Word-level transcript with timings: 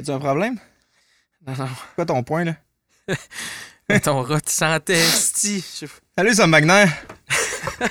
As-tu 0.00 0.12
un 0.12 0.18
problème? 0.18 0.56
Non, 1.46 1.52
non. 1.58 1.68
Quoi 1.94 2.06
ton 2.06 2.22
point, 2.22 2.44
là? 2.44 2.54
Ton 4.02 4.22
rat, 4.22 4.40
tu 4.40 4.50
sentais, 4.52 5.02
Salut, 6.16 6.32
Sam 6.32 6.50
Wagner. 6.52 6.86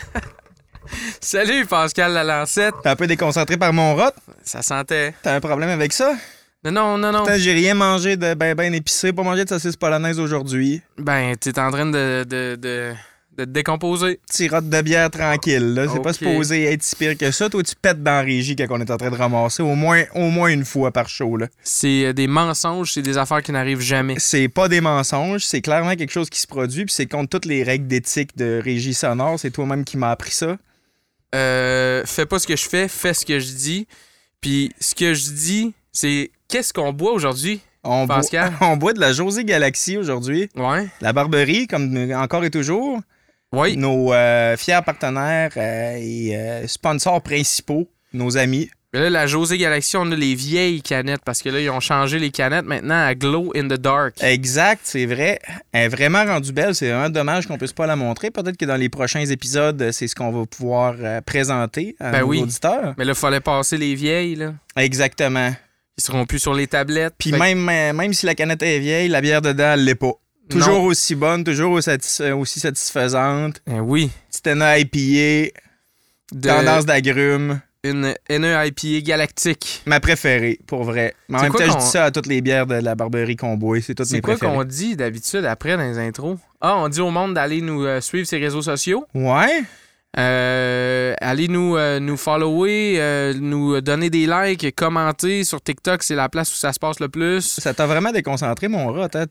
Salut, 1.22 1.68
Pascal 1.68 2.14
Lalancette. 2.14 2.74
T'es 2.82 2.90
un 2.90 2.96
peu 2.96 3.06
déconcentré 3.06 3.58
par 3.58 3.74
mon 3.74 3.96
rot? 3.96 4.10
Ça 4.42 4.64
sentait. 4.64 5.14
T'as 5.22 5.36
un 5.36 5.40
problème 5.40 5.70
avec 5.70 5.94
ça? 5.94 6.16
Non, 6.64 6.72
non, 6.72 6.98
non, 6.98 7.12
non. 7.12 7.20
Putain, 7.26 7.38
j'ai 7.38 7.54
rien 7.54 7.76
mangé 7.76 8.18
de 8.18 8.34
ben 8.34 8.56
ben 8.56 8.74
épicé, 8.74 9.14
pas 9.14 9.22
mangé 9.22 9.44
de 9.44 9.50
saucisse 9.50 9.76
polonaise 9.76 10.20
aujourd'hui. 10.20 10.82
Ben, 10.98 11.36
t'es 11.36 11.60
en 11.60 11.70
train 11.70 11.86
de, 11.86 12.26
de, 12.28 12.56
de, 12.56 12.94
de 13.40 13.46
te 13.46 13.50
décomposer. 13.50 14.20
De 14.40 14.82
bière 14.82 15.10
tranquille, 15.10 15.74
là. 15.74 15.86
C'est 15.92 16.02
pas 16.02 16.10
Ok. 16.10 16.16
supposé 16.16 16.64
être 16.66 16.84
si 16.84 16.96
pire 16.96 17.18
que 17.18 17.32
ça. 17.32 17.50
Toi, 17.50 17.64
tu 17.64 17.76
pètes 17.76 18.04
dans 18.04 18.12
la 18.12 18.22
régie 18.22 18.56
quand 18.56 18.66
on 18.70 18.80
est 18.82 18.92
en 18.92 18.98
train 18.98 19.10
de 19.10 19.16
ramasser 19.16 19.64
au 19.64 19.76
moins, 19.76 20.04
au 20.16 20.30
moins 20.30 20.50
une 20.50 20.66
fois 20.66 20.92
par 20.92 21.10
show, 21.10 21.38
là. 21.38 21.48
C'est 21.64 22.06
euh, 22.06 22.14
des 22.14 22.28
mensonges, 22.28 22.94
c'est 22.94 23.02
des 23.02 23.18
affaires 23.18 23.42
qui 23.42 23.52
n'arrivent 23.52 23.82
jamais. 23.82 24.16
C'est 24.18 24.48
pas 24.50 24.68
des 24.68 24.82
mensonges, 24.82 25.46
c'est 25.46 25.62
clairement 25.62 25.96
quelque 25.96 26.12
chose 26.12 26.30
qui 26.30 26.40
se 26.40 26.48
produit, 26.48 26.86
puis 26.86 26.94
c'est 26.94 27.08
contre 27.08 27.30
toutes 27.30 27.46
les 27.46 27.64
règles 27.64 27.88
d'éthique 27.88 28.38
de 28.38 28.62
régie 28.64 28.94
sonore. 28.94 29.40
C'est 29.40 29.52
toi-même 29.52 29.84
qui 29.84 29.98
m'as 29.98 30.12
appris 30.12 30.32
ça. 30.32 30.58
Euh, 31.36 32.04
fais 32.06 32.26
pas 32.26 32.40
ce 32.40 32.48
que 32.48 32.56
je 32.56 32.68
fais, 32.68 32.88
fais 32.88 33.14
ce 33.14 33.26
que 33.26 33.40
je 33.40 33.52
dis. 33.54 33.88
Puis 34.42 34.72
ce 34.80 34.96
que 34.96 35.14
je 35.14 35.32
dis, 35.32 35.74
c'est 35.92 36.32
qu'est-ce 36.48 36.74
qu'on 36.74 36.94
boit 36.94 37.12
aujourd'hui? 37.12 37.62
On, 37.84 38.06
boit, 38.06 38.18
Pascal? 38.18 38.54
on 38.62 38.78
boit 38.78 38.94
de 38.94 39.00
la 39.00 39.14
José 39.14 39.44
Galaxy 39.46 39.98
aujourd'hui. 39.98 40.50
Ouais. 40.56 40.88
La 41.02 41.14
Barberie, 41.14 41.68
comme 41.68 42.12
encore 42.14 42.44
et 42.44 42.50
toujours. 42.50 43.00
Oui. 43.52 43.78
Nos 43.78 44.14
euh, 44.14 44.56
fiers 44.58 44.82
partenaires 44.86 45.52
euh, 45.58 45.98
et 46.00 46.36
euh, 46.36 46.68
sponsors 46.68 47.22
principaux, 47.22 47.90
nos 48.14 48.38
amis. 48.38 48.70
Mais 48.94 49.02
là, 49.02 49.10
la 49.12 49.28
José 49.28 49.58
Galaxy, 49.60 49.98
on 49.98 50.12
a 50.12 50.16
les 50.16 50.34
vieilles 50.34 50.82
canettes 50.82 51.22
parce 51.24 51.44
que 51.44 51.50
là, 51.50 51.60
ils 51.60 51.70
ont 51.70 51.80
changé 51.80 52.18
les 52.18 52.32
canettes 52.32 52.66
maintenant 52.66 53.06
à 53.06 53.14
Glow 53.14 53.52
in 53.56 53.68
the 53.68 53.80
Dark. 53.80 54.16
Exact, 54.22 54.82
c'est 54.84 55.06
vrai. 55.06 55.40
Elle 55.72 55.86
est 55.86 55.90
vraiment 55.90 56.26
rendue 56.26 56.52
belle. 56.52 56.74
C'est 56.74 56.90
vraiment 56.90 57.10
dommage 57.10 57.46
qu'on 57.46 57.58
puisse 57.60 57.74
pas 57.74 57.86
la 57.86 57.96
montrer. 57.96 58.32
Peut-être 58.32 58.58
que 58.58 58.66
dans 58.66 58.78
les 58.78 58.90
prochains 58.90 59.26
épisodes, 59.26 59.92
c'est 59.92 60.08
ce 60.08 60.16
qu'on 60.16 60.32
va 60.32 60.46
pouvoir 60.48 60.96
présenter 61.24 61.96
à 62.00 62.12
Ben 62.12 62.22
nos 62.22 62.28
oui. 62.28 62.42
auditeurs. 62.42 62.96
Mais 62.98 63.06
là, 63.06 63.12
il 63.12 63.20
fallait 63.20 63.42
passer 63.42 63.78
les 63.78 63.94
vieilles, 63.94 64.36
là. 64.36 64.54
Exactement. 64.76 65.52
Ils 66.00 66.04
seront 66.04 66.26
plus 66.26 66.40
sur 66.40 66.56
les 66.56 66.66
tablettes. 66.66 67.14
Puis 67.20 67.30
Fait 67.30 67.38
même, 67.38 67.60
même 67.96 68.14
si 68.14 68.26
la 68.26 68.34
canette 68.34 68.64
est 68.64 68.80
vieille, 68.80 69.08
la 69.08 69.22
bière 69.22 69.44
dedans, 69.44 69.74
elle 69.74 69.84
l'est 69.84 69.94
pas. 69.96 70.14
Toujours 70.50 70.80
Non. 70.80 70.84
aussi 70.86 71.16
bonne, 71.16 71.44
toujours 71.44 71.72
aussi, 71.74 71.90
satis- 71.90 72.32
aussi 72.34 72.60
satisfaisante. 72.60 73.62
Ben 73.68 73.80
oui. 73.82 74.10
Petite 74.30 74.48
ENA 74.48 74.80
IPA, 74.80 75.52
De 76.32 76.48
tendance 76.50 76.86
d'agrumes. 76.86 77.60
une 77.84 78.14
NE 78.30 78.66
IPA 78.68 79.02
galactique. 79.06 79.84
Ma 79.86 80.00
préférée, 80.00 80.60
pour 80.68 80.84
vrai. 80.84 81.14
Mais 81.30 81.36
en 81.36 81.40
C'est 81.40 81.44
même 81.44 81.52
quoi 81.54 81.66
temps, 81.68 81.74
je 81.80 81.86
dis 81.86 81.92
ça 81.92 82.06
à 82.06 82.12
toutes 82.12 82.26
les 82.28 82.42
bières 82.42 82.68
de 82.68 82.76
la 82.76 82.96
Barberie 82.96 83.36
boit. 83.58 83.80
C'est 83.82 83.96
toutes 83.96 84.08
C'est 84.08 84.16
mes 84.16 84.22
quoi 84.22 84.36
préférées. 84.36 84.58
qu'on 84.58 84.64
dit 84.66 84.96
d'habitude 84.96 85.46
après 85.46 85.78
dans 85.78 85.84
les 85.84 85.98
intros? 85.98 86.38
Ah, 86.62 86.76
on 86.78 86.90
dit 86.90 87.00
au 87.00 87.10
monde 87.10 87.36
d'aller 87.36 87.62
nous 87.62 87.86
euh, 87.86 88.02
suivre 88.02 88.28
ses 88.28 88.38
réseaux 88.38 88.62
sociaux? 88.62 89.06
Ouais? 89.14 89.64
Euh, 90.18 91.14
allez 91.22 91.48
nous, 91.48 91.78
euh, 91.78 92.00
nous 92.00 92.18
follower, 92.18 92.96
euh, 93.00 93.34
nous 93.40 93.80
donner 93.82 94.10
des 94.10 94.26
likes, 94.26 94.76
commenter 94.76 95.44
sur 95.44 95.62
TikTok, 95.62 96.02
c'est 96.02 96.16
la 96.16 96.30
place 96.30 96.52
où 96.52 96.56
ça 96.56 96.74
se 96.74 96.80
passe 96.80 97.00
le 97.00 97.10
plus. 97.10 97.42
Ça 97.42 97.74
t'a 97.74 97.86
vraiment 97.86 98.12
déconcentré, 98.12 98.68
mon 98.68 98.92
rat. 98.92 99.10
Hein? 99.14 99.26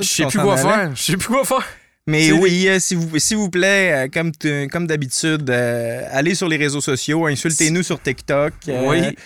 Je 0.00 0.04
sais 0.04 0.26
plus 0.26 0.40
quoi 0.40 0.56
faire. 0.56 0.90
Je 0.94 1.02
sais 1.02 1.16
plus 1.16 1.28
quoi 1.28 1.44
faire. 1.44 1.64
Mais 2.08 2.30
oui, 2.30 2.68
euh, 2.68 2.78
s'il 2.78 2.98
vous, 2.98 3.08
vous 3.42 3.50
plaît, 3.50 4.06
euh, 4.06 4.08
comme, 4.08 4.30
comme 4.70 4.86
d'habitude, 4.86 5.50
euh, 5.50 6.06
allez 6.12 6.36
sur 6.36 6.48
les 6.48 6.56
réseaux 6.56 6.80
sociaux, 6.80 7.26
insultez-nous 7.26 7.82
sur 7.82 8.00
TikTok. 8.00 8.52
Oui. 8.68 9.16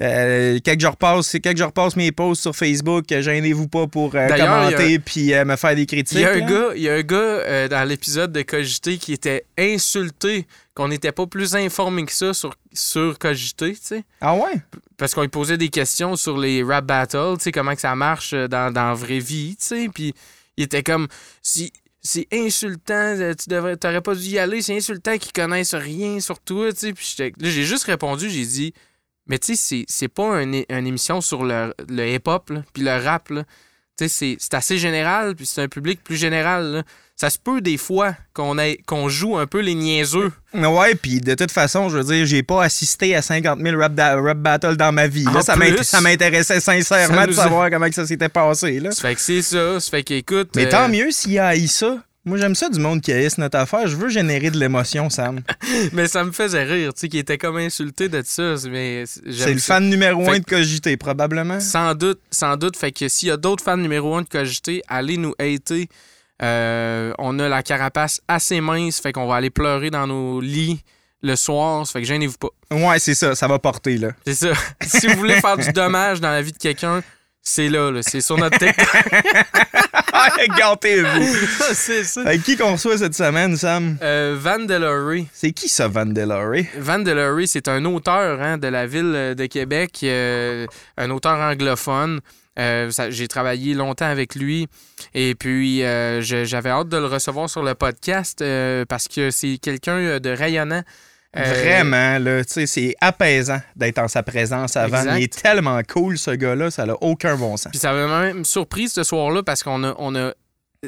Euh, 0.00 0.58
quand, 0.64 0.74
je 0.78 0.86
repasse, 0.86 1.36
quand 1.42 1.56
je 1.56 1.64
repasse 1.64 1.96
mes 1.96 2.12
posts 2.12 2.42
sur 2.42 2.54
Facebook, 2.54 3.04
gênez-vous 3.08 3.66
pas 3.66 3.88
pour 3.88 4.14
euh, 4.14 4.28
commenter 4.28 4.98
puis 5.00 5.34
euh, 5.34 5.44
me 5.44 5.56
faire 5.56 5.74
des 5.74 5.86
critiques. 5.86 6.18
Il 6.18 6.22
y 6.22 6.24
a 6.24 6.32
un 6.32 6.38
là. 6.38 6.46
gars, 6.46 6.70
il 6.76 6.82
y 6.82 6.88
a 6.88 6.94
un 6.94 7.02
gars 7.02 7.16
euh, 7.16 7.68
dans 7.68 7.86
l'épisode 7.88 8.30
de 8.30 8.42
Cogité 8.42 8.98
qui 8.98 9.12
était 9.12 9.44
insulté 9.58 10.46
qu'on 10.74 10.88
n'était 10.88 11.10
pas 11.10 11.26
plus 11.26 11.56
informé 11.56 12.04
que 12.04 12.12
ça 12.12 12.32
sur, 12.32 12.54
sur 12.72 13.18
Cogité, 13.18 13.72
tu 13.72 13.80
sais. 13.82 14.04
Ah 14.20 14.34
ouais? 14.36 14.60
Parce 14.96 15.14
qu'on 15.14 15.22
lui 15.22 15.28
posait 15.28 15.56
des 15.56 15.68
questions 15.68 16.14
sur 16.14 16.38
les 16.38 16.62
rap 16.62 16.84
battles, 16.84 17.36
tu 17.38 17.44
sais, 17.44 17.52
comment 17.52 17.74
que 17.74 17.80
ça 17.80 17.96
marche 17.96 18.34
dans, 18.34 18.72
dans 18.72 18.88
la 18.88 18.94
vraie 18.94 19.18
vie, 19.18 19.56
tu 19.58 19.66
sais. 19.66 19.88
Puis 19.92 20.14
il 20.56 20.64
était 20.64 20.84
comme, 20.84 21.08
si, 21.42 21.72
c'est 22.00 22.28
insultant, 22.32 23.16
tu 23.36 23.50
devrais, 23.50 23.76
t'aurais 23.76 24.00
pas 24.00 24.14
dû 24.14 24.28
y 24.28 24.38
aller, 24.38 24.62
c'est 24.62 24.76
insultant 24.76 25.18
qu'ils 25.18 25.32
connaissent 25.32 25.74
rien 25.74 26.20
sur 26.20 26.38
toi, 26.38 26.72
tu 26.72 26.78
sais. 26.78 26.92
Puis 26.92 27.16
là, 27.18 27.50
j'ai 27.50 27.64
juste 27.64 27.84
répondu, 27.84 28.30
j'ai 28.30 28.46
dit, 28.46 28.74
mais 29.28 29.38
tu 29.38 29.54
sais, 29.56 29.84
c'est- 29.88 30.08
pas 30.08 30.42
une, 30.42 30.64
une 30.68 30.86
émission 30.86 31.20
sur 31.20 31.44
le, 31.44 31.74
le 31.88 32.08
hip-hop, 32.14 32.50
puis 32.72 32.82
le 32.82 32.96
rap. 33.04 33.28
Tu 33.98 34.08
sais, 34.08 34.36
c'est- 34.38 34.54
assez 34.54 34.78
général, 34.78 35.34
puis 35.34 35.44
c'est 35.46 35.62
un 35.62 35.68
public 35.68 36.02
plus 36.04 36.16
général, 36.16 36.64
là. 36.72 36.82
Ça 37.20 37.30
se 37.30 37.38
peut 37.40 37.60
des 37.60 37.78
fois 37.78 38.14
qu'on 38.32 39.08
joue 39.08 39.36
un 39.38 39.48
peu 39.48 39.58
les 39.58 39.74
niaiseux. 39.74 40.30
Ouais, 40.54 40.94
puis 40.94 41.20
de 41.20 41.34
toute 41.34 41.50
façon, 41.50 41.88
je 41.88 41.98
veux 41.98 42.04
dire, 42.04 42.24
j'ai 42.26 42.44
pas 42.44 42.62
assisté 42.62 43.16
à 43.16 43.22
50 43.22 43.58
000 43.60 43.76
rap, 43.76 43.92
rap 43.98 44.38
battles 44.38 44.76
dans 44.76 44.92
ma 44.92 45.08
vie. 45.08 45.24
là. 45.24 45.42
Ça 45.82 46.00
m'intéressait 46.00 46.60
sincèrement 46.60 47.16
ça 47.22 47.26
de 47.26 47.32
a- 47.32 47.34
savoir 47.42 47.70
comment 47.70 47.88
que 47.88 47.94
ça 47.96 48.06
s'était 48.06 48.28
passé. 48.28 48.78
Là. 48.78 48.92
Ça 48.92 49.02
fait 49.02 49.16
que 49.16 49.20
c'est 49.20 49.42
ça, 49.42 49.80
ça 49.80 49.90
fait 49.90 50.04
qu'écoute... 50.04 50.50
Mais 50.54 50.66
euh, 50.66 50.70
tant 50.70 50.88
mieux 50.88 51.10
s'il 51.10 51.32
y 51.32 51.38
a 51.40 51.48
haï 51.48 51.66
ça. 51.66 51.98
Moi, 52.28 52.36
j'aime 52.36 52.54
ça 52.54 52.68
du 52.68 52.78
monde 52.78 53.00
qui 53.00 53.10
haïsse 53.10 53.38
notre 53.38 53.56
affaire. 53.56 53.88
Je 53.88 53.96
veux 53.96 54.10
générer 54.10 54.50
de 54.50 54.58
l'émotion, 54.58 55.08
Sam. 55.08 55.40
Mais 55.92 56.06
ça 56.08 56.24
me 56.24 56.30
faisait 56.32 56.62
rire, 56.62 56.92
tu 56.92 57.00
sais, 57.00 57.08
qu'il 57.08 57.18
était 57.20 57.38
comme 57.38 57.56
insulté 57.56 58.10
de 58.10 58.22
ça. 58.24 58.54
Mais 58.70 59.04
C'est 59.06 59.54
le 59.54 59.58
ça. 59.58 59.74
fan 59.74 59.88
numéro 59.88 60.22
Fait 60.24 60.30
un 60.32 60.38
de 60.40 60.44
Cogité, 60.44 60.96
probablement. 60.98 61.58
Sans 61.58 61.94
doute, 61.94 62.20
sans 62.30 62.56
doute. 62.58 62.76
Fait 62.76 62.92
que 62.92 63.08
s'il 63.08 63.28
y 63.28 63.30
a 63.30 63.38
d'autres 63.38 63.64
fans 63.64 63.78
numéro 63.78 64.14
un 64.14 64.22
de 64.22 64.28
Cogité, 64.28 64.82
allez 64.88 65.16
nous 65.16 65.34
hater. 65.40 65.88
Euh, 66.42 67.12
on 67.18 67.38
a 67.38 67.48
la 67.48 67.62
carapace 67.62 68.20
assez 68.28 68.60
mince, 68.60 69.00
fait 69.00 69.12
qu'on 69.12 69.26
va 69.26 69.36
aller 69.36 69.50
pleurer 69.50 69.90
dans 69.90 70.06
nos 70.06 70.40
lits 70.40 70.82
le 71.22 71.34
soir. 71.34 71.86
Ça 71.86 71.94
fait 71.94 72.02
que 72.02 72.06
gênez-vous 72.06 72.36
pas. 72.38 72.48
Ouais, 72.70 72.98
c'est 72.98 73.14
ça. 73.14 73.34
Ça 73.34 73.48
va 73.48 73.58
porter, 73.58 73.96
là. 73.96 74.10
C'est 74.26 74.34
ça. 74.34 74.52
si 74.82 75.06
vous 75.08 75.16
voulez 75.16 75.40
faire 75.40 75.56
du 75.56 75.72
dommage 75.72 76.20
dans 76.20 76.30
la 76.30 76.42
vie 76.42 76.52
de 76.52 76.58
quelqu'un, 76.58 77.02
c'est 77.48 77.68
là, 77.68 77.90
là. 77.90 78.00
C'est 78.02 78.20
sur 78.20 78.36
notre 78.36 78.58
TikTok. 78.58 78.86
Gâtez-vous. 80.58 81.36
c'est 81.72 82.04
ça. 82.04 82.22
Fait 82.24 82.38
qui 82.38 82.56
qu'on 82.56 82.72
reçoit 82.72 82.98
cette 82.98 83.14
semaine, 83.14 83.56
Sam? 83.56 83.96
Euh, 84.02 84.36
Van 84.38 84.58
Delory. 84.58 85.26
C'est 85.32 85.52
qui 85.52 85.68
ça, 85.68 85.88
Van 85.88 86.06
Delory? 86.06 86.66
Van 86.78 86.98
Delory, 86.98 87.48
c'est 87.48 87.68
un 87.68 87.84
auteur 87.86 88.40
hein, 88.42 88.58
de 88.58 88.68
la 88.68 88.86
ville 88.86 89.34
de 89.36 89.46
Québec, 89.46 90.00
euh, 90.02 90.66
un 90.96 91.10
auteur 91.10 91.38
anglophone. 91.38 92.20
Euh, 92.58 92.90
J'ai 93.10 93.28
travaillé 93.28 93.74
longtemps 93.74 94.06
avec 94.10 94.34
lui 94.34 94.66
et 95.14 95.36
puis 95.36 95.84
euh, 95.84 96.20
j'avais 96.20 96.70
hâte 96.70 96.88
de 96.88 96.96
le 96.96 97.06
recevoir 97.06 97.48
sur 97.48 97.62
le 97.62 97.74
podcast 97.74 98.42
euh, 98.42 98.84
parce 98.84 99.06
que 99.06 99.30
c'est 99.30 99.58
quelqu'un 99.58 100.18
de 100.18 100.30
rayonnant. 100.30 100.82
Euh, 101.36 101.42
Vraiment, 101.44 102.18
là, 102.18 102.42
tu 102.44 102.52
sais, 102.54 102.66
c'est 102.66 102.94
apaisant 103.00 103.60
d'être 103.76 103.98
en 103.98 104.08
sa 104.08 104.22
présence 104.22 104.76
avant. 104.76 104.98
Exact. 105.00 105.18
Il 105.18 105.22
est 105.24 105.42
tellement 105.42 105.80
cool, 105.86 106.16
ce 106.16 106.30
gars-là, 106.30 106.70
ça 106.70 106.86
n'a 106.86 106.94
aucun 107.02 107.36
bon 107.36 107.56
sens. 107.58 107.70
Puis 107.70 107.78
ça 107.78 107.92
m'a 107.92 108.20
même 108.22 108.44
surpris 108.46 108.88
ce 108.88 109.02
soir-là 109.04 109.42
parce 109.42 109.62
qu'on 109.62 109.84
a, 109.84 109.94
on 109.98 110.14
a 110.16 110.32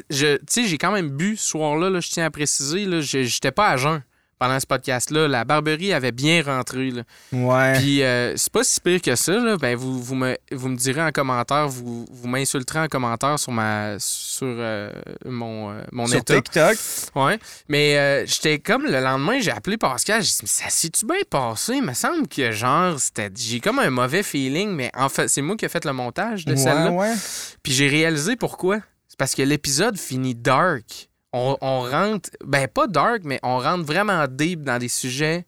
je, 0.09 0.37
tu 0.37 0.43
sais, 0.49 0.63
j'ai 0.65 0.77
quand 0.77 0.91
même 0.91 1.09
bu 1.09 1.35
ce 1.37 1.49
soir-là, 1.49 1.89
là, 1.89 1.99
je 1.99 2.09
tiens 2.09 2.25
à 2.25 2.31
préciser, 2.31 2.85
là, 2.85 3.01
je- 3.01 3.23
j'étais 3.23 3.51
pas 3.51 3.69
à 3.69 3.77
jeun 3.77 4.01
pendant 4.41 4.59
ce 4.59 4.65
podcast-là. 4.65 5.27
La 5.27 5.43
Barberie 5.45 5.93
avait 5.93 6.11
bien 6.11 6.41
rentré. 6.41 6.89
Là. 6.89 7.03
Ouais. 7.31 7.73
Puis 7.77 8.01
euh, 8.01 8.33
c'est 8.35 8.51
pas 8.51 8.63
si 8.63 8.81
pire 8.81 8.99
que 8.99 9.15
ça. 9.15 9.33
Là. 9.33 9.55
Ben, 9.57 9.75
vous, 9.75 10.01
vous, 10.01 10.15
me, 10.15 10.35
vous 10.51 10.67
me 10.67 10.75
direz 10.75 11.03
en 11.03 11.11
commentaire, 11.11 11.67
vous, 11.69 12.07
vous 12.09 12.27
m'insulterez 12.27 12.79
en 12.79 12.87
commentaire 12.87 13.37
sur 13.37 13.51
ma 13.51 13.97
sur 13.99 14.47
euh, 14.47 14.91
mon, 15.25 15.69
euh, 15.71 15.83
mon 15.91 16.07
Sur 16.07 16.17
état. 16.17 16.41
TikTok. 16.41 16.75
Ouais. 17.15 17.37
Mais 17.69 17.99
euh, 17.99 18.25
j'étais 18.25 18.57
comme 18.57 18.85
le 18.87 18.99
lendemain, 18.99 19.39
j'ai 19.39 19.51
appelé 19.51 19.77
Pascal, 19.77 20.23
j'ai 20.23 20.29
dit, 20.29 20.39
mais 20.41 20.47
ça 20.47 20.69
s'est-tu 20.69 21.05
bien 21.05 21.17
passé? 21.29 21.73
Il 21.75 21.83
me 21.83 21.93
semble 21.93 22.27
que 22.27 22.51
genre, 22.51 22.99
c'était. 22.99 23.29
J'ai 23.35 23.59
comme 23.59 23.77
un 23.77 23.91
mauvais 23.91 24.23
feeling, 24.23 24.71
mais 24.71 24.89
en 24.97 25.09
fait, 25.09 25.27
c'est 25.27 25.43
moi 25.43 25.55
qui 25.55 25.65
ai 25.65 25.69
fait 25.69 25.85
le 25.85 25.93
montage 25.93 26.45
de 26.45 26.53
Ouais, 26.53 26.57
celle-là. 26.57 26.89
ouais. 26.89 27.13
Puis 27.61 27.73
j'ai 27.73 27.87
réalisé 27.87 28.35
pourquoi. 28.35 28.79
C'est 29.07 29.19
parce 29.19 29.35
que 29.35 29.43
l'épisode 29.43 29.99
finit 29.99 30.33
dark. 30.33 31.09
On, 31.33 31.57
on 31.61 31.81
rentre, 31.81 32.29
ben 32.43 32.67
pas 32.67 32.87
dark, 32.87 33.21
mais 33.23 33.39
on 33.43 33.57
rentre 33.59 33.85
vraiment 33.85 34.27
deep 34.27 34.63
dans 34.63 34.79
des 34.79 34.89
sujets 34.89 35.45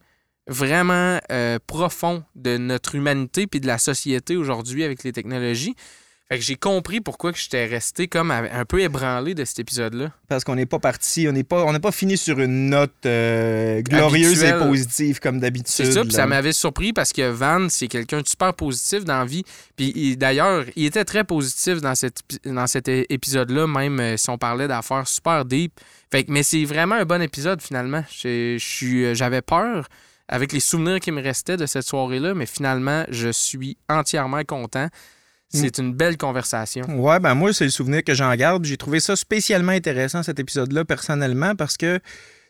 vraiment 0.47 1.19
euh, 1.31 1.57
profonds 1.65 2.23
de 2.35 2.57
notre 2.57 2.95
humanité 2.95 3.47
puis 3.47 3.59
de 3.59 3.67
la 3.67 3.77
société 3.77 4.35
aujourd'hui 4.35 4.83
avec 4.83 5.03
les 5.03 5.11
technologies. 5.11 5.75
Fait 6.29 6.39
que 6.39 6.45
j'ai 6.45 6.55
compris 6.55 7.01
pourquoi 7.01 7.33
que 7.33 7.37
j'étais 7.37 7.65
resté 7.65 8.07
comme 8.07 8.31
un 8.31 8.63
peu 8.65 8.79
ébranlé 8.79 9.35
de 9.35 9.43
cet 9.43 9.59
épisode-là. 9.59 10.09
Parce 10.29 10.43
qu'on 10.45 10.55
n'est 10.55 10.65
pas 10.65 10.79
parti, 10.79 11.27
on 11.27 11.33
n'est 11.33 11.43
pas, 11.43 11.63
on 11.65 11.73
n'est 11.73 11.79
pas 11.81 11.91
fini 11.91 12.17
sur 12.17 12.39
une 12.39 12.69
note 12.69 12.93
euh, 13.05 13.81
glorieuse 13.81 14.41
Habituelle. 14.41 14.61
et 14.63 14.67
positive 14.67 15.19
comme 15.19 15.39
d'habitude. 15.41 15.67
C'est 15.85 15.91
ça, 15.91 16.01
puis 16.01 16.13
ça 16.13 16.25
m'avait 16.25 16.53
surpris 16.53 16.93
parce 16.93 17.11
que 17.11 17.29
Van, 17.29 17.67
c'est 17.69 17.87
quelqu'un 17.89 18.21
de 18.21 18.27
super 18.27 18.53
positif 18.53 19.03
dans 19.03 19.19
la 19.19 19.25
vie. 19.25 19.43
Puis 19.75 19.91
il- 19.95 20.17
d'ailleurs, 20.17 20.63
il 20.77 20.85
était 20.85 21.03
très 21.05 21.25
positif 21.25 21.81
dans, 21.81 21.93
cet 21.93 22.21
épi- 22.21 22.51
dans 22.51 22.67
cet 22.67 22.87
épisode-là, 22.87 23.67
même 23.67 23.99
euh, 23.99 24.17
si 24.17 24.29
on 24.29 24.37
parlait 24.37 24.67
d'affaires 24.69 25.07
super 25.07 25.43
deep. 25.43 25.73
Fait 26.09 26.23
que, 26.23 26.31
mais 26.31 26.41
c'est 26.43 26.63
vraiment 26.63 26.95
un 26.95 27.05
bon 27.05 27.21
épisode 27.21 27.61
finalement. 27.61 28.03
Euh, 28.25 28.57
J'avais 29.13 29.41
peur 29.41 29.87
avec 30.29 30.53
les 30.53 30.61
souvenirs 30.61 30.99
qui 31.01 31.11
me 31.11 31.21
restaient 31.21 31.57
de 31.57 31.65
cette 31.65 31.85
soirée-là, 31.85 32.33
mais 32.33 32.45
finalement, 32.45 33.03
je 33.09 33.29
suis 33.29 33.77
entièrement 33.89 34.43
content. 34.45 34.87
C'est 35.53 35.77
une 35.77 35.93
belle 35.93 36.17
conversation. 36.17 36.83
Ouais, 36.99 37.19
ben 37.19 37.35
moi, 37.35 37.53
c'est 37.53 37.65
le 37.65 37.69
souvenir 37.69 38.03
que 38.03 38.13
j'en 38.13 38.33
garde. 38.35 38.65
J'ai 38.65 38.77
trouvé 38.77 38.99
ça 38.99 39.15
spécialement 39.15 39.71
intéressant, 39.71 40.23
cet 40.23 40.39
épisode-là, 40.39 40.83
personnellement, 40.85 41.55
parce 41.55 41.77
que 41.77 41.99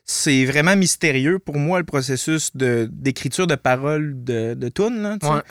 c'est 0.06 0.46
vraiment 0.46 0.76
mystérieux 0.76 1.40
pour 1.40 1.58
moi, 1.58 1.80
le 1.80 1.86
processus 1.86 2.56
de- 2.56 2.90
d'écriture 2.92 3.48
de, 3.48 3.56
paroles 3.56 4.24
de, 4.24 4.54
de 4.54 4.70
tunes, 4.70 5.02
là. 5.02 5.18
Ouais. 5.22 5.42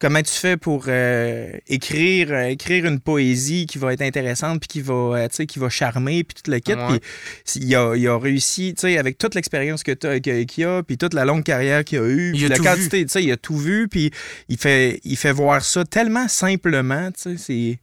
Comment 0.00 0.22
tu 0.22 0.32
fais 0.32 0.56
pour 0.56 0.84
euh, 0.86 1.50
écrire, 1.66 2.30
euh, 2.30 2.44
écrire 2.44 2.86
une 2.86 3.00
poésie 3.00 3.66
qui 3.66 3.78
va 3.78 3.92
être 3.92 4.02
intéressante 4.02 4.60
puis 4.60 4.68
qui 4.68 4.80
va, 4.80 4.94
euh, 4.94 5.28
qui 5.28 5.58
va 5.58 5.68
charmer 5.68 6.22
puis 6.22 6.40
tout 6.40 6.50
le 6.50 6.60
kit. 6.60 6.74
Ouais. 6.74 7.00
Puis 7.44 7.60
il 7.60 7.74
a, 7.74 7.96
il 7.96 8.06
a 8.06 8.16
réussi, 8.16 8.74
tu 8.74 8.82
sais, 8.82 8.96
avec 8.96 9.18
toute 9.18 9.34
l'expérience 9.34 9.82
que 9.82 9.92
qu'il 10.20 10.64
a, 10.64 10.82
puis 10.84 10.98
toute 10.98 11.14
la 11.14 11.24
longue 11.24 11.42
carrière 11.42 11.82
qu'il 11.84 11.98
a 11.98 12.06
eue, 12.06 12.32
Il 12.32 12.44
a 12.44 12.48
la 12.48 12.56
tout 12.56 12.62
quantité, 12.62 13.04
tu 13.04 13.10
sais, 13.10 13.24
il 13.24 13.32
a 13.32 13.36
tout 13.36 13.56
vu, 13.56 13.88
puis 13.88 14.12
il 14.48 14.56
fait, 14.56 15.00
il 15.02 15.16
fait 15.16 15.32
voir 15.32 15.64
ça 15.64 15.84
tellement 15.84 16.28
simplement, 16.28 17.10
tu 17.10 17.36
sais, 17.36 17.36
c'est 17.36 17.80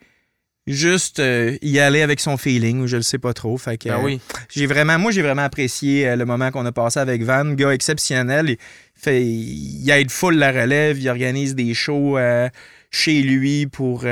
juste 0.67 1.19
euh, 1.19 1.57
y 1.61 1.79
aller 1.79 2.01
avec 2.01 2.19
son 2.19 2.37
feeling 2.37 2.81
ou 2.81 2.87
je 2.87 2.97
le 2.97 3.03
sais 3.03 3.19
pas 3.19 3.33
trop. 3.33 3.57
Fait 3.57 3.77
que, 3.77 3.89
Ben 3.89 4.03
euh, 4.03 4.17
j'ai 4.49 4.65
vraiment, 4.65 4.97
moi, 4.97 5.11
j'ai 5.11 5.21
vraiment 5.21 5.43
apprécié 5.43 6.07
euh, 6.07 6.15
le 6.15 6.25
moment 6.25 6.51
qu'on 6.51 6.65
a 6.65 6.71
passé 6.71 6.99
avec 6.99 7.23
Van, 7.23 7.45
gars 7.53 7.71
exceptionnel. 7.71 8.51
Il, 8.51 8.57
fait, 8.95 9.23
il 9.23 9.89
aide 9.91 10.09
full 10.09 10.35
la 10.35 10.51
relève, 10.51 10.99
il 10.99 11.07
organise 11.09 11.53
des 11.53 11.73
shows 11.73 12.17
euh, 12.17 12.49
chez 12.89 13.21
lui 13.21 13.67
pour 13.67 14.05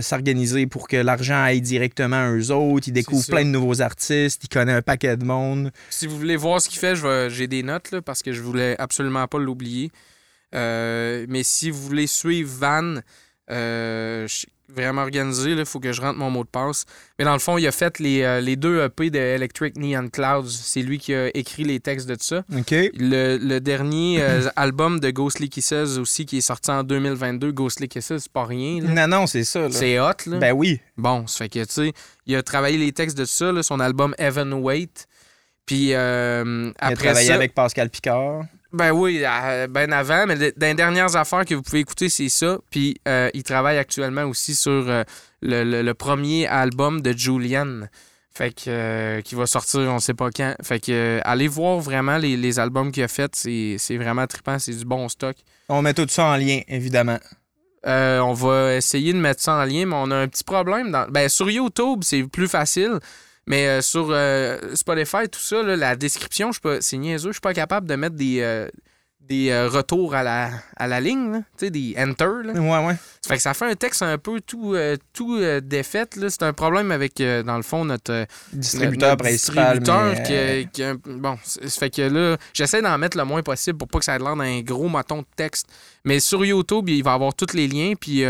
s'organiser 0.00 0.66
pour 0.66 0.88
que 0.88 0.96
l'argent 0.96 1.42
aille 1.42 1.60
directement 1.60 2.16
à 2.16 2.32
eux 2.32 2.50
autres. 2.50 2.88
Il 2.88 2.92
découvre 2.92 3.26
plein 3.26 3.44
de 3.44 3.50
nouveaux 3.50 3.82
artistes, 3.82 4.42
il 4.44 4.48
connaît 4.48 4.72
un 4.72 4.82
paquet 4.82 5.16
de 5.18 5.24
monde. 5.24 5.70
Si 5.90 6.06
vous 6.06 6.16
voulez 6.16 6.36
voir 6.36 6.60
ce 6.60 6.70
qu'il 6.70 6.78
fait, 6.78 6.94
j'ai 7.28 7.46
des 7.48 7.62
notes 7.62 7.90
là, 7.90 8.00
parce 8.00 8.22
que 8.22 8.32
je 8.32 8.40
voulais 8.40 8.76
absolument 8.78 9.28
pas 9.28 9.38
l'oublier. 9.38 9.90
Mais 10.54 11.42
si 11.42 11.70
vous 11.70 11.82
voulez 11.82 12.06
suivre 12.06 12.50
Van, 12.50 13.00
vraiment 14.74 15.02
organisé, 15.02 15.50
il 15.52 15.64
faut 15.64 15.80
que 15.80 15.92
je 15.92 16.00
rentre 16.00 16.18
mon 16.18 16.30
mot 16.30 16.44
de 16.44 16.48
passe. 16.48 16.84
Mais 17.18 17.24
dans 17.24 17.32
le 17.32 17.38
fond, 17.38 17.58
il 17.58 17.66
a 17.66 17.72
fait 17.72 17.98
les, 17.98 18.22
euh, 18.22 18.40
les 18.40 18.56
deux 18.56 18.82
EP 18.82 19.10
de 19.10 19.18
Electric 19.18 19.76
Neon 19.76 20.08
Clouds. 20.08 20.48
C'est 20.48 20.82
lui 20.82 20.98
qui 20.98 21.14
a 21.14 21.28
écrit 21.36 21.64
les 21.64 21.80
textes 21.80 22.08
de 22.08 22.16
ça. 22.18 22.42
Le, 22.94 23.36
le 23.36 23.60
dernier 23.60 24.22
euh, 24.22 24.48
album 24.56 25.00
de 25.00 25.10
Ghostly 25.10 25.48
Kisses 25.48 25.98
aussi, 25.98 26.26
qui 26.26 26.38
est 26.38 26.42
sorti 26.42 26.70
en 26.70 26.82
2022, 26.82 27.52
Ghostly 27.52 27.88
Kisses, 27.88 28.18
c'est 28.18 28.32
pas 28.32 28.44
rien. 28.44 28.82
là. 28.82 29.06
Non, 29.06 29.18
non, 29.20 29.26
c'est 29.26 29.44
ça. 29.44 29.70
C'est 29.70 29.98
hot, 30.00 30.12
là. 30.26 30.38
Ben 30.38 30.52
oui. 30.52 30.80
Bon, 30.96 31.26
ça 31.26 31.38
fait 31.38 31.48
que, 31.48 31.64
tu 31.64 31.72
sais, 31.72 31.92
il 32.26 32.36
a 32.36 32.42
travaillé 32.42 32.78
les 32.78 32.92
textes 32.92 33.16
de 33.18 33.24
ça, 33.24 33.52
là, 33.52 33.62
son 33.62 33.80
album 33.80 34.14
Evan 34.18 34.52
Wait. 34.54 35.06
Puis 35.66 35.94
euh, 35.94 36.72
Il 36.74 36.74
a 36.80 36.86
après 36.88 37.04
travaillé 37.06 37.28
ça, 37.28 37.34
avec 37.34 37.54
Pascal 37.54 37.90
Picard. 37.90 38.44
Ben 38.72 38.92
oui, 38.92 39.22
ben 39.70 39.92
avant, 39.92 40.26
mais 40.26 40.36
dans 40.36 40.66
les 40.66 40.74
dernières 40.74 41.16
affaires 41.16 41.44
que 41.44 41.54
vous 41.54 41.62
pouvez 41.62 41.80
écouter, 41.80 42.08
c'est 42.08 42.28
ça. 42.28 42.58
Puis 42.70 42.96
euh, 43.08 43.28
il 43.34 43.42
travaille 43.42 43.78
actuellement 43.78 44.24
aussi 44.24 44.54
sur 44.54 44.70
euh, 44.70 45.02
le, 45.42 45.64
le- 45.64 45.82
le 45.82 45.94
premier 45.94 46.46
album 46.46 47.00
de 47.00 47.12
Julian. 47.12 47.82
Fait 48.32 48.52
que 48.54 48.62
euh, 48.68 49.20
qui 49.22 49.34
va 49.34 49.46
sortir 49.46 49.80
on 49.80 49.98
sait 49.98 50.14
pas 50.14 50.30
quand. 50.30 50.54
Fait 50.62 50.78
que 50.78 50.92
euh, 50.92 51.20
allez 51.24 51.48
voir 51.48 51.78
vraiment 51.80 52.16
les, 52.16 52.36
les 52.36 52.58
albums 52.60 52.92
qu'il 52.92 53.02
a 53.02 53.08
fait, 53.08 53.32
c'est 53.34 53.76
c'est 53.78 53.96
vraiment 53.96 54.26
trippant, 54.26 54.58
c'est 54.58 54.72
du 54.74 54.84
bon 54.84 55.08
stock. 55.08 55.36
On 55.68 55.82
met 55.82 55.94
tout 55.94 56.06
ça 56.08 56.26
en 56.26 56.36
lien, 56.36 56.60
évidemment. 56.68 57.18
On 57.84 58.32
va 58.34 58.74
essayer 58.76 59.12
de 59.12 59.18
mettre 59.18 59.42
ça 59.42 59.54
en 59.54 59.64
lien, 59.64 59.86
mais 59.86 59.96
on 59.96 60.10
a 60.10 60.16
un 60.16 60.28
petit 60.28 60.44
problème. 60.44 60.90
Dans... 60.92 61.08
Ben, 61.10 61.28
sur 61.28 61.50
YouTube, 61.50 62.00
c'est 62.02 62.22
plus 62.24 62.46
facile. 62.48 62.98
Mais 63.46 63.66
euh, 63.66 63.80
sur 63.80 64.08
euh, 64.10 64.58
Spotify, 64.74 65.28
tout 65.30 65.40
ça, 65.40 65.62
là, 65.62 65.76
la 65.76 65.96
description, 65.96 66.52
je 66.52 66.60
pas- 66.60 66.80
c'est 66.80 66.96
niaiseux, 66.98 67.30
je 67.30 67.34
suis 67.34 67.40
pas 67.40 67.54
capable 67.54 67.88
de 67.88 67.94
mettre 67.96 68.16
des, 68.16 68.40
euh, 68.40 68.68
des 69.30 69.50
euh, 69.50 69.68
retours 69.68 70.14
à 70.16 70.24
la, 70.24 70.50
à 70.76 70.88
la 70.88 71.00
ligne, 71.00 71.44
tu 71.56 71.66
sais, 71.66 71.70
des 71.70 71.94
enter. 71.96 72.24
Là. 72.44 72.52
Ouais, 72.54 72.86
ouais. 72.88 72.94
Ça 73.22 73.28
fait 73.28 73.36
que 73.36 73.42
ça 73.42 73.54
fait 73.54 73.70
un 73.70 73.74
texte 73.76 74.02
un 74.02 74.18
peu 74.18 74.40
tout, 74.40 74.74
euh, 74.74 74.96
tout 75.12 75.36
euh, 75.36 75.60
défait. 75.60 76.04
C'est 76.28 76.42
un 76.42 76.52
problème 76.52 76.90
avec, 76.90 77.22
dans 77.22 77.56
le 77.56 77.62
fond, 77.62 77.84
notre, 77.84 78.26
Distributeur 78.52 79.10
notre 79.10 79.22
principal. 79.22 79.78
distributeur 79.78 80.14
mais, 80.28 80.64
qui, 80.64 80.70
qui 80.72 80.82
a 80.82 80.90
un- 80.90 80.94
bon, 81.04 81.38
ça 81.44 81.60
fait 81.78 81.90
que 81.90 82.02
là, 82.02 82.36
j'essaie 82.52 82.82
d'en 82.82 82.98
mettre 82.98 83.16
le 83.16 83.24
moins 83.24 83.42
possible 83.42 83.78
pour 83.78 83.86
pas 83.86 84.00
que 84.00 84.04
ça 84.04 84.16
ait 84.16 84.18
l'air 84.18 84.34
d'un 84.34 84.60
gros 84.62 84.88
maton 84.88 85.18
de 85.18 85.26
texte. 85.36 85.68
Mais 86.04 86.18
sur 86.18 86.44
YouTube, 86.44 86.88
il 86.88 87.04
va 87.04 87.12
avoir 87.12 87.32
tous 87.32 87.54
les 87.54 87.68
liens, 87.68 87.92
puis 88.00 88.24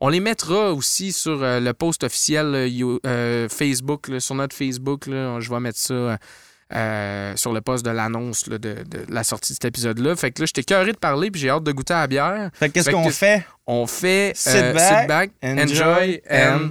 on 0.00 0.08
les 0.08 0.20
mettra 0.20 0.72
aussi 0.74 1.12
sur 1.12 1.38
le 1.40 1.72
post 1.72 2.04
officiel 2.04 2.68
Facebook, 3.50 4.08
là, 4.08 4.20
sur 4.20 4.34
notre 4.34 4.54
Facebook. 4.54 5.06
Là, 5.06 5.40
je 5.40 5.48
vais 5.48 5.60
mettre 5.60 5.78
ça 5.78 6.18
euh, 6.72 7.32
sur 7.36 7.52
le 7.52 7.60
post 7.60 7.84
de 7.84 7.90
l'annonce 7.90 8.48
de, 8.48 8.56
de 8.58 8.84
la 9.08 9.24
sortie 9.24 9.52
de 9.52 9.54
cet 9.54 9.64
épisode-là. 9.66 10.16
Fait 10.16 10.30
que 10.30 10.42
là, 10.42 10.46
j'étais 10.46 10.62
curieux 10.64 10.92
de 10.92 10.98
parler, 10.98 11.30
puis 11.30 11.40
j'ai 11.40 11.50
hâte 11.50 11.64
de 11.64 11.72
goûter 11.72 11.94
à 11.94 12.00
la 12.00 12.06
bière. 12.06 12.50
Fait 12.54 12.68
que 12.68 12.74
qu'est-ce 12.74 12.90
qu'on 12.90 13.10
fait? 13.10 13.44
On 13.66 13.86
fait 13.86 14.32
Sit 14.34 14.56
euh, 14.56 14.72
back, 14.72 14.98
sit 15.00 15.08
back, 15.08 15.30
enjoy, 15.42 15.62
enjoy, 15.62 16.22
and... 16.30 16.36
and- 16.36 16.70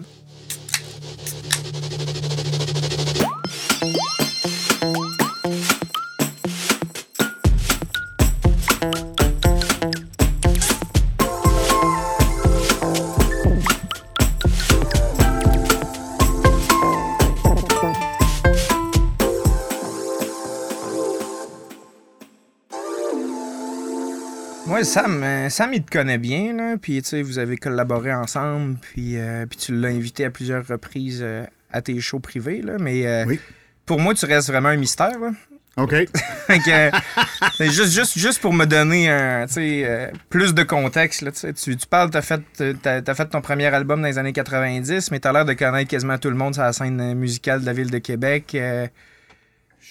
Sam, 24.84 25.24
euh, 25.24 25.50
Sam, 25.50 25.74
il 25.74 25.84
te 25.84 25.92
connaît 25.92 26.18
bien, 26.18 26.54
là. 26.54 26.76
Puis, 26.82 27.02
tu 27.02 27.10
sais, 27.10 27.22
vous 27.22 27.40
avez 27.40 27.58
collaboré 27.58 28.14
ensemble. 28.14 28.78
Puis, 28.82 29.18
euh, 29.18 29.46
puis 29.46 29.58
tu 29.58 29.76
l'as 29.76 29.90
invité 29.90 30.26
à 30.26 30.30
plusieurs 30.30 30.66
reprises 30.68 31.22
euh, 31.22 31.46
à 31.72 31.82
tes 31.82 32.00
shows 32.00 32.20
privés, 32.20 32.62
là. 32.62 32.78
Mais 32.80 33.06
euh, 33.06 33.26
Oui. 33.26 33.40
pour 33.86 34.00
moi, 34.00 34.14
tu 34.14 34.26
restes 34.26 34.50
vraiment 34.50 34.70
un 34.70 34.78
mystère, 34.78 35.20
là. 35.20 35.32
OK. 35.78 35.94
Que, 36.48 37.66
juste, 37.66 37.94
juste, 37.94 38.20
juste 38.20 38.42
pour 38.42 38.54
me 38.54 38.66
donner 38.66 39.10
un, 39.10 39.48
tu 39.48 39.86
plus 40.30 40.54
de 40.54 40.62
contexte, 40.64 41.22
là, 41.22 41.32
tu, 41.32 41.40
sais, 41.40 41.54
tu, 41.54 41.76
tu 41.76 41.88
parles, 41.88 42.10
t'as 42.10 42.22
fait, 42.22 43.26
ton 43.30 43.42
premier 43.42 43.68
album 43.68 44.02
dans 44.02 44.08
les 44.08 44.18
années 44.18 44.34
90, 44.34 45.10
mais 45.12 45.20
t'as 45.20 45.32
l'air 45.32 45.46
de 45.46 45.54
connaître 45.54 45.90
quasiment 45.90 46.18
tout 46.18 46.30
le 46.30 46.36
monde 46.36 46.54
sur 46.54 46.64
la 46.64 46.74
scène 46.74 47.14
musicale 47.16 47.62
de 47.62 47.66
la 47.66 47.74
ville 47.74 47.90
de 47.90 47.98
Québec. 47.98 48.56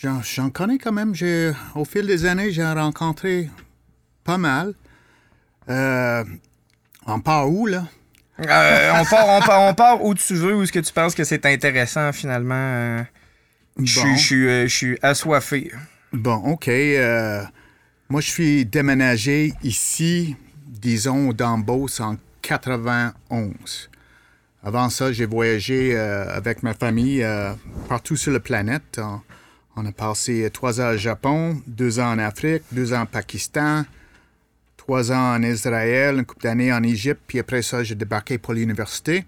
J'en, 0.02 0.50
connais 0.50 0.78
quand 0.78 0.92
même. 0.92 1.14
Au 1.74 1.84
fil 1.84 2.06
des 2.06 2.26
années, 2.26 2.50
j'ai 2.50 2.64
rencontré 2.64 3.48
pas 4.24 4.38
mal. 4.38 4.74
Euh, 5.68 6.24
on 7.06 7.20
part 7.20 7.48
où, 7.50 7.66
là? 7.66 7.84
Euh, 8.40 8.92
on, 9.00 9.04
part, 9.04 9.28
on, 9.28 9.40
part, 9.40 9.60
on 9.62 9.74
part 9.74 10.04
où 10.04 10.14
tu 10.14 10.34
veux, 10.34 10.56
où 10.56 10.62
est-ce 10.62 10.72
que 10.72 10.78
tu 10.80 10.92
penses 10.92 11.14
que 11.14 11.24
c'est 11.24 11.44
intéressant 11.46 12.12
finalement. 12.12 12.54
euh, 12.54 13.02
Je 13.78 13.84
suis- 14.00 14.02
Bon. 14.02 14.16
je 14.16 14.20
suis 14.22 14.48
euh, 14.48 14.62
je 14.68 14.74
suis 14.74 14.98
assoiffé. 15.02 15.70
Bon, 16.12 16.34
OK. 16.36 16.66
moi, 18.08 18.20
je 18.20 18.30
suis 18.30 18.66
déménagé 18.66 19.54
ici, 19.62 20.36
disons, 20.66 21.32
dans 21.32 21.56
Beauce 21.58 22.00
en 22.00 22.16
91. 22.42 23.88
Avant 24.64 24.88
ça, 24.90 25.10
j'ai 25.12 25.26
voyagé 25.26 25.96
avec 25.98 26.62
ma 26.62 26.74
famille 26.74 27.24
partout 27.88 28.16
sur 28.16 28.32
la 28.32 28.40
planète. 28.40 29.00
On, 29.02 29.20
on 29.76 29.86
a 29.86 29.92
passé 29.92 30.48
trois 30.52 30.80
ans 30.80 30.92
au 30.92 30.96
Japon, 30.98 31.60
deux 31.66 31.98
ans 31.98 32.12
en 32.12 32.18
Afrique, 32.18 32.62
deux 32.72 32.92
ans 32.92 33.02
au 33.04 33.06
Pakistan, 33.06 33.84
trois 34.84 35.12
ans 35.12 35.34
en 35.36 35.42
Israël, 35.44 36.16
une 36.18 36.24
couple 36.24 36.42
d'années 36.42 36.72
en 36.72 36.82
Égypte, 36.82 37.20
puis 37.28 37.38
après 37.38 37.62
ça, 37.62 37.84
j'ai 37.84 37.94
débarqué 37.94 38.36
pour 38.38 38.52
l'université. 38.52 39.24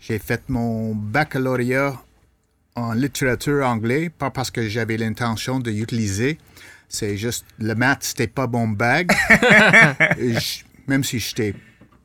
J'ai 0.00 0.18
fait 0.18 0.42
mon 0.48 0.94
baccalauréat 0.94 2.00
en 2.76 2.94
littérature 2.94 3.66
anglais, 3.66 4.08
pas 4.08 4.30
parce 4.30 4.50
que 4.50 4.66
j'avais 4.68 4.96
l'intention 4.96 5.60
de 5.60 5.70
l'utiliser. 5.70 6.38
C'est 6.88 7.18
juste, 7.18 7.44
le 7.58 7.74
maths, 7.74 8.04
c'était 8.04 8.26
pas 8.26 8.46
mon 8.46 8.68
bag. 8.68 9.10
Et 10.18 10.32
je- 10.40 10.64
même 10.86 11.04
si 11.04 11.18
j'étais 11.18 11.54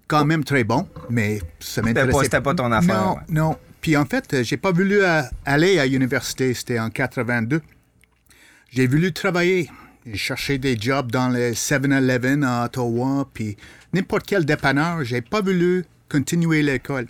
quand 0.08 0.26
même 0.26 0.44
très 0.44 0.66
bon, 0.66 0.86
mais 1.10 1.40
ça 1.62 1.82
m'intéressait 1.82 2.12
pas, 2.18 2.24
c'était 2.26 2.42
pas 2.42 2.54
ton 2.56 2.72
affaire. 2.74 3.02
non, 3.06 3.14
ouais. 3.14 3.22
non. 3.30 3.58
Puis 3.80 3.96
en 3.96 4.06
fait, 4.06 4.44
j'ai 4.44 4.58
pas 4.58 4.72
voulu 4.74 5.02
euh, 5.02 5.22
aller 5.46 5.80
à 5.80 5.86
l'université. 5.86 6.54
C'était 6.54 6.78
en 6.80 6.90
82. 6.90 7.62
J'ai 8.72 8.86
voulu 8.88 9.14
travailler. 9.14 9.70
J'ai 10.06 10.18
cherché 10.18 10.58
des 10.60 10.78
jobs 10.80 11.12
dans 11.12 11.30
le 11.30 11.52
7-Eleven 11.54 12.44
à 12.44 12.66
Ottawa, 12.66 13.28
puis 13.34 13.58
n'importe 13.94 14.26
quel 14.28 14.46
dépanneur. 14.46 15.04
J'ai 15.04 15.22
pas 15.22 15.42
voulu 15.42 15.86
continuer 16.10 16.62
l'école. 16.62 17.08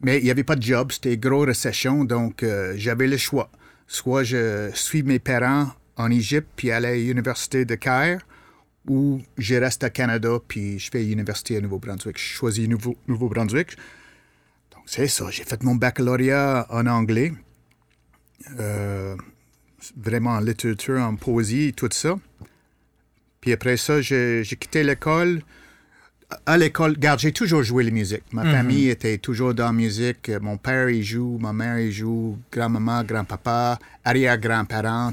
Mais 0.00 0.18
il 0.18 0.24
n'y 0.24 0.30
avait 0.30 0.44
pas 0.44 0.56
de 0.56 0.62
job, 0.62 0.92
c'était 0.92 1.16
grosse 1.18 1.46
récession, 1.48 2.04
donc 2.04 2.42
euh, 2.42 2.74
j'avais 2.76 3.06
le 3.08 3.16
choix. 3.16 3.50
Soit 3.86 4.22
je 4.24 4.70
suis 4.72 5.02
mes 5.02 5.18
parents 5.18 5.68
en 5.96 6.10
Égypte, 6.10 6.48
puis 6.56 6.70
aller 6.70 6.88
à 6.88 6.94
l'université 6.94 7.64
de 7.64 7.74
Caire, 7.74 8.20
ou 8.88 9.20
je 9.36 9.56
reste 9.56 9.82
à 9.84 9.90
Canada, 9.90 10.38
puis 10.48 10.78
je 10.78 10.90
fais 10.90 11.02
l'université 11.02 11.56
à 11.56 11.60
Nouveau-Brunswick. 11.60 12.16
Je 12.18 12.22
choisis 12.24 12.66
Nouveau- 12.68 12.96
Nouveau-Brunswick. 13.08 13.76
Donc, 14.72 14.84
c'est 14.86 15.08
ça. 15.08 15.26
J'ai 15.30 15.44
fait 15.44 15.62
mon 15.64 15.74
baccalauréat 15.74 16.66
en 16.70 16.86
anglais. 16.86 17.32
Euh, 18.58 19.16
vraiment 19.96 20.30
en 20.30 20.40
littérature, 20.40 21.00
en 21.00 21.16
poésie, 21.16 21.72
tout 21.74 21.88
ça. 21.92 22.14
Puis 23.40 23.52
après 23.52 23.76
ça, 23.76 24.00
j'ai 24.00 24.44
quitté 24.58 24.82
l'école. 24.82 25.42
à 26.46 26.56
l'école, 26.56 26.92
regarde, 26.92 27.18
j'ai 27.20 27.32
toujours 27.32 27.62
joué 27.62 27.82
la 27.84 27.90
musique. 27.90 28.22
Ma 28.32 28.42
famille 28.44 28.88
était 28.88 29.18
toujours 29.18 29.52
dans 29.54 29.64
la 29.66 29.72
musique. 29.72 30.30
Mon 30.40 30.56
père, 30.58 30.88
il 30.90 31.02
joue, 31.02 31.38
ma 31.40 31.52
mère, 31.52 31.78
il 31.80 31.90
joue, 31.90 32.38
grand-maman, 32.52 33.02
grand-papa, 33.04 33.78
arrière-grand-parents. 34.04 35.12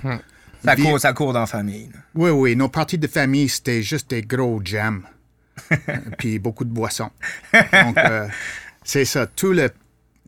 Ça 0.64 0.76
Vie- 0.76 0.84
court, 0.84 1.00
ça 1.00 1.14
court 1.14 1.34
dans 1.34 1.40
la 1.42 1.46
famille. 1.48 1.90
Oui, 2.16 2.30
oui, 2.32 2.56
nos 2.56 2.70
parties 2.70 2.98
de 2.98 3.08
famille, 3.08 3.48
c'était 3.50 3.82
juste 3.82 4.10
des 4.10 4.22
gros 4.22 4.62
jams. 4.64 5.04
puis 6.20 6.38
beaucoup 6.38 6.66
de 6.66 6.70
boissons. 6.70 7.10
Donc, 7.54 7.98
euh, 7.98 8.28
c'est 8.84 9.06
ça. 9.06 9.26
Tout 9.26 9.54
le, 9.54 9.70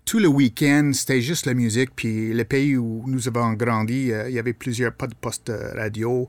tout 0.10 0.18
le 0.18 0.28
week-end, 0.28 0.90
c'était 0.92 1.22
juste 1.22 1.46
la 1.46 1.54
musique. 1.54 1.92
Puis 1.96 2.34
le 2.34 2.44
pays 2.44 2.76
où 2.76 3.04
nous 3.06 3.28
avons 3.28 3.54
grandi, 3.54 4.12
euh, 4.12 4.28
il 4.28 4.34
y 4.34 4.40
avait 4.40 4.54
plusieurs, 4.54 4.92
pas 4.92 5.06
de 5.06 5.14
poste 5.14 5.52
radio, 5.76 6.28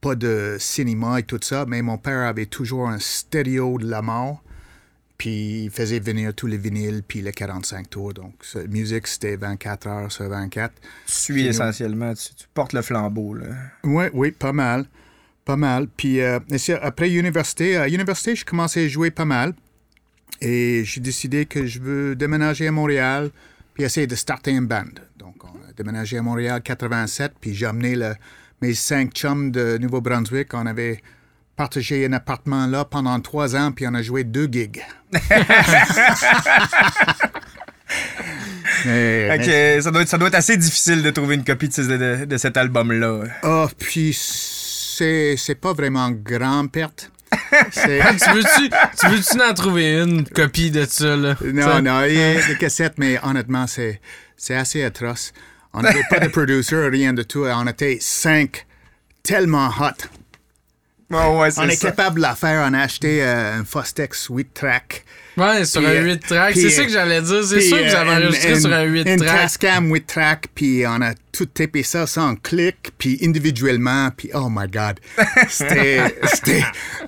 pas 0.00 0.14
de 0.14 0.56
cinéma 0.58 1.20
et 1.20 1.22
tout 1.22 1.38
ça, 1.42 1.66
mais 1.68 1.82
mon 1.82 1.98
père 1.98 2.26
avait 2.26 2.46
toujours 2.46 2.88
un 2.88 2.98
stéréo 2.98 3.76
de 3.76 3.86
la 3.90 4.00
mort. 4.00 4.42
Puis 5.18 5.64
il 5.64 5.70
faisait 5.70 5.98
venir 5.98 6.32
tous 6.32 6.46
les 6.46 6.56
vinyles, 6.56 7.02
puis 7.06 7.20
les 7.20 7.32
45 7.32 7.90
tours. 7.90 8.14
Donc, 8.14 8.32
la 8.54 8.66
musique, 8.68 9.06
c'était 9.06 9.36
24 9.36 9.86
heures 9.86 10.12
sur 10.12 10.26
24. 10.26 10.72
Tu 10.74 11.12
suis 11.12 11.46
essentiellement, 11.46 12.14
tu, 12.14 12.34
tu 12.34 12.46
portes 12.54 12.72
le 12.72 12.80
flambeau. 12.80 13.34
Là. 13.34 13.48
Oui, 13.84 14.04
oui, 14.14 14.30
pas 14.30 14.54
mal. 14.54 14.86
Pas 15.44 15.56
mal. 15.56 15.88
Puis 15.94 16.22
euh, 16.22 16.38
après 16.80 17.08
l'université, 17.08 17.76
à 17.76 17.86
l'université, 17.86 18.34
je 18.34 18.46
commençais 18.46 18.86
à 18.86 18.88
jouer 18.88 19.10
pas 19.10 19.26
mal. 19.26 19.52
Et 20.40 20.82
j'ai 20.84 21.00
décidé 21.00 21.46
que 21.46 21.66
je 21.66 21.80
veux 21.80 22.14
déménager 22.16 22.68
à 22.68 22.72
Montréal, 22.72 23.30
puis 23.74 23.84
essayer 23.84 24.06
de 24.06 24.14
starter 24.14 24.52
une 24.52 24.66
band. 24.66 24.84
Donc, 25.18 25.34
on 25.44 25.48
a 25.68 25.72
déménagé 25.76 26.18
à 26.18 26.22
Montréal 26.22 26.58
en 26.58 26.60
87, 26.60 27.32
puis 27.40 27.54
j'ai 27.54 27.66
amené 27.66 27.96
le- 27.96 28.14
mes 28.62 28.74
cinq 28.74 29.12
chums 29.12 29.50
de 29.50 29.78
Nouveau-Brunswick. 29.78 30.54
On 30.54 30.66
avait 30.66 31.00
partagé 31.56 32.06
un 32.06 32.12
appartement 32.12 32.66
là 32.66 32.84
pendant 32.84 33.18
trois 33.20 33.56
ans, 33.56 33.72
puis 33.72 33.86
on 33.88 33.94
a 33.94 34.02
joué 34.02 34.22
deux 34.24 34.46
gigs. 34.50 34.82
Mais- 38.86 39.80
ça, 39.80 39.90
doit 39.90 40.02
être, 40.02 40.08
ça 40.08 40.18
doit 40.18 40.28
être 40.28 40.34
assez 40.34 40.56
difficile 40.56 41.02
de 41.02 41.10
trouver 41.10 41.34
une 41.36 41.44
copie 41.44 41.68
de, 41.68 41.72
ce- 41.72 41.82
de- 41.82 42.24
de 42.24 42.36
cet 42.36 42.56
album-là. 42.56 43.24
Ah, 43.42 43.66
puis 43.78 44.12
c'est 44.16 45.34
c'est 45.36 45.54
pas 45.54 45.72
vraiment 45.72 46.10
grande 46.10 46.70
perte. 46.70 47.10
C'est- 47.70 48.00
tu 48.18 48.30
veux-tu 48.32 48.70
tu 48.98 49.06
veux-tu 49.08 49.42
en 49.42 49.54
trouver 49.54 50.00
une 50.02 50.26
copie 50.28 50.70
de 50.70 50.84
ça, 50.84 51.16
là? 51.16 51.36
Non, 51.44 51.62
Ça- 51.62 51.82
non, 51.82 52.04
il 52.04 52.14
y 52.14 52.22
a 52.22 52.46
des 52.46 52.56
cassettes, 52.58 52.94
mais 52.98 53.18
honnêtement, 53.22 53.66
c'est, 53.66 54.00
c'est 54.36 54.54
assez 54.54 54.82
atroce. 54.82 55.32
On 55.72 55.82
n'avait 55.82 56.04
pas 56.10 56.18
de 56.20 56.28
producer, 56.28 56.76
rien 56.88 57.12
de 57.12 57.22
tout. 57.22 57.44
On 57.46 57.66
était 57.66 57.98
cinq, 58.00 58.66
tellement 59.22 59.68
hot. 59.68 60.08
Oh, 61.10 61.38
ouais, 61.40 61.48
On 61.58 61.68
est 61.68 61.76
ça. 61.76 61.88
capable 61.88 62.16
de 62.16 62.22
la 62.22 62.34
faire. 62.34 62.66
On 62.70 62.74
a 62.74 62.80
acheté 62.80 63.22
euh, 63.22 63.58
un 63.60 63.64
Fostex 63.64 64.28
8-track. 64.28 65.04
Ouais, 65.38 65.64
sur 65.64 65.80
Puis, 65.80 65.90
un 65.90 65.94
euh, 65.94 66.04
8 66.04 66.20
track. 66.26 66.52
puis, 66.52 66.62
C'est 66.62 66.70
ça 66.70 66.82
euh, 66.82 66.84
que 66.86 66.90
j'allais 66.92 67.22
dire. 67.22 67.44
C'est 67.44 67.60
sûr 67.60 67.76
que 67.78 67.82
vous 67.88 67.94
euh, 67.94 67.98
avez 68.00 68.10
une- 68.10 68.22
enregistré 68.24 68.60
sur 68.60 68.72
un 68.72 68.82
8 68.82 69.08
Une 69.08 69.16
track. 69.16 69.40
Tascam 69.42 69.90
8-track, 69.92 70.46
puis 70.54 70.82
on 70.86 71.00
a 71.02 71.12
tout 71.32 71.46
tapé 71.46 71.82
ça 71.82 72.06
sans 72.06 72.34
clic, 72.36 72.76
puis 72.98 73.18
individuellement, 73.22 74.10
puis 74.16 74.30
oh 74.34 74.48
my 74.50 74.66
God. 74.68 74.98
C'était 75.48 76.02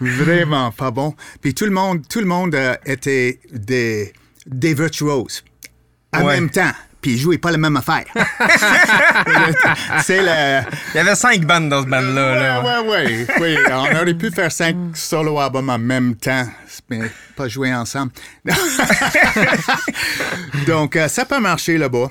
vraiment 0.00 0.70
pas 0.70 0.90
bon. 0.90 1.14
Puis 1.40 1.54
tout 1.54 1.64
le 1.64 1.70
monde, 1.72 2.06
tout 2.08 2.20
le 2.20 2.26
monde 2.26 2.54
euh, 2.54 2.74
était 2.86 3.40
des, 3.52 4.12
des 4.46 4.74
virtuoses 4.74 5.42
en 6.12 6.24
Ouais. 6.24 6.34
même 6.34 6.50
temps. 6.50 6.72
Puis 7.00 7.12
ils 7.12 7.18
jouaient 7.18 7.38
pas 7.38 7.50
la 7.50 7.58
même 7.58 7.76
affaire. 7.76 8.04
C'est 10.02 10.20
le... 10.20 10.62
Il 10.92 10.96
y 10.96 10.98
avait 10.98 11.14
cinq 11.14 11.46
bandes 11.46 11.68
dans 11.68 11.82
ce 11.82 11.86
band-là. 11.88 12.34
là. 12.34 12.82
Ouais, 12.82 12.88
ouais, 12.88 13.06
ouais. 13.06 13.26
Oui, 13.40 13.56
on 13.70 13.96
aurait 13.96 14.14
pu 14.14 14.30
faire 14.30 14.52
cinq 14.52 14.76
solo 14.94 15.38
albums 15.38 15.70
en 15.70 15.78
même 15.78 16.14
temps, 16.16 16.46
mais 16.90 17.10
pas 17.36 17.48
jouer 17.48 17.74
ensemble. 17.74 18.12
Donc, 20.66 20.96
euh, 20.96 21.08
ça 21.08 21.24
peut 21.24 21.40
marcher 21.40 21.78
là-bas. 21.78 22.10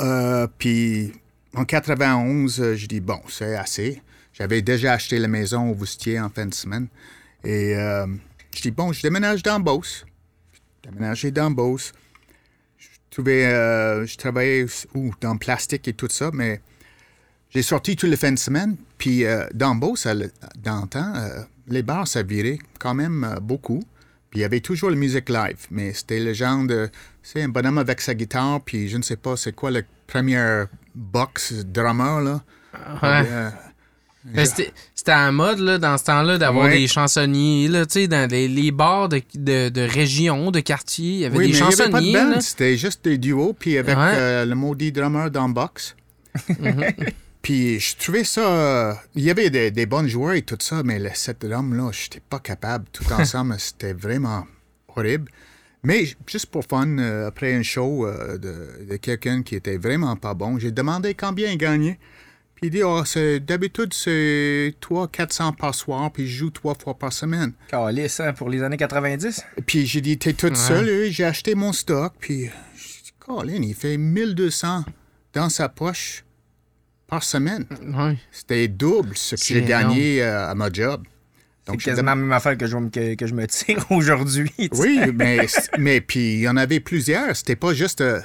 Euh, 0.00 0.46
puis, 0.58 1.12
en 1.54 1.64
91, 1.64 2.60
euh, 2.60 2.74
je 2.74 2.86
dis, 2.86 3.00
bon, 3.00 3.20
c'est 3.28 3.56
assez. 3.56 4.02
J'avais 4.32 4.62
déjà 4.62 4.94
acheté 4.94 5.18
la 5.18 5.28
maison 5.28 5.70
au 5.70 5.74
Voustier 5.74 6.18
en 6.18 6.28
fin 6.28 6.46
de 6.46 6.54
semaine. 6.54 6.88
Et 7.44 7.76
euh, 7.76 8.06
je 8.54 8.62
dis, 8.62 8.70
bon, 8.70 8.92
je 8.92 9.02
déménage 9.02 9.42
dans 9.42 9.60
Beauce. 9.60 10.04
Je 10.52 10.90
déménagé 10.90 11.30
dans 11.30 11.50
Beauce. 11.50 11.92
Euh, 13.44 14.06
je 14.06 14.16
travaillais 14.16 14.66
dans 15.20 15.32
le 15.34 15.38
plastique 15.38 15.86
et 15.88 15.92
tout 15.92 16.08
ça, 16.10 16.30
mais 16.32 16.60
j'ai 17.50 17.62
sorti 17.62 17.94
tous 17.96 18.06
les 18.06 18.16
fins 18.16 18.32
de 18.32 18.38
semaine, 18.38 18.76
puis 18.98 19.24
euh, 19.24 19.46
dans 19.54 19.74
le- 20.14 20.30
dans 20.62 20.82
le 20.82 20.88
temps, 20.88 21.12
euh, 21.14 21.42
les 21.68 21.82
bars, 21.82 22.08
ça 22.08 22.22
virait 22.22 22.58
quand 22.78 22.94
même 22.94 23.24
euh, 23.24 23.40
beaucoup. 23.40 23.82
Puis 24.30 24.40
il 24.40 24.42
y 24.42 24.44
avait 24.44 24.60
toujours 24.60 24.90
la 24.90 24.96
musique 24.96 25.28
live, 25.28 25.66
mais 25.70 25.92
c'était 25.92 26.18
le 26.18 26.32
genre 26.32 26.64
de... 26.66 26.90
C'est 27.22 27.40
un 27.42 27.48
bonhomme 27.48 27.78
avec 27.78 28.00
sa 28.00 28.14
guitare, 28.14 28.60
puis 28.62 28.88
je 28.88 28.96
ne 28.96 29.02
sais 29.02 29.16
pas 29.16 29.36
c'est 29.36 29.52
quoi 29.54 29.70
le 29.70 29.84
premier 30.08 30.64
box 30.94 31.52
drummer, 31.64 32.20
là. 32.20 32.42
Ouais. 33.00 33.24
Mais 34.26 34.46
C'était 34.46 34.72
la 35.06 35.30
mode 35.32 35.58
là, 35.58 35.76
dans 35.78 35.98
ce 35.98 36.04
temps-là 36.04 36.38
d'avoir 36.38 36.66
Ouais. 36.66 36.78
des 36.78 36.86
chansonniers 36.86 37.68
là, 37.68 37.84
tu 37.84 37.92
sais, 38.00 38.08
dans 38.08 38.30
les, 38.30 38.48
les 38.48 38.70
bars 38.72 39.08
de, 39.10 39.20
de, 39.34 39.68
de 39.68 39.80
région, 39.82 40.50
de 40.50 40.60
quartier, 40.60 41.10
il 41.12 41.18
y 41.18 41.24
avait 41.26 41.36
oui, 41.36 41.46
des 41.48 41.52
mais 41.52 41.58
il 41.58 41.60
n'y 41.60 41.66
avait 41.82 41.90
pas 41.90 42.00
de 42.00 42.06
chansonniers. 42.06 42.40
c'était 42.40 42.76
juste 42.78 43.04
des 43.04 43.18
duos, 43.18 43.52
puis 43.58 43.76
avec 43.76 43.96
Ouais. 43.96 44.12
euh, 44.14 44.44
le 44.46 44.54
maudit 44.54 44.92
drummer 44.92 45.30
dans 45.30 45.46
le 45.46 45.52
box. 45.52 45.94
puis 47.42 47.78
je 47.78 47.96
trouvais 47.96 48.24
ça... 48.24 48.98
il 49.14 49.22
y 49.22 49.30
avait 49.30 49.50
des, 49.50 49.70
des 49.70 49.86
bons 49.86 50.08
joueurs 50.08 50.32
et 50.34 50.42
tout 50.42 50.56
ça, 50.60 50.82
mais 50.82 50.98
les 50.98 51.14
sept 51.14 51.44
drums-là, 51.44 51.90
je 51.92 52.04
n'étais 52.04 52.22
pas 52.28 52.38
capable. 52.38 52.86
Tout 52.92 53.04
ensemble, 53.12 53.56
c'était 53.58 53.92
vraiment 53.92 54.46
horrible. 54.96 55.30
Mais 55.82 56.06
juste 56.26 56.46
pour 56.46 56.64
fun, 56.64 56.96
euh, 56.98 57.28
après 57.28 57.52
un 57.52 57.62
show 57.62 58.06
euh, 58.06 58.38
de, 58.38 58.86
de 58.90 58.96
quelqu'un 58.96 59.42
qui 59.42 59.54
était 59.54 59.76
vraiment 59.76 60.16
pas 60.16 60.32
bon, 60.32 60.58
j'ai 60.58 60.70
demandé 60.70 61.12
combien 61.14 61.50
il 61.50 61.58
gagnait. 61.58 61.98
Puis 62.56 62.68
il 62.68 62.70
dit, 62.70 62.82
oh, 62.82 63.04
c'est- 63.04 63.40
d'habitude, 63.40 63.92
c'est 63.92 64.74
300-400 64.80 65.52
par 65.56 65.74
soir, 65.74 66.10
puis 66.12 66.26
je 66.28 66.38
joue 66.38 66.50
trois 66.50 66.74
fois 66.74 66.94
par 66.94 67.12
semaine. 67.12 67.52
Calisse, 67.68 68.20
hein, 68.20 68.32
pour 68.32 68.48
les 68.48 68.62
années 68.62 68.76
90. 68.76 69.42
Puis 69.66 69.86
j'ai 69.86 70.00
dit, 70.00 70.16
t'es 70.18 70.32
toute 70.32 70.56
seule, 70.56 70.88
euh, 70.88 71.08
j'ai 71.10 71.24
acheté 71.24 71.54
mon 71.54 71.72
stock, 71.72 72.12
puis 72.18 72.44
j'ai 72.76 73.02
dit, 73.02 73.12
Colin, 73.18 73.60
il 73.62 73.74
fait 73.74 73.96
1200 73.96 74.84
dans 75.32 75.48
sa 75.48 75.68
poche 75.68 76.24
par 77.06 77.22
semaine. 77.24 77.66
Ouais. 77.94 78.16
C'était 78.30 78.68
double 78.68 79.16
ce 79.16 79.34
que 79.34 79.40
C'est 79.40 79.54
j'ai 79.54 79.62
gagné 79.62 80.22
euh, 80.22 80.48
à 80.48 80.54
ma 80.54 80.70
job. 80.72 81.02
C'est 81.66 81.72
Donc, 81.72 81.80
j'ai 81.80 81.90
quasiment 81.90 82.10
la 82.10 82.16
même 82.16 82.32
affaire 82.32 82.56
que 82.56 82.66
je, 82.66 82.76
que, 82.88 83.14
que 83.14 83.26
je 83.26 83.34
me 83.34 83.46
tire 83.46 83.84
aujourd'hui. 83.90 84.50
tu 84.56 84.64
sais. 84.64 84.82
Oui, 84.82 85.00
mais, 85.14 85.46
mais 85.78 86.00
puis 86.00 86.34
il 86.34 86.40
y 86.40 86.48
en 86.48 86.56
avait 86.56 86.78
plusieurs. 86.80 87.34
C'était 87.34 87.56
pas 87.56 87.72
juste 87.74 88.00
euh, 88.00 88.20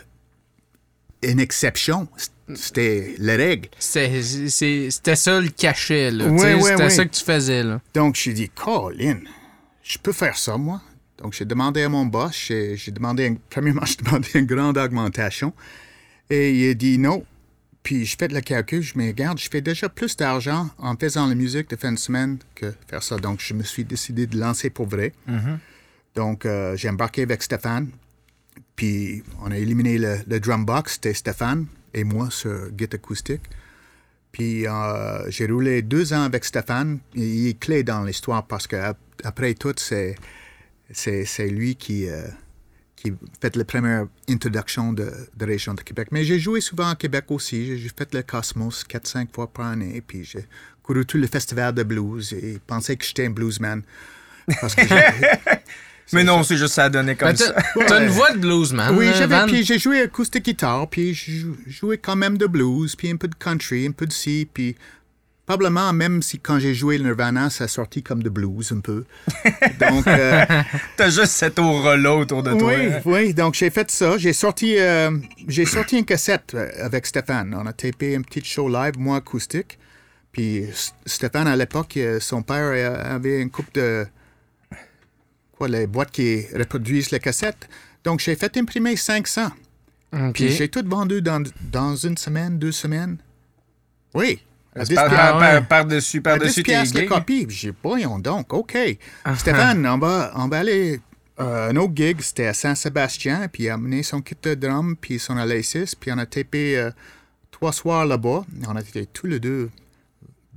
une 1.24 1.40
exception. 1.40 2.08
C'était 2.56 3.16
la 3.20 3.36
règle. 3.36 3.70
C'était 3.78 5.16
ça 5.16 5.40
le 5.40 5.50
cachet. 5.50 6.12
là, 6.12 6.26
C'était 6.64 6.90
ça 6.90 7.06
que 7.06 7.16
tu 7.16 7.24
faisais. 7.24 7.64
Là. 7.64 7.82
Donc, 7.94 8.16
j'ai 8.16 8.34
dit, 8.34 8.50
Colin, 8.50 9.20
je 9.84 9.98
peux 9.98 10.12
faire 10.14 10.38
ça, 10.38 10.58
moi? 10.58 10.82
Donc, 11.18 11.34
j'ai 11.34 11.46
demandé 11.46 11.82
à 11.84 11.90
mon 11.90 12.06
boss, 12.06 12.34
j'ai 12.48 12.78
demandé, 12.92 13.28
un- 13.28 13.36
premièrement, 13.50 13.84
j'ai 13.86 13.96
demandé 13.98 14.28
une 14.36 14.46
grande 14.46 14.78
augmentation. 14.78 15.54
Et 16.30 16.54
il 16.54 16.70
a 16.70 16.74
dit 16.74 16.98
non. 16.98 17.24
Puis, 17.84 18.06
je 18.06 18.16
fais 18.18 18.28
le 18.28 18.42
calcul, 18.42 18.82
je 18.82 18.98
me 18.98 19.08
regarde, 19.08 19.40
je 19.40 19.50
fais 19.50 19.62
déjà 19.62 19.88
plus 19.90 20.16
d'argent 20.16 20.70
en 20.78 20.96
faisant 20.96 21.28
la 21.28 21.36
musique 21.36 21.70
de 21.70 21.76
fin 21.76 21.92
de 21.92 21.98
semaine 22.00 22.38
que 22.56 22.74
faire 22.88 23.02
ça. 23.04 23.18
Donc, 23.18 23.40
je 23.42 23.54
me 23.54 23.64
suis 23.64 23.84
décidé 23.84 24.28
de 24.28 24.38
lancer 24.38 24.70
pour 24.70 24.86
vrai. 24.88 25.14
Donc, 26.16 26.46
euh, 26.46 26.76
j'ai 26.76 26.90
embarqué 26.90 27.22
avec 27.24 27.42
Stéphane. 27.42 27.90
Puis, 28.76 29.24
on 29.42 29.52
a 29.52 29.58
éliminé 29.58 29.98
le, 29.98 30.18
le 30.28 30.40
drum 30.40 30.66
box, 30.66 30.94
c'était 30.94 31.14
Stéphane 31.14 31.66
et 31.94 32.04
moi 32.04 32.30
sur 32.32 32.70
Git 32.78 32.90
acoustique. 32.94 33.42
Puis 34.32 34.68
euh, 34.68 35.30
j'ai 35.30 35.48
roulé 35.48 35.82
deux 35.82 36.14
ans 36.14 36.24
avec 36.24 36.46
Stéphane. 36.46 37.00
Il 37.16 37.48
est 37.48 37.60
clé 37.60 37.84
dans 37.84 38.04
l'histoire 38.04 38.46
parce 38.46 38.68
que 38.68 38.76
ap- 38.76 38.98
après 39.24 39.54
tout, 39.56 39.74
c'est, 39.78 40.16
c'est, 40.92 41.48
lui 41.50 41.76
qui, 41.76 42.08
euh, 42.08 42.28
qui 42.96 43.12
fait 43.42 43.56
la 43.56 43.66
première 43.66 44.06
introduction 44.30 44.94
de, 44.94 45.12
de 45.36 45.46
région 45.46 45.74
de 45.74 45.82
Québec. 45.82 46.10
Mais 46.12 46.24
j'ai 46.26 46.40
joué 46.40 46.62
souvent 46.62 46.90
à 46.90 46.96
Québec 46.96 47.26
aussi. 47.30 47.78
J'ai, 47.80 47.90
fait 47.90 48.14
le 48.14 48.22
Cosmos 48.22 48.86
4-5 48.88 49.34
fois 49.34 49.48
par 49.48 49.68
année. 49.68 50.02
Puis 50.06 50.24
j'ai 50.24 50.46
couru 50.84 51.06
tout 51.06 51.18
le 51.18 51.28
festival 51.28 51.74
de 51.74 51.84
blues 51.84 52.32
et 52.34 52.60
pensé 52.68 52.98
que 52.98 53.06
j'étais 53.06 53.26
un 53.26 53.32
bluesman. 53.32 53.82
Parce 54.62 54.76
que 54.76 54.82
Mais 56.14 56.24
non, 56.24 56.44
c'est 56.44 56.58
juste 56.58 56.74
ça 56.74 56.86
a 56.86 56.90
donné 56.90 57.16
comme 57.16 57.30
Ben, 57.30 57.36
ça. 57.38 57.54
T'as 57.88 58.02
une 58.04 58.10
voix 58.10 58.32
de 58.32 58.38
bluesman. 58.40 58.96
Oui, 58.98 59.06
là, 59.06 59.14
j'avais, 59.14 59.46
puis 59.46 59.64
j'ai 59.66 59.78
joué 59.80 60.02
acoustique 60.02 60.46
guitare, 60.46 60.88
puis 60.90 61.14
j'ai 61.14 61.32
jou- 61.34 61.58
joué 61.68 61.98
quand 61.98 62.16
même 62.16 62.38
de 62.38 62.48
blues, 62.48 62.96
puis 62.96 63.10
un 63.12 63.16
peu 63.16 63.28
de 63.28 63.36
country, 63.36 63.86
un 63.88 63.92
peu 63.92 64.06
de 64.06 64.12
ci, 64.14 64.48
puis 64.54 64.76
probablement 65.46 65.92
même 65.94 66.22
si 66.22 66.38
quand 66.40 66.60
j'ai 66.60 66.76
joué 66.76 67.00
le 67.00 67.06
Nirvana, 67.06 67.50
ça 67.50 67.64
a 67.64 67.68
sorti 67.68 68.04
comme 68.04 68.22
de 68.22 68.30
blues 68.30 68.72
un 68.72 68.82
peu. 68.82 69.04
Donc, 69.80 70.06
euh, 70.08 70.46
T'as 70.96 71.10
juste 71.10 71.32
cette 71.32 71.58
aura-là 71.58 72.16
autour 72.16 72.44
de 72.44 72.54
toi. 72.54 72.74
oui, 72.76 72.86
hein. 72.94 73.02
oui, 73.06 73.34
donc 73.34 73.56
j'ai 73.56 73.70
fait 73.72 73.90
ça. 73.90 74.16
J'ai 74.18 74.34
sorti, 74.34 74.76
euh, 74.78 75.10
j'ai 75.48 75.66
sorti 75.66 75.98
une 75.98 76.06
cassette 76.06 76.54
euh, 76.54 76.70
avec 76.84 77.08
Stéphane. 77.08 77.56
On 77.60 77.66
a 77.66 77.74
tapé 77.74 78.14
une 78.14 78.24
petite 78.24 78.46
show 78.46 78.70
live, 78.70 78.94
moi 79.00 79.18
acoustique. 79.18 79.80
Puis 80.32 80.66
Stéphane, 81.08 81.48
à 81.48 81.56
l'époque, 81.56 81.98
euh, 81.98 82.20
son 82.20 82.44
père 82.44 82.94
avait 83.12 83.42
une 83.42 83.50
coupe 83.50 83.74
de 83.74 84.06
quoi, 85.60 85.68
les 85.68 85.86
boîtes 85.88 86.10
qui 86.12 86.46
reproduisent 86.56 87.12
les 87.12 87.20
cassettes. 87.20 87.68
Donc, 88.04 88.22
j'ai 88.22 88.36
fait 88.36 88.56
imprimer 88.58 88.96
500. 88.96 89.50
OK. 90.14 90.34
Puis 90.34 90.50
j'ai 90.50 90.70
tout 90.70 90.84
vendu 90.88 91.22
dans, 91.22 91.44
dans 91.72 91.96
une 91.96 92.18
semaine, 92.18 92.58
deux 92.58 92.72
semaines. 92.72 93.18
Oui. 94.14 94.42
À 94.76 94.86
10 94.86 94.96
Par, 94.96 95.10
piastres. 95.10 95.32
par- 95.38 95.40
par- 95.40 95.68
Par-dessus 95.68 96.18
À 96.20 96.22
par 96.22 96.38
10 96.40 96.46
dessus 96.46 96.64
tes 96.64 96.72
piastres 96.72 96.96
le 96.96 97.02
gigs. 97.02 97.10
copie. 97.10 97.46
J'ai 97.50 97.74
pas, 97.74 97.90
voyons 97.90 98.18
donc, 98.20 98.54
OK. 98.54 98.78
Ah, 99.26 99.36
Stéphane, 99.36 99.86
on 99.86 99.98
va, 99.98 100.32
on 100.36 100.48
va 100.48 100.60
aller 100.60 101.00
euh, 101.40 101.70
un 101.70 101.76
autre 101.76 101.94
gig, 101.96 102.22
c'était 102.22 102.48
à 102.48 102.54
Saint-Sébastien, 102.54 103.48
puis 103.52 103.64
il 103.64 103.70
a 103.70 103.74
amené 103.76 104.02
son 104.04 104.22
kit 104.22 104.36
de 104.42 104.54
drum, 104.56 104.96
puis 104.96 105.20
son 105.20 105.38
Alesis, 105.38 105.94
puis 106.00 106.12
on 106.12 106.18
a 106.18 106.26
tapé 106.26 106.78
euh, 106.78 106.92
trois 107.52 107.74
soirs 107.74 108.06
là-bas. 108.06 108.46
On 108.68 108.76
a 108.76 108.80
été 108.82 109.06
tous 109.08 109.28
les 109.28 109.40
deux 109.40 109.70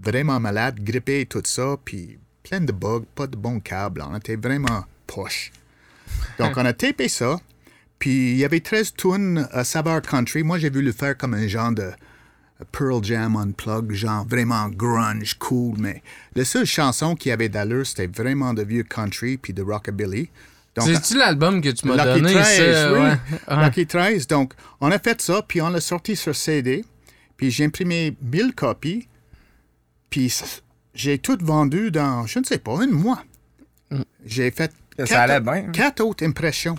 vraiment 0.01 0.39
malades, 0.41 0.79
grippés 0.83 1.21
et 1.23 1.27
tout 1.27 1.43
ça, 1.45 1.77
puis 1.85 2.19
plein 2.43 2.61
de 2.61 2.73
bugs, 2.73 3.05
pas 3.15 3.27
de 3.27 3.37
bons 3.37 3.61
câbles. 3.61 4.03
On 4.09 4.17
était 4.17 4.37
vraiment 4.37 4.85
poche. 5.07 5.53
Donc, 6.39 6.57
on 6.57 6.65
a 6.65 6.73
tapé 6.73 7.09
ça, 7.09 7.41
puis 7.99 8.33
il 8.33 8.37
y 8.37 8.45
avait 8.45 8.61
13 8.61 8.95
tunes 8.95 9.49
à 9.53 9.65
saveur 9.65 10.03
country. 10.03 10.43
Moi, 10.43 10.59
j'ai 10.59 10.71
voulu 10.71 10.87
le 10.87 10.93
faire 10.93 11.17
comme 11.17 11.35
un 11.35 11.47
genre 11.47 11.73
de 11.73 11.93
Pearl 12.71 13.03
Jam 13.03 13.37
Unplugged, 13.37 13.93
genre 13.93 14.27
vraiment 14.27 14.69
grunge, 14.69 15.35
cool, 15.39 15.77
mais 15.79 16.03
la 16.35 16.45
seule 16.45 16.67
chanson 16.67 17.15
qui 17.15 17.31
avait 17.31 17.49
d'allure, 17.49 17.87
c'était 17.87 18.07
vraiment 18.07 18.55
de 18.55 18.63
vieux 18.63 18.85
country 18.85 19.37
puis 19.37 19.53
de 19.53 19.63
rockabilly. 19.63 20.31
C'est-tu 20.79 21.19
l'album 21.19 21.61
que 21.61 21.69
tu 21.69 21.87
m'as 21.87 22.03
donné, 22.03 22.33
13, 22.33 22.75
ça? 22.75 22.93
oui. 22.93 22.99
Ouais. 22.99 23.17
Ouais. 23.49 23.65
Lucky 23.65 23.87
13. 23.87 24.27
Donc, 24.27 24.55
on 24.81 24.91
a 24.91 24.99
fait 24.99 25.21
ça, 25.21 25.43
puis 25.47 25.61
on 25.61 25.69
l'a 25.69 25.81
sorti 25.81 26.17
sur 26.17 26.35
CD, 26.35 26.85
puis 27.37 27.51
j'ai 27.51 27.65
imprimé 27.65 28.17
1000 28.23 28.55
copies, 28.55 29.09
puis 30.09 30.33
j'ai 30.95 31.19
tout 31.19 31.39
vendu 31.41 31.91
dans, 31.91 32.27
je 32.27 32.39
ne 32.39 32.45
sais 32.45 32.59
pas, 32.59 32.83
un 32.83 32.87
mois. 32.89 33.25
J'ai 34.25 34.51
fait 34.51 34.73
Ça 34.99 35.05
quatre, 35.07 35.19
allait 35.31 35.41
bien. 35.41 35.71
quatre 35.73 36.01
autres 36.03 36.25
impressions. 36.25 36.77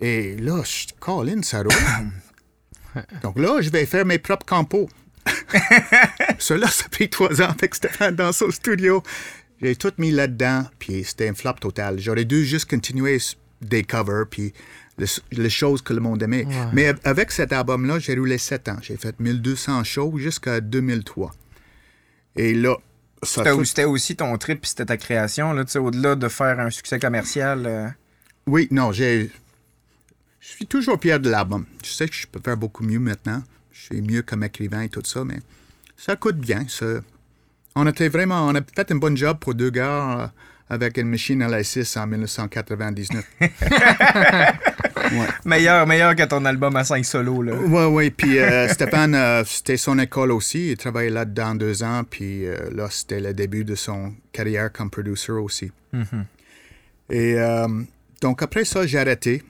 Et 0.00 0.36
là, 0.36 0.62
je 0.64 0.86
Colin, 1.00 1.42
ça 1.42 1.62
roule. 1.62 1.72
Donc 3.22 3.38
là, 3.38 3.60
je 3.60 3.70
vais 3.70 3.86
faire 3.86 4.04
mes 4.04 4.18
propres 4.18 4.46
compos. 4.46 4.88
Cela, 6.38 6.68
ça 6.68 6.84
a 6.86 6.88
pris 6.88 7.08
trois 7.08 7.40
ans 7.42 7.50
avec 7.50 7.74
Stéphane 7.74 8.14
dans 8.14 8.32
son 8.32 8.50
studio. 8.50 9.02
J'ai 9.60 9.74
tout 9.76 9.92
mis 9.98 10.10
là-dedans, 10.10 10.66
puis 10.78 11.02
c'était 11.04 11.28
un 11.28 11.34
flop 11.34 11.54
total. 11.54 11.98
J'aurais 11.98 12.24
dû 12.26 12.44
juste 12.44 12.68
continuer 12.68 13.18
des 13.62 13.84
covers, 13.84 14.26
puis 14.30 14.52
les, 14.98 15.06
les 15.32 15.50
choses 15.50 15.80
que 15.82 15.94
le 15.94 16.00
monde 16.00 16.22
aimait. 16.22 16.46
Mais 16.74 16.88
av- 16.88 17.00
avec 17.04 17.32
cet 17.32 17.52
album-là, 17.52 17.98
j'ai 17.98 18.14
roulé 18.14 18.36
sept 18.38 18.68
ans. 18.68 18.76
J'ai 18.82 18.96
fait 18.98 19.18
1200 19.18 19.82
shows 19.84 20.18
jusqu'à 20.18 20.60
2003. 20.60 21.32
Et 22.36 22.52
là, 22.54 22.76
ça 23.22 23.42
C'était 23.44 23.82
tout- 23.84 23.88
aussi 23.90 24.14
ton 24.16 24.36
trip 24.38 24.60
puis 24.60 24.68
c'était 24.70 24.84
ta 24.86 24.96
création, 24.96 25.52
là, 25.52 25.64
tu 25.64 25.72
sais, 25.72 25.78
au-delà 25.78 26.14
de 26.14 26.28
faire 26.28 26.60
un 26.60 26.70
succès 26.70 26.98
commercial. 26.98 27.64
euh, 27.66 27.88
Oui, 28.46 28.68
non, 28.70 28.92
j'ai. 28.92 29.30
Je 30.40 30.48
suis 30.48 30.66
toujours 30.66 31.00
fier 31.00 31.18
de 31.18 31.28
l'album. 31.30 31.64
Je 31.84 31.90
sais 31.90 32.06
que 32.08 32.14
je 32.14 32.26
peux 32.26 32.40
faire 32.44 32.56
beaucoup 32.56 32.84
mieux 32.84 33.00
maintenant. 33.00 33.42
Je 33.72 33.80
suis 33.82 34.02
mieux 34.02 34.22
comme 34.22 34.44
écrivain 34.44 34.82
et 34.82 34.88
tout 34.88 35.02
ça, 35.04 35.24
mais 35.24 35.38
ça 35.96 36.14
coûte 36.16 36.36
bien. 36.38 36.64
ça. 36.68 36.86
On 37.74 37.86
était 37.86 38.08
vraiment. 38.08 38.46
On 38.46 38.54
a 38.54 38.60
fait 38.62 38.92
un 38.92 38.96
bon 38.96 39.16
job 39.16 39.38
pour 39.40 39.54
deux 39.54 39.70
gars 39.70 40.20
euh, 40.20 40.26
avec 40.70 40.96
une 40.98 41.08
machine 41.08 41.42
à 41.42 41.48
la 41.48 41.64
6 41.64 41.96
en 41.96 42.06
1999. 42.06 43.24
Meilleur, 45.44 45.86
meilleur 45.86 46.14
que 46.16 46.22
ton 46.24 46.44
album 46.44 46.74
à 46.76 46.84
5 46.84 47.04
solos, 47.04 47.42
là. 47.42 47.54
Oui, 47.54 47.84
oui. 47.84 48.10
Puis 48.10 48.38
euh, 48.38 48.68
Stéphane, 48.72 49.14
euh, 49.14 49.44
c'était 49.44 49.76
son 49.76 49.98
école 49.98 50.32
aussi. 50.32 50.70
Il 50.70 50.76
travaillait 50.76 51.10
là-dedans 51.10 51.54
deux 51.54 51.82
ans. 51.82 52.02
Puis 52.08 52.46
euh, 52.46 52.70
là, 52.74 52.88
c'était 52.90 53.20
le 53.20 53.32
début 53.34 53.64
de 53.64 53.74
son 53.74 54.14
carrière 54.32 54.72
comme 54.72 54.90
producer 54.90 55.32
aussi. 55.32 55.70
Et 57.10 57.34
euh, 57.38 57.66
donc, 58.20 58.42
après 58.42 58.64
ça, 58.64 58.86
j'ai 58.86 58.98
arrêté. 58.98 59.42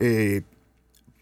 Et 0.00 0.42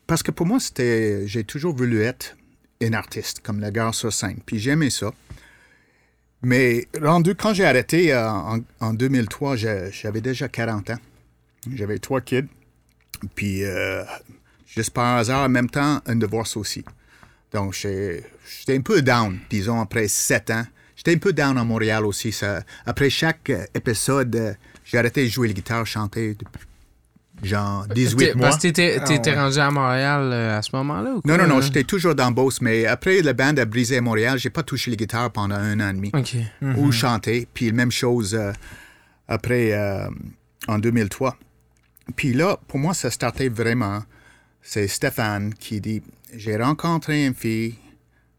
parce 0.07 0.23
que 0.23 0.31
pour 0.31 0.47
moi, 0.47 0.61
c'était. 0.61 1.27
J'ai 1.27 1.45
toujours 1.45 1.75
voulu 1.75 2.03
être 2.03 2.37
un 2.83 2.93
artiste, 2.95 3.41
comme 3.41 3.61
le 3.61 3.71
gars 3.71 3.93
sur 3.93 4.13
scène. 4.13 4.39
Puis 4.47 4.59
j'aimais 4.59 4.91
ça. 4.91 5.13
Mais 6.43 6.87
rendu, 7.03 7.35
quand 7.35 7.53
j'ai 7.53 7.67
arrêté 7.67 8.17
en, 8.17 8.61
en 8.81 8.95
2003, 8.95 9.57
j'ai- 9.57 9.91
j'avais 9.93 10.23
déjà 10.23 10.49
40 10.49 10.89
ans. 10.91 10.99
J'avais 11.75 11.99
trois 11.99 12.23
kids. 12.23 12.47
Puis, 13.35 13.65
euh, 13.65 14.03
juste 14.67 14.91
par 14.91 15.17
hasard, 15.19 15.45
en 15.45 15.49
même 15.49 15.69
temps, 15.71 16.01
un 16.07 16.17
divorce 16.17 16.57
aussi. 16.57 16.85
Donc, 17.53 17.75
j'ai- 17.75 18.25
j'étais 18.59 18.77
un 18.77 18.81
peu 18.83 19.03
down, 19.03 19.39
disons, 19.51 19.81
après 19.81 20.09
sept 20.09 20.51
ans. 20.51 20.65
J'étais 20.97 21.15
un 21.15 21.19
peu 21.19 21.33
down 21.33 21.57
à 21.59 21.65
Montréal 21.65 22.05
aussi. 22.07 22.31
Ça, 22.31 22.63
après 22.87 23.11
chaque 23.11 23.51
euh, 23.51 23.65
épisode, 23.75 24.37
euh, 24.37 24.53
j'ai 24.85 24.99
arrêté 24.99 25.25
de 25.25 25.29
jouer 25.31 25.49
la 25.49 25.55
guitare, 25.55 25.87
chanter 25.87 26.35
depuis 26.35 26.67
genre 27.43 27.87
18 27.89 28.17
T'es- 28.19 28.35
mois. 28.35 28.49
Parce 28.49 28.57
que 28.57 28.63
t'étais 28.63 28.99
Ah, 29.01 29.05
t'étais 29.05 29.31
ouais. 29.31 29.37
rendu 29.41 29.59
à 29.59 29.71
Montréal 29.71 30.31
euh, 30.31 30.59
à 30.59 30.63
ce 30.63 30.77
moment-là 30.77 31.11
ou 31.13 31.15
Non, 31.15 31.21
quoi? 31.23 31.39
non, 31.39 31.47
non, 31.55 31.61
j'étais 31.63 31.85
toujours 31.85 32.15
dans 32.15 32.31
Beauce, 32.31 32.61
mais 32.61 32.85
après 32.85 33.23
le 33.23 33.33
band 33.33 33.57
a 33.57 33.65
brisé 33.65 33.97
à 33.97 34.01
Montréal, 34.03 34.39
j'ai 34.39 34.51
pas 34.51 34.63
touché 34.63 34.91
la 34.91 34.97
guitare 34.99 35.31
pendant 35.33 35.55
un 35.57 35.81
an 35.81 35.89
et 35.89 35.95
demi. 35.95 36.11
OK. 36.13 36.37
ou 36.77 36.93
chanter. 36.93 37.49
Puis 37.55 37.73
même 37.73 37.91
chose 37.91 38.35
euh, 38.35 38.53
après, 39.27 39.73
euh, 39.73 40.07
en 40.69 40.79
2003. 40.79 41.37
Puis 42.13 42.33
là, 42.33 42.59
pour 42.69 42.79
moi, 42.79 42.95
ça 42.95 43.11
startait 43.11 43.49
vraiment. 43.49 44.03
C'est 44.63 44.89
Stéphane 44.89 45.55
qui 45.55 45.81
dit 45.81 46.03
J'ai 46.35 46.57
rencontré 46.57 47.27
une 47.27 47.35
fille, 47.35 47.77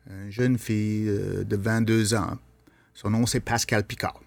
une 0.10 0.32
jeune 0.32 0.58
fille 0.58 1.08
euh, 1.08 1.44
de 1.44 1.56
22 1.56 2.14
ans. 2.14 2.38
Son 2.94 3.10
nom, 3.10 3.26
c'est 3.26 3.40
Pascal 3.40 3.84
Picard. 3.84 4.22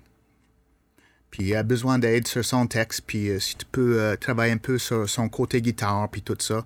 Puis 1.31 1.51
elle 1.51 1.57
a 1.59 1.63
besoin 1.65 1.99
d'aide 1.99 2.29
sur 2.29 2.45
son 2.45 2.67
texte. 2.67 3.03
Puis 3.07 3.29
euh, 3.29 3.41
si 3.41 3.57
tu 3.57 3.65
peux 3.71 4.01
euh, 4.01 4.17
travailler 4.17 4.53
un 4.53 4.59
peu 4.59 4.79
sur 4.79 5.09
son 5.09 5.29
côté 5.29 5.61
guitare, 5.61 6.09
puis 6.09 6.23
tout 6.23 6.37
ça. 6.39 6.65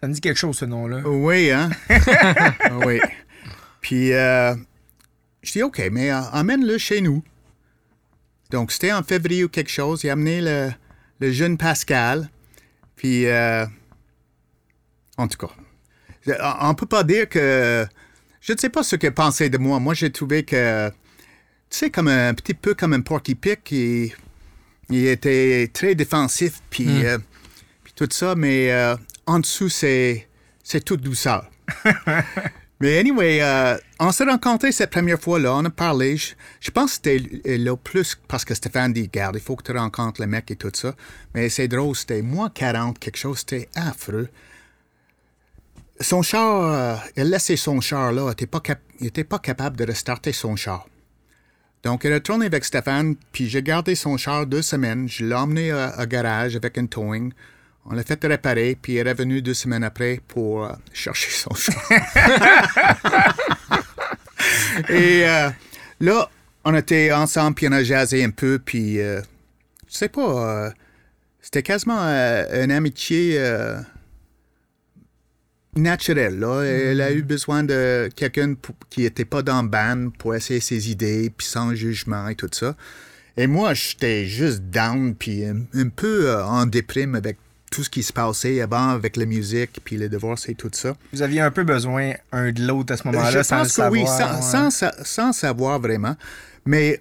Ça 0.00 0.08
me 0.08 0.12
dit 0.12 0.20
quelque 0.20 0.38
chose, 0.38 0.56
ce 0.58 0.64
nom-là. 0.64 1.02
Oui, 1.06 1.50
hein? 1.50 1.70
oui. 2.86 3.00
Puis, 3.80 4.12
euh, 4.12 4.54
je 5.42 5.52
dis, 5.52 5.62
OK, 5.62 5.80
mais 5.90 6.12
emmène-le 6.12 6.78
chez 6.78 7.00
nous. 7.00 7.22
Donc, 8.50 8.70
c'était 8.72 8.92
en 8.92 9.02
février 9.02 9.44
ou 9.44 9.48
quelque 9.48 9.70
chose. 9.70 10.04
Il 10.04 10.10
a 10.10 10.12
amené 10.12 10.40
le, 10.40 10.70
le 11.20 11.32
jeune 11.32 11.56
Pascal. 11.56 12.28
Puis, 12.96 13.26
euh, 13.26 13.66
en 15.16 15.28
tout 15.28 15.38
cas, 15.38 15.52
on 16.60 16.68
ne 16.68 16.74
peut 16.74 16.86
pas 16.86 17.04
dire 17.04 17.28
que. 17.28 17.86
Je 18.40 18.52
ne 18.52 18.58
sais 18.58 18.70
pas 18.70 18.82
ce 18.82 18.96
qu'il 18.96 19.12
pensait 19.12 19.50
de 19.50 19.58
moi. 19.58 19.78
Moi, 19.80 19.94
j'ai 19.94 20.10
trouvé 20.10 20.44
que. 20.44 20.88
Tu 20.88 21.78
sais, 21.78 21.90
comme 21.90 22.08
un 22.08 22.34
petit 22.34 22.54
peu 22.54 22.74
comme 22.74 22.92
un 22.92 23.00
porky 23.00 23.34
pick. 23.34 23.70
Il, 23.70 24.12
il 24.90 25.06
était 25.06 25.70
très 25.72 25.94
défensif. 25.94 26.60
Puis, 26.70 27.04
euh, 27.04 27.18
puis 27.84 27.92
tout 27.94 28.08
ça. 28.10 28.34
Mais 28.34 28.72
euh, 28.72 28.96
en 29.26 29.40
dessous, 29.40 29.68
c'est, 29.68 30.28
c'est 30.62 30.84
toute 30.84 31.02
douceur. 31.02 31.50
Mais 32.80 32.98
anyway, 32.98 33.40
euh, 33.42 33.76
on 33.98 34.12
s'est 34.12 34.24
rencontrés 34.24 34.70
cette 34.70 34.90
première 34.90 35.18
fois-là, 35.20 35.54
on 35.56 35.64
a 35.64 35.70
parlé. 35.70 36.16
Je, 36.16 36.70
pense 36.70 36.98
que 36.98 37.10
c'était 37.10 37.58
là 37.58 37.76
plus 37.76 38.16
parce 38.28 38.44
que 38.44 38.54
Stéphane 38.54 38.92
dit, 38.92 39.08
garde, 39.08 39.34
il 39.34 39.42
faut 39.42 39.56
que 39.56 39.64
tu 39.64 39.76
rencontres 39.76 40.20
le 40.20 40.28
mec 40.28 40.50
et 40.52 40.56
tout 40.56 40.70
ça. 40.72 40.94
Mais 41.34 41.48
c'est 41.48 41.66
drôle, 41.66 41.96
c'était 41.96 42.22
moins 42.22 42.50
40, 42.50 42.98
quelque 42.98 43.16
chose, 43.16 43.38
c'était 43.40 43.68
affreux. 43.74 44.28
Son 46.00 46.22
char, 46.22 46.62
euh, 46.62 46.96
il 47.16 47.22
a 47.22 47.24
laissé 47.24 47.56
son 47.56 47.80
char 47.80 48.12
là, 48.12 48.22
il 48.22 49.04
n'était 49.04 49.24
pas, 49.24 49.38
capable 49.40 49.76
de 49.76 49.84
restarter 49.84 50.32
son 50.32 50.54
char. 50.54 50.86
Donc, 51.82 52.04
il 52.04 52.12
a 52.12 52.20
tourné 52.20 52.46
avec 52.46 52.64
Stéphane, 52.64 53.16
puis 53.32 53.48
j'ai 53.48 53.62
gardé 53.62 53.96
son 53.96 54.16
char 54.16 54.46
deux 54.46 54.62
semaines. 54.62 55.08
Je 55.08 55.24
l'ai 55.24 55.34
emmené 55.34 55.72
à, 55.72 55.88
à 55.88 56.06
garage 56.06 56.54
avec 56.54 56.78
un 56.78 56.86
towing. 56.86 57.32
On 57.90 57.94
l'a 57.94 58.02
fait 58.02 58.22
réparer, 58.22 58.76
puis 58.80 58.94
il 58.94 58.98
est 58.98 59.10
revenu 59.10 59.40
deux 59.40 59.54
semaines 59.54 59.84
après 59.84 60.20
pour 60.28 60.64
euh, 60.64 60.72
chercher 60.92 61.30
son 61.30 61.54
char. 61.54 61.74
Et 64.88 65.26
euh, 65.26 65.50
là, 66.00 66.30
on 66.64 66.74
était 66.74 67.12
ensemble, 67.12 67.54
puis 67.54 67.68
on 67.68 67.72
a 67.72 67.82
jasé 67.82 68.22
un 68.22 68.30
peu, 68.30 68.60
puis 68.62 69.00
euh, 69.00 69.20
je 69.90 69.96
sais 69.96 70.08
pas, 70.08 70.66
euh, 70.66 70.70
c'était 71.40 71.62
quasiment 71.62 71.98
une 71.98 72.70
amitié 72.70 73.42
naturelle. 75.74 76.38
Là. 76.38 76.62
Elle 76.62 77.00
a 77.00 77.12
eu 77.12 77.22
besoin 77.22 77.62
de 77.62 78.10
quelqu'un 78.14 78.54
qui 78.90 79.02
n'était 79.02 79.24
pas 79.24 79.42
dans 79.42 79.62
le 79.62 79.68
band 79.68 80.10
pour 80.18 80.34
essayer 80.34 80.60
ses 80.60 80.90
idées, 80.90 81.32
puis 81.34 81.46
sans 81.46 81.74
jugement 81.74 82.28
et 82.28 82.34
tout 82.34 82.50
ça. 82.52 82.76
Et 83.38 83.46
moi, 83.46 83.72
j'étais 83.72 84.26
juste 84.26 84.62
down, 84.62 85.14
puis 85.14 85.44
un, 85.44 85.60
un 85.72 85.88
peu 85.88 86.28
euh, 86.28 86.44
en 86.44 86.66
déprime 86.66 87.14
avec 87.14 87.38
tout 87.70 87.84
ce 87.84 87.90
qui 87.90 88.02
se 88.02 88.12
passait 88.12 88.60
avant 88.60 88.88
avec 88.90 89.16
la 89.16 89.26
musique, 89.26 89.80
puis 89.84 89.96
le 89.96 90.08
divorce 90.08 90.48
et 90.48 90.54
tout 90.54 90.70
ça. 90.72 90.94
Vous 91.12 91.22
aviez 91.22 91.40
un 91.40 91.50
peu 91.50 91.64
besoin 91.64 92.12
un 92.32 92.50
de 92.52 92.66
l'autre 92.66 92.94
à 92.94 92.96
ce 92.96 93.06
moment-là, 93.08 93.44
sans 93.44 93.58
pense 93.58 93.78
le 93.78 93.84
que 93.84 93.90
oui, 93.90 94.06
savoir. 94.06 94.18
sans, 94.18 94.36
ouais. 94.36 94.42
sans 94.42 94.70
sa- 94.70 95.04
sans 95.04 95.32
savoir 95.32 95.78
vraiment. 95.80 96.16
Mais 96.64 97.00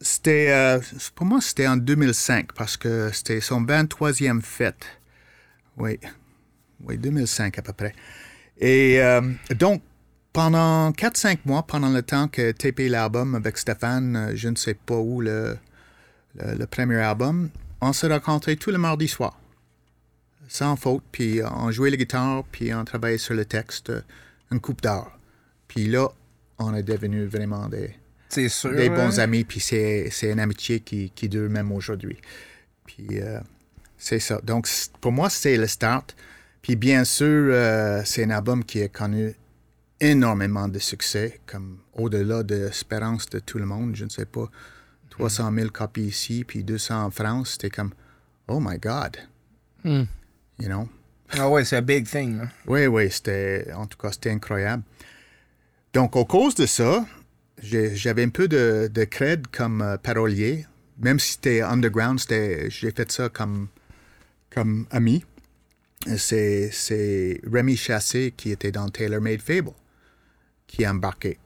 c'était, 0.00 0.48
euh, 0.50 0.78
pour 1.14 1.26
moi, 1.26 1.40
c'était 1.40 1.66
en 1.66 1.76
2005 1.76 2.52
parce 2.52 2.76
que 2.76 3.10
c'était 3.12 3.40
son 3.40 3.62
23e 3.62 4.42
fête. 4.42 4.84
Oui, 5.78 5.98
oui, 6.84 6.98
2005 6.98 7.58
à 7.58 7.62
peu 7.62 7.72
près. 7.72 7.94
Et 8.58 9.00
euh, 9.02 9.20
donc, 9.58 9.82
pendant 10.32 10.90
4-5 10.92 11.38
mois, 11.46 11.62
pendant 11.66 11.88
le 11.88 12.02
temps 12.02 12.28
que 12.28 12.52
tapé 12.52 12.88
l'album 12.90 13.34
avec 13.34 13.56
Stéphane, 13.56 14.16
euh, 14.16 14.32
je 14.34 14.48
ne 14.48 14.56
sais 14.56 14.74
pas 14.74 14.96
où, 14.96 15.20
le, 15.22 15.56
le, 16.34 16.54
le 16.58 16.66
premier 16.66 16.96
album, 16.96 17.48
on 17.80 17.92
se 17.92 18.06
rencontrait 18.06 18.56
tous 18.56 18.70
les 18.70 18.78
mardis 18.78 19.08
soirs. 19.08 19.38
Sans 20.48 20.76
faute. 20.76 21.02
Puis 21.12 21.40
on 21.44 21.70
jouait 21.70 21.90
la 21.90 21.96
guitare, 21.96 22.44
puis 22.50 22.72
on 22.74 22.84
travaillait 22.84 23.18
sur 23.18 23.34
le 23.34 23.44
texte 23.44 23.90
euh, 23.90 24.00
une 24.50 24.60
coupe 24.60 24.82
d'heure. 24.82 25.18
Puis 25.68 25.86
là, 25.86 26.08
on 26.58 26.74
est 26.74 26.82
devenus 26.82 27.28
vraiment 27.28 27.68
des, 27.68 28.48
sûr. 28.48 28.74
des 28.74 28.88
bons 28.88 29.18
hein? 29.18 29.24
amis, 29.24 29.44
puis 29.44 29.60
c'est, 29.60 30.08
c'est 30.10 30.30
une 30.30 30.40
amitié 30.40 30.80
qui, 30.80 31.10
qui 31.10 31.28
dure 31.28 31.50
même 31.50 31.72
aujourd'hui. 31.72 32.18
Puis 32.84 33.20
euh, 33.20 33.40
c'est 33.98 34.20
ça. 34.20 34.40
Donc, 34.42 34.68
pour 35.00 35.12
moi, 35.12 35.28
c'est 35.30 35.56
le 35.56 35.66
start. 35.66 36.14
Puis 36.62 36.76
bien 36.76 37.04
sûr, 37.04 37.26
euh, 37.52 38.02
c'est 38.04 38.24
un 38.24 38.30
album 38.30 38.64
qui 38.64 38.82
a 38.82 38.88
connu 38.88 39.34
énormément 40.00 40.68
de 40.68 40.78
succès, 40.78 41.40
comme 41.46 41.78
au-delà 41.94 42.42
de 42.42 42.54
l'espérance 42.54 43.28
de 43.30 43.38
tout 43.38 43.58
le 43.58 43.66
monde. 43.66 43.96
Je 43.96 44.04
ne 44.04 44.10
sais 44.10 44.26
pas, 44.26 44.50
300 45.10 45.52
000 45.54 45.70
copies 45.70 46.06
ici, 46.06 46.44
puis 46.44 46.64
200 46.64 47.04
en 47.04 47.10
France. 47.10 47.52
C'était 47.52 47.70
comme, 47.70 47.92
oh 48.48 48.60
my 48.60 48.78
God, 48.78 49.16
Hmm. 49.86 50.02
You 50.58 50.66
know? 50.68 50.88
Ah 51.30 51.48
ouais, 51.48 51.64
c'est 51.64 51.76
un 51.76 51.82
big 51.82 52.06
thing. 52.08 52.38
là. 52.38 52.48
Oui, 52.66 52.86
oui, 52.86 53.10
c'était, 53.10 53.66
en 53.74 53.86
tout 53.86 53.98
cas, 53.98 54.12
c'était 54.12 54.30
incroyable. 54.30 54.82
Donc, 55.92 56.16
à 56.16 56.24
cause 56.24 56.54
de 56.54 56.66
ça, 56.66 57.04
j'ai- 57.62 57.96
j'avais 57.96 58.22
un 58.22 58.28
peu 58.28 58.46
de, 58.48 58.88
de 58.92 59.04
cred 59.04 59.46
comme 59.48 59.82
euh, 59.82 59.96
parolier. 59.96 60.66
Même 60.98 61.18
si 61.18 61.32
c'était 61.32 61.62
underground, 61.62 62.20
c'était, 62.20 62.70
j'ai 62.70 62.90
fait 62.90 63.10
ça 63.10 63.28
comme, 63.28 63.68
comme 64.50 64.86
ami. 64.90 65.24
C'est, 66.16 66.70
c'est 66.72 67.40
Rémi 67.50 67.76
Chassé 67.76 68.32
qui 68.36 68.50
était 68.52 68.70
dans 68.70 68.88
Taylor 68.88 69.20
Made 69.20 69.40
Fable 69.42 69.72
qui 70.66 70.84
a 70.84 70.90
embarqué. 70.92 71.38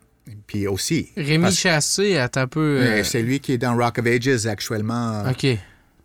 Puis 0.46 0.66
aussi. 0.66 1.10
Rémi 1.16 1.44
parce- 1.44 1.56
Chassé, 1.56 2.16
attends 2.18 2.42
un 2.42 2.46
peu. 2.48 2.78
euh, 2.80 3.04
C'est 3.04 3.22
lui 3.22 3.40
qui 3.40 3.52
est 3.52 3.58
dans 3.58 3.74
Rock 3.76 3.98
of 3.98 4.06
Ages 4.06 4.46
actuellement, 4.46 5.24
OK. 5.30 5.46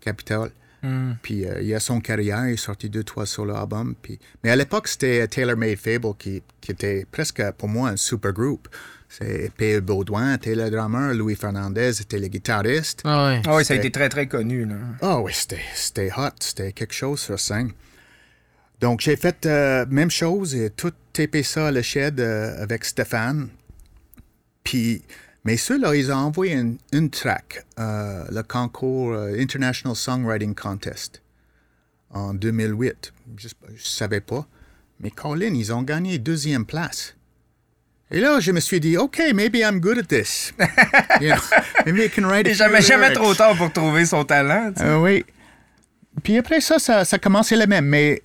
Capitol. 0.00 0.50
Hmm. 0.86 1.14
Puis 1.22 1.44
euh, 1.46 1.60
il 1.62 1.74
a 1.74 1.80
son 1.80 2.00
carrière, 2.00 2.46
il 2.48 2.54
est 2.54 2.56
sorti 2.56 2.88
deux, 2.88 3.04
trois 3.04 3.26
solo 3.26 3.54
albums. 3.54 3.94
Puis... 4.00 4.18
Mais 4.44 4.50
à 4.50 4.56
l'époque, 4.56 4.88
c'était 4.88 5.26
Taylor 5.28 5.56
Made 5.56 5.76
Fable 5.76 6.14
qui, 6.18 6.42
qui 6.60 6.70
était 6.72 7.06
presque 7.10 7.42
pour 7.58 7.68
moi 7.68 7.90
un 7.90 7.96
super 7.96 8.32
groupe. 8.32 8.68
C'est 9.08 9.52
P.E. 9.56 9.80
Baudouin 9.80 10.34
était 10.34 10.54
le 10.54 10.68
drummer, 10.68 11.14
Louis 11.14 11.36
Fernandez 11.36 12.00
était 12.00 12.18
le 12.18 12.26
guitariste. 12.28 13.02
Ah 13.04 13.26
ouais. 13.28 13.42
Ah 13.46 13.54
ouais, 13.56 13.64
ça 13.64 13.74
a 13.74 13.76
C'était- 13.76 13.88
été 13.88 13.90
très 13.92 14.08
très 14.08 14.26
connu. 14.26 14.64
Là. 14.64 14.74
Ah 15.00 15.20
oui, 15.20 15.32
c'était, 15.34 15.60
c'était 15.74 16.10
hot, 16.16 16.30
c'était 16.40 16.72
quelque 16.72 16.92
chose 16.94 17.20
sur 17.20 17.38
scène. 17.38 17.70
Donc 18.80 19.00
j'ai 19.00 19.16
fait 19.16 19.46
euh, 19.46 19.86
même 19.88 20.10
chose 20.10 20.54
et 20.54 20.70
tout 20.70 20.92
tapé 21.12 21.42
ça 21.42 21.68
à 21.68 21.70
la 21.70 21.82
shed 21.82 22.20
euh, 22.20 22.60
avec 22.62 22.84
Stéphane. 22.84 23.48
Puis, 24.64 25.02
mais 25.46 25.56
ceux-là, 25.56 25.94
ils 25.94 26.10
ont 26.12 26.16
envoyé 26.16 26.54
une, 26.54 26.76
une 26.92 27.08
track, 27.08 27.64
euh, 27.78 28.24
le 28.30 28.42
concours 28.42 29.12
euh, 29.14 29.38
International 29.38 29.96
Songwriting 29.96 30.54
Contest 30.54 31.22
en 32.10 32.34
2008. 32.34 33.12
Je 33.38 33.46
ne 33.48 33.78
savais 33.78 34.20
pas. 34.20 34.46
Mais 35.00 35.10
Colin, 35.10 35.54
ils 35.54 35.72
ont 35.72 35.82
gagné 35.82 36.18
deuxième 36.18 36.64
place. 36.66 37.14
Et 38.10 38.20
là, 38.20 38.38
je 38.40 38.52
me 38.52 38.60
suis 38.60 38.78
dit, 38.80 38.96
OK, 38.96 39.20
maybe 39.34 39.56
I'm 39.56 39.80
good 39.80 39.98
at 39.98 40.04
this. 40.04 40.52
You 41.20 41.28
know, 41.32 41.40
maybe 41.86 42.00
I 42.04 42.10
can 42.10 42.24
write 42.28 42.46
jamais, 42.52 42.80
jamais 42.82 43.12
trop 43.12 43.34
tard 43.34 43.56
pour 43.56 43.72
trouver 43.72 44.04
son 44.06 44.24
talent. 44.24 44.72
Euh, 44.80 44.98
oui. 45.00 45.24
Puis 46.22 46.36
après 46.38 46.60
ça, 46.60 46.78
ça, 46.78 47.04
ça 47.04 47.18
commençait 47.18 47.56
le 47.56 47.66
même. 47.66 47.86
Mais 47.86 48.22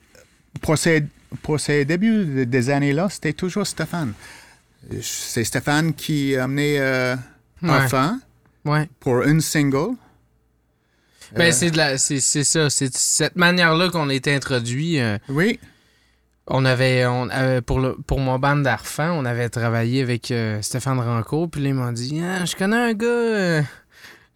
pour 0.62 0.78
ces, 0.78 1.04
pour 1.42 1.60
ces 1.60 1.84
débuts 1.86 2.26
de- 2.26 2.44
des 2.44 2.70
années-là, 2.70 3.08
c'était 3.10 3.34
toujours 3.34 3.66
Stéphane. 3.66 4.14
C'est 5.02 5.44
Stéphane 5.44 5.94
qui 5.94 6.36
a 6.36 6.46
amené 6.46 6.80
euh, 6.80 7.15
Ouais. 7.62 7.70
Enfant 7.70 8.17
Ouais. 8.65 8.89
pour 9.00 9.22
une 9.24 9.39
single. 9.41 9.96
Ben, 11.36 11.50
Euh, 11.50 11.52
c'est 11.52 11.72
de 11.72 11.78
la, 11.78 11.98
c'est, 11.98 12.20
c'est 12.20 12.44
ça. 12.44 12.70
C'est 12.70 12.89
de 12.89 12.96
cette 12.98 13.36
manière-là 13.36 13.89
qu'on 13.89 14.10
été 14.10 14.34
introduit. 14.34 15.00
euh, 15.00 15.17
Oui. 15.30 15.60
on 16.48 16.65
avait, 16.65 17.06
on 17.06 17.30
avait 17.30 17.62
pour, 17.62 17.80
le, 17.80 17.96
pour 18.08 18.20
mon 18.20 18.38
band 18.39 18.58
d'arfan, 18.58 19.12
on 19.12 19.26
avait 19.26 19.48
travaillé 19.50 20.02
avec 20.02 20.32
euh, 20.32 20.62
Stéphane 20.62 21.00
Rancourt. 21.00 21.50
Puis 21.50 21.62
ils 21.63 21.74
m'ont 21.74 21.91
dit 21.91 22.20
Ah, 22.24 22.44
Je 22.46 22.56
connais 22.56 22.76
un 22.78 22.94
gars. 22.94 23.06
euh, 23.08 23.62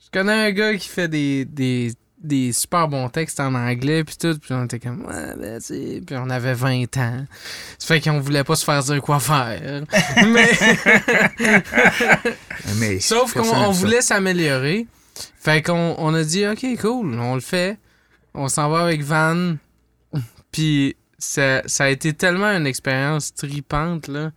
je 0.03 0.10
connais 0.19 0.31
un 0.47 0.51
gars 0.51 0.75
qui 0.75 0.88
fait 0.88 1.08
des, 1.08 1.43
des, 1.45 1.93
des 2.17 2.54
super 2.54 2.88
bons 2.88 3.10
textes 3.10 3.39
en 3.39 3.54
anglais. 3.56 4.04
Puis 4.04 4.15
tout. 4.17 4.38
Puis 4.39 4.54
on 4.54 4.65
était 4.65 4.80
comme 4.80 5.06
Ouais, 5.06 5.36
ben, 5.38 5.60
tu 5.60 5.65
sais. 5.67 6.01
Puis 6.06 6.15
on 6.17 6.30
avait 6.30 6.54
20 6.54 6.97
ans. 6.97 7.25
Ça 7.78 7.88
fait 7.88 8.01
qu'on 8.01 8.19
voulait 8.19 8.43
pas 8.43 8.56
se 8.56 8.65
faire 8.65 8.82
dire 8.84 9.01
quoi 9.01 9.19
faire. 9.19 9.84
Mais. 10.28 10.51
Mais 12.78 12.99
Sauf 12.99 13.34
qu'on 13.34 13.71
voulait 13.71 14.01
s'améliorer. 14.01 14.88
Fait 15.39 15.62
qu'on 15.62 15.95
on 15.97 16.13
a 16.13 16.23
dit, 16.23 16.45
OK, 16.45 16.65
cool, 16.82 17.17
on 17.19 17.36
le 17.36 17.41
fait. 17.41 17.78
On 18.34 18.47
s'en 18.47 18.69
va 18.69 18.80
avec 18.82 19.01
Van. 19.01 19.56
Puis 20.51 20.95
ça, 21.17 21.62
ça 21.67 21.86
a 21.86 21.89
été 21.89 22.13
tellement 22.13 22.47
une 22.47 22.67
expérience 22.67 23.34
tripante, 23.34 24.08
là. 24.08 24.32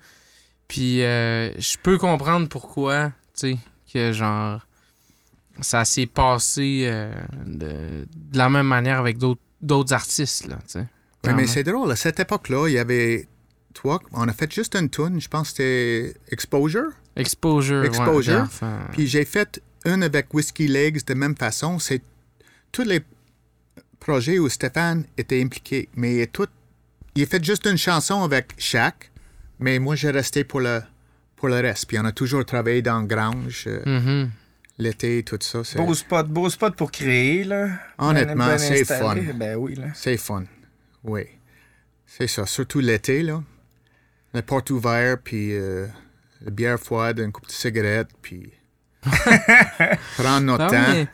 Puis 0.68 1.02
euh, 1.02 1.50
je 1.58 1.76
peux 1.82 1.98
comprendre 1.98 2.48
pourquoi, 2.48 3.12
tu 3.34 3.52
sais, 3.52 3.58
que 3.92 4.12
genre, 4.12 4.66
ça 5.60 5.84
s'est 5.84 6.06
passé 6.06 6.82
euh, 6.84 7.12
de, 7.46 8.06
de 8.14 8.38
la 8.38 8.48
même 8.48 8.66
manière 8.66 8.98
avec 8.98 9.18
d'autres 9.18 9.92
artistes, 9.92 10.46
là. 10.46 10.58
Oui, 11.24 11.32
mais 11.34 11.46
c'est 11.46 11.64
drôle. 11.64 11.90
À 11.90 11.96
cette 11.96 12.20
époque-là, 12.20 12.68
il 12.68 12.74
y 12.74 12.78
avait. 12.78 13.26
Toi, 13.74 14.00
on 14.12 14.26
a 14.28 14.32
fait 14.32 14.52
juste 14.52 14.74
une 14.76 14.88
tune. 14.88 15.20
Je 15.20 15.28
pense 15.28 15.50
que 15.52 15.56
c'était 15.56 16.14
Exposure. 16.30 16.90
Exposure. 17.16 17.80
ouais, 17.80 17.86
Exposure. 17.86 18.48
Puis 18.92 19.06
j'ai 19.06 19.24
fait 19.24 19.60
une 19.84 20.02
avec 20.02 20.32
Whiskey 20.32 20.66
Legs 20.68 21.04
de 21.04 21.14
même 21.14 21.36
façon. 21.36 21.78
C'est 21.78 22.02
tous 22.72 22.82
les 22.84 23.00
projets 24.00 24.38
où 24.38 24.48
Stéphane 24.48 25.04
était 25.16 25.40
impliqué. 25.42 25.88
Mais 25.94 26.26
tout, 26.26 26.46
il 27.14 27.22
a 27.22 27.26
fait 27.26 27.44
juste 27.44 27.66
une 27.66 27.76
chanson 27.78 28.22
avec 28.22 28.54
Shaq. 28.58 29.10
Mais 29.60 29.78
moi, 29.78 29.96
j'ai 29.96 30.10
resté 30.10 30.44
pour 30.44 30.60
le, 30.60 30.80
pour 31.36 31.48
le 31.48 31.56
reste. 31.56 31.86
Puis 31.86 31.98
on 31.98 32.04
a 32.04 32.12
toujours 32.12 32.44
travaillé 32.44 32.80
dans 32.82 33.02
Grange, 33.02 33.64
euh, 33.66 33.82
Mhm. 33.86 34.30
L'été, 34.78 35.22
tout 35.22 35.38
ça. 35.40 35.64
C'est, 35.64 35.78
Beau 35.78 35.94
spot, 35.94 36.26
beau 36.28 36.48
spot 36.48 36.74
pour 36.76 36.90
créer. 36.90 37.44
Là. 37.44 37.68
Honnêtement, 37.98 38.46
Ben- 38.46 38.52
ben 38.52 38.58
c'est 38.58 38.80
installé. 38.80 39.22
fun. 39.22 39.32
Ben 39.34 39.56
oui. 39.56 39.74
Là. 39.74 39.86
c'est 39.94 40.16
fun. 40.16 40.44
Oui. 41.04 41.22
C'est 42.06 42.26
ça. 42.28 42.46
Surtout 42.46 42.80
l'été, 42.80 43.22
là. 43.22 43.42
La 44.34 44.42
porte 44.42 44.70
ouverte, 44.70 45.20
puis 45.24 45.52
euh, 45.54 45.86
la 46.42 46.50
bière 46.50 46.78
froide, 46.78 47.18
une 47.18 47.32
coupe 47.32 47.46
de 47.46 47.52
cigarette, 47.52 48.08
puis... 48.22 48.52
prendre 50.16 50.40
notre 50.40 50.66
temps. 50.68 51.06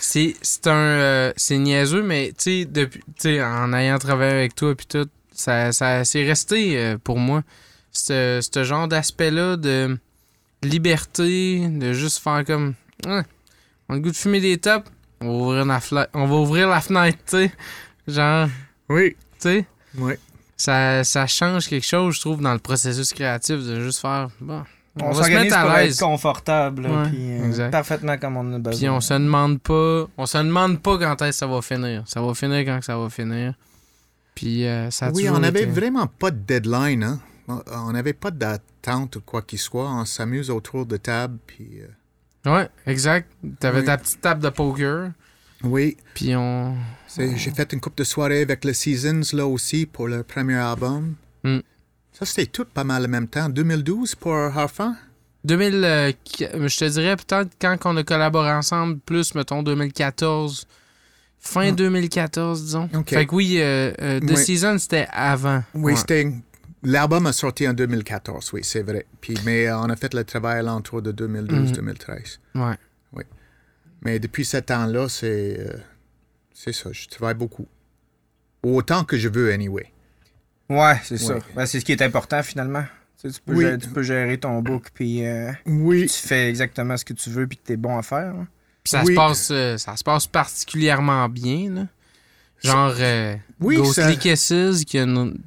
C'est 0.00 0.34
c'est 0.42 0.66
un 0.66 0.72
euh, 0.74 1.32
c'est 1.36 1.56
niaiseux 1.58 2.02
mais 2.02 2.28
tu 2.36 2.60
sais 2.60 2.64
depuis 2.64 3.00
tu 3.16 3.22
sais 3.22 3.42
en 3.42 3.72
ayant 3.72 3.98
travaillé 3.98 4.32
avec 4.32 4.54
toi 4.56 4.74
puis 4.74 4.86
tout 4.86 5.08
ça 5.32 5.72
ça 5.72 6.04
c'est 6.04 6.24
resté 6.24 6.76
euh, 6.78 6.98
pour 6.98 7.18
moi 7.18 7.42
ce 7.92 8.40
ce 8.42 8.64
genre 8.64 8.88
d'aspect 8.88 9.30
là 9.30 9.56
de 9.56 9.96
liberté 10.62 11.68
de 11.68 11.92
juste 11.92 12.18
faire 12.18 12.44
comme 12.44 12.74
Ouais, 13.06 13.22
on 13.88 13.94
a 13.94 13.96
le 13.96 14.02
goût 14.02 14.10
de 14.10 14.16
fumer 14.16 14.40
des 14.40 14.58
tops 14.58 14.90
on 15.20 15.26
va 15.26 15.32
ouvrir 15.44 15.64
la 15.66 15.80
fenêtre 15.80 16.10
on 16.14 16.26
va 16.26 16.34
ouvrir 16.36 16.68
la 16.68 16.80
fenêtre 16.80 17.18
tu 17.26 17.36
sais 17.36 17.52
genre 18.06 18.48
Oui. 18.88 19.16
tu 19.32 19.48
sais 19.48 19.66
Oui. 19.96 20.14
ça, 20.56 21.02
ça 21.04 21.26
change 21.26 21.68
quelque 21.68 21.86
chose 21.86 22.14
je 22.16 22.20
trouve 22.20 22.40
dans 22.40 22.52
le 22.52 22.58
processus 22.58 23.12
créatif 23.12 23.56
de 23.64 23.80
juste 23.80 24.00
faire 24.00 24.28
bon 24.40 24.62
On, 25.00 25.04
on, 25.04 25.08
va 25.08 25.14
se 25.14 25.18
s'organise 25.22 25.50
mettre 25.52 25.62
pour 25.62 25.70
à 25.70 25.80
être 25.82 25.86
l'aise 25.86 25.98
confortable. 26.00 26.86
Ouais, 26.86 27.08
puis, 27.08 27.30
euh, 27.30 27.46
exact. 27.46 27.70
parfaitement 27.70 28.18
comme 28.18 28.36
on 28.36 28.52
a 28.54 28.58
besoin. 28.58 28.78
Puis 28.78 28.88
on 28.88 29.00
se 29.00 29.14
demande 29.14 29.60
pas, 29.60 30.06
on 30.16 30.26
se 30.26 30.38
demande 30.38 30.80
pas 30.82 30.98
quand 30.98 31.22
est-ce 31.22 31.28
que 31.30 31.36
ça 31.36 31.46
va 31.46 31.62
finir. 31.62 32.02
Ça 32.06 32.20
va 32.20 32.34
finir 32.34 32.64
quand 32.64 32.82
ça 32.82 32.98
va 32.98 33.08
finir. 33.08 33.54
Puis 34.34 34.66
euh, 34.66 34.90
ça 34.90 35.06
a 35.06 35.10
Oui, 35.12 35.28
on 35.30 35.38
n'avait 35.38 35.62
été- 35.62 35.70
vraiment 35.70 36.08
pas 36.08 36.32
de 36.32 36.38
deadline. 36.38 37.04
Hein? 37.04 37.20
On 37.46 37.92
n'avait 37.92 38.12
pas 38.12 38.32
d'attente 38.32 39.16
ou 39.16 39.20
quoi 39.20 39.42
qu'il 39.42 39.60
soit. 39.60 39.88
On 39.88 40.04
s'amuse 40.04 40.50
autour 40.50 40.84
de 40.84 40.96
table. 40.96 41.38
Puis, 41.46 41.80
euh, 41.80 41.86
Ouais, 42.46 42.68
exact. 42.86 43.28
T'avais 43.60 43.80
Oui. 43.80 43.84
ta 43.86 43.98
petite 43.98 44.20
table 44.20 44.42
de 44.42 44.48
poker. 44.50 45.10
oui, 45.64 45.96
Puis 46.14 46.34
on. 46.36 46.76
c'est- 47.06 47.36
j'ai 47.36 47.50
fait 47.50 47.72
une 47.72 47.80
coupe 47.80 47.96
de 47.98 48.04
soirée 48.04 48.42
avec 48.42 48.64
les 48.64 48.74
Seasons 48.74 49.22
là 49.36 49.46
aussi 49.46 49.86
pour 49.86 50.08
le 50.08 50.22
premier 50.22 50.54
album. 50.56 51.14
Mm. 51.44 51.58
Ça, 52.12 52.24
c'était 52.26 52.46
tout 52.46 52.64
pas 52.64 52.84
mal 52.84 53.04
en 53.04 53.08
même 53.08 53.28
temps. 53.28 53.48
2012 53.48 54.14
pour 54.14 54.34
Harfan? 54.34 54.94
2000, 55.44 55.84
euh, 55.84 56.12
je 56.40 56.76
te 56.78 56.84
dirais 56.88 57.16
peut-être 57.16 57.50
quand 57.60 57.76
on 57.84 57.96
a 57.96 58.02
collaboré 58.02 58.50
ensemble, 58.52 58.98
plus 58.98 59.34
mettons 59.34 59.62
2014. 59.62 60.66
Fin 61.40 61.70
Mm. 61.72 61.76
2014, 61.76 62.62
disons. 62.64 62.88
Ok. 62.94 63.10
Fait 63.10 63.26
que 63.26 63.34
oui, 63.34 63.58
euh, 63.60 63.92
euh, 64.02 64.18
The 64.20 64.30
Oui. 64.30 64.36
Season, 64.36 64.76
c'était 64.78 65.06
avant. 65.12 65.62
Oui, 65.74 65.92
Ouais. 65.92 65.96
c'était. 65.96 66.32
L'album 66.84 67.26
a 67.26 67.32
sorti 67.32 67.66
en 67.66 67.72
2014, 67.74 68.52
oui, 68.52 68.60
c'est 68.62 68.82
vrai. 68.82 69.06
Puis, 69.20 69.34
mais 69.44 69.70
on 69.72 69.84
a 69.90 69.96
fait 69.96 70.14
le 70.14 70.22
travail 70.24 70.58
à 70.60 70.62
l'entour 70.62 71.02
de 71.02 71.12
2012-2013. 71.12 72.38
Ouais. 72.54 72.76
Mais 74.02 74.20
depuis 74.20 74.44
ce 74.44 74.58
temps-là, 74.58 75.08
c'est. 75.08 75.56
euh, 75.58 75.76
c'est 76.54 76.72
ça, 76.72 76.90
je 76.92 77.08
travaille 77.08 77.34
beaucoup. 77.34 77.66
Autant 78.62 79.02
que 79.02 79.16
je 79.18 79.28
veux, 79.28 79.52
anyway. 79.52 79.92
Ouais, 80.68 81.00
c'est 81.02 81.18
ça. 81.18 81.38
Ben, 81.56 81.66
c'est 81.66 81.80
ce 81.80 81.84
qui 81.84 81.90
est 81.90 82.02
important 82.02 82.40
finalement. 82.44 82.84
Tu, 83.20 83.28
sais, 83.28 83.34
tu 83.34 83.40
peux, 83.44 83.54
Oui. 83.54 83.64
gérer, 83.64 83.78
tu 83.78 83.88
peux 83.88 84.02
gérer 84.02 84.38
ton 84.38 84.62
book, 84.62 84.90
puis 84.94 85.26
euh, 85.26 85.50
Oui. 85.66 86.06
tu 86.06 86.16
fais 86.28 86.48
exactement 86.48 86.96
ce 86.96 87.04
que 87.04 87.12
tu 87.12 87.28
veux, 87.30 87.48
puis 87.48 87.56
que 87.58 87.62
tu 87.66 87.72
es 87.72 87.76
bon 87.76 87.98
à 87.98 88.02
faire. 88.02 88.34
hein. 88.36 88.46
Puis 88.84 88.92
ça, 88.92 89.02
Oui. 89.04 89.14
se 89.14 89.16
passe, 89.16 89.48
euh, 89.50 89.76
ça 89.78 89.96
se 89.96 90.04
passe 90.04 90.28
particulièrement 90.28 91.28
bien. 91.28 91.70
Là. 91.74 91.86
Genre 92.62 92.94
euh, 93.00 93.34
Oui, 93.60 93.76
Ghostly 93.78 93.94
ça- 94.04 94.14
Kisses, 94.14 94.84
qui 94.84 94.96
a 94.98 95.02
une-. 95.02 95.38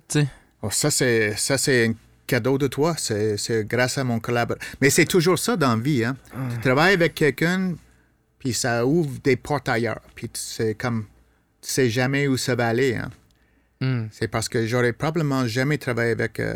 Oh, 0.61 0.69
ça, 0.71 0.91
c'est, 0.91 1.35
ça, 1.37 1.57
c'est 1.57 1.87
un 1.87 1.93
cadeau 2.27 2.57
de 2.57 2.67
toi. 2.67 2.95
C'est, 2.97 3.37
c'est 3.37 3.65
grâce 3.67 3.97
à 3.97 4.03
mon 4.03 4.19
collaborateur. 4.19 4.67
Mais 4.81 4.89
c'est 4.89 5.05
toujours 5.05 5.39
ça 5.39 5.57
dans 5.57 5.75
la 5.75 5.81
vie. 5.81 6.03
Hein? 6.05 6.15
Tu 6.53 6.59
travailles 6.59 6.93
avec 6.93 7.15
quelqu'un, 7.15 7.75
puis 8.39 8.53
ça 8.53 8.85
ouvre 8.85 9.19
des 9.23 9.35
portes 9.35 9.69
ailleurs. 9.69 10.01
Puis 10.15 10.29
tu- 10.29 10.39
c'est 10.41 10.75
comme, 10.75 11.05
tu 11.61 11.69
sais 11.69 11.89
jamais 11.89 12.27
où 12.27 12.37
ça 12.37 12.55
va 12.55 12.67
aller. 12.67 12.95
Hein? 12.95 13.09
Hmm. 13.81 14.07
C'est 14.11 14.27
parce 14.27 14.47
que 14.49 14.67
j'aurais 14.67 14.93
probablement 14.93 15.47
jamais 15.47 15.77
travaillé 15.79 16.11
avec 16.11 16.39
euh, 16.39 16.53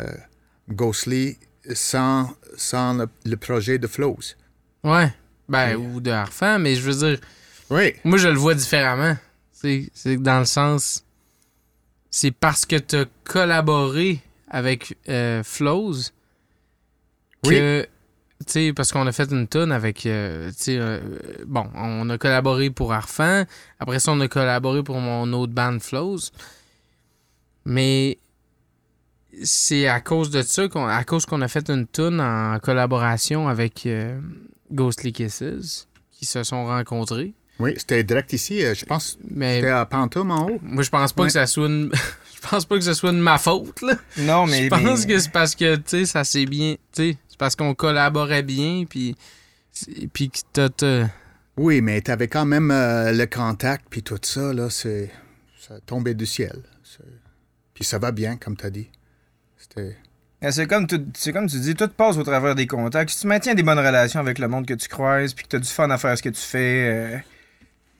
Ghostly 0.69 1.37
sans, 1.73 2.29
sans 2.57 2.93
le, 2.93 3.07
le 3.25 3.37
projet 3.37 3.79
de 3.79 3.87
Flows. 3.87 4.19
Ouais. 4.83 5.11
Ben, 5.49 5.75
ou 5.75 5.99
de 5.99 6.11
Harfan, 6.11 6.59
mais 6.59 6.75
je 6.75 6.81
veux 6.81 7.07
dire, 7.09 7.19
Oui. 7.69 7.93
moi, 8.03 8.17
je 8.19 8.27
le 8.27 8.35
vois 8.37 8.53
différemment. 8.55 9.15
C'est 9.51 9.89
c'est 9.93 10.17
dans 10.17 10.39
le 10.39 10.45
sens. 10.45 11.04
C'est 12.17 12.31
parce 12.31 12.65
que 12.65 12.77
tu 12.77 12.95
as 12.95 13.05
collaboré 13.25 14.21
avec 14.47 14.97
euh, 15.09 15.43
Flows 15.43 15.95
que. 17.43 17.81
Tu 17.81 18.45
sais, 18.47 18.73
parce 18.73 18.93
qu'on 18.93 19.05
a 19.05 19.11
fait 19.11 19.29
une 19.33 19.49
tonne 19.49 19.73
avec. 19.73 20.05
euh, 20.05 20.47
tu 20.51 20.55
sais, 20.57 20.77
euh, 20.79 21.01
bon, 21.45 21.69
on 21.75 22.09
a 22.09 22.17
collaboré 22.17 22.69
pour 22.69 22.93
Arfan. 22.93 23.43
Après 23.81 23.99
ça, 23.99 24.13
on 24.13 24.21
a 24.21 24.29
collaboré 24.29 24.81
pour 24.81 25.01
mon 25.01 25.33
autre 25.33 25.51
band 25.51 25.77
Flows. 25.81 26.31
Mais 27.65 28.17
c'est 29.43 29.87
à 29.87 29.99
cause 29.99 30.29
de 30.29 30.41
ça, 30.41 30.69
qu'on, 30.69 30.85
à 30.85 31.03
cause 31.03 31.25
qu'on 31.25 31.41
a 31.41 31.49
fait 31.49 31.69
une 31.69 31.85
tune 31.85 32.21
en 32.21 32.57
collaboration 32.59 33.49
avec 33.49 33.85
euh, 33.87 34.17
Ghostly 34.71 35.11
Kisses, 35.11 35.89
qui 36.11 36.25
se 36.25 36.43
sont 36.43 36.65
rencontrés. 36.65 37.33
Oui, 37.59 37.73
c'était 37.77 38.03
direct 38.03 38.33
ici. 38.33 38.63
euh, 38.65 38.73
Je 38.75 38.85
pense 38.85 39.13
que 39.13 39.17
Mais 39.31 39.55
c'était 39.57 39.69
à 39.71 39.85
Pantoum 39.85 40.31
en 40.31 40.47
haut. 40.49 40.59
moi, 40.61 40.83
je 40.83 40.89
pense 40.89 41.13
pas 41.13 41.23
Ouais. 41.23 41.27
que 41.27 41.33
ça 41.33 41.45
soit 41.47 41.67
une... 41.67 41.91
je 42.35 42.47
pense 42.49 42.65
pas 42.65 42.75
que 42.75 42.81
ce 42.83 42.93
soit 42.93 43.11
de 43.11 43.17
ma 43.17 43.37
faute, 43.37 43.81
là. 43.81 43.95
Non, 44.17 44.45
mais. 44.45 44.63
je 44.65 44.69
pense 44.69 45.05
mais- 45.05 45.13
que 45.13 45.19
c'est 45.19 45.31
parce 45.31 45.55
que, 45.55 45.75
tu 45.77 45.83
sais, 45.87 46.05
ça 46.05 46.23
s'est 46.23 46.45
bien... 46.45 46.75
Tu 46.93 47.11
sais, 47.11 47.17
c'est 47.29 47.37
parce 47.37 47.55
qu'on 47.55 47.73
collaborait 47.73 48.43
bien, 48.43 48.85
puis... 48.89 49.15
Puis 50.13 50.29
que 50.29 50.39
t'as... 50.53 50.69
t'as- 50.69 51.09
Oui, 51.57 51.81
mais 51.81 52.01
tu 52.01 52.11
avais 52.11 52.27
quand 52.27 52.45
même 52.45 52.71
euh, 52.71 53.11
le 53.13 53.25
contact, 53.25 53.85
puis 53.89 54.03
tout 54.03 54.19
ça, 54.21 54.51
là, 54.53 54.69
c'est, 54.69 55.09
ça 55.59 55.75
tombait 55.85 56.13
du 56.13 56.25
ciel. 56.25 56.61
Puis 57.73 57.83
ça 57.83 57.99
va 57.99 58.11
bien, 58.11 58.37
comme 58.37 58.55
tu 58.55 58.65
as 58.65 58.69
dit. 58.69 58.89
C'était... 59.57 59.97
C'est 60.51 60.67
comme, 60.67 60.85
tu- 60.87 61.33
comme 61.33 61.47
tu 61.47 61.59
dis, 61.59 61.73
tout 61.75 61.87
passe 61.89 62.17
au 62.17 62.23
travers 62.23 62.53
des 62.55 62.67
contacts. 62.67 63.09
Si 63.09 63.21
tu 63.21 63.27
maintiens 63.27 63.55
des 63.55 63.63
bonnes 63.63 63.79
relations 63.79 64.19
avec 64.19 64.37
le 64.39 64.47
monde 64.47 64.65
que 64.67 64.73
tu 64.75 64.87
croises, 64.87 65.33
puis 65.33 65.43
que 65.43 65.49
tu 65.49 65.55
as 65.55 65.59
du 65.59 65.67
fun 65.67 65.89
à 65.89 65.97
faire 65.97 66.15
ce 66.17 66.21
que 66.21 66.29
tu 66.29 66.39
fais, 66.41 66.89
euh, 66.93 67.17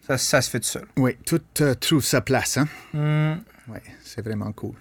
ça, 0.07 0.17
ça 0.17 0.41
se 0.41 0.49
fait 0.49 0.59
tout 0.59 0.67
seul. 0.67 0.85
Oui, 0.97 1.15
tout 1.25 1.41
euh, 1.61 1.73
trouve 1.75 2.03
sa 2.03 2.21
place, 2.21 2.57
hein? 2.57 2.67
Hmm. 2.93 3.39
Oui, 3.67 3.79
c'est 4.03 4.23
vraiment 4.23 4.51
cool. 4.51 4.73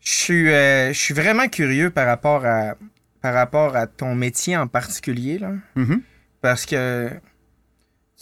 Je 0.00 0.10
suis, 0.12 0.52
euh, 0.52 0.92
je 0.92 0.98
suis 0.98 1.14
vraiment 1.14 1.48
curieux 1.48 1.90
par 1.90 2.06
rapport 2.06 2.44
à, 2.46 2.74
par 3.20 3.34
rapport 3.34 3.74
à 3.74 3.86
ton 3.88 4.14
métier 4.14 4.56
en 4.56 4.68
particulier, 4.68 5.38
là. 5.38 5.52
Mhm. 5.74 6.00
Parce 6.40 6.64
que, 6.66 7.10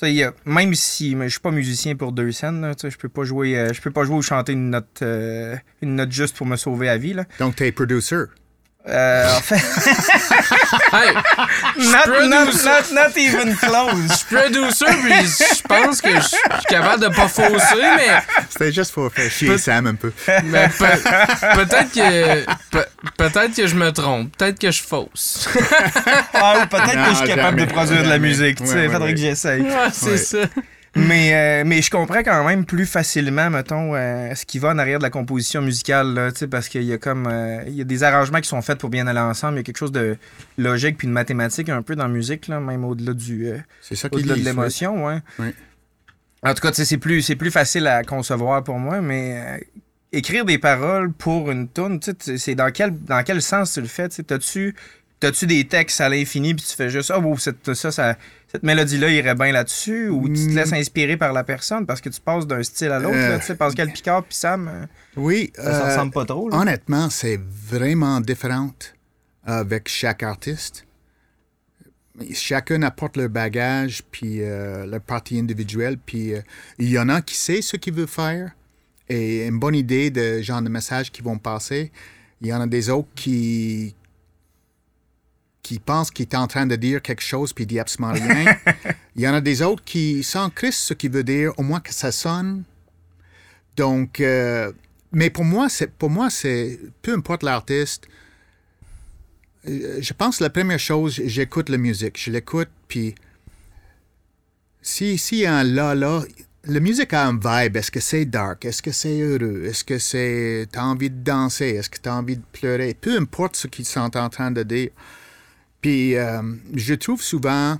il 0.02 0.08
y 0.14 0.22
a- 0.22 0.32
même 0.46 0.74
si 0.74 1.14
je 1.20 1.28
suis 1.28 1.40
pas 1.40 1.50
musicien 1.50 1.94
pour 1.96 2.12
deux 2.12 2.32
scènes, 2.32 2.62
là, 2.62 2.74
tu 2.74 2.82
sais, 2.82 2.90
je 2.90 2.96
peux 2.98 3.08
pas 3.10 3.24
jouer, 3.24 3.58
euh, 3.58 3.72
je 3.74 3.80
peux 3.82 3.90
pas 3.90 4.04
jouer 4.04 4.16
ou 4.16 4.22
chanter 4.22 4.52
une 4.52 4.70
note, 4.70 5.00
euh, 5.02 5.56
une 5.82 5.96
note 5.96 6.10
juste 6.12 6.37
pour 6.37 6.46
me 6.46 6.56
sauver 6.56 6.87
la 6.87 6.96
vie, 6.96 7.12
là. 7.12 7.24
Donc, 7.38 7.56
tu 7.56 7.64
es 7.64 7.72
producer. 7.72 8.16
Euh, 8.87 9.37
en 9.37 9.40
fait, 9.40 9.56
Hey! 10.94 11.12
not, 11.76 12.07
not, 12.28 12.44
producer. 12.46 12.64
not, 12.64 12.92
not 12.92 13.16
even 13.16 13.57
close. 13.57 14.22
Producer, 14.30 14.87
puis 15.02 15.26
je 15.26 15.62
pense 15.66 16.00
que 16.00 16.14
je 16.14 16.20
suis 16.20 16.38
capable 16.68 17.02
de 17.02 17.09
pas 17.09 17.28
fausser, 17.28 17.83
mais... 17.96 18.22
C'était 18.48 18.72
juste 18.72 18.92
pour 18.92 19.12
faire 19.12 19.30
chier 19.30 19.59
Sam 19.59 19.87
un 19.88 19.94
peu. 19.96 20.12
mais 20.44 20.68
pe- 20.68 21.54
peut-être 21.57 21.92
que... 21.92 22.44
pe- 22.70 22.88
peut-être 23.16 23.54
que 23.57 23.66
je 23.66 23.74
me 23.74 23.90
trompe. 23.92 24.37
Peut-être 24.37 24.59
que 24.59 24.70
je 24.70 24.83
fausse. 24.83 25.48
Ah, 26.33 26.59
ou 26.62 26.66
peut-être 26.66 26.92
que 26.92 27.11
je 27.11 27.14
suis 27.16 27.26
capable 27.28 27.59
jamais, 27.59 27.66
de 27.66 27.72
produire 27.72 28.02
de 28.04 28.09
la 28.09 28.18
musique, 28.18 28.59
tu 28.59 28.66
sais, 28.66 28.87
faudrait 28.88 29.09
ouais. 29.09 29.14
que 29.14 29.20
j'essaye. 29.20 29.62
Ouais, 29.62 29.70
c'est 29.92 30.11
Ouais. 30.11 30.16
ça. 30.16 30.38
Mais, 30.96 31.35
euh, 31.35 31.64
mais 31.66 31.83
je 31.83 31.90
comprends 31.90 32.22
quand 32.22 32.44
même 32.44 32.64
plus 32.64 32.87
facilement, 32.87 33.50
mettons, 33.50 33.94
euh, 33.94 34.33
ce 34.35 34.46
qui 34.46 34.59
va 34.59 34.68
en 34.68 34.78
arrière 34.78 34.98
de 34.98 35.02
la 35.02 35.11
composition 35.11 35.61
musicale, 35.61 36.14
là, 36.14 36.30
parce 36.50 36.68
qu'il 36.68 36.85
y 36.85 36.92
a 36.92 36.98
comme 36.98 37.26
euh, 37.26 37.62
il 37.66 37.74
y 37.74 37.80
a 37.80 37.85
des 37.85 38.02
arrangements 38.04 38.40
qui 38.40 38.48
sont 38.48 38.62
faits 38.62 38.78
pour 38.78 38.90
bien 38.90 39.07
aller 39.07 39.18
ensemble. 39.18 39.54
Il 39.54 39.57
y 39.59 39.61
a 39.61 39.62
quelque 39.64 39.78
chose 39.78 39.92
de 39.92 40.16
logique 40.57 40.96
puis 40.96 41.09
de 41.09 41.12
mathématique 41.12 41.68
un 41.68 41.83
peu 41.83 41.96
dans 41.96 42.04
la 42.04 42.12
musique, 42.12 42.46
là, 42.46 42.61
même 42.61 42.85
au-delà 42.85 43.12
du 43.12 43.50
C'est 43.80 43.96
ça 43.96 44.09
au-delà 44.12 44.37
de 44.37 44.40
l'émotion, 44.40 45.04
ouais. 45.07 45.18
Oui. 45.40 45.48
En 46.44 46.54
tout 46.54 46.61
cas, 46.61 46.72
c'est 46.72 46.98
plus, 46.98 47.22
c'est 47.22 47.37
plus 47.37 47.50
facile 47.50 47.87
à 47.87 48.04
concevoir 48.04 48.62
pour 48.62 48.78
moi, 48.78 49.00
mais 49.00 49.66
écrire 50.12 50.44
des 50.44 50.59
paroles 50.59 51.11
pour 51.12 51.50
une 51.50 51.68
tune, 51.68 51.98
c'est 52.20 52.54
dans 52.54 52.70
quel, 52.70 52.96
dans 53.04 53.22
quel 53.24 53.42
sens 53.42 53.72
tu 53.72 53.80
le 53.80 53.87
fais? 53.88 54.09
T'as-tu 54.09 54.74
T'as-tu 55.20 55.46
des 55.46 55.66
textes 55.66 56.02
à 56.02 56.09
l'infini 56.11 56.54
puis 56.54 56.66
tu 56.68 56.76
fais 56.76 56.90
juste 56.90 57.11
Ah, 57.14 57.18
wow, 57.18 57.38
ça, 57.38 57.52
ça- 57.90 58.16
cette 58.55 58.62
mélodie-là 58.62 59.09
irait 59.11 59.35
bien 59.35 59.51
là-dessus 59.51 60.09
ou 60.09 60.29
tu 60.29 60.35
te 60.47 60.51
Mm. 60.53 60.55
laisses 60.55 60.73
inspirer 60.73 61.17
par 61.17 61.33
la 61.33 61.43
personne 61.43 61.87
parce 61.87 62.01
que 62.01 62.09
tu 62.09 62.21
passes 62.21 62.47
d'un 62.47 62.62
style 62.62 62.93
à 62.93 63.01
l'autre, 63.01 63.17
Euh. 63.17 63.38
tu 63.40 63.47
sais, 63.47 63.57
Pascal 63.57 63.90
Picard 63.93 64.23
puis 64.23 64.37
Sam, 64.37 64.69
euh, 64.69 64.87
Oui. 65.17 65.53
ça 65.57 65.62
euh, 65.62 65.90
ressemble 65.90 66.12
pas 66.12 66.25
trop. 66.25 66.49
là. 66.49 66.59
Honnêtement, 66.59 67.11
c'est 67.11 67.40
vraiment 67.69 68.21
différent 68.21 68.71
avec 69.45 69.88
chaque 69.88 70.23
artiste. 70.23 70.87
Chacun 72.33 72.83
apporte 72.83 73.17
leur 73.17 73.29
bagage, 73.29 74.03
puis 74.12 74.40
euh, 74.40 74.87
leur 74.87 75.01
partie 75.01 75.37
individuelle, 75.40 75.99
puis 75.99 76.35
euh, 76.35 76.40
il 76.79 76.88
y 76.90 76.97
en 76.99 77.09
a 77.09 77.21
qui 77.23 77.35
sait 77.35 77.61
ce 77.61 77.77
qu'ils 77.77 77.95
veulent 77.95 78.07
faire 78.07 78.53
et 79.09 79.49
une 79.49 79.59
bonne 79.59 79.75
idée 79.75 80.11
de 80.11 80.40
genre 80.40 80.62
de 80.62 80.69
message 80.69 81.11
qu'ils 81.11 81.25
vont 81.25 81.38
passer. 81.38 81.90
Il 82.40 82.47
y 82.47 82.55
en 82.55 82.61
a 82.61 82.69
des 82.69 82.88
autres 82.88 83.09
qui 83.17 83.97
qui 85.64 85.79
pensent 85.81 86.11
qu'ils 86.12 86.27
est 86.27 86.37
en 86.37 86.46
train 86.46 86.66
de 86.66 86.77
dire 86.77 87.03
quelque 87.03 87.22
chose 87.22 87.53
puis 87.53 87.64
il 87.64 87.66
dit 87.66 87.81
absolument 87.81 88.12
rien. 88.12 88.55
il 89.16 89.22
y 89.22 89.27
en 89.29 89.35
a 89.35 89.40
des 89.40 89.62
autres 89.62 89.83
qui 89.85 90.22
s'en 90.22 90.50
crissent 90.50 90.79
ce 90.90 90.94
qu'il 90.94 91.11
veut 91.11 91.24
dire, 91.24 91.53
au 91.59 91.62
moins 91.62 91.81
que 91.81 91.92
ça 91.92 92.12
sonne. 92.12 92.62
Donc, 93.77 94.20
euh, 94.20 94.70
mais 95.11 95.31
pour 95.31 95.44
moi, 95.44 95.68
c'est 95.68 95.90
pour 95.90 96.11
moi, 96.11 96.29
c'est 96.31 96.79
peu 97.03 97.14
importe 97.14 97.42
l'artiste. 97.42 98.05
euh, 99.68 99.98
Je 100.00 100.12
pense 100.12 100.38
que 100.38 100.44
la 100.44 100.50
première 100.50 100.79
chose, 100.79 101.20
j'écoute 101.24 101.68
la 101.70 101.79
musique. 101.79 102.20
Je 102.22 102.31
l'écoute, 102.31 102.68
puis 102.87 103.14
si 104.83 105.18
s'il 105.18 105.38
y 105.38 105.46
a 105.46 105.55
un 105.57 105.64
là 105.64 105.94
là, 105.94 106.22
la 106.66 106.81
musique 106.81 107.12
a 107.14 107.27
un 107.27 107.35
vibe. 107.46 107.77
Est-ce 107.77 107.90
que 107.90 108.00
c'est 108.00 108.24
dark? 108.27 108.64
Est-ce 108.64 108.83
que 108.83 108.92
c'est 108.92 109.18
heureux? 109.20 109.64
Est-ce 109.64 109.85
que 109.85 109.98
c'est 109.98 110.66
t'as 110.72 110.83
envie 110.85 111.11
de 111.11 111.22
danser? 111.22 111.70
Est-ce 111.70 111.90
que 111.90 111.98
t'as 111.98 112.14
envie 112.14 112.37
de 112.37 112.44
pleurer? 112.53 112.94
Peu 112.94 113.16
importe 113.18 113.57
ce 113.57 113.66
qu'ils 113.66 113.87
sont 113.87 114.16
en 114.16 114.29
train 114.29 114.50
de 114.50 114.62
dire. 114.62 114.90
Puis 115.85 116.16
euh, 116.16 116.40
je 116.75 116.94
trouve 116.94 117.20
souvent 117.20 117.77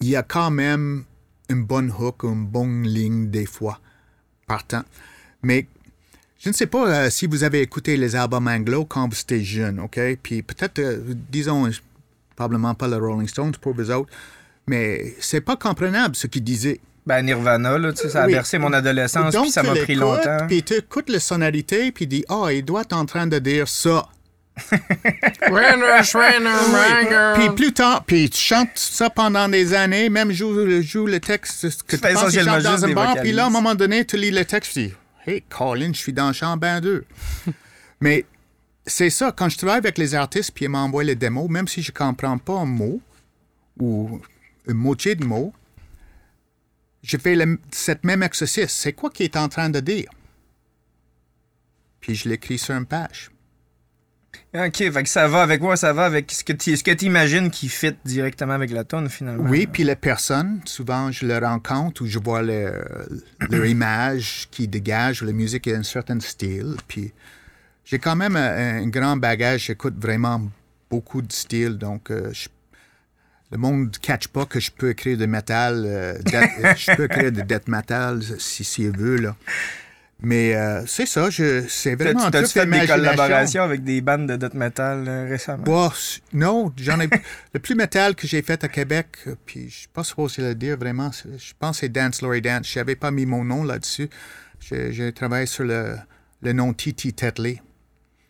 il 0.00 0.10
y 0.10 0.14
a 0.14 0.22
quand 0.22 0.52
même 0.52 1.02
une 1.48 1.64
bonne 1.64 1.90
hook, 1.90 2.22
une 2.22 2.46
bonne 2.46 2.84
ligne 2.84 3.30
des 3.30 3.46
fois 3.46 3.80
partant. 4.46 4.84
Mais 5.42 5.66
je 6.38 6.50
ne 6.50 6.54
sais 6.54 6.66
pas 6.68 6.86
euh, 6.88 7.10
si 7.10 7.26
vous 7.26 7.42
avez 7.42 7.62
écouté 7.62 7.96
les 7.96 8.14
albums 8.14 8.46
anglo 8.46 8.84
quand 8.84 9.08
vous 9.08 9.20
étiez 9.20 9.42
jeune, 9.42 9.80
OK? 9.80 9.98
Puis 10.22 10.42
peut-être, 10.42 10.78
euh, 10.78 11.00
disons, 11.32 11.68
probablement 12.36 12.76
pas 12.76 12.86
le 12.86 12.98
Rolling 12.98 13.26
Stones 13.26 13.56
pour 13.60 13.74
vous 13.74 13.90
autres, 13.90 14.10
mais 14.68 15.16
c'est 15.18 15.40
pas 15.40 15.56
comprenable 15.56 16.14
ce 16.14 16.28
qu'ils 16.28 16.44
disaient. 16.44 16.78
Ben, 17.06 17.22
Nirvana, 17.22 17.76
là, 17.76 17.92
tu 17.92 18.02
sais, 18.02 18.10
ça 18.10 18.22
a 18.22 18.26
Oui. 18.26 18.34
bercé 18.34 18.56
mon 18.58 18.72
adolescence 18.72 19.34
puis 19.34 19.50
ça 19.50 19.64
m'a 19.64 19.74
pris 19.74 19.96
longtemps. 19.96 20.46
Puis 20.46 20.62
tu 20.62 20.74
écoutes 20.74 21.08
la 21.10 21.18
sonorité, 21.18 21.90
puis 21.90 22.04
tu 22.04 22.18
dis, 22.18 22.24
oh, 22.28 22.46
il 22.48 22.62
doit 22.62 22.82
être 22.82 22.92
en 22.92 23.04
train 23.04 23.26
de 23.26 23.40
dire 23.40 23.66
ça. 23.66 24.08
Puis 27.34 27.50
plus 27.50 27.72
tard, 27.72 28.04
puis 28.04 28.30
tu 28.30 28.38
chantes 28.38 28.70
ça 28.76 29.10
pendant 29.10 29.48
des 29.48 29.74
années, 29.74 30.08
même 30.08 30.32
joue, 30.32 30.82
joue 30.82 31.06
le 31.06 31.20
texte 31.20 31.84
que 31.84 31.96
tu 31.96 32.02
penses 32.02 32.14
dans 32.14 32.30
juste 32.30 32.84
un 32.84 32.92
bar, 32.92 33.16
puis 33.20 33.32
là, 33.32 33.44
à 33.44 33.46
un 33.46 33.50
moment 33.50 33.74
donné, 33.74 34.04
tu 34.04 34.16
lis 34.16 34.30
le 34.30 34.44
texte, 34.44 34.72
tu 34.72 34.82
dis, 34.86 34.94
hey, 35.26 35.42
Colin, 35.48 35.92
je 35.92 35.98
suis 35.98 36.12
dans 36.12 36.28
le 36.28 36.32
champ 36.32 36.56
ben 36.56 36.80
deux. 36.80 37.04
Mais 38.00 38.24
c'est 38.86 39.10
ça, 39.10 39.32
quand 39.32 39.48
je 39.48 39.58
travaille 39.58 39.78
avec 39.78 39.98
les 39.98 40.14
artistes, 40.14 40.52
puis 40.54 40.64
ils 40.64 40.68
m'envoient 40.68 41.04
les 41.04 41.14
démos, 41.14 41.48
même 41.48 41.68
si 41.68 41.82
je 41.82 41.92
comprends 41.92 42.38
pas 42.38 42.54
un 42.54 42.66
mot 42.66 43.00
ou 43.78 44.20
une 44.66 44.74
moitié 44.74 45.14
de 45.14 45.24
mot, 45.24 45.52
je 47.02 47.16
fais 47.16 47.34
le, 47.34 47.58
cette 47.70 48.04
même 48.04 48.22
exercice. 48.22 48.72
C'est 48.72 48.92
quoi 48.92 49.10
qu'il 49.10 49.24
est 49.24 49.36
en 49.36 49.48
train 49.48 49.70
de 49.70 49.80
dire? 49.80 50.10
Puis 52.00 52.14
je 52.14 52.28
l'écris 52.28 52.58
sur 52.58 52.74
une 52.74 52.86
page. 52.86 53.30
OK, 54.54 54.76
fait 54.76 55.02
que 55.02 55.08
ça 55.08 55.28
va 55.28 55.42
avec 55.42 55.60
moi, 55.60 55.76
ça 55.76 55.92
va 55.92 56.04
avec 56.04 56.30
ce 56.32 56.42
que 56.44 56.52
tu 56.52 56.76
ce 56.76 57.04
imagines 57.04 57.50
qui 57.50 57.68
fit 57.68 57.94
directement 58.04 58.52
avec 58.54 58.70
la 58.70 58.82
tonne 58.84 59.08
finalement. 59.08 59.48
Oui, 59.48 59.66
puis 59.66 59.84
les 59.84 59.94
personnes, 59.96 60.60
souvent 60.64 61.10
je 61.12 61.24
les 61.26 61.38
rencontre 61.38 62.02
ou 62.02 62.06
je 62.06 62.18
vois 62.18 62.42
leur, 62.42 62.84
leur 63.48 63.64
image 63.76 64.48
qui 64.50 64.66
dégage, 64.66 65.22
la 65.22 65.32
musique 65.32 65.68
a 65.68 65.76
un 65.76 65.82
certain 65.84 66.18
style. 66.20 66.76
Puis 66.88 67.12
j'ai 67.84 67.98
quand 68.00 68.16
même 68.16 68.34
un, 68.36 68.82
un 68.82 68.86
grand 68.88 69.16
bagage, 69.16 69.66
j'écoute 69.66 69.94
vraiment 70.00 70.42
beaucoup 70.90 71.22
de 71.22 71.32
styles, 71.32 71.78
donc 71.78 72.10
euh, 72.10 72.30
je- 72.32 72.48
le 73.52 73.58
monde 73.58 73.86
ne 73.86 73.98
catch 74.00 74.28
pas 74.28 74.46
que 74.46 74.60
je 74.60 74.70
peux 74.70 74.90
écrire 74.90 75.18
de 75.18 75.26
métal. 75.26 75.84
euh, 75.86 76.18
death- 76.20 76.76
je 76.76 76.94
peux 76.96 77.04
écrire 77.04 77.32
de 77.32 77.40
death 77.42 77.66
metal 77.68 78.20
si 78.38 78.62
s'il 78.64 78.96
veut, 78.96 79.16
là. 79.16 79.36
Mais 80.22 80.54
euh, 80.54 80.84
c'est 80.86 81.06
ça, 81.06 81.30
je, 81.30 81.66
c'est 81.68 81.94
vraiment 81.94 82.24
un 82.24 82.30
truc 82.30 82.46
fait 82.46 82.66
des 82.66 82.86
collaborations 82.86 83.62
avec 83.62 83.84
des 83.84 84.00
bandes 84.00 84.26
de 84.26 84.36
death 84.36 84.54
metal 84.54 85.04
euh, 85.08 85.26
récemment? 85.28 85.64
Bah, 85.64 85.92
non, 86.32 86.72
j'en 86.76 87.00
ai. 87.00 87.08
le 87.54 87.60
plus 87.60 87.74
métal 87.74 88.14
que 88.14 88.26
j'ai 88.26 88.42
fait 88.42 88.62
à 88.62 88.68
Québec, 88.68 89.08
euh, 89.26 89.34
puis 89.46 89.70
je 89.70 89.78
suis 89.78 89.88
pas 89.88 90.04
supposé 90.04 90.42
le 90.42 90.54
dire 90.54 90.76
vraiment, 90.76 91.10
je 91.12 91.52
pense 91.58 91.76
que 91.76 91.80
c'est 91.86 91.88
Dance 91.88 92.20
Laurie 92.20 92.42
Dance. 92.42 92.70
Je 92.70 92.78
n'avais 92.78 92.96
pas 92.96 93.10
mis 93.10 93.24
mon 93.24 93.44
nom 93.44 93.64
là-dessus. 93.64 94.10
J'ai 94.60 94.92
j'ai 94.92 95.12
travaillé 95.12 95.46
sur 95.46 95.64
le, 95.64 95.96
le 96.42 96.52
nom 96.52 96.74
Titi 96.74 97.14
Tetley 97.14 97.62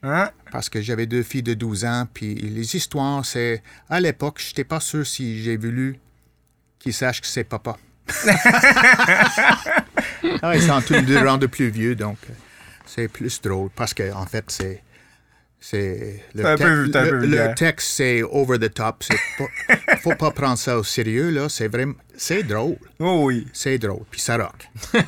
Hein? 0.02 0.30
parce 0.50 0.70
que 0.70 0.80
j'avais 0.80 1.06
deux 1.06 1.22
filles 1.22 1.42
de 1.42 1.52
12 1.52 1.84
ans, 1.84 2.06
puis 2.12 2.34
les 2.34 2.74
histoires, 2.74 3.24
c'est. 3.24 3.62
À 3.88 4.00
l'époque, 4.00 4.40
je 4.40 4.48
n'étais 4.48 4.64
pas 4.64 4.80
sûr 4.80 5.06
si 5.06 5.42
j'ai 5.42 5.56
voulu 5.56 5.98
qu'ils 6.78 6.94
sachent 6.94 7.20
que 7.20 7.26
c'est 7.26 7.44
papa. 7.44 7.76
Ah, 10.42 10.54
ils 10.54 10.62
sont 10.62 10.80
tous 10.82 10.94
les 10.94 11.02
deux 11.02 11.18
rendus 11.26 11.48
plus 11.48 11.68
vieux, 11.70 11.94
donc 11.94 12.16
euh, 12.28 12.32
c'est 12.86 13.08
plus 13.08 13.40
drôle 13.40 13.70
parce 13.74 13.94
que 13.94 14.12
en 14.12 14.26
fait, 14.26 14.44
c'est. 14.48 14.82
C'est 15.62 16.24
le, 16.34 16.42
te- 16.42 16.56
peu- 16.62 16.86
le- 16.86 17.26
le 17.26 17.54
texte, 17.54 17.88
c'est 17.90 18.22
over 18.22 18.58
the 18.58 18.72
top. 18.72 19.04
Pas, 19.36 19.44
faut 20.02 20.14
pas 20.14 20.30
prendre 20.30 20.56
ça 20.56 20.78
au 20.78 20.82
sérieux, 20.82 21.28
là. 21.28 21.50
C'est 21.50 21.68
vraiment. 21.68 21.92
C'est 22.16 22.42
drôle. 22.44 22.76
Oh 22.98 23.24
oui. 23.26 23.46
C'est 23.52 23.76
drôle. 23.76 24.04
Puis 24.10 24.22
ça 24.22 24.38
rock. 24.38 24.70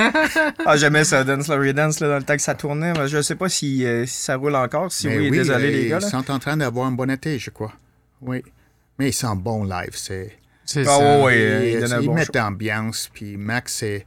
Ah, 0.67 0.77
j'aimais 0.77 1.05
ça, 1.05 1.25
Dance 1.25 1.49
Laurie 1.49 1.73
Dance, 1.73 2.01
là, 2.01 2.09
dans 2.09 2.17
le 2.19 2.23
temps 2.25 2.37
que 2.37 2.43
ça 2.43 2.55
tournait. 2.55 2.93
mais 2.93 3.09
Je 3.09 3.23
sais 3.23 3.35
pas 3.35 3.49
si, 3.49 3.87
euh, 3.87 4.05
si 4.05 4.13
ça 4.25 4.37
roule 4.37 4.55
encore. 4.55 4.93
Si 4.93 5.09
Mais 5.09 5.17
oui, 5.21 5.31
désolé 5.31 5.69
euh, 5.69 5.71
les 5.71 5.89
gars. 5.89 6.01
Ils 6.03 6.11
sont 6.11 6.31
en 6.31 6.39
train 6.39 6.59
d'avoir 6.59 6.87
un 6.87 6.93
bon 6.93 7.11
été, 7.11 7.39
je 7.39 7.49
crois. 7.49 7.73
Oui. 8.21 8.43
Mais 8.99 9.09
ils 9.09 9.13
sont 9.15 9.35
bons 9.35 9.65
live. 9.65 9.93
C'est. 9.95 10.37
C'est 10.65 10.87
Ah 10.87 10.99
ça. 10.99 11.21
ouais, 11.23 11.35
euh, 11.37 11.65
ils 11.65 11.81
il 11.81 12.03
ils 12.03 12.07
bon 12.07 12.15
mettent 12.15 12.27
show. 12.27 12.33
l'ambiance. 12.39 13.11
Puis 13.13 13.37
Max, 13.37 13.75
c'est. 13.75 14.07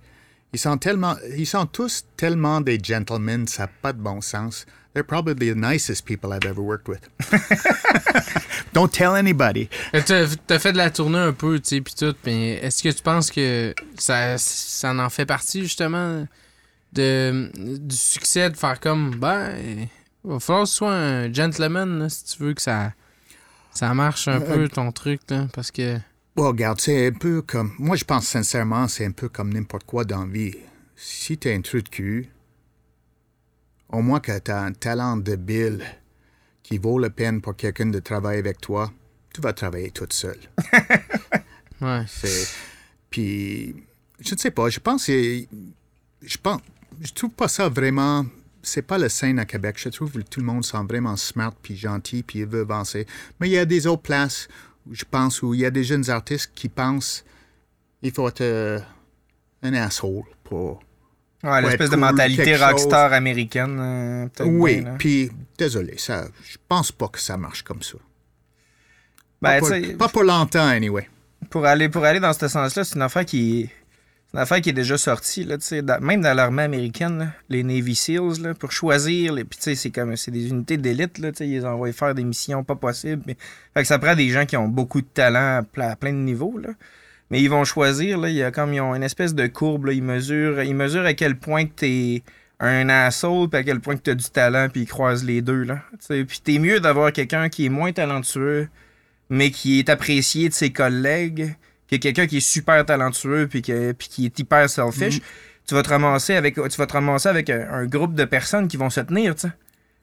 Ils 0.53 0.59
sont 0.59 0.77
tellement. 0.77 1.15
Ils 1.37 1.45
sont 1.47 1.65
tous 1.65 2.05
tellement 2.17 2.61
des 2.61 2.79
gentlemen, 2.81 3.47
ça 3.47 3.63
n'a 3.63 3.67
pas 3.81 3.93
de 3.93 3.99
bon 3.99 4.21
sens. 4.21 4.65
They're 4.93 5.03
probably 5.05 5.51
the 5.51 5.57
nicest 5.57 6.05
people 6.05 6.31
I've 6.31 6.45
ever 6.45 6.61
worked 6.61 6.87
with. 6.87 7.01
Don't 8.73 8.89
tell 8.89 9.15
anybody. 9.15 9.69
T'as 9.91 10.27
t'as 10.47 10.57
fait 10.59 10.71
de 10.71 10.77
la 10.77 10.89
tournée 10.89 11.17
un 11.17 11.33
peu, 11.33 11.59
tu 11.59 11.67
sais, 11.75 11.81
puis 11.81 11.93
tout, 11.93 12.15
mais 12.25 12.51
est-ce 12.53 12.81
que 12.81 12.89
tu 12.89 13.01
penses 13.03 13.29
que 13.29 13.73
ça, 13.97 14.37
ça 14.37 14.93
en 14.93 15.09
fait 15.09 15.25
partie, 15.25 15.63
justement, 15.63 16.25
de, 16.93 17.51
du 17.55 17.95
succès 17.95 18.49
de 18.49 18.55
faire 18.55 18.79
comme, 18.79 19.15
ben, 19.15 19.51
il 19.65 19.89
va 20.23 20.39
falloir 20.39 20.63
que 20.65 20.69
tu 20.69 20.75
sois 20.75 20.93
un 20.93 21.33
gentleman, 21.33 21.99
là, 21.99 22.07
si 22.09 22.23
tu 22.23 22.43
veux 22.43 22.53
que 22.53 22.61
ça, 22.61 22.93
ça 23.73 23.93
marche 23.93 24.29
un 24.29 24.39
peu, 24.39 24.69
ton 24.69 24.93
truc, 24.93 25.19
là, 25.29 25.47
parce 25.53 25.71
que... 25.71 25.97
Bon, 26.35 26.49
regarde, 26.49 26.81
c'est 26.81 27.07
un 27.07 27.13
peu 27.13 27.41
comme. 27.41 27.73
Moi, 27.79 27.95
je 27.95 28.03
pense 28.03 28.27
sincèrement, 28.27 28.89
c'est 28.89 29.05
un 29.05 29.11
peu 29.11 29.29
comme 29.29 29.53
n'importe 29.53 29.85
quoi 29.85 30.03
dans 30.03 30.25
la 30.25 30.31
vie. 30.31 30.55
Si 30.97 31.37
t'es 31.37 31.53
un 31.53 31.61
trou 31.61 31.81
de 31.81 31.87
cul, 31.87 32.29
au 33.89 34.01
moins 34.01 34.19
que 34.19 34.37
t'as 34.39 34.61
un 34.61 34.73
talent 34.73 35.15
débile 35.15 35.81
qui 36.61 36.77
vaut 36.77 36.99
la 36.99 37.09
peine 37.09 37.39
pour 37.39 37.55
quelqu'un 37.55 37.85
de 37.85 37.99
travailler 37.99 38.39
avec 38.39 38.59
toi, 38.59 38.91
tu 39.33 39.39
vas 39.39 39.53
travailler 39.53 39.91
toute 39.91 40.13
seule. 40.13 40.39
Ouais. 41.81 42.05
C'est. 42.07 42.47
Puis, 43.09 43.75
je 44.21 44.33
ne 44.33 44.39
sais 44.39 44.49
pas, 44.49 44.69
je 44.69 44.79
pense 44.79 45.07
que. 45.07 45.45
Je 46.21 46.37
pense. 46.41 46.61
Je 47.01 47.11
trouve 47.11 47.31
pas 47.31 47.49
ça 47.49 47.67
vraiment. 47.67 48.25
C'est 48.63 48.81
pas 48.81 48.97
le 48.97 49.09
scène 49.09 49.39
à 49.39 49.45
Québec. 49.45 49.75
Je 49.77 49.89
trouve 49.89 50.11
que 50.11 50.19
tout 50.19 50.39
le 50.39 50.45
monde 50.45 50.63
semble 50.63 50.87
vraiment 50.87 51.17
smart 51.17 51.53
puis 51.61 51.75
gentil 51.75 52.23
puis 52.23 52.39
il 52.39 52.45
veut 52.45 52.61
avancer. 52.61 53.05
Mais 53.39 53.49
il 53.49 53.51
y 53.51 53.57
a 53.57 53.65
des 53.65 53.87
autres 53.87 54.03
places, 54.03 54.47
je 54.91 55.03
pense, 55.09 55.41
où 55.41 55.53
il 55.53 55.61
y 55.61 55.65
a 55.65 55.71
des 55.71 55.83
jeunes 55.83 56.09
artistes 56.09 56.51
qui 56.55 56.69
pensent 56.69 57.23
il 58.01 58.11
faut 58.11 58.27
être 58.27 58.41
euh, 58.41 58.79
un 59.63 59.73
asshole 59.73 60.23
pour. 60.43 60.81
Ouais, 61.43 61.61
l'espèce 61.61 61.89
de 61.89 61.95
cool, 61.95 62.01
mentalité 62.01 62.55
rockstar 62.55 63.13
américaine. 63.13 63.77
euh, 63.79 64.45
Oui, 64.45 64.83
puis 64.97 65.31
désolé, 65.57 65.95
ça, 65.97 66.27
je 66.43 66.57
pense 66.67 66.91
pas 66.91 67.07
que 67.07 67.19
ça 67.19 67.37
marche 67.37 67.61
comme 67.63 67.83
ça. 67.83 67.97
Ben, 69.41 69.59
pas, 69.59 69.67
pour, 69.67 69.97
pas 69.97 70.07
pour 70.07 70.23
longtemps, 70.23 70.67
anyway. 70.67 71.07
pour 71.49 71.65
aller, 71.65 71.89
pour 71.89 72.03
aller 72.03 72.19
dans 72.19 72.33
ce 72.33 72.47
sens-là, 72.47 72.83
c'est 72.83 72.95
une 72.95 73.01
affaire 73.03 73.25
qui 73.25 73.69
une 74.35 74.41
affaire 74.41 74.59
qui 74.59 74.69
est 74.69 74.73
déjà 74.73 74.97
sortie, 74.97 75.45
là, 75.45 75.57
tu 75.57 75.81
même 76.01 76.19
dans 76.19 76.33
l'armée 76.33 76.63
américaine, 76.63 77.31
les 77.47 77.63
Navy 77.63 77.95
SEALs, 77.95 78.41
là, 78.41 78.53
pour 78.53 78.73
choisir, 78.73 79.33
puis 79.33 79.57
tu 79.57 79.73
c'est 79.75 80.29
des 80.31 80.49
unités 80.49 80.75
d'élite, 80.75 81.19
là, 81.19 81.31
tu 81.31 81.45
ils 81.45 81.51
les 81.51 81.65
envoient 81.65 81.93
faire 81.93 82.13
des 82.13 82.25
missions 82.25 82.61
pas 82.61 82.75
possibles. 82.75 83.21
mais- 83.25 83.37
fait 83.73 83.81
que 83.83 83.87
ça 83.87 83.97
prend 83.97 84.13
des 84.13 84.27
gens 84.27 84.45
qui 84.45 84.57
ont 84.57 84.67
beaucoup 84.67 84.99
de 84.99 85.07
talent 85.07 85.59
à, 85.59 85.61
ple- 85.61 85.89
à 85.89 85.95
plein 85.95 86.11
de 86.11 86.17
niveaux, 86.17 86.57
là. 86.61 86.71
Mais 87.31 87.41
ils 87.41 87.49
vont 87.49 87.63
choisir, 87.63 88.17
là, 88.17 88.29
y 88.29 88.43
a 88.43 88.51
comme, 88.51 88.73
ils 88.73 88.81
ont 88.81 88.93
une 88.93 89.03
espèce 89.03 89.33
de 89.35 89.47
courbe, 89.47 89.89
ils 89.93 90.03
mesurent, 90.03 90.61
ils 90.63 90.75
mesurent 90.75 91.05
à 91.05 91.13
quel 91.13 91.37
point 91.37 91.63
que 91.65 91.71
t'es 91.73 92.23
un 92.59 92.89
asshole, 92.89 93.47
puis 93.49 93.59
à 93.59 93.63
quel 93.63 93.79
point 93.79 93.95
que 93.95 94.01
t'as 94.01 94.15
du 94.15 94.25
talent, 94.29 94.67
puis 94.67 94.81
ils 94.81 94.85
croisent 94.87 95.23
les 95.23 95.41
deux, 95.41 95.63
là. 95.63 95.79
Tu 95.93 95.97
sais, 96.07 96.25
Puis 96.25 96.41
t'es 96.43 96.59
mieux 96.59 96.81
d'avoir 96.81 97.13
quelqu'un 97.13 97.47
qui 97.47 97.67
est 97.67 97.69
moins 97.69 97.93
talentueux, 97.93 98.67
mais 99.29 99.49
qui 99.49 99.79
est 99.79 99.87
apprécié 99.89 100.49
de 100.49 100.53
ses 100.53 100.71
collègues, 100.73 101.55
que 101.89 101.95
quelqu'un 101.97 102.27
qui 102.27 102.37
est 102.37 102.47
super 102.47 102.85
talentueux 102.85 103.47
puis, 103.47 103.61
que, 103.61 103.91
puis 103.91 104.07
qui 104.07 104.25
est 104.25 104.39
hyper 104.39 104.69
selfish, 104.69 105.21
tu 105.67 105.73
vas 105.75 105.83
te 105.83 105.89
ramasser 105.89 106.33
avec 106.35 106.55
tu 106.55 106.77
vas 106.77 106.85
te 106.87 106.93
ramasser 106.93 107.29
avec 107.29 107.49
un, 107.49 107.67
un 107.71 107.85
groupe 107.85 108.13
de 108.15 108.25
personnes 108.25 108.67
qui 108.67 108.77
vont 108.77 108.89
se 108.89 109.01
tenir, 109.01 109.35
tu 109.35 109.41
sais. 109.41 109.53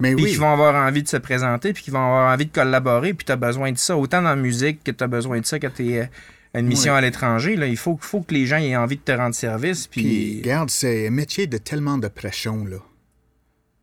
Mais 0.00 0.14
Puis 0.16 0.24
oui. 0.24 0.30
qui 0.32 0.36
vont 0.36 0.52
avoir 0.52 0.74
envie 0.74 1.02
de 1.04 1.08
se 1.08 1.16
présenter, 1.18 1.72
puis 1.72 1.84
qui 1.84 1.90
vont 1.92 1.98
avoir 2.04 2.32
envie 2.32 2.46
de 2.46 2.52
collaborer, 2.52 3.14
puis 3.14 3.24
tu 3.24 3.30
as 3.32 3.36
besoin 3.36 3.70
de 3.70 3.78
ça, 3.78 3.96
autant 3.96 4.20
dans 4.22 4.30
la 4.30 4.36
musique 4.36 4.82
que 4.82 4.90
tu 4.90 5.04
as 5.04 5.06
besoin 5.06 5.38
de 5.40 5.46
ça 5.46 5.60
quand 5.60 5.70
tu 5.74 5.92
es 5.92 6.10
une 6.54 6.66
mission 6.66 6.92
Ouais. 6.92 6.98
à 6.98 7.00
l'étranger. 7.02 7.54
Il 7.60 7.76
faut, 7.76 7.96
faut 8.00 8.20
que 8.22 8.34
les 8.34 8.44
gens 8.46 8.56
aient 8.56 8.74
envie 8.74 8.96
de 8.96 9.02
te 9.02 9.12
rendre 9.12 9.34
service. 9.34 9.86
Puis, 9.86 10.02
Puis, 10.02 10.38
regarde, 10.42 10.70
c'est 10.70 11.06
un 11.06 11.10
métier 11.10 11.46
de 11.46 11.56
tellement 11.58 11.98
de 11.98 12.08
pression, 12.08 12.64
là. 12.64 12.78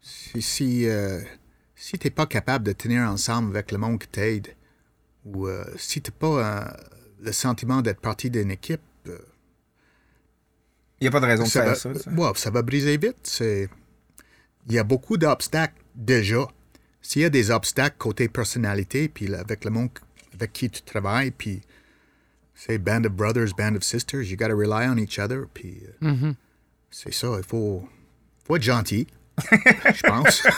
Si, 0.01 0.41
si, 0.41 0.87
euh, 0.89 1.21
si 1.75 1.97
t'es 1.97 2.09
pas 2.09 2.25
capable 2.25 2.65
de 2.65 2.73
tenir 2.73 3.03
ensemble 3.03 3.55
avec 3.55 3.71
le 3.71 3.77
monde 3.77 3.99
qui 3.99 4.07
t'aide, 4.09 4.47
ou 5.25 5.47
euh, 5.47 5.63
si 5.77 6.01
t'as 6.01 6.11
pas 6.11 6.27
euh, 6.27 6.61
le 7.21 7.31
sentiment 7.31 7.81
d'être 7.81 7.99
partie 8.01 8.29
d'une 8.29 8.51
équipe, 8.51 8.81
euh, 9.07 9.17
il 10.99 11.03
n'y 11.05 11.07
a 11.07 11.11
pas 11.11 11.19
de 11.19 11.25
raison 11.25 11.43
de 11.43 11.49
ça, 11.49 11.61
faire 11.61 11.69
va, 11.69 11.75
ça. 11.75 11.93
sais. 11.93 12.09
ouais, 12.09 12.31
ça 12.35 12.49
va 12.49 12.61
briser 12.61 12.97
vite. 12.97 13.17
C'est... 13.23 13.69
Il 14.67 14.73
y 14.73 14.79
a 14.79 14.83
beaucoup 14.83 15.17
d'obstacles 15.17 15.81
déjà. 15.95 16.47
S'il 17.01 17.21
y 17.21 17.25
a 17.25 17.29
des 17.29 17.49
obstacles 17.51 17.95
côté 17.97 18.27
personnalité, 18.27 19.07
puis 19.07 19.33
avec 19.33 19.63
le 19.65 19.71
monde 19.71 19.89
avec 20.33 20.53
qui 20.53 20.69
tu 20.69 20.81
travailles, 20.81 21.31
puis 21.31 21.61
c'est 22.53 22.77
band 22.77 23.03
of 23.05 23.11
brothers, 23.13 23.53
band 23.57 23.75
of 23.75 23.83
sisters, 23.83 24.21
you 24.23 24.35
gotta 24.37 24.53
rely 24.53 24.87
on 24.87 24.97
each 24.97 25.17
other, 25.19 25.45
puis 25.53 25.81
euh, 26.03 26.11
Mhm. 26.11 26.35
c'est 26.91 27.13
ça, 27.13 27.29
il 27.37 27.43
faut, 27.45 27.87
faut 28.45 28.55
être 28.57 28.61
gentil, 28.63 29.07
je 29.51 30.01
pense. 30.03 30.43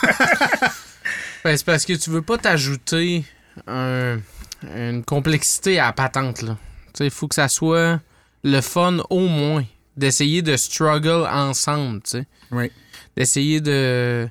Ben, 1.43 1.57
c'est 1.57 1.65
parce 1.65 1.85
que 1.85 1.93
tu 1.93 2.11
veux 2.11 2.21
pas 2.21 2.37
t'ajouter 2.37 3.23
un- 3.65 4.19
une 4.63 5.03
complexité 5.03 5.79
à 5.79 5.85
la 5.87 5.93
patente, 5.93 6.41
là. 6.41 6.57
Il 6.99 7.09
faut 7.09 7.27
que 7.27 7.35
ça 7.35 7.47
soit 7.47 7.99
le 8.43 8.61
fun 8.61 8.97
au 9.09 9.27
moins. 9.27 9.65
D'essayer 9.97 10.41
de 10.41 10.55
struggle 10.55 11.27
ensemble, 11.29 12.01
tu 12.03 12.11
sais. 12.11 12.27
oui. 12.51 12.71
D'essayer 13.17 13.59
de, 13.59 14.27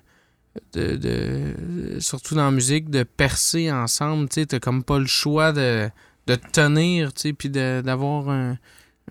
de, 0.72 0.96
de- 0.96 2.00
Surtout 2.00 2.34
dans 2.34 2.46
la 2.46 2.50
musique, 2.50 2.88
de 2.90 3.02
percer 3.02 3.70
ensemble, 3.70 4.28
tu 4.30 4.40
sais. 4.40 4.46
T'as 4.46 4.58
comme 4.58 4.82
pas 4.82 4.98
le 4.98 5.06
choix 5.06 5.52
de, 5.52 5.90
de 6.26 6.34
te 6.34 6.50
tenir, 6.50 7.12
tu 7.12 7.20
sais, 7.20 7.32
puis 7.34 7.50
d'avoir 7.50 8.30
un. 8.30 8.56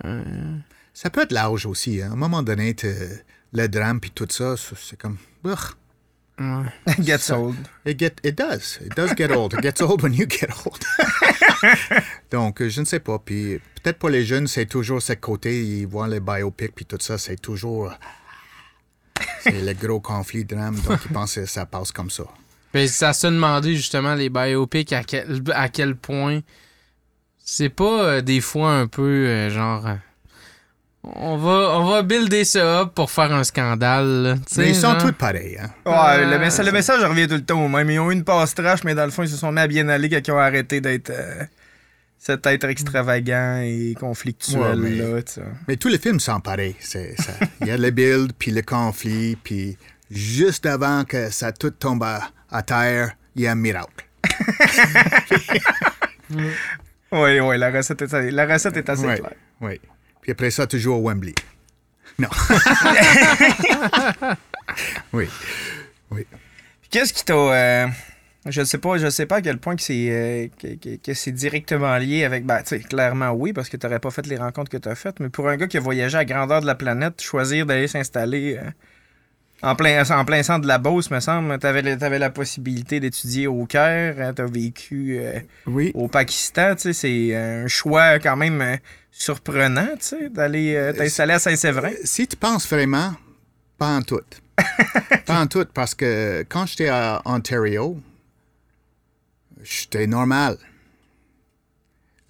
un- 0.03 0.23
Ça 0.93 1.09
peut 1.11 1.21
être 1.21 1.31
l'âge 1.31 1.65
aussi. 1.67 2.01
hein. 2.01 2.09
À 2.09 2.13
un 2.13 2.15
moment 2.15 2.41
donné, 2.43 2.75
le 3.53 3.67
drame 3.67 3.99
puis 3.99 4.11
tout 4.11 4.27
ça, 4.29 4.55
c'est 4.57 4.75
c'est 4.77 4.97
comme... 4.99 5.17
ouais. 6.39 6.95
Gets 7.03 7.31
old. 7.31 7.55
It, 7.85 7.99
get, 7.99 8.15
it 8.23 8.37
does. 8.37 8.79
It 8.81 8.95
does 8.95 9.13
get 9.15 9.31
old. 9.31 9.53
It 9.53 9.61
gets 9.61 9.81
old 9.81 10.01
when 10.01 10.13
you 10.13 10.25
get 10.29 10.49
old. 10.65 10.83
Donc, 12.31 12.61
euh, 12.61 12.69
je 12.69 12.81
ne 12.81 12.85
sais 12.85 12.99
pas. 12.99 13.19
Puis 13.19 13.59
peut-être 13.81 13.99
pour 13.99 14.09
les 14.09 14.25
jeunes, 14.25 14.47
c'est 14.47 14.65
toujours 14.65 15.01
ce 15.01 15.13
côté, 15.13 15.63
ils 15.63 15.85
voient 15.85 16.07
les 16.07 16.19
biopics 16.19 16.73
puis 16.73 16.85
tout 16.85 16.97
ça, 16.99 17.17
c'est 17.17 17.37
toujours... 17.37 17.93
C'est 19.41 19.61
le 19.61 19.73
gros 19.73 19.99
conflit 19.99 20.45
drame, 20.45 20.79
donc 20.79 20.99
ils 21.05 21.11
pensent 21.13 21.35
que 21.35 21.45
ça 21.45 21.65
passe 21.65 21.91
comme 21.91 22.09
ça. 22.09 22.23
Ben, 22.73 22.87
ça 22.87 23.13
se 23.13 23.27
demandait 23.27 23.75
justement 23.75 24.15
les 24.15 24.29
biopics 24.29 24.93
à 24.93 25.03
quel, 25.03 25.41
à 25.53 25.69
quel 25.69 25.95
point 25.95 26.41
c'est 27.51 27.69
pas 27.69 28.03
euh, 28.03 28.21
des 28.21 28.41
fois 28.41 28.73
un 28.73 28.85
peu 28.85 29.01
euh, 29.01 29.49
genre 29.49 29.87
euh, 29.87 29.95
on 31.15 31.37
va 31.37 31.77
on 31.79 31.85
va 31.85 32.01
builder 32.01 32.45
ça 32.45 32.81
up 32.81 32.93
pour 32.95 33.11
faire 33.11 33.31
un 33.33 33.43
scandale. 33.43 34.37
Mais 34.57 34.69
ils 34.69 34.75
sont 34.75 34.95
tous 34.97 35.11
pareils. 35.13 35.57
Hein? 35.59 35.69
Ouais, 35.85 36.25
le, 36.25 36.39
message, 36.39 36.65
le 36.65 36.71
message 36.71 37.03
revient 37.03 37.27
tout 37.27 37.35
le 37.35 37.45
temps 37.45 37.63
au 37.63 37.67
même. 37.67 37.89
Ils 37.89 37.99
ont 37.99 38.09
eu 38.11 38.13
une 38.13 38.23
passe 38.23 38.53
trash, 38.55 38.83
mais 38.83 38.95
dans 38.95 39.05
le 39.05 39.11
fond, 39.11 39.23
ils 39.23 39.29
se 39.29 39.37
sont 39.37 39.51
mis 39.51 39.59
à 39.61 39.67
bien 39.67 39.87
aller 39.89 40.09
quand 40.09 40.25
ils 40.27 40.31
ont 40.31 40.39
arrêté 40.39 40.81
d'être 40.81 41.09
euh, 41.09 41.43
cet 42.17 42.45
être 42.45 42.65
extravagant 42.65 43.61
et 43.63 43.95
conflictuel. 43.99 44.61
Ouais, 44.61 44.75
mais- 44.75 44.89
là. 44.95 45.21
Mais 45.67 45.75
tous 45.77 45.87
les 45.89 45.99
films 45.99 46.19
sont 46.19 46.39
pareils. 46.39 46.75
Il 47.61 47.67
y 47.67 47.71
a 47.71 47.77
le 47.77 47.89
build, 47.91 48.33
puis 48.37 48.51
le 48.51 48.61
conflit, 48.61 49.37
puis 49.43 49.77
juste 50.11 50.65
avant 50.65 51.03
que 51.05 51.29
ça 51.29 51.51
tout 51.51 51.71
tombe 51.71 52.03
à, 52.03 52.21
à 52.51 52.61
terre, 52.61 53.11
il 53.35 53.43
y 53.43 53.47
a 53.47 53.51
un 53.51 53.55
miracle. 53.55 54.05
Oui, 57.11 57.39
oui, 57.39 57.57
la 57.57 57.71
recette 57.71 58.01
est, 58.03 58.31
la 58.31 58.45
recette 58.45 58.77
est 58.77 58.89
assez 58.89 59.05
Ouais, 59.05 59.17
claire. 59.17 59.33
Oui. 59.61 59.81
Puis 60.29 60.33
après 60.33 60.51
ça, 60.51 60.67
toujours 60.67 60.99
au 60.99 61.07
Wembley. 61.09 61.33
Non. 62.19 62.27
oui. 65.13 65.27
Oui. 66.11 66.27
Qu'est-ce 66.91 67.13
qui 67.13 67.25
t'a. 67.25 67.33
euh, 67.33 67.87
je 68.45 68.63
sais 68.63 68.77
pas, 68.77 68.99
je 68.99 69.09
sais 69.09 69.25
pas 69.25 69.37
à 69.37 69.41
quel 69.41 69.57
point 69.57 69.75
que 69.75 69.81
c'est 69.81 70.07
euh, 70.11 70.47
que, 70.59 70.75
que- 70.75 70.97
que 70.97 71.13
c'est 71.15 71.31
directement 71.31 71.97
lié 71.97 72.25
avec. 72.25 72.45
Ben, 72.45 72.59
tu 72.61 72.67
sais, 72.67 72.79
clairement 72.79 73.31
oui, 73.31 73.53
parce 73.53 73.69
que 73.69 73.77
tu 73.77 73.87
n'aurais 73.87 73.97
pas 73.99 74.11
fait 74.11 74.27
les 74.27 74.37
rencontres 74.37 74.69
que 74.69 74.77
tu 74.77 74.87
as 74.87 74.93
faites, 74.93 75.19
mais 75.19 75.29
pour 75.29 75.49
un 75.49 75.57
gars 75.57 75.65
qui 75.67 75.77
a 75.77 75.79
voyagé 75.79 76.15
à 76.15 76.25
grandeur 76.25 76.61
de 76.61 76.67
la 76.67 76.75
planète, 76.75 77.19
choisir 77.23 77.65
d'aller 77.65 77.87
s'installer 77.87 78.57
euh, 78.57 78.69
en, 79.61 79.75
plein, 79.75 80.03
en 80.09 80.25
plein 80.25 80.43
centre 80.43 80.61
de 80.61 80.67
la 80.67 80.77
Beauce, 80.77 81.11
me 81.11 81.19
semble, 81.19 81.57
tu 81.59 81.67
avais, 81.67 82.19
la 82.19 82.29
possibilité 82.29 82.99
d'étudier 82.99 83.47
au 83.47 83.65
Caire, 83.65 84.33
tu 84.35 84.41
as 84.41 84.45
vécu 84.45 85.17
euh, 85.19 85.39
Oui. 85.67 85.91
au 85.93 86.07
Pakistan, 86.07 86.75
c'est 86.77 87.35
un 87.35 87.67
choix 87.67 88.19
quand 88.19 88.37
même 88.37 88.61
euh, 88.61 88.77
surprenant, 89.11 89.95
d'aller 90.31 90.75
euh, 90.75 90.93
t'installer 90.93 91.33
à 91.33 91.39
Saint-Séverin. 91.39 91.91
Si 92.03 92.27
tu 92.27 92.35
penses 92.35 92.67
vraiment, 92.69 93.13
pas 93.77 93.97
en 93.97 94.01
tout. 94.01 94.21
pas 95.25 95.39
en 95.41 95.47
tout, 95.47 95.65
parce 95.73 95.95
que 95.95 96.45
quand 96.47 96.65
j'étais 96.65 96.89
à 96.89 97.21
Ontario, 97.25 97.97
j'étais 99.61 100.07
normal. 100.07 100.57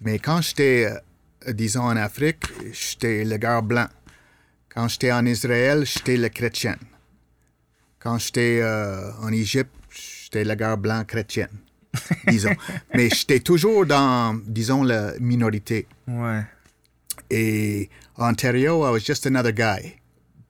Mais 0.00 0.18
quand 0.18 0.40
j'étais, 0.40 0.92
euh, 1.46 1.52
disons, 1.52 1.82
en 1.82 1.96
Afrique, 1.96 2.44
j'étais 2.72 3.24
le 3.24 3.36
gars 3.36 3.60
blanc. 3.60 3.88
Quand 4.74 4.88
j'étais 4.88 5.12
en 5.12 5.26
Israël, 5.26 5.84
j'étais 5.84 6.16
le 6.16 6.28
chrétien. 6.28 6.76
Quand 8.00 8.18
j'étais 8.18 8.60
euh, 8.62 9.12
en 9.20 9.30
Égypte, 9.30 9.70
j'étais 9.90 10.42
le 10.42 10.54
gars 10.54 10.76
blanc 10.76 11.04
chrétien, 11.04 11.48
disons. 12.26 12.54
Mais 12.94 13.10
j'étais 13.10 13.40
toujours 13.40 13.84
dans, 13.84 14.40
disons, 14.46 14.82
la 14.82 15.12
minorité. 15.20 15.86
Ouais. 16.08 16.42
Et 17.30 17.90
Ontario, 18.16 18.86
I 18.86 18.90
was 18.90 19.00
just 19.00 19.26
another 19.26 19.52
guy, 19.52 19.96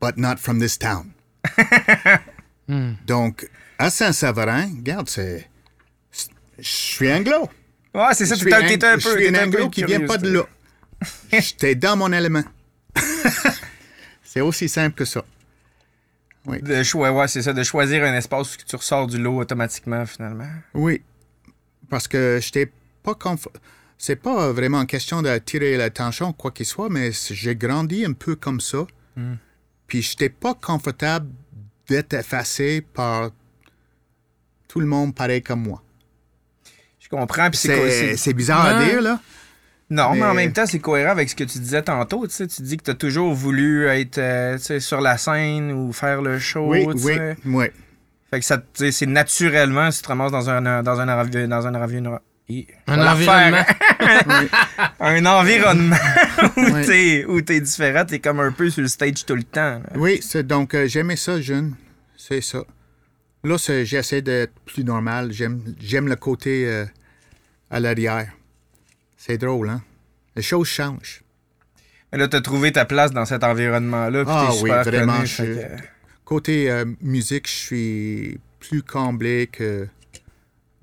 but 0.01 0.17
not 0.17 0.37
from 0.39 0.61
this 0.61 0.79
town. 0.79 1.13
Donc, 3.07 3.49
à 3.79 3.91
Saint-Séverin, 3.91 4.69
regarde, 4.77 5.09
c'est. 5.09 5.51
Je 6.57 6.69
suis 6.69 7.13
anglo. 7.13 7.49
Ouais, 7.93 8.15
c'est 8.15 8.27
ça, 8.27 8.37
t'es 8.37 8.55
un, 8.55 8.93
un 8.93 8.95
peu. 8.95 9.01
je 9.01 9.09
suis 9.09 9.37
un 9.37 9.45
anglo 9.45 9.69
qui 9.71 9.83
vient 9.83 10.07
pas 10.07 10.19
de 10.19 10.31
là. 10.31 10.43
J'étais 11.33 11.75
dans 11.75 11.97
mon 11.97 12.13
élément. 12.13 12.45
c'est 14.23 14.41
aussi 14.41 14.69
simple 14.69 14.95
que 14.95 15.05
ça. 15.05 15.25
De 16.47 16.83
choix, 16.83 17.11
ouais, 17.13 17.29
c'est 17.29 17.43
ça, 17.43 17.53
de 17.53 17.63
choisir 17.63 18.03
un 18.05 18.15
espace 18.15 18.55
où 18.55 18.59
tu 18.67 18.77
ressors 18.77 19.07
du 19.07 19.19
lot 19.19 19.39
automatiquement, 19.41 20.05
finalement. 20.07 20.49
Oui. 20.75 21.03
Parce 21.89 22.09
que 22.09 22.39
j'étais 22.41 22.71
pas 23.03 23.13
confo- 23.13 23.53
C'est 23.99 24.17
pas 24.17 24.51
vraiment 24.53 24.87
question 24.87 25.21
d'attirer 25.21 25.77
l'attention, 25.77 26.33
quoi 26.33 26.51
qu'il 26.51 26.65
soit, 26.65 26.89
mais 26.89 27.11
j'ai 27.13 27.55
grandi 27.55 28.05
un 28.07 28.15
peu 28.15 28.37
comme 28.37 28.61
ça. 28.61 28.87
Puis 29.87 30.01
j'étais 30.03 30.31
pas 30.31 30.55
confortable 30.55 31.29
d'être 31.89 32.15
effacé 32.15 32.81
par 32.81 33.31
tout 34.69 34.81
le 34.81 34.87
monde 34.87 35.15
pareil 35.15 35.43
comme 35.43 35.63
moi. 35.63 35.83
Je 37.01 37.09
comprends, 37.09 37.49
c'est 37.53 38.33
bizarre 38.33 38.65
à 38.65 38.85
dire, 38.85 39.03
là. 39.03 39.21
Non, 39.91 40.15
mais... 40.15 40.23
en 40.23 40.35
même 40.35 40.53
temps, 40.53 40.67
c'est 40.67 40.79
cohérent 40.79 41.11
avec 41.13 41.29
ce 41.29 41.35
que 41.35 41.45
tu 41.45 41.59
disais 41.59 41.83
tantôt, 41.83 42.27
tu 42.27 42.33
sais. 42.35 42.47
Tu 42.47 42.63
dis 42.63 42.77
que 42.77 42.85
tu 42.85 42.91
as 42.93 42.95
toujours 42.95 43.35
voulu 43.35 43.87
être 43.89 44.19
euh, 44.19 44.57
tu 44.59 44.81
sur 44.81 45.01
la 45.01 45.19
scène 45.19 45.73
ou 45.73 45.93
faire 45.93 46.23
le 46.23 46.39
show, 46.39 46.67
Oui, 46.71 46.85
tu 46.87 46.93
oui, 47.05 47.15
sais. 47.15 47.37
oui. 47.45 47.67
Fait 48.31 48.39
que 48.39 48.47
ça, 48.47 48.59
tu 48.59 48.93
c'est 48.93 49.07
naturellement, 49.07 49.91
si 49.91 49.99
tu 49.99 50.05
te 50.05 50.09
ramasses 50.09 50.31
dans 50.31 50.49
un, 50.49 50.83
dans 50.85 51.01
un, 51.01 51.09
envi- 51.09 51.49
dans 51.49 51.67
un 51.67 51.75
environnement... 51.75 52.21
Un 52.89 53.07
environnement. 53.07 53.65
un 54.99 55.25
environnement 55.41 55.97
où 56.57 56.61
Oui. 56.61 56.85
t'es 56.87 57.25
où 57.29 57.41
t'es 57.43 57.61
différent, 57.61 58.05
t'es 58.05 58.19
comme 58.19 58.41
un 58.41 58.51
peu 58.51 58.69
sur 58.71 58.83
le 58.83 58.89
stage 58.89 59.25
tout 59.25 59.37
le 59.37 59.45
temps. 59.45 59.75
là. 59.79 59.81
Oui, 59.95 60.19
c'est 60.21 60.45
donc 60.45 60.75
euh, 60.75 60.89
j'aimais 60.89 61.15
ça 61.15 61.41
jeune, 61.41 61.75
c'est 62.17 62.41
ça. 62.41 62.65
Là, 63.45 63.57
c'est- 63.57 63.85
j'essaie 63.85 64.21
d'être 64.23 64.53
plus 64.67 64.83
normal. 64.85 65.31
J'aime, 65.31 65.63
j'aime 65.81 66.09
le 66.09 66.17
côté 66.17 66.67
euh, 66.67 66.85
à 67.71 67.79
l'arrière. 67.79 68.33
C'est 69.23 69.37
drôle, 69.37 69.69
hein? 69.69 69.83
Les 70.35 70.41
choses 70.43 70.67
changent. 70.67 71.23
Mais 72.11 72.17
là, 72.19 72.27
t'as 72.27 72.41
trouvé 72.41 72.73
ta 72.73 72.87
place 72.87 73.13
dans 73.13 73.27
cet 73.27 73.45
environnement-là, 73.45 74.25
Ah 74.27 74.47
t'es 74.49 74.55
oui, 74.55 74.59
super 74.71 74.85
vraiment, 74.85 75.13
connu, 75.17 75.27
je 75.27 75.35
fait 75.35 75.45
suis- 75.45 75.55
que- 75.63 75.83
Côté 76.25 76.71
euh, 76.71 76.85
musique, 77.03 77.47
je 77.49 77.53
suis 77.53 78.41
plus 78.61 78.83
comblé 78.83 79.47
que 79.53 79.87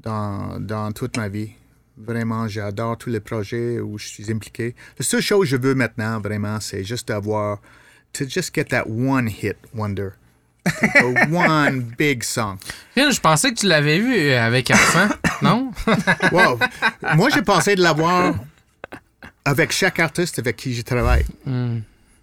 dans, 0.02 0.60
dans 0.60 0.92
toute 0.92 1.18
ma 1.18 1.30
vie. 1.30 1.52
Vraiment, 1.98 2.48
j'adore 2.48 2.98
tous 2.98 3.10
les 3.10 3.20
projets 3.22 3.80
où 3.80 3.98
je 3.98 4.06
suis 4.08 4.32
impliqué. 4.32 4.76
La 5.00 5.04
seule 5.06 5.22
chose 5.22 5.42
que 5.42 5.46
je 5.48 5.58
veux 5.58 5.74
maintenant, 5.74 6.20
vraiment, 6.22 6.60
c'est 6.60 6.84
juste 6.84 7.10
avoir, 7.10 7.60
to 8.14 8.26
just 8.30 8.54
get 8.54 8.66
that 8.66 8.84
one 8.88 9.28
hit 9.28 9.58
wonder. 9.74 10.12
One 11.32 11.82
big 11.98 12.24
song. 12.24 12.58
Je 12.96 13.20
pensais 13.20 13.52
que 13.52 13.60
tu 13.60 13.68
l'avais 13.68 14.00
vu 14.00 14.16
euh, 14.16 14.46
avec 14.46 14.72
Arsan, 14.72 15.10
non? 15.42 15.72
Wow. 16.32 16.60
Moi, 17.16 17.30
j'ai 17.34 17.42
pensé 17.42 17.76
de 17.76 17.82
l'avoir 17.82 18.34
avec 19.46 19.72
chaque 19.72 20.00
artiste 20.00 20.40
avec 20.40 20.56
qui 20.56 20.74
je 20.74 20.82
travaille. 20.82 21.26
Hmm. 21.46 21.80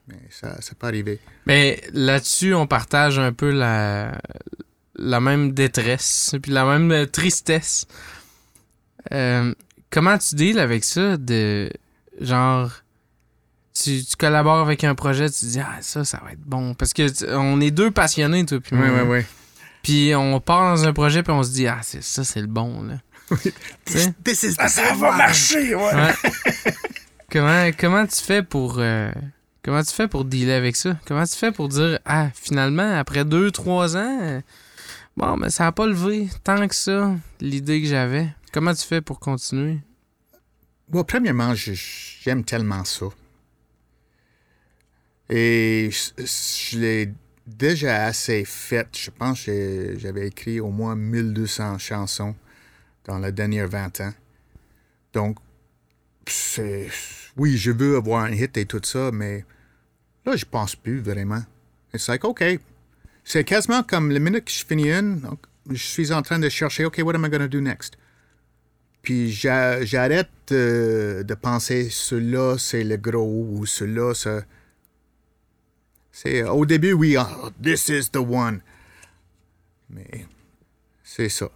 Mais 0.09 0.21
ça 0.31 0.49
n'a 0.49 0.57
pas 0.79 0.89
arrivé. 0.89 1.19
Mais 1.47 1.81
là-dessus, 1.93 2.55
on 2.55 2.67
partage 2.67 3.19
un 3.19 3.33
peu 3.33 3.51
la, 3.51 4.19
la 4.97 5.21
même 5.21 5.53
détresse, 5.53 6.35
puis 6.43 6.53
la 6.53 6.65
même 6.65 7.07
tristesse. 7.07 7.87
Euh, 9.13 9.55
comment 9.91 10.19
tu 10.19 10.35
deals 10.35 10.59
avec 10.59 10.85
ça 10.85 11.17
de 11.17 11.71
genre 12.21 12.71
tu, 13.75 14.05
tu 14.05 14.17
collabores 14.17 14.61
avec 14.61 14.85
un 14.85 14.95
projet, 14.95 15.29
tu 15.29 15.41
te 15.41 15.47
dis 15.47 15.61
ah 15.61 15.77
ça 15.81 16.05
ça 16.05 16.21
va 16.25 16.33
être 16.33 16.41
bon 16.45 16.75
parce 16.75 16.93
que 16.93 17.09
tu- 17.09 17.25
on 17.33 17.61
est 17.61 17.71
deux 17.71 17.91
passionnés 17.91 18.47
toi 18.47 18.61
puis 18.61 18.77
moi. 18.77 19.03
oui. 19.05 19.21
Puis 19.83 20.15
on 20.15 20.41
part 20.41 20.75
dans 20.77 20.85
un 20.87 20.93
projet 20.93 21.23
puis 21.23 21.33
on 21.33 21.43
se 21.43 21.51
dit 21.51 21.67
ah 21.67 21.81
c'est 21.83 22.03
ça 22.03 22.25
c'est 22.25 22.41
le 22.41 22.47
bon 22.47 22.83
là. 22.85 22.95
Is 23.89 24.55
Ah, 24.59 24.69
ça 24.69 24.95
va 24.95 25.17
marcher, 25.17 25.75
ouais. 25.75 25.95
Ouais. 25.95 26.15
comment, 27.33 27.71
comment 27.79 28.07
tu 28.07 28.23
fais 28.23 28.43
pour. 28.43 28.77
euh, 28.79 29.11
comment 29.63 29.83
tu 29.83 29.93
fais 29.93 30.09
pour 30.09 30.25
dealer 30.25 30.53
avec 30.55 30.77
ça? 30.77 30.97
Comment 31.07 31.25
tu 31.25 31.35
fais 31.35 31.51
pour 31.51 31.69
dire, 31.69 31.99
ah, 32.05 32.29
finalement, 32.35 32.97
après 32.99 33.25
deux, 33.25 33.51
trois 33.51 33.97
ans, 33.97 34.19
euh, 34.23 34.41
bon, 35.17 35.37
mais 35.39 35.49
ça 35.51 35.65
n'a 35.65 35.73
pas 35.73 35.87
levé 35.87 36.29
tant 36.45 36.69
que 36.69 36.75
ça, 36.75 37.13
l'idée 37.41 37.81
que 37.81 37.89
j'avais. 37.89 38.29
Comment 38.53 38.75
tu 38.75 38.87
fais 38.87 39.01
pour 39.01 39.19
continuer? 39.21 39.79
Bon, 40.91 41.03
premièrement, 41.03 41.55
je- 41.55 41.73
j'aime 42.23 42.45
tellement 42.45 42.85
ça. 42.85 43.07
Et 45.37 45.91
je, 45.91 46.79
l'ai 46.79 47.13
déjà 47.45 48.05
assez 48.05 48.45
fait. 48.45 48.87
Je 48.97 49.11
pense 49.11 49.47
que 49.47 49.97
j'avais 49.99 50.29
écrit 50.29 50.61
au 50.61 50.71
moins 50.71 50.95
1200 50.95 51.79
chansons 51.79 52.37
dans 53.05 53.19
les 53.19 53.33
dernières 53.33 53.67
20 53.67 54.01
ans. 54.03 54.13
Donc, 55.13 55.39
c'est... 56.29 56.89
Oui, 57.37 57.57
je 57.57 57.73
veux 57.73 57.97
avoir 57.97 58.23
un 58.23 58.31
hit 58.31 58.57
et 58.57 58.65
tout 58.65 58.81
ça, 58.85 59.11
mais 59.13 59.45
là, 60.25 60.37
je 60.37 60.45
pense 60.45 60.77
plus 60.77 61.01
vraiment. 61.01 61.43
It's 61.93 62.07
like, 62.07 62.25
OK. 62.25 62.45
C'est 63.25 63.43
quasiment 63.43 63.83
comme 63.83 64.13
le 64.13 64.21
minute 64.21 64.45
que 64.45 64.53
je 64.53 64.65
finis 64.65 64.93
une, 64.93 65.21
je 65.69 65.83
suis 65.83 66.13
en 66.13 66.23
train 66.23 66.39
de 66.39 66.49
chercher, 66.49 66.85
OK, 66.85 67.01
what 67.03 67.17
am 67.17 67.27
I 67.27 67.29
going 67.29 67.41
to 67.41 67.49
do 67.49 67.61
next? 67.61 67.99
Puis 69.03 69.33
j'a- 69.33 69.85
j'arrête 69.85 70.31
euh, 70.53 71.25
de 71.25 71.35
penser 71.35 71.89
celui-là, 71.91 72.57
c'est 72.57 72.85
le 72.85 72.97
gros 72.99 73.49
ou 73.51 73.67
celui-là, 73.67 74.15
ça. 74.15 74.45
C'est 76.17 76.45
au 76.45 76.65
début, 76.65 76.93
oui, 76.93 77.17
ah, 77.19 77.29
this 77.61 77.89
is 77.89 78.09
the 78.13 78.19
one. 78.19 78.61
Mais 79.91 80.07
c'est 81.03 81.29
ça. 81.29 81.47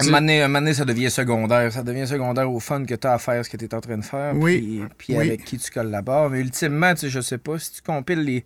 Un 0.00 0.06
moment, 0.06 0.18
donné, 0.18 0.42
un 0.42 0.48
moment 0.48 0.58
donné, 0.62 0.74
ça 0.74 0.84
devient 0.84 1.10
secondaire. 1.12 1.72
Ça 1.72 1.84
devient 1.84 2.08
secondaire 2.08 2.50
au 2.50 2.58
fun 2.58 2.84
que 2.84 2.96
tu 2.96 3.06
as 3.06 3.12
à 3.12 3.18
faire 3.18 3.44
ce 3.44 3.48
que 3.48 3.56
tu 3.56 3.66
es 3.66 3.74
en 3.74 3.80
train 3.80 3.98
de 3.98 4.04
faire. 4.04 4.34
Oui. 4.34 4.58
Puis, 4.58 4.88
puis 4.98 5.16
Oui. 5.16 5.26
avec 5.28 5.44
qui 5.44 5.58
tu 5.58 5.70
collabores. 5.70 6.28
Mais 6.30 6.40
ultimement, 6.40 6.92
tu 6.94 7.02
sais, 7.02 7.08
je 7.08 7.20
sais 7.20 7.38
pas, 7.38 7.56
si 7.60 7.74
tu 7.74 7.82
compiles 7.82 8.22
les. 8.24 8.44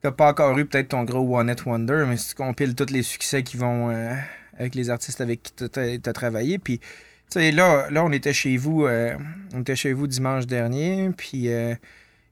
T'as 0.00 0.12
pas 0.12 0.30
encore 0.30 0.56
eu 0.56 0.64
peut-être 0.64 0.88
ton 0.88 1.04
gros 1.04 1.36
One 1.38 1.54
Wonder, 1.66 2.04
mais 2.08 2.16
si 2.16 2.30
tu 2.30 2.34
compiles 2.34 2.74
tous 2.74 2.90
les 2.90 3.02
succès 3.02 3.42
qui 3.42 3.58
vont 3.58 3.90
euh, 3.90 4.14
avec 4.56 4.74
les 4.74 4.88
artistes 4.88 5.20
avec 5.20 5.42
qui 5.42 5.52
tu 5.52 5.64
as 6.08 6.12
travaillé. 6.14 6.58
Puis, 6.58 6.78
tu 6.78 6.86
sais, 7.28 7.52
là, 7.52 7.90
là, 7.90 8.02
on 8.04 8.10
était 8.12 8.32
chez 8.32 8.56
vous. 8.56 8.86
euh, 8.86 9.14
on 9.52 9.60
était 9.60 9.76
chez 9.76 9.92
vous 9.92 10.06
dimanche 10.06 10.46
dernier. 10.46 11.10
Puis. 11.14 11.52
euh, 11.52 11.74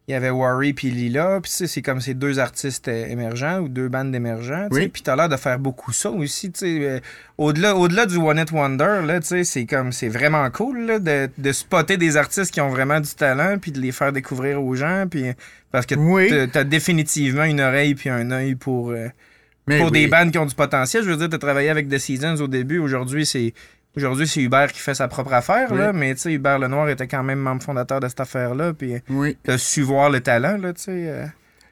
il 0.09 0.13
y 0.13 0.15
avait 0.15 0.31
Worry 0.31 0.73
puis 0.73 0.91
Lila, 0.91 1.41
puis 1.43 1.51
tu 1.57 1.67
c'est 1.67 1.83
comme 1.83 2.01
ces 2.01 2.15
deux 2.15 2.39
artistes 2.39 2.87
euh, 2.87 3.07
émergents 3.07 3.59
ou 3.59 3.69
deux 3.69 3.89
bandes 3.89 4.13
d'émergents, 4.13 4.69
tu 4.71 4.77
sais, 4.77 4.83
Oui. 4.83 4.89
puis 4.89 5.03
t'as 5.03 5.17
l'air 5.17 5.29
de 5.29 5.37
faire 5.37 5.59
beaucoup 5.59 5.93
ça 5.93 6.11
aussi, 6.11 6.53
tu 6.53 6.65
euh, 6.85 7.01
au-delà, 7.39 7.75
au-delà 7.75 8.07
du 8.07 8.17
One 8.17 8.39
It 8.39 8.53
Wonder, 8.53 9.01
là, 9.05 9.19
tu 9.19 9.45
c'est 9.45 9.67
comme, 9.67 9.91
c'est 9.91 10.09
vraiment 10.09 10.49
cool, 10.51 10.83
là, 10.87 10.99
de, 11.01 11.29
de 11.37 11.53
spotter 11.53 11.97
des 11.97 12.17
artistes 12.17 12.53
qui 12.53 12.61
ont 12.61 12.69
vraiment 12.71 13.01
du 13.01 13.11
talent, 13.15 13.59
puis 13.59 13.73
de 13.73 13.81
les 13.81 13.91
faire 13.91 14.13
découvrir 14.13 14.63
aux 14.63 14.77
gens, 14.77 15.07
puis 15.11 15.25
parce 15.73 15.87
que 15.87 15.97
Oui. 15.97 16.31
t'as- 16.53 16.63
définitivement 16.63 17.45
une 17.45 17.61
oreille 17.61 17.95
puis 17.97 18.09
un 18.09 18.31
œil 18.31 18.55
pour, 18.55 18.91
euh, 18.91 19.09
Mais 19.67 19.79
pour 19.81 19.91
des 19.91 20.07
bandes 20.07 20.31
qui 20.31 20.39
ont 20.39 20.47
du 20.47 20.55
potentiel. 20.55 21.03
Je 21.03 21.11
veux 21.11 21.17
dire, 21.17 21.29
t'as 21.29 21.39
travaillé 21.39 21.69
avec 21.71 21.89
The 21.89 21.99
Seasons 21.99 22.37
au 22.41 22.47
début, 22.47 22.79
aujourd'hui, 22.79 23.27
c'est 23.27 23.53
Aujourd'hui, 23.97 24.29
c'est 24.29 24.41
Hubert 24.43 24.73
qui 24.73 24.81
fait 24.81 24.95
sa 24.95 25.09
propre 25.09 25.33
affaire, 25.33 25.69
Oui. 25.73 25.79
là, 25.79 25.93
mais 25.93 26.15
tu 26.15 26.21
sais, 26.23 26.33
Hubert 26.33 26.59
Lenoir 26.59 26.89
était 26.91 27.07
quand 27.09 27.23
même 27.23 27.39
membre 27.39 27.63
fondateur 27.63 28.01
de 28.01 28.09
cette 28.09 28.21
affaire-là, 28.21 28.73
puis 28.75 28.95
Oui. 29.09 29.37
t'as 29.43 29.57
su 29.59 29.83
voir 29.83 30.11
le 30.11 30.21
talent, 30.21 30.59
là, 30.59 30.73
tu 30.75 30.83
sais. 30.83 30.91
euh. 30.93 31.27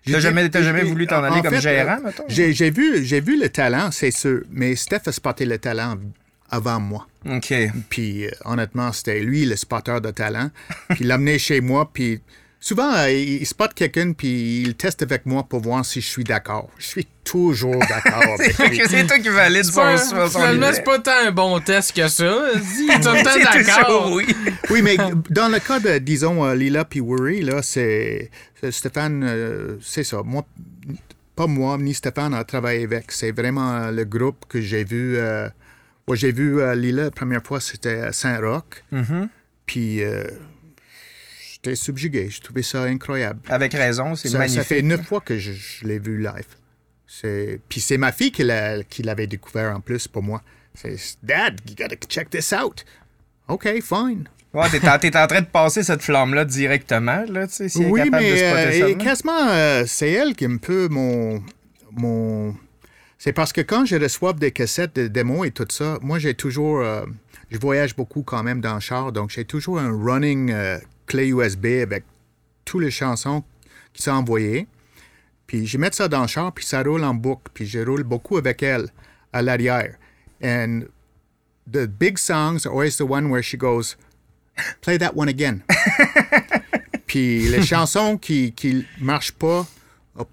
T'as 0.06 0.18
jamais, 0.20 0.48
t'as 0.50 0.62
jamais 0.62 0.82
voulu 0.84 1.06
t'en 1.06 1.20
en 1.20 1.24
aller 1.24 1.40
comme 1.42 1.54
fait, 1.54 1.60
gérant, 1.60 1.96
euh, 1.98 2.04
mettons? 2.06 2.24
J'ai 2.28 2.52
j'ai 2.52 2.70
vu, 2.70 3.02
j'ai 3.04 3.20
vu 3.22 3.40
le 3.40 3.48
talent, 3.48 3.90
c'est 3.90 4.10
sûr, 4.10 4.42
mais 4.50 4.76
Steph 4.76 5.00
a 5.06 5.12
spoté 5.12 5.46
le 5.46 5.56
talent 5.58 5.96
avant 6.50 6.78
moi. 6.78 7.06
OK. 7.26 7.54
Puis 7.88 8.26
euh, 8.26 8.30
honnêtement, 8.44 8.92
c'était 8.92 9.20
lui 9.20 9.46
le 9.46 9.56
spotter 9.56 10.00
de 10.02 10.10
talent. 10.10 10.50
Puis 10.90 10.98
il 11.00 11.06
l'a 11.08 11.14
amené 11.14 11.38
chez 11.38 11.62
moi, 11.62 11.90
puis 11.90 12.20
souvent, 12.64 12.94
euh, 12.94 13.10
il, 13.10 13.46
spot 13.46 13.74
quelqu'un, 13.74 14.14
puis 14.14 14.62
il 14.62 14.74
teste 14.74 15.02
avec 15.02 15.26
moi 15.26 15.42
pour 15.44 15.60
voir 15.60 15.84
si 15.84 16.00
je 16.00 16.06
suis 16.06 16.24
d'accord. 16.24 16.70
Je 16.78 16.86
suis 16.86 17.06
toujours 17.22 17.78
d'accord 17.88 18.22
avec 18.38 18.58
lui. 18.58 18.80
c'est 18.88 19.06
toi 19.06 19.18
qui 19.18 19.28
valide 19.28 19.64
son, 19.64 19.82
pas- 19.82 19.98
son, 19.98 20.28
finalement, 20.28 20.70
c'est 20.72 20.82
pas 20.82 20.98
tant 20.98 21.26
un 21.26 21.30
bon 21.30 21.60
test 21.60 21.92
que 21.94 22.08
ça. 22.08 22.24
Le 22.54 22.60
C'est 22.62 23.00
temps 23.00 23.12
d'accord. 23.12 24.12
oui. 24.12 24.26
Oui, 24.70 24.80
mais 24.80 24.96
dans 25.28 25.48
le 25.48 25.58
cas 25.58 25.78
de, 25.78 25.98
disons, 25.98 26.42
euh, 26.44 26.54
Lila 26.54 26.86
puis 26.86 27.00
Worry, 27.00 27.42
là, 27.42 27.60
c'est 27.60 28.30
Stéphane, 28.70 29.22
euh, 29.24 29.76
c'est 29.82 30.04
ça. 30.04 30.22
Moi, 30.24 30.46
pas 31.36 31.46
moi, 31.46 31.76
ni 31.76 31.92
Stéphane 31.92 32.32
a 32.32 32.44
travaillé 32.44 32.84
avec. 32.84 33.12
C'est 33.12 33.32
vraiment 33.32 33.90
le 33.90 34.04
groupe 34.04 34.46
que 34.48 34.62
j'ai 34.62 34.84
vu. 34.84 35.18
Euh, 35.18 35.48
moi, 36.08 36.16
j'ai 36.16 36.32
vu 36.32 36.60
euh, 36.60 36.74
Lila 36.74 37.04
la 37.04 37.10
première 37.10 37.42
fois, 37.42 37.60
c'était 37.60 38.00
à 38.00 38.12
Saint-Roch. 38.12 38.84
Mhm. 38.90 39.28
Puis 39.66 40.02
euh, 40.02 40.24
j'étais 41.64 41.76
subjugué. 41.76 42.28
Je 42.30 42.40
trouvais 42.40 42.62
ça 42.62 42.82
incroyable. 42.82 43.40
Avec 43.48 43.72
raison, 43.72 44.14
c'est 44.14 44.32
magnifique. 44.32 44.58
ça 44.58 44.64
fait 44.64 44.82
neuf 44.82 45.02
fois 45.06 45.20
que 45.20 45.38
je, 45.38 45.52
je 45.52 45.86
l'ai 45.86 45.98
vu 45.98 46.18
live. 46.22 47.60
Puis 47.68 47.80
c'est 47.80 47.98
ma 47.98 48.12
fille 48.12 48.32
qui 48.32 48.42
l'a- 48.42 48.82
qui 48.84 49.02
l'avait 49.02 49.26
découvert 49.26 49.74
en 49.74 49.80
plus 49.80 50.08
pour 50.08 50.22
moi. 50.22 50.42
C'est 50.74 50.96
Dad, 51.22 51.60
you 51.68 51.74
gotta 51.78 51.94
check 52.08 52.30
this 52.30 52.52
out. 52.52 52.84
OK, 53.48 53.68
fine. 53.82 54.28
Ouais, 54.52 54.68
t'es, 54.70 54.88
en, 54.88 54.98
t'es 54.98 55.16
en 55.16 55.26
train 55.26 55.40
de 55.40 55.46
passer 55.46 55.82
cette 55.82 56.02
flamme-là 56.02 56.44
directement, 56.44 57.24
là, 57.28 57.46
tu 57.48 57.54
sais, 57.54 57.68
si 57.68 57.82
elle 57.82 57.88
est 57.88 57.90
oui, 57.90 58.04
de 58.04 58.10
mais 58.10 58.36
spotter 58.36 58.82
euh, 58.82 58.88
et 58.88 58.96
quasiment, 58.96 59.48
euh, 59.48 59.82
c'est 59.86 60.12
elle 60.12 60.34
qui 60.36 60.44
est 60.44 60.48
un 60.48 60.58
peu 60.58 60.86
mon. 60.88 61.42
mon... 61.92 62.54
C'est 63.18 63.32
parce 63.32 63.52
que 63.52 63.60
quand 63.62 63.84
je 63.84 63.96
reçois 63.96 64.32
des 64.32 64.52
cassettes 64.52 64.94
de 64.94 65.08
démos 65.08 65.46
et 65.46 65.50
tout 65.50 65.66
ça, 65.70 65.98
moi, 66.02 66.18
j'ai 66.20 66.34
toujours. 66.34 66.80
euh, 66.80 67.04
je 67.50 67.58
voyage 67.58 67.96
beaucoup 67.96 68.22
quand 68.22 68.42
même 68.44 68.60
dans 68.60 68.74
le 68.74 68.80
char, 68.80 69.10
donc 69.12 69.30
j'ai 69.30 69.44
toujours 69.44 69.78
un 69.80 69.90
running 69.90 70.50
clé 71.06 71.28
USB 71.28 71.66
avec 71.82 72.04
toutes 72.64 72.82
les 72.82 72.90
chansons 72.90 73.42
qui 73.92 74.02
sont 74.02 74.12
envoyées. 74.12 74.66
Puis 75.46 75.66
je 75.66 75.76
mets 75.78 75.92
ça 75.92 76.08
dans 76.08 76.22
le 76.22 76.26
char, 76.26 76.52
puis 76.52 76.64
ça 76.64 76.82
roule 76.82 77.04
en 77.04 77.14
boucle, 77.14 77.50
puis 77.52 77.66
je 77.66 77.78
roule 77.80 78.02
beaucoup 78.02 78.36
avec 78.38 78.62
elle 78.62 78.88
à 79.32 79.42
l'arrière. 79.42 79.94
And 80.42 80.82
the 81.70 81.86
big 81.86 82.18
songs 82.18 82.66
are 82.66 82.72
always 82.72 82.96
the 82.96 83.02
one 83.02 83.30
where 83.30 83.42
she 83.42 83.56
goes, 83.56 83.96
play 84.80 84.98
that 84.98 85.12
one 85.14 85.28
again. 85.28 85.60
Puis 87.06 87.48
les 87.48 87.62
chansons 87.62 88.16
qui 88.16 88.52
qui 88.52 88.84
marchent 89.00 89.32
pas, 89.32 89.66
hop, 90.16 90.28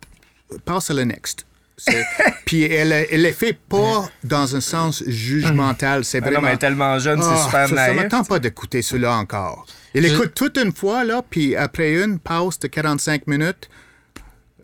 passe 0.66 0.90
à 0.90 0.94
la 0.94 1.06
next. 1.06 1.46
Puis 2.46 2.64
elle, 2.64 2.92
elle 2.92 3.22
les 3.24 3.34
fait 3.34 3.54
pas 3.54 4.10
dans 4.24 4.56
un 4.56 4.62
sens 4.62 5.04
jugemental. 5.08 6.06
C'est 6.06 6.20
Ah 6.20 6.22
non, 6.22 6.26
vraiment. 6.28 6.42
mais 6.44 6.48
elle 6.50 6.56
est 6.56 6.60
tellement 6.60 7.00
jeune, 7.00 7.20
Ah, 7.24 7.36
c'est 7.36 7.44
super 7.46 7.68
ça, 7.70 7.76
ça 7.76 7.94
naïf. 7.94 8.08
tente 8.10 8.30
pas 8.30 8.40
d'écouter 8.40 8.82
cela 8.82 9.16
encore. 9.18 9.66
Il 9.94 10.06
écoute 10.06 10.34
toute 10.34 10.58
une 10.58 10.72
fois, 10.72 11.04
là, 11.04 11.22
puis 11.28 11.56
après 11.56 12.02
une 12.02 12.20
pause 12.20 12.60
de 12.60 12.68
45 12.68 13.28
minutes, 13.28 13.70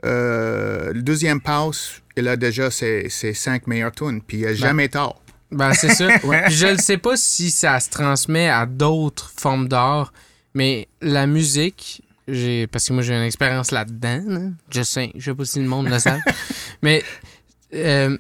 euh, 0.06 0.94
le 0.94 1.02
deuxième 1.02 1.42
pause, 1.42 2.02
il 2.16 2.28
a 2.28 2.38
déjà 2.38 2.72
ses, 2.72 3.10
ses 3.10 3.34
cinq 3.34 3.68
meilleures 3.68 3.92
tunes, 3.92 4.22
puis 4.22 4.40
il 4.40 4.48
a 4.48 4.54
jamais 4.54 4.90
tort. 4.90 5.22
Ben, 5.52 5.74
c'est 5.74 5.94
ça. 5.94 6.08
Je 6.50 6.68
ne 6.68 6.78
sais 6.78 6.98
pas 6.98 7.18
si 7.18 7.52
ça 7.52 7.80
se 7.80 7.90
transmet 7.90 8.50
à 8.50 8.66
d'autres 8.66 9.32
formes 9.38 9.68
d'art, 9.68 10.14
mais 10.54 10.88
la 11.02 11.28
musique, 11.28 12.04
j'ai 12.28 12.68
parce 12.68 12.88
que 12.88 12.94
moi 12.94 13.04
j'ai 13.04 13.14
une 13.14 13.24
expérience 13.24 13.72
là-dedans, 13.72 14.24
là. 14.28 14.40
je 14.70 14.82
sais, 14.82 15.12
je 15.16 15.32
sais 15.32 15.36
pas 15.36 15.46
si 15.46 15.60
le 15.60 15.68
monde 15.68 15.88
le 15.88 16.00
sait, 16.00 16.20
mais 16.82 17.04
euh, 17.74 18.18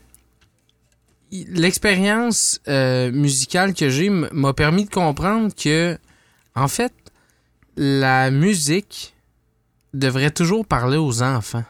l'expérience 1.31 2.61
euh, 2.67 3.11
musicale 3.11 3.73
que 3.73 3.89
j'ai 3.89 4.09
m'a 4.09 4.53
permis 4.53 4.85
de 4.85 4.89
comprendre 4.89 5.53
que, 5.53 5.97
en 6.57 6.67
fait, 6.67 6.93
la 7.75 8.31
musique 8.31 9.13
devrait 9.93 10.31
toujours 10.31 10.65
parler 10.65 10.97
aux 10.97 11.21
enfants. 11.23 11.63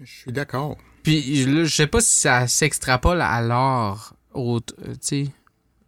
Je 0.00 0.10
suis 0.10 0.32
d'accord. 0.32 0.76
Puis 1.02 1.36
je- 1.42 1.48
là, 1.50 1.64
je 1.64 1.74
sais 1.74 1.86
pas 1.86 2.00
si 2.00 2.14
ça 2.20 2.46
s'extrapole 2.48 3.20
à 3.20 3.40
l'art, 3.40 4.14
euh, 4.36 4.58
tu 4.60 4.96
sais, 5.00 5.26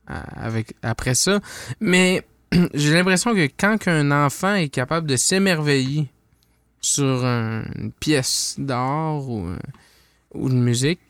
à- 0.07 0.45
avec 0.47 0.75
après 0.83 1.15
ça, 1.15 1.41
mais 1.81 2.23
j'ai 2.75 2.93
l'impression 2.93 3.35
que 3.35 3.47
quand 3.59 3.89
un 3.89 4.11
enfant 4.11 4.55
est 4.55 4.69
capable 4.69 5.07
de 5.07 5.17
s'émerveiller 5.17 6.09
sur 6.81 7.25
un- 7.25 7.65
une 7.77 7.93
pièce 7.93 8.55
d'art 8.59 9.29
ou, 9.29 9.47
euh, 9.47 9.59
ou 10.35 10.49
de 10.49 10.55
musique, 10.55 11.01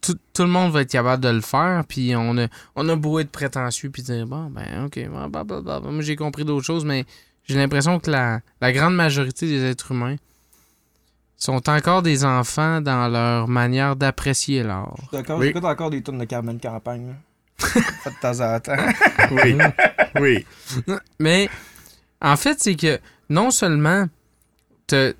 tout, 0.00 0.16
tout 0.32 0.42
le 0.42 0.48
monde 0.48 0.72
va 0.72 0.80
être 0.82 0.90
capable 0.90 1.22
de 1.22 1.28
le 1.28 1.40
faire, 1.40 1.84
puis 1.86 2.14
on 2.16 2.36
a, 2.38 2.46
on 2.76 2.88
a 2.88 2.96
beau 2.96 3.18
être 3.18 3.30
prétentieux, 3.30 3.90
puis 3.90 4.02
dire, 4.02 4.26
bon, 4.26 4.50
ben, 4.50 4.86
ok, 4.86 4.98
blablabla. 5.30 5.80
moi 5.80 6.00
j'ai 6.02 6.16
compris 6.16 6.44
d'autres 6.44 6.64
choses, 6.64 6.84
mais 6.84 7.04
j'ai 7.44 7.56
l'impression 7.56 7.98
que 8.00 8.10
la, 8.10 8.40
la 8.60 8.72
grande 8.72 8.94
majorité 8.94 9.46
des 9.46 9.62
êtres 9.64 9.92
humains 9.92 10.16
sont 11.36 11.68
encore 11.68 12.00
des 12.02 12.24
enfants 12.24 12.80
dans 12.80 13.08
leur 13.08 13.48
manière 13.48 13.96
d'apprécier 13.96 14.62
l'art. 14.62 14.96
D'accord, 15.12 15.38
Oui. 15.38 15.46
j'écoute 15.48 15.64
encore 15.64 15.90
des 15.90 16.02
tunes 16.02 16.18
de 16.18 16.24
Carmen 16.24 16.58
Campagne. 16.58 17.14
de 17.60 18.20
temps 18.20 18.40
en 18.40 18.58
temps. 18.60 18.76
Oui. 19.30 19.56
oui. 20.20 20.46
Mais 21.18 21.48
en 22.20 22.36
fait, 22.36 22.58
c'est 22.60 22.74
que 22.76 22.98
non 23.28 23.50
seulement 23.50 24.06
t'as 24.86 25.12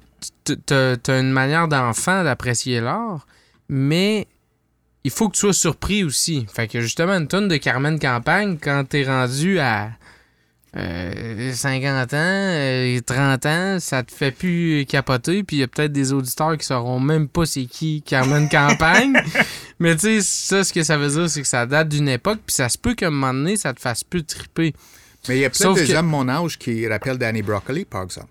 t'as- 0.44 0.56
t'as- 0.56 0.96
t'as 0.96 1.20
une 1.20 1.30
manière 1.30 1.68
d'enfant 1.68 2.24
d'apprécier 2.24 2.80
l'art, 2.80 3.26
mais 3.68 4.26
il 5.04 5.10
faut 5.10 5.28
que 5.28 5.34
tu 5.34 5.40
sois 5.40 5.52
surpris 5.52 6.04
aussi. 6.04 6.46
Fait 6.52 6.66
que 6.68 6.80
justement, 6.80 7.12
une 7.14 7.28
tonne 7.28 7.48
de 7.48 7.56
Carmen 7.56 7.98
Campagne, 7.98 8.58
quand 8.60 8.84
t'es 8.88 9.04
rendu 9.04 9.58
à 9.58 9.90
euh, 10.76 11.52
50 11.52 12.14
ans, 12.14 12.16
euh, 12.16 13.00
30 13.06 13.46
ans, 13.46 13.76
ça 13.80 14.02
te 14.02 14.10
fait 14.12 14.32
plus 14.32 14.84
capoter, 14.88 15.44
puis 15.44 15.56
il 15.56 15.60
y 15.60 15.62
a 15.62 15.68
peut-être 15.68 15.92
des 15.92 16.12
auditeurs 16.12 16.56
qui 16.58 16.66
sauront 16.66 16.98
même 17.00 17.28
pas 17.28 17.46
c'est 17.46 17.66
qui 17.66 18.02
Carmen 18.02 18.48
Campagne. 18.48 19.12
Mais 19.78 19.94
tu 19.94 20.00
sais, 20.00 20.20
ça, 20.22 20.64
ce 20.64 20.72
que 20.72 20.82
ça 20.82 20.96
veut 20.96 21.08
dire, 21.10 21.28
c'est 21.30 21.42
que 21.42 21.46
ça 21.48 21.66
date 21.66 21.88
d'une 21.90 22.08
époque, 22.08 22.40
puis 22.46 22.54
ça 22.54 22.68
se 22.68 22.78
peut 22.78 22.94
qu'à 22.94 23.06
un 23.08 23.10
moment 23.10 23.34
donné, 23.34 23.56
ça 23.56 23.72
te 23.72 23.80
fasse 23.80 24.02
plus 24.04 24.24
triper. 24.24 24.74
Mais 25.28 25.36
il 25.36 25.40
y 25.40 25.44
a 25.44 25.50
plein 25.50 25.58
Sauf 25.58 25.80
de 25.80 25.86
que- 25.86 25.92
hommes 25.92 26.06
mon 26.06 26.28
âge 26.28 26.58
qui 26.58 26.86
rappellent 26.88 27.18
Danny 27.18 27.42
Broccoli, 27.42 27.84
par 27.84 28.02
exemple. 28.02 28.28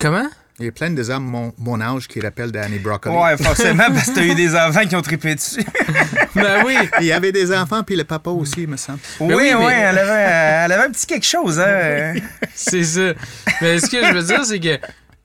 Comment? 0.00 0.28
Il 0.60 0.64
y 0.64 0.68
a 0.68 0.72
plein 0.72 0.90
de 0.90 1.08
hommes 1.10 1.24
mon, 1.24 1.52
mon 1.58 1.80
âge 1.80 2.08
qui 2.08 2.20
rappellent 2.20 2.50
Danny 2.50 2.78
Broccoli. 2.80 3.14
Ouais, 3.14 3.36
forcément, 3.36 3.84
parce 3.92 4.10
que 4.10 4.14
t'as 4.16 4.24
eu 4.24 4.34
des 4.34 4.56
enfants 4.56 4.84
qui 4.88 4.96
ont 4.96 5.02
trippé 5.02 5.34
dessus. 5.36 5.64
Ben 6.34 6.62
oui! 6.64 6.76
Il 7.00 7.06
y 7.06 7.12
avait 7.12 7.32
des 7.32 7.52
enfants, 7.52 7.82
puis 7.82 7.96
le 7.96 8.04
papa 8.04 8.30
aussi, 8.30 8.66
me 8.66 8.76
semble. 8.76 8.98
Oui, 9.20 9.34
oui, 9.34 9.50
oui, 9.56 9.64
mais- 9.66 9.72
elle, 9.72 9.98
avait, 9.98 10.64
elle 10.64 10.72
avait 10.72 10.84
un 10.84 10.90
petit 10.90 11.06
quelque 11.06 11.26
chose, 11.26 11.58
hein. 11.58 12.14
C'est 12.54 12.84
ça. 12.84 13.12
Mais 13.60 13.78
ce 13.80 13.86
que 13.90 14.04
je 14.04 14.12
veux 14.12 14.22
dire, 14.22 14.44
c'est 14.44 14.60
que 14.60 14.78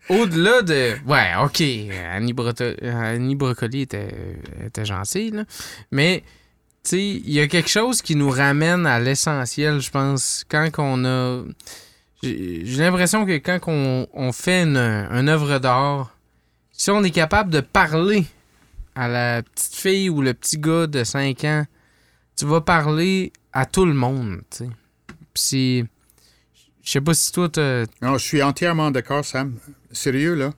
au-delà 0.09 0.61
de. 0.61 0.93
Ouais, 1.05 1.31
ok, 1.43 1.61
Annie, 2.13 2.33
Broto- 2.33 2.75
Annie 2.87 3.35
Brocoli 3.35 3.81
était, 3.81 4.07
était 4.65 4.85
gentille, 4.85 5.31
là. 5.31 5.43
Mais, 5.91 6.23
tu 6.83 6.89
sais, 6.91 6.99
il 7.01 7.31
y 7.31 7.39
a 7.39 7.47
quelque 7.47 7.69
chose 7.69 8.01
qui 8.01 8.15
nous 8.15 8.29
ramène 8.29 8.85
à 8.85 8.99
l'essentiel, 8.99 9.79
je 9.81 9.89
pense. 9.91 10.43
Quand 10.49 10.67
on 10.77 11.05
a. 11.05 11.43
J'ai 12.23 12.77
l'impression 12.77 13.25
que 13.25 13.37
quand 13.37 13.59
on, 13.67 14.31
fait 14.31 14.63
une, 14.63 14.77
œuvre 14.77 15.59
d'art, 15.59 16.17
si 16.71 16.89
on 16.89 17.03
est 17.03 17.11
capable 17.11 17.49
de 17.49 17.59
parler 17.59 18.25
à 18.95 19.09
la 19.09 19.43
petite 19.43 19.75
fille 19.75 20.09
ou 20.09 20.21
le 20.21 20.33
petit 20.33 20.57
gars 20.57 20.87
de 20.87 21.03
5 21.03 21.43
ans, 21.43 21.65
tu 22.37 22.45
vas 22.45 22.61
parler 22.61 23.33
à 23.51 23.65
tout 23.65 23.85
le 23.85 23.93
monde, 23.93 24.41
tu 24.49 24.65
sais. 25.35 25.85
Je 26.81 26.91
sais 26.91 27.01
pas 27.01 27.13
si 27.13 27.31
toi. 27.31 27.49
Non, 28.01 28.17
je 28.17 28.23
suis 28.23 28.41
entièrement 28.41 28.89
d'accord, 28.91 29.23
Sam. 29.25 29.57
Sérieux, 29.91 30.35
là. 30.35 30.53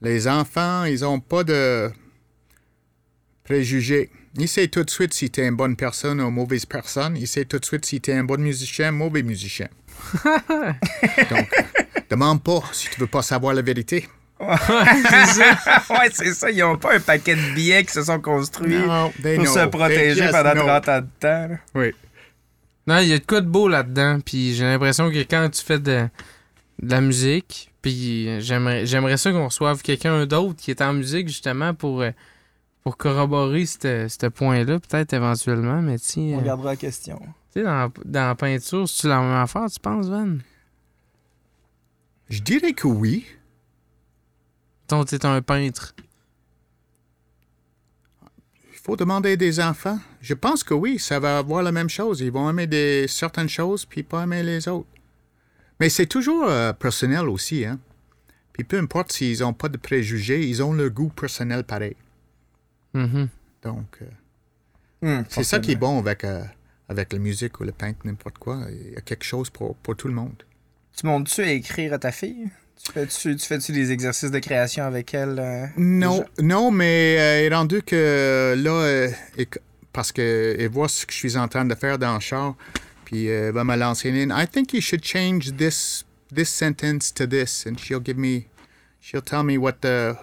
Les 0.00 0.26
enfants, 0.28 0.84
ils 0.84 1.04
ont 1.04 1.20
pas 1.20 1.44
de 1.44 1.90
préjugés. 3.44 4.10
Ils 4.36 4.48
savent 4.48 4.68
tout 4.68 4.84
de 4.84 4.90
suite 4.90 5.14
si 5.14 5.30
t'es 5.30 5.46
une 5.46 5.56
bonne 5.56 5.76
personne 5.76 6.20
ou 6.20 6.28
une 6.28 6.34
mauvaise 6.34 6.66
personne. 6.66 7.16
Ils 7.16 7.28
savent 7.28 7.44
tout 7.44 7.58
de 7.58 7.64
suite 7.64 7.84
si 7.86 8.00
t'es 8.00 8.12
un 8.12 8.24
bon 8.24 8.40
musicien 8.40 8.86
ou 8.86 8.88
un 8.88 8.92
mauvais 8.92 9.22
musicien. 9.22 9.68
Donc, 11.30 11.48
demande 12.10 12.42
pas 12.42 12.62
si 12.72 12.88
tu 12.90 13.00
veux 13.00 13.06
pas 13.06 13.22
savoir 13.22 13.54
la 13.54 13.62
vérité. 13.62 14.08
ouais, 14.40 16.10
c'est 16.12 16.34
ça. 16.34 16.50
Ils 16.52 16.58
n'ont 16.58 16.76
pas 16.76 16.94
un 16.96 17.00
paquet 17.00 17.34
de 17.36 17.54
billets 17.54 17.84
qui 17.84 17.92
se 17.92 18.02
sont 18.04 18.20
construits 18.20 18.76
Non, 18.78 19.12
they 19.22 19.36
pour 19.36 19.44
know. 19.44 19.54
se 19.54 19.66
protéger 19.66 20.28
pendant 20.30 20.52
know. 20.52 20.62
30 20.66 20.88
ans 20.88 21.00
de 21.00 21.06
temps. 21.20 21.48
là. 21.48 21.56
Oui. 21.74 21.92
Non, 22.86 22.98
il 22.98 23.08
y 23.08 23.12
a 23.14 23.18
de 23.18 23.24
quoi 23.24 23.40
de 23.40 23.46
beau 23.48 23.68
là-dedans. 23.68 24.18
Puis 24.24 24.54
j'ai 24.54 24.64
l'impression 24.64 25.10
que 25.10 25.18
quand 25.22 25.48
tu 25.50 25.62
fais 25.64 25.78
de, 25.78 26.08
de 26.82 26.90
la 26.90 27.00
musique, 27.00 27.70
puis 27.80 28.40
j'aimerais, 28.40 28.84
j'aimerais 28.86 29.16
ça 29.16 29.30
qu'on 29.32 29.46
reçoive 29.46 29.80
quelqu'un 29.82 30.26
d'autre 30.26 30.56
qui 30.56 30.70
est 30.70 30.82
en 30.82 30.92
musique 30.92 31.28
justement 31.28 31.72
pour, 31.72 32.02
euh, 32.02 32.10
pour 32.82 32.96
corroborer 32.96 33.64
ce 33.66 34.06
ce 34.08 34.26
point-là, 34.26 34.78
peut-être 34.80 35.12
éventuellement, 35.14 35.80
mais 35.80 35.96
sais, 35.98 36.20
On 36.20 36.34
euh, 36.34 36.40
regardera 36.40 36.70
la 36.72 36.76
question. 36.76 37.20
Tu 37.54 37.60
sais, 37.60 37.62
dans, 37.62 37.92
dans 38.04 38.26
la 38.26 38.34
peinture, 38.34 38.88
c'est-tu 38.88 39.06
la 39.06 39.20
même 39.20 39.36
affaire, 39.36 39.70
tu 39.70 39.78
penses, 39.78 40.08
Van? 40.08 40.38
Je 42.28 42.40
dirais 42.40 42.72
que 42.72 42.88
oui. 42.88 43.24
Ton, 44.88 45.04
t'es 45.04 45.24
un 45.24 45.40
peintre. 45.40 45.94
Il 48.72 48.78
faut 48.82 48.96
demander 48.96 49.36
des 49.36 49.60
enfants. 49.60 49.98
Je 50.20 50.34
pense 50.34 50.64
que 50.64 50.74
oui, 50.74 50.98
ça 50.98 51.20
va 51.20 51.38
avoir 51.38 51.62
la 51.62 51.70
même 51.70 51.88
chose. 51.88 52.20
Ils 52.20 52.32
vont 52.32 52.50
aimer 52.50 52.66
des, 52.66 53.06
certaines 53.08 53.48
choses 53.48 53.86
puis 53.86 54.02
pas 54.02 54.24
aimer 54.24 54.42
les 54.42 54.66
autres. 54.68 54.88
Mais 55.78 55.88
c'est 55.88 56.06
toujours 56.06 56.44
euh, 56.48 56.72
personnel 56.72 57.28
aussi, 57.28 57.64
hein. 57.64 57.78
Puis 58.52 58.64
peu 58.64 58.78
importe 58.78 59.12
s'ils 59.12 59.40
n'ont 59.40 59.52
pas 59.52 59.68
de 59.68 59.76
préjugés, 59.76 60.46
ils 60.46 60.62
ont 60.62 60.72
leur 60.72 60.90
goût 60.90 61.08
personnel 61.08 61.64
pareil. 61.64 61.96
Mhm. 62.94 63.28
Donc, 63.62 63.98
euh, 64.02 64.06
Hum, 65.04 65.22
c'est 65.28 65.44
ça 65.44 65.58
qui 65.58 65.72
est 65.72 65.76
bon 65.76 65.98
avec, 65.98 66.24
euh, 66.24 66.42
avec 66.88 67.12
la 67.12 67.18
musique 67.18 67.60
ou 67.60 67.64
le 67.64 67.72
peintre, 67.72 68.00
n'importe 68.04 68.38
quoi. 68.38 68.60
Il 68.70 68.92
y 68.92 68.96
a 68.96 69.00
quelque 69.00 69.24
chose 69.24 69.50
pour, 69.50 69.74
pour 69.76 69.96
tout 69.96 70.08
le 70.08 70.14
monde. 70.14 70.42
Tu 70.96 71.06
montes-tu 71.06 71.42
à 71.42 71.50
écrire 71.50 71.92
à 71.94 71.98
ta 71.98 72.12
fille? 72.12 72.48
Tu 72.84 72.92
fais-tu, 72.92 73.36
tu 73.36 73.46
fais-tu 73.46 73.72
des 73.72 73.92
exercices 73.92 74.30
de 74.30 74.38
création 74.38 74.84
avec 74.84 75.14
elle? 75.14 75.38
euh? 75.38 75.66
Non, 75.76 76.24
non, 76.40 76.70
mais 76.70 77.16
euh, 77.18 77.46
il 77.46 77.52
est 77.52 77.54
rendu 77.54 77.82
que 77.82 78.54
là, 78.56 78.70
euh, 78.70 79.10
et 79.38 79.48
parce 79.92 80.12
qu'elle 80.12 80.68
voit 80.68 80.88
ce 80.88 81.06
que 81.06 81.12
je 81.12 81.18
suis 81.18 81.36
en 81.36 81.48
train 81.48 81.64
de 81.64 81.74
faire 81.74 81.98
dans 81.98 82.14
le 82.14 82.20
char, 82.20 82.56
puis 83.04 83.28
euh, 83.28 83.48
elle 83.48 83.54
va 83.54 83.64
me 83.64 83.76
lancer 83.76 84.10
une. 84.10 84.30
I 84.36 84.46
think 84.46 84.74
you 84.74 84.80
should 84.80 85.04
change 85.04 85.56
this 85.56 86.04
this 86.34 86.50
sentence 86.50 87.12
to 87.14 87.26
this, 87.26 87.64
and 87.66 87.78
she'll 87.78 88.02
give 88.04 88.18
me, 88.18 88.46
she'll 89.00 89.22
tell 89.22 89.44
me 89.44 89.56
what 89.56 89.80
the 89.80 90.16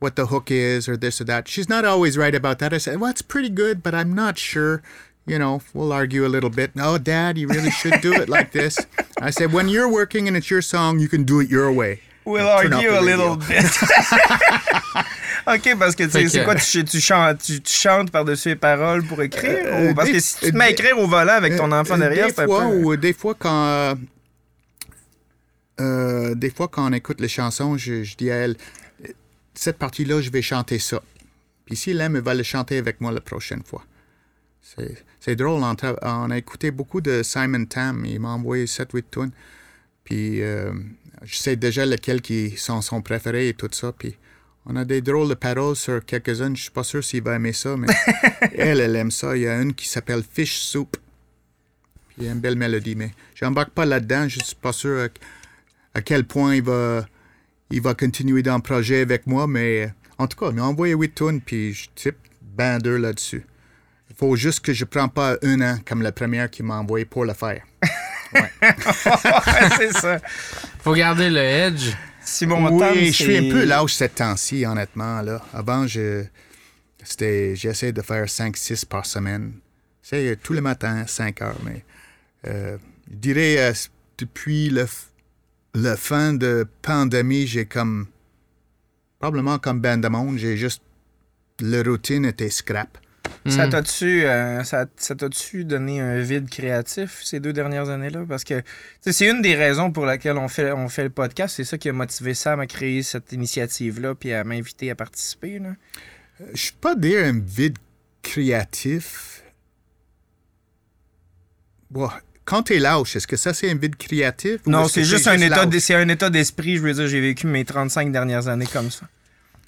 what 0.00 0.12
the 0.16 0.26
hook 0.30 0.50
is 0.50 0.88
or 0.88 0.98
this 0.98 1.20
or 1.20 1.24
that. 1.24 1.48
She's 1.48 1.68
not 1.68 1.84
always 1.84 2.16
right 2.18 2.34
about 2.34 2.58
that. 2.58 2.72
I 2.74 2.78
said, 2.78 3.00
well, 3.00 3.10
it's 3.10 3.22
pretty 3.22 3.48
good, 3.48 3.82
but 3.82 3.94
I'm 3.94 4.14
not 4.14 4.38
sure. 4.38 4.82
You 5.26 5.38
know, 5.38 5.62
we'll 5.72 5.92
argue 5.92 6.26
a 6.26 6.28
little 6.28 6.50
bit. 6.50 6.72
Oh, 6.78 6.98
Dad, 6.98 7.38
you 7.38 7.48
really 7.48 7.70
should 7.70 8.00
do 8.02 8.12
it 8.12 8.28
like 8.28 8.52
this. 8.52 8.76
I 9.22 9.30
said, 9.30 9.52
when 9.54 9.68
you're 9.70 9.88
working 9.88 10.28
and 10.28 10.36
it's 10.36 10.50
your 10.50 10.60
song, 10.62 10.98
you 10.98 11.08
can 11.08 11.24
do 11.24 11.40
it 11.40 11.48
your 11.48 11.72
way. 11.72 12.00
We'll 12.26 12.46
argue 12.46 12.90
a 12.90 13.00
little 13.00 13.36
bit. 13.36 13.64
OK, 15.46 15.76
parce 15.78 15.94
que 15.94 16.04
tu 16.04 16.28
c'est 16.28 16.44
quoi, 16.44 16.54
tu, 16.56 16.84
tu 16.84 17.00
chantes, 17.00 17.38
tu, 17.42 17.60
tu 17.60 17.72
chantes 17.72 18.10
par-dessus 18.10 18.50
les 18.50 18.56
paroles 18.56 19.02
pour 19.04 19.20
écrire? 19.22 19.58
Euh, 19.66 19.90
ou 19.90 19.94
parce 19.94 20.08
des- 20.08 20.14
que 20.14 20.20
si 20.20 20.36
tu 20.40 20.52
te 20.52 20.56
mets 20.56 20.64
à 20.64 20.70
écrire 20.70 20.98
au 20.98 21.06
volant 21.06 21.34
avec 21.34 21.56
ton 21.56 21.70
Euh, 21.70 21.80
enfant 21.80 21.94
euh, 21.96 21.98
derrière, 21.98 22.28
c'est 22.34 22.44
fois, 22.46 22.60
peu... 22.68 22.76
ou 22.76 22.96
des 22.96 23.12
fois 23.12 23.34
quand 23.38 23.66
euh, 23.66 23.94
euh, 25.80 26.34
des 26.34 26.50
fois 26.50 26.68
quand 26.68 26.88
on 26.88 26.92
écoute 26.92 27.20
les 27.20 27.28
chansons, 27.28 27.76
je, 27.76 28.02
je 28.04 28.16
dis 28.16 28.30
à 28.30 28.36
elle 28.36 28.56
euh, 29.04 29.08
cette 29.54 29.76
partie-là, 29.78 30.20
je 30.22 30.30
vais 30.30 30.42
chanter 30.42 30.78
ça. 30.78 31.02
Puis 31.66 31.76
si 31.76 31.90
elle 31.90 32.00
aime, 32.00 32.16
elle 32.16 32.22
va 32.22 32.34
le 32.34 32.42
chanter 32.42 32.78
avec 32.78 33.00
moi 33.02 33.12
la 33.12 33.20
prochaine 33.20 33.62
fois. 33.64 33.82
C'est, 35.20 35.36
drôle, 35.36 35.62
on, 36.02 36.30
a 36.30 36.38
écouté 36.38 36.70
beaucoup 36.70 37.00
de 37.00 37.22
Simon 37.22 37.66
Tam, 37.66 38.04
il 38.06 38.18
m'a 38.18 38.30
envoyé 38.30 38.64
7-8 38.64 39.04
tunes. 39.10 39.30
Puis 40.04 40.42
euh, 40.42 40.72
je 41.22 41.36
sais 41.36 41.56
déjà 41.56 41.84
lesquels 41.84 42.22
qui 42.22 42.56
sont 42.56 42.80
son 42.80 43.02
préféré 43.02 43.48
et 43.48 43.54
tout 43.54 43.68
ça. 43.70 43.92
Puis 43.92 44.16
on 44.66 44.76
a 44.76 44.84
des 44.84 45.02
drôles 45.02 45.28
de 45.28 45.34
paroles 45.34 45.76
sur 45.76 46.04
quelques-unes. 46.04 46.56
Je 46.56 46.62
suis 46.62 46.70
pas 46.70 46.82
sûr 46.82 47.04
s'il 47.04 47.22
va 47.22 47.36
aimer 47.36 47.52
ça, 47.52 47.76
mais 47.76 47.88
elle, 48.54 48.80
elle 48.80 48.96
aime 48.96 49.10
ça. 49.10 49.36
Il 49.36 49.42
y 49.42 49.48
a 49.48 49.60
une 49.60 49.74
qui 49.74 49.86
s'appelle 49.86 50.22
Fish 50.22 50.56
Soup. 50.56 50.96
Puis 52.08 52.16
il 52.18 52.24
y 52.24 52.28
a 52.28 52.32
une 52.32 52.40
belle 52.40 52.56
mélodie, 52.56 52.96
mais 52.96 53.12
j'embarque 53.34 53.70
pas 53.70 53.84
là-dedans. 53.84 54.28
Je 54.28 54.40
suis 54.40 54.56
pas 54.56 54.72
sûr 54.72 54.98
à, 54.98 55.98
à 55.98 56.02
quel 56.02 56.24
point 56.24 56.54
il 56.54 56.62
va, 56.62 57.06
il 57.70 57.82
va 57.82 57.94
continuer 57.94 58.42
dans 58.42 58.56
le 58.56 58.62
projet 58.62 59.02
avec 59.02 59.26
moi, 59.26 59.46
mais 59.46 59.92
en 60.16 60.26
tout 60.26 60.38
cas, 60.38 60.50
il 60.50 60.56
m'a 60.56 60.64
envoyé 60.64 60.94
8 60.94 61.14
tunes, 61.14 61.40
puis 61.40 61.74
je 61.74 61.88
type 61.94 62.16
ben 62.40 62.78
deux 62.78 62.96
là-dessus. 62.96 63.44
Il 64.14 64.18
faut 64.18 64.36
juste 64.36 64.60
que 64.60 64.72
je 64.72 64.84
prends 64.84 65.08
pas 65.08 65.36
un 65.42 65.60
an 65.60 65.78
comme 65.84 66.00
la 66.00 66.12
première 66.12 66.48
qui 66.48 66.62
m'a 66.62 66.76
envoyé 66.76 67.04
pour 67.04 67.24
le 67.24 67.34
faire. 67.34 67.64
c'est 69.76 69.92
ça. 69.92 70.20
Faut 70.78 70.94
garder 70.94 71.28
le 71.30 71.40
edge. 71.40 71.90
Si 72.24 72.46
mon 72.46 72.78
temps, 72.78 72.92
oui, 72.94 73.06
je 73.06 73.24
suis 73.24 73.36
un 73.36 73.50
peu 73.50 73.64
lâche 73.64 73.94
ces 73.94 74.08
temps-ci, 74.08 74.64
honnêtement. 74.64 75.20
Là. 75.20 75.42
Avant, 75.52 75.88
je, 75.88 76.24
c'était, 77.02 77.56
j'essayais 77.56 77.92
de 77.92 78.02
faire 78.02 78.26
5-6 78.26 78.86
par 78.86 79.04
semaine. 79.04 79.54
C'est 80.00 80.38
tous 80.40 80.52
les 80.52 80.60
matins, 80.60 81.04
5 81.08 81.42
heures. 81.42 81.58
Mais 81.64 81.84
euh, 82.46 82.78
je 83.10 83.16
dirais, 83.16 83.56
euh, 83.58 83.72
depuis 84.16 84.70
le, 84.70 84.86
le 85.74 85.96
fin 85.96 86.34
de 86.34 86.68
pandémie, 86.82 87.48
j'ai 87.48 87.66
comme, 87.66 88.06
probablement 89.18 89.58
comme 89.58 89.80
ben 89.80 90.00
de 90.00 90.06
monde, 90.06 90.38
j'ai 90.38 90.56
juste, 90.56 90.82
la 91.58 91.82
routine 91.82 92.24
était 92.26 92.50
scrap. 92.50 92.96
Ça 93.46 93.66
Mm. 93.66 93.70
t'a-tu 93.70 94.24
euh, 94.24 94.64
ça, 94.64 94.86
ça 94.96 95.14
t'a-tu 95.14 95.64
donné 95.66 96.00
un 96.00 96.18
vide 96.20 96.48
créatif 96.48 97.20
ces 97.24 97.40
deux 97.40 97.52
dernières 97.52 97.90
années-là? 97.90 98.24
Parce 98.26 98.42
que 98.42 98.60
tu 99.02 99.12
c'est 99.12 99.28
une 99.28 99.42
des 99.42 99.54
raisons 99.54 99.90
pour 99.92 100.06
laquelle 100.06 100.38
on 100.38 100.48
fait, 100.48 100.72
on 100.72 100.88
fait 100.88 101.04
le 101.04 101.10
podcast. 101.10 101.56
C'est 101.56 101.64
ça 101.64 101.76
qui 101.76 101.90
a 101.90 101.92
motivé 101.92 102.32
Sam 102.32 102.60
à 102.60 102.66
créer 102.66 103.02
cette 103.02 103.32
initiative-là 103.32 104.14
puis 104.14 104.32
à 104.32 104.44
m'inviter 104.44 104.90
à 104.90 104.94
participer. 104.94 105.58
Là. 105.58 105.74
Euh, 106.40 106.44
Je 106.54 106.60
suis 106.62 106.72
pas 106.72 106.94
dire 106.94 107.22
un 107.26 107.38
vide 107.38 107.76
créatif. 108.22 109.42
Bon, 111.90 112.08
quand 112.46 112.62
t'es 112.62 112.78
lâche, 112.78 113.14
est-ce 113.16 113.26
que 113.26 113.36
ça 113.36 113.52
c'est 113.52 113.70
un 113.70 113.74
vide 113.74 113.96
créatif? 113.96 114.60
Non, 114.66 114.88
c'est 114.88 115.04
juste, 115.04 115.28
un 115.28 115.38
état, 115.38 115.62
un 115.98 116.08
état 116.08 116.30
d'esprit. 116.30 116.76
Je 116.78 116.82
veux 116.82 116.94
dire, 116.94 117.08
j'ai 117.08 117.20
vécu 117.20 117.46
mes 117.46 117.64
35 117.64 118.10
dernières 118.10 118.48
années 118.48 118.66
comme 118.72 118.90
ça. 118.90 119.06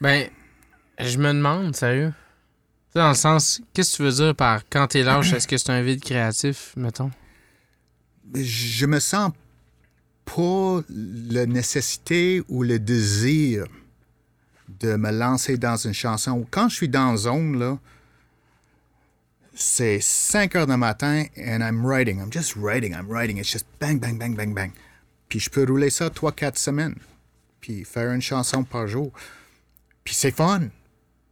Ben, 0.00 0.28
je 0.98 1.18
me 1.18 1.28
demande, 1.32 1.76
sérieux. 1.76 2.12
Dans 2.96 3.10
le 3.10 3.14
sens, 3.14 3.60
qu'est-ce 3.74 3.92
que 3.92 3.96
tu 3.98 4.02
veux 4.04 4.12
dire 4.24 4.34
par 4.34 4.62
quand 4.70 4.86
t'es 4.86 5.02
lâche, 5.02 5.30
est-ce 5.34 5.46
que 5.46 5.58
c'est 5.58 5.68
un 5.68 5.82
vide 5.82 6.02
créatif, 6.02 6.72
mettons? 6.78 7.10
je 8.34 8.86
me 8.86 9.00
sens 9.00 9.32
pas 10.24 10.80
la 10.88 11.44
nécessité 11.44 12.42
ou 12.48 12.62
le 12.62 12.78
désir 12.78 13.66
de 14.80 14.96
me 14.96 15.10
lancer 15.10 15.58
dans 15.58 15.76
une 15.76 15.92
chanson. 15.92 16.46
Quand 16.50 16.70
je 16.70 16.76
suis 16.76 16.88
dans 16.88 17.14
zone, 17.18 17.58
là, 17.58 17.78
c'est 19.54 20.00
5 20.00 20.56
heures 20.56 20.66
du 20.66 20.76
matin 20.78 21.24
and 21.36 21.60
I'm 21.60 21.84
writing. 21.84 22.18
I'm 22.18 22.32
just 22.32 22.56
writing, 22.56 22.94
I'm 22.94 23.10
writing. 23.10 23.36
It's 23.36 23.52
just 23.52 23.66
bang, 23.78 24.00
bang, 24.00 24.18
bang, 24.18 24.34
bang, 24.34 24.54
bang. 24.54 24.70
Puis 25.28 25.40
je 25.40 25.50
peux 25.50 25.66
rouler 25.66 25.90
ça 25.90 26.08
3-4 26.08 26.56
semaines. 26.56 26.96
Puis 27.60 27.84
faire 27.84 28.10
une 28.12 28.22
chanson 28.22 28.64
par 28.64 28.86
jour. 28.86 29.12
Puis 30.02 30.14
c'est 30.14 30.34
fun. 30.34 30.70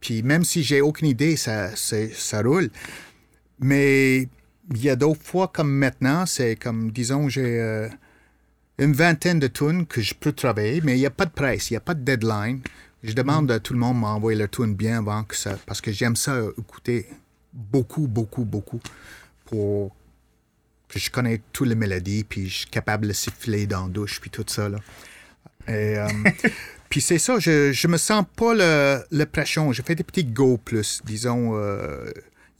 Puis 0.05 0.21
même 0.21 0.43
si 0.43 0.61
j'ai 0.61 0.81
aucune 0.81 1.07
idée, 1.07 1.35
ça, 1.35 1.75
ça 1.75 2.41
roule. 2.43 2.69
Mais 3.59 4.29
il 4.69 4.83
y 4.83 4.87
a 4.87 4.95
d'autres 4.95 5.23
fois 5.23 5.47
comme 5.47 5.71
maintenant, 5.71 6.27
c'est 6.27 6.55
comme, 6.55 6.91
disons, 6.91 7.27
j'ai 7.27 7.59
euh, 7.59 7.89
une 8.77 8.93
vingtaine 8.93 9.39
de 9.39 9.47
tunes 9.47 9.87
que 9.87 10.01
je 10.01 10.13
peux 10.13 10.31
travailler, 10.31 10.81
mais 10.81 10.95
il 10.95 10.99
n'y 10.99 11.07
a 11.07 11.09
pas 11.09 11.25
de 11.25 11.31
presse, 11.31 11.71
il 11.71 11.73
n'y 11.73 11.77
a 11.77 11.81
pas 11.81 11.95
de 11.95 12.03
deadline. 12.03 12.61
Je 13.01 13.13
demande 13.13 13.49
à 13.49 13.59
tout 13.59 13.73
le 13.73 13.79
monde 13.79 13.95
de 13.95 14.01
m'envoyer 14.01 14.37
leur 14.37 14.49
tune 14.51 14.75
bien 14.75 14.99
avant 14.99 15.23
que 15.23 15.35
ça, 15.35 15.57
parce 15.65 15.81
que 15.81 15.91
j'aime 15.91 16.15
ça 16.15 16.39
écouter 16.55 17.07
beaucoup, 17.51 18.05
beaucoup, 18.05 18.45
beaucoup 18.45 18.81
pour 19.45 19.95
que 20.87 20.99
je 20.99 21.09
connais 21.09 21.41
toutes 21.51 21.69
les 21.69 21.75
mélodies, 21.75 22.25
puis 22.25 22.47
je 22.47 22.57
suis 22.59 22.69
capable 22.69 23.07
de 23.07 23.13
siffler 23.13 23.65
dans 23.65 23.87
la 23.87 23.91
douche, 23.91 24.21
puis 24.21 24.29
tout 24.29 24.45
ça, 24.45 24.69
là. 24.69 24.77
Et, 25.67 25.97
euh, 25.97 26.07
puis 26.95 27.01
c'est 27.01 27.19
ça, 27.19 27.39
je, 27.39 27.73
je 27.73 27.87
me 27.89 27.97
sens 27.97 28.23
pas 28.37 28.53
le, 28.53 29.03
le 29.11 29.25
pression. 29.25 29.73
J'ai 29.73 29.83
fait 29.83 29.95
des 29.95 30.03
petits 30.05 30.23
go 30.23 30.55
plus, 30.55 31.01
disons. 31.03 31.51
euh, 31.59 32.09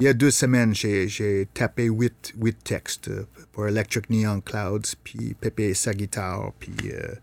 il 0.01 0.05
y 0.05 0.09
a 0.09 0.13
deux 0.13 0.29
semaines, 0.29 0.75
j'ai, 0.75 1.47
tapé 1.53 1.85
huit, 1.85 2.33
huit 2.37 2.61
textes 2.61 3.07
euh, 3.07 3.25
pour 3.53 3.65
Electric 3.65 4.09
Neon 4.09 4.41
Clouds, 4.41 4.97
puis 5.05 5.37
Pépé 5.39 5.69
et 5.69 5.73
sa 5.73 5.93
guitare, 5.93 6.51
puis 6.59 6.75
euh, 6.83 7.15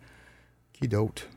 qui 0.72 0.88
d'autre? 0.88 1.28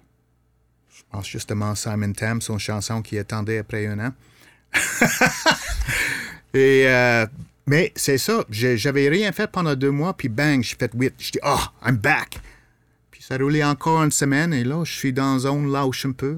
Je 0.96 1.04
pense 1.12 1.28
justement 1.28 1.76
Simon 1.76 2.14
Tam, 2.14 2.40
son 2.40 2.58
chanson 2.58 3.02
qui 3.02 3.18
attendait 3.18 3.58
après 3.58 3.86
un 3.86 4.00
an. 4.00 4.14
et, 6.54 6.88
mais 7.68 7.92
c'est 7.98 8.18
ça, 8.18 8.46
j'avais 8.50 9.10
rien 9.10 9.34
fait 9.34 9.52
pendant 9.52 9.76
deux 9.76 9.92
mois, 9.92 10.16
puis 10.16 10.30
bang, 10.30 10.64
j'ai 10.64 10.78
fait 10.78 10.92
huit. 10.94 11.16
Je 11.20 11.32
dis, 11.32 11.40
oh, 11.44 11.60
I'm 11.86 11.98
back! 11.98 12.40
Ça 13.28 13.38
roulait 13.38 13.64
encore 13.64 14.04
une 14.04 14.12
semaine, 14.12 14.54
et 14.54 14.64
là, 14.64 14.84
je 14.84 14.92
suis 14.92 15.12
dans 15.12 15.34
une 15.34 15.40
zone 15.40 15.72
lâche 15.72 16.06
un 16.06 16.12
peu. 16.12 16.38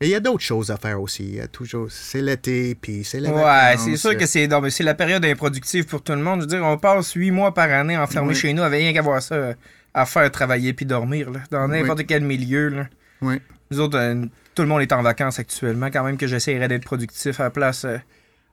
Et 0.00 0.06
il 0.06 0.10
y 0.10 0.16
a 0.16 0.18
d'autres 0.18 0.42
choses 0.42 0.72
à 0.72 0.76
faire 0.76 1.00
aussi. 1.00 1.22
Il 1.22 1.34
y 1.36 1.40
a 1.40 1.46
toujours, 1.46 1.86
c'est 1.92 2.22
l'été, 2.22 2.74
puis 2.74 3.04
c'est 3.04 3.20
les 3.20 3.28
Ouais, 3.28 3.76
c'est 3.78 3.96
sûr 3.96 4.16
que 4.16 4.26
c'est 4.26 4.48
c'est 4.70 4.82
la 4.82 4.94
période 4.94 5.24
improductive 5.24 5.86
pour 5.86 6.02
tout 6.02 6.10
le 6.10 6.18
monde. 6.18 6.40
Je 6.40 6.46
veux 6.46 6.48
dire, 6.48 6.64
on 6.64 6.76
passe 6.76 7.12
huit 7.12 7.30
mois 7.30 7.54
par 7.54 7.70
année 7.70 7.96
enfermé 7.96 8.34
chez 8.34 8.52
nous 8.52 8.64
avec 8.64 8.80
rien 8.80 8.92
qu'à 8.92 9.02
voir 9.02 9.22
ça 9.22 9.54
à 9.94 10.06
faire, 10.06 10.28
travailler 10.32 10.72
puis 10.72 10.86
dormir. 10.86 11.30
Là, 11.30 11.38
dans 11.52 11.68
n'importe 11.68 12.04
quel 12.04 12.24
milieu. 12.24 12.70
Là. 12.70 12.88
Oui. 13.22 13.40
Nous 13.70 13.78
autres, 13.78 13.96
euh, 13.96 14.24
tout 14.56 14.62
le 14.62 14.68
monde 14.68 14.82
est 14.82 14.92
en 14.92 15.02
vacances 15.02 15.38
actuellement. 15.38 15.86
Quand 15.86 16.02
même 16.02 16.16
que 16.16 16.26
j'essaierais 16.26 16.66
d'être 16.66 16.84
productif 16.84 17.38
à 17.38 17.44
la 17.44 17.50
place. 17.50 17.84
euh, 17.84 17.98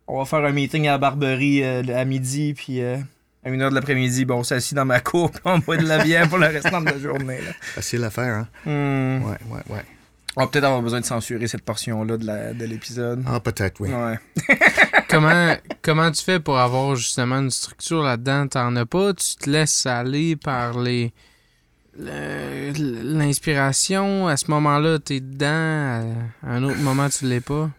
on 0.07 0.19
va 0.19 0.25
faire 0.25 0.45
un 0.45 0.51
meeting 0.51 0.87
à 0.87 0.91
la 0.91 0.97
Barberie 0.99 1.63
euh, 1.63 1.81
à 1.99 2.05
midi, 2.05 2.53
puis 2.53 2.79
à 3.43 3.49
une 3.49 3.61
heure 3.61 3.69
de 3.71 3.75
l'après-midi, 3.75 4.25
bon, 4.25 4.35
on 4.39 4.43
s'assit 4.43 4.75
dans 4.75 4.85
ma 4.85 4.99
cour, 4.99 5.31
puis 5.31 5.41
on 5.45 5.59
boit 5.59 5.77
de 5.77 5.85
la 5.87 6.03
bière 6.03 6.27
pour 6.29 6.37
le 6.37 6.47
restant 6.47 6.81
de 6.81 6.85
la 6.85 6.99
journée. 6.99 7.39
là. 7.41 7.51
Facile 7.61 8.03
à 8.03 8.09
faire, 8.09 8.35
hein? 8.35 8.47
Hmm. 8.65 9.23
Ouais, 9.25 9.37
ouais, 9.49 9.61
ouais. 9.75 9.85
On 10.37 10.41
va 10.43 10.47
peut-être 10.47 10.63
avoir 10.63 10.81
besoin 10.81 11.01
de 11.01 11.05
censurer 11.05 11.45
cette 11.47 11.63
portion-là 11.63 12.15
de 12.17 12.25
la- 12.25 12.53
de 12.53 12.63
l'épisode. 12.65 13.21
Ah, 13.27 13.41
peut-être, 13.41 13.81
oui. 13.81 13.89
Ouais. 13.91 14.17
comment, 15.09 15.55
comment 15.81 16.09
tu 16.11 16.23
fais 16.23 16.39
pour 16.39 16.57
avoir 16.57 16.95
justement 16.95 17.39
une 17.39 17.51
structure 17.51 18.01
là-dedans? 18.01 18.47
T'en 18.47 18.73
as 18.77 18.85
pas? 18.85 19.13
Tu 19.13 19.35
te 19.35 19.49
laisses 19.49 19.85
aller 19.85 20.37
par 20.37 20.79
les 20.79 21.11
le- 21.99 22.71
l'inspiration? 23.03 24.29
À 24.29 24.37
ce 24.37 24.49
moment-là, 24.51 24.99
t'es 24.99 25.19
dedans? 25.19 26.15
À 26.43 26.53
un 26.53 26.63
autre 26.63 26.79
moment, 26.79 27.09
tu 27.09 27.25
l'es 27.25 27.41
pas? 27.41 27.69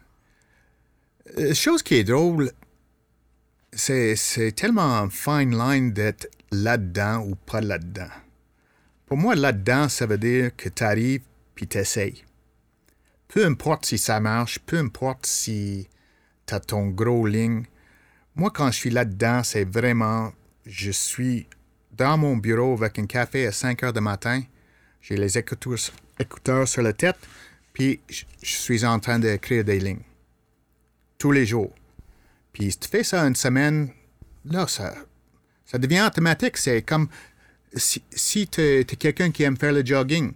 Euh, 1.38 1.54
chose 1.54 1.82
qui 1.82 1.94
est 1.94 2.04
drôle, 2.04 2.50
c'est, 3.72 4.52
tellement 4.54 5.08
fine 5.08 5.56
line 5.56 5.92
d'être 5.92 6.28
là-dedans 6.50 7.24
ou 7.26 7.34
pas 7.34 7.60
là-dedans. 7.60 8.10
Pour 9.06 9.16
moi, 9.16 9.34
là-dedans, 9.34 9.88
ça 9.88 10.06
veut 10.06 10.18
dire 10.18 10.54
que 10.56 10.68
tu 10.68 10.82
arrives 10.82 11.22
puis 11.54 11.66
tu 11.66 11.78
essayes. 11.78 12.24
Peu 13.28 13.44
importe 13.46 13.86
si 13.86 13.98
ça 13.98 14.20
marche, 14.20 14.58
peu 14.60 14.78
importe 14.78 15.26
si 15.26 15.88
tu 16.46 16.54
as 16.54 16.60
ton 16.60 16.88
gros 16.88 17.26
ligne. 17.26 17.64
Moi, 18.34 18.50
quand 18.50 18.70
je 18.70 18.76
suis 18.76 18.90
là-dedans, 18.90 19.42
c'est 19.42 19.64
vraiment, 19.64 20.32
je 20.66 20.90
suis 20.90 21.46
dans 21.92 22.18
mon 22.18 22.36
bureau 22.36 22.74
avec 22.74 22.98
un 22.98 23.06
café 23.06 23.46
à 23.46 23.52
5 23.52 23.82
heures 23.82 23.92
du 23.92 24.00
matin. 24.00 24.42
J'ai 25.00 25.16
les 25.16 25.36
écouteurs, 25.36 25.78
écouteurs 26.18 26.68
sur 26.68 26.82
la 26.82 26.92
tête, 26.92 27.18
puis 27.72 28.00
je 28.08 28.24
suis 28.42 28.84
en 28.84 28.98
train 29.00 29.18
d'écrire 29.18 29.64
des 29.64 29.80
lignes 29.80 30.02
tous 31.18 31.32
les 31.32 31.46
jours. 31.46 31.72
Puis 32.52 32.72
si 32.72 32.78
tu 32.78 32.88
fais 32.88 33.04
ça 33.04 33.22
une 33.26 33.36
semaine, 33.36 33.90
là, 34.44 34.66
ça, 34.66 34.94
ça 35.64 35.78
devient 35.78 36.02
automatique. 36.06 36.56
C'est 36.56 36.82
comme 36.82 37.08
si, 37.74 38.02
si 38.10 38.46
tu 38.46 38.60
es, 38.60 38.84
quelqu'un 38.84 39.30
qui 39.30 39.42
aime 39.42 39.56
faire 39.56 39.72
le 39.72 39.84
jogging. 39.84 40.32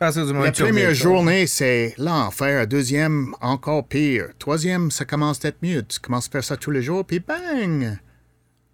La 0.00 0.50
première 0.50 0.94
journée, 0.94 1.46
c'est 1.46 1.94
l'enfer. 1.96 2.66
Deuxième, 2.66 3.36
encore 3.40 3.86
pire. 3.86 4.30
Troisième, 4.36 4.90
ça 4.90 5.04
commence 5.04 5.44
à 5.44 5.48
être 5.48 5.62
mieux. 5.62 5.84
Tu 5.84 6.00
commences 6.00 6.26
à 6.26 6.30
faire 6.30 6.44
ça 6.44 6.56
tous 6.56 6.72
les 6.72 6.82
jours, 6.82 7.04
puis 7.04 7.20
bang! 7.20 7.98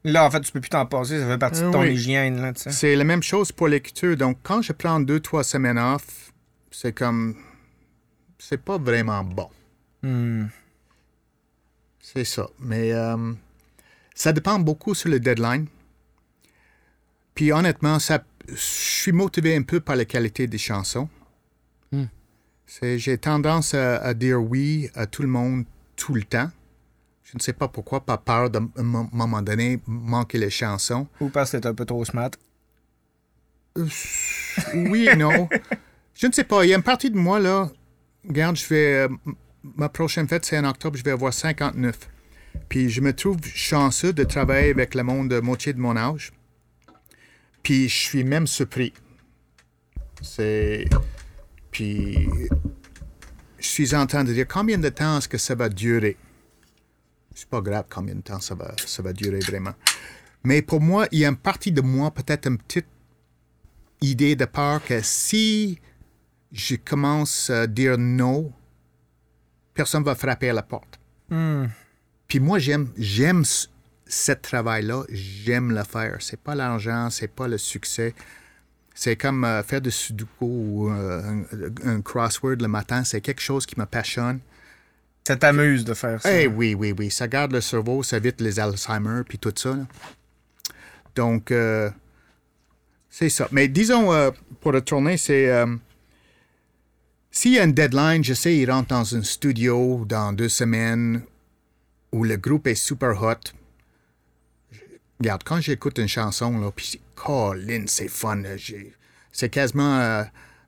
Là, 0.05 0.25
en 0.25 0.31
fait, 0.31 0.41
tu 0.41 0.53
peux 0.53 0.61
plus 0.61 0.71
t'en 0.71 0.87
passer. 0.87 1.21
Ça 1.21 1.27
fait 1.27 1.39
partie 1.39 1.61
de 1.61 1.71
ton 1.71 1.83
oui. 1.83 1.93
hygiène. 1.93 2.53
C'est 2.57 2.97
la 2.97 3.05
même 3.05 3.23
chose 3.23 3.53
pour 3.53 3.69
l'écriture. 3.69 4.17
Donc, 4.17 4.39
quand 4.43 4.63
je 4.63 4.73
prends 4.73 5.01
deux, 5.01 5.21
trois 5.21 5.45
semaines 5.45 5.79
off, 5.79 6.33
c'est 6.71 6.93
comme. 6.93 7.37
C'est 8.39 8.63
pas 8.63 8.79
vraiment 8.79 9.23
bon. 9.23 9.51
Hmm. 10.03 10.47
C'est 12.13 12.25
ça. 12.25 12.49
Mais 12.59 12.93
euh, 12.93 13.33
ça 14.15 14.33
dépend 14.33 14.59
beaucoup 14.59 14.95
sur 14.95 15.11
le 15.11 15.21
deadline. 15.21 15.67
Puis 17.35 17.53
honnêtement, 17.53 17.99
ça, 17.99 18.25
je 18.49 18.55
suis 18.57 19.13
motivé 19.13 19.55
un 19.57 19.63
peu 19.63 19.81
par 19.81 19.97
la 19.97 20.05
qualité 20.05 20.47
des 20.47 20.59
chansons. 20.59 21.09
Hmm. 21.93 22.05
C'est- 22.67 22.99
J'ai 22.99 23.19
tendance 23.19 23.75
à, 23.75 23.99
à 23.99 24.15
dire 24.15 24.43
oui 24.43 24.91
à 24.95 25.07
tout 25.07 25.23
le 25.23 25.29
monde 25.29 25.65
tout 25.97 26.15
le 26.15 26.23
temps. 26.23 26.51
Je 27.25 27.33
ne 27.37 27.41
sais 27.41 27.53
pas 27.53 27.69
pourquoi, 27.69 28.01
par 28.07 28.23
peur 28.23 28.49
de, 28.49 28.59
à 28.59 28.63
un 28.81 28.83
moment 29.13 29.43
donné, 29.43 29.81
manquer 29.87 30.39
les 30.39 30.49
chansons. 30.51 31.07
Ou 31.21 31.29
parce 31.29 31.53
que 31.53 31.59
t'es 31.59 31.67
un 31.67 31.75
peu 31.75 31.85
trop 31.85 32.03
smart. 32.07 32.31
Euh, 33.77 33.87
oui 34.75 35.09
et 35.09 35.15
non. 35.17 35.47
je 36.15 36.27
ne 36.27 36.33
sais 36.33 36.45
pas. 36.45 36.65
Il 36.65 36.71
y 36.71 36.73
a 36.73 36.77
une 36.77 36.83
partie 36.83 37.11
de 37.11 37.19
moi, 37.19 37.39
là. 37.39 37.71
Regarde, 38.27 38.57
je 38.57 38.67
vais. 38.67 38.95
euh, 38.95 39.09
ma 39.63 39.89
prochaine 39.89 40.29
fête, 40.29 40.45
c'est 40.45 40.59
en 40.59 40.65
octobre, 40.65 40.97
je 40.97 41.05
vais 41.05 41.11
avoir 41.11 41.33
59. 41.33 41.97
Puis 42.69 42.91
je 42.91 43.01
me 43.01 43.13
trouve 43.13 43.39
chanceux 43.55 44.13
de 44.13 44.25
travailler 44.25 44.71
avec 44.71 44.95
le 44.95 45.03
monde 45.03 45.29
de 45.29 45.41
moitié 45.41 45.73
de 45.73 45.81
mon 45.81 45.97
âge. 45.97 46.33
Puis 47.63 47.89
je 47.89 47.97
suis 47.97 48.25
même 48.25 48.47
surpris. 48.47 48.93
C'est. 50.23 50.87
Puis. 51.71 52.29
Je 53.59 53.67
suis 53.67 53.95
en 53.95 54.07
train 54.07 54.23
de 54.23 54.33
dire 54.33 54.47
combien 54.47 54.79
de 54.79 54.89
temps 54.89 55.19
est-ce 55.19 55.29
que 55.29 55.39
ça 55.39 55.57
va 55.57 55.69
durer? 55.69 56.17
C'est 57.35 57.49
pas 57.49 57.61
grave 57.61 57.87
combien 57.91 58.15
de 58.15 58.21
temps 58.21 58.41
ça 58.41 58.55
va, 58.55 58.73
ça 58.87 59.03
va 59.03 59.13
durer 59.13 59.41
vraiment. 59.41 59.75
Mais 60.45 60.63
pour 60.63 60.81
moi, 60.81 61.07
il 61.11 61.19
y 61.21 61.25
a 61.25 61.29
une 61.29 61.37
partie 61.37 61.73
de 61.73 61.81
moi, 61.81 62.13
peut-être 62.13 62.47
une 62.47 62.59
petite 62.59 62.87
idée 64.01 64.37
de 64.37 64.45
peur 64.45 64.85
que 64.85 65.01
si 65.03 65.81
je 66.53 66.77
commence 66.77 67.51
à 67.51 67.67
dire 67.67 67.99
non, 67.99 68.53
personne 69.79 70.03
va 70.03 70.16
frapper 70.16 70.51
à 70.51 70.53
la 70.53 70.62
porte. 70.62 70.99
Hmm. 71.31 71.66
Puis 72.26 72.41
moi, 72.41 72.59
j'aime, 72.59 72.89
j'aime 72.99 73.45
ce 73.45 73.68
ce 74.11 74.33
travail-là, 74.33 75.05
j'aime 75.11 75.70
le 75.72 75.85
faire. 75.85 76.16
C'est 76.20 76.41
pas 76.41 76.55
l'argent, 76.55 77.11
c'est 77.11 77.29
pas 77.29 77.47
le 77.47 77.59
succès. 77.59 78.14
C'est 78.95 79.16
comme 79.16 79.45
euh, 79.45 79.62
faire 79.62 79.83
de 79.83 79.91
sudoku 79.91 80.47
ou 80.47 80.91
euh, 80.91 81.43
un, 81.85 81.91
un 81.91 82.01
crossword 82.01 82.57
le 82.62 82.68
matin. 82.68 83.05
C'est 83.05 83.20
quelque 83.20 83.43
chose 83.43 83.66
qui 83.66 83.79
me 83.79 83.85
passionne. 83.85 84.41
Ça 85.26 85.37
t'amuse 85.37 85.85
de 85.85 85.93
faire 85.93 86.22
ça. 86.22 86.33
Eh 86.33 86.47
oui, 86.47 86.74
oui, 86.74 86.95
oui. 86.99 87.11
Ça 87.11 87.29
garde 87.29 87.53
le 87.53 87.61
cerveau, 87.61 88.03
ça 88.03 88.16
évite 88.16 88.41
les 88.41 88.59
Alzheimer, 88.59 89.22
puis 89.29 89.39
tout 89.39 89.53
ça. 89.55 89.74
là. 89.74 89.87
Donc, 91.14 91.51
euh, 91.51 91.91
c'est 93.11 93.29
ça. 93.29 93.47
Mais 93.53 93.68
disons, 93.68 94.33
pour 94.61 94.72
retourner, 94.72 95.18
c'est... 95.18 95.47
S'il 97.41 97.53
y 97.53 97.61
a 97.61 97.62
une 97.62 97.72
deadline, 97.72 98.24
je 98.24 98.34
sais, 98.34 98.57
il 98.57 98.68
rentre 98.68 98.89
dans 98.89 99.14
un 99.14 99.22
studio 99.22 100.05
dans 100.05 100.32
deux 100.32 100.49
semaines 100.49 101.22
où 102.11 102.24
le 102.24 102.36
groupe 102.36 102.66
est 102.66 102.74
super 102.74 103.22
hot. 103.22 103.53
Regarde, 105.20 105.45
quand 105.45 105.61
j'écoute 105.61 105.99
une 105.99 106.09
chanson, 106.09 106.59
là, 106.59 106.72
puis 106.74 107.01
Colin, 107.14 107.84
c'est 107.86 108.09
fun. 108.09 108.43
C'est 109.30 109.51
quasiment... 109.51 110.01
euh, 110.01 110.24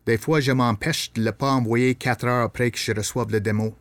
des 0.06 0.16
fois, 0.16 0.38
je 0.38 0.52
m'empêche 0.52 1.12
de 1.12 1.24
ne 1.24 1.32
pas 1.32 1.50
envoyer 1.50 1.96
quatre 1.96 2.24
heures 2.24 2.44
après 2.44 2.70
que 2.70 2.78
je 2.78 2.92
reçoive 2.92 3.32
le 3.32 3.40
démo. 3.40 3.74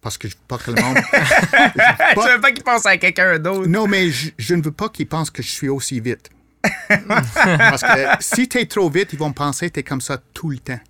Parce 0.00 0.16
que 0.16 0.26
je 0.26 0.36
veux 0.36 0.42
pas 0.48 0.56
que 0.56 0.70
le 0.70 0.80
monde... 0.80 0.96
tu 1.12 2.32
veux 2.32 2.40
pas 2.40 2.52
qu'il 2.52 2.64
pense 2.64 2.86
à 2.86 2.96
quelqu'un 2.96 3.38
d'autre? 3.38 3.68
Non, 3.68 3.86
mais 3.86 4.08
je, 4.08 4.30
je 4.38 4.54
ne 4.54 4.62
veux 4.62 4.72
pas 4.72 4.88
qu'ils 4.88 5.06
pensent 5.06 5.30
que 5.30 5.42
je 5.42 5.50
suis 5.50 5.68
aussi 5.68 6.00
vite. 6.00 6.30
Parce 6.88 7.82
que 7.82 8.16
si 8.20 8.48
tu 8.48 8.58
es 8.58 8.64
trop 8.64 8.88
vite, 8.88 9.12
ils 9.12 9.18
vont 9.18 9.34
penser 9.34 9.68
que 9.68 9.74
tu 9.74 9.80
es 9.80 9.82
comme 9.82 10.00
ça 10.00 10.16
tout 10.32 10.48
le 10.48 10.60
temps. 10.60 10.80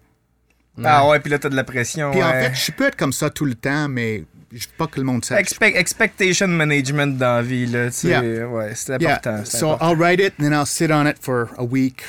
Ah 0.83 1.09
ouais, 1.09 1.21
puis 1.21 1.31
là, 1.31 1.39
t'as 1.39 1.49
de 1.49 1.57
la 1.57 1.65
pression. 1.65 2.11
Puis 2.11 2.23
en 2.23 2.31
fait, 2.33 2.53
je 2.55 2.73
peux 2.73 2.87
être 2.87 2.97
comme 2.97 3.13
ça 3.13 3.31
tout 3.31 3.45
le 3.45 3.55
temps, 3.55 3.89
mais 3.89 4.25
je 4.53 4.67
veux 4.67 4.73
pas 4.77 4.87
que 4.89 4.99
le 4.99 5.05
monde 5.07 5.25
sache. 5.25 5.41
Expect- 5.41 5.77
expectation 5.77 6.49
management 6.49 7.17
dans 7.17 7.37
la 7.37 7.43
vie, 7.43 7.67
là. 7.67 7.87
Tu 7.87 7.93
sais, 7.93 8.09
Yeah. 8.09 8.49
Ouais, 8.49 8.73
c'est 8.75 9.01
Yeah, 9.01 9.13
important. 9.17 9.43
c'est 9.45 9.59
so 9.59 9.71
important. 9.71 9.91
I'll 9.91 9.97
write 9.99 10.21
it 10.21 10.35
and 10.39 10.43
then 10.45 10.53
I'll 10.53 10.67
sit 10.67 10.91
on 10.91 11.07
it 11.07 11.17
for 11.21 11.51
a 11.59 11.65
week. 11.65 12.03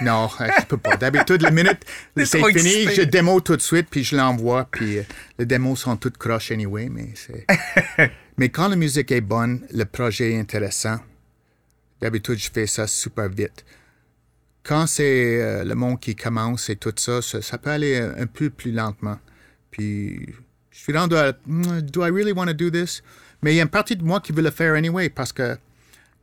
Non, 0.00 0.28
je 0.38 0.64
peux 0.66 0.76
pas. 0.76 0.96
D'habitude, 0.96 1.42
la 1.42 1.50
minute 1.50 1.80
c'est 2.16 2.38
fini, 2.38 2.82
excité. 2.82 2.94
je 2.94 3.02
démo 3.02 3.40
tout 3.40 3.56
de 3.56 3.62
suite, 3.62 3.88
puis 3.90 4.04
je 4.04 4.14
l'envoie, 4.16 4.68
puis 4.70 4.98
euh, 4.98 5.02
les 5.40 5.44
démos 5.46 5.80
sont 5.80 5.96
toutes 5.96 6.18
croches 6.18 6.52
anyway, 6.52 6.88
mais 6.88 7.08
c'est... 7.16 7.44
mais 8.38 8.48
quand 8.48 8.68
la 8.68 8.76
musique 8.76 9.10
est 9.10 9.20
bonne, 9.20 9.66
le 9.72 9.84
projet 9.84 10.34
est 10.34 10.38
intéressant, 10.38 11.00
d'habitude, 12.00 12.38
je 12.38 12.48
fais 12.52 12.68
ça 12.68 12.86
super 12.86 13.28
vite. 13.28 13.64
Quand 14.64 14.86
c'est 14.86 15.40
euh, 15.42 15.64
le 15.64 15.74
monde 15.74 15.98
qui 15.98 16.14
commence 16.14 16.70
et 16.70 16.76
tout 16.76 16.92
ça, 16.96 17.20
ça, 17.20 17.42
ça 17.42 17.58
peut 17.58 17.70
aller 17.70 17.98
un, 17.98 18.16
un 18.22 18.26
peu 18.26 18.48
plus 18.50 18.72
lentement. 18.72 19.18
Puis, 19.70 20.26
je 20.70 20.78
suis 20.78 20.96
rendu 20.96 21.16
à... 21.16 21.32
Hmm, 21.46 21.80
Do 21.80 22.06
I 22.06 22.10
really 22.10 22.32
want 22.32 22.46
to 22.46 22.54
do 22.54 22.70
this? 22.70 23.02
Mais 23.42 23.54
il 23.54 23.56
y 23.56 23.60
a 23.60 23.64
une 23.64 23.68
partie 23.68 23.96
de 23.96 24.04
moi 24.04 24.20
qui 24.20 24.32
veut 24.32 24.42
le 24.42 24.50
faire 24.50 24.74
anyway, 24.74 25.08
parce 25.08 25.32
que 25.32 25.56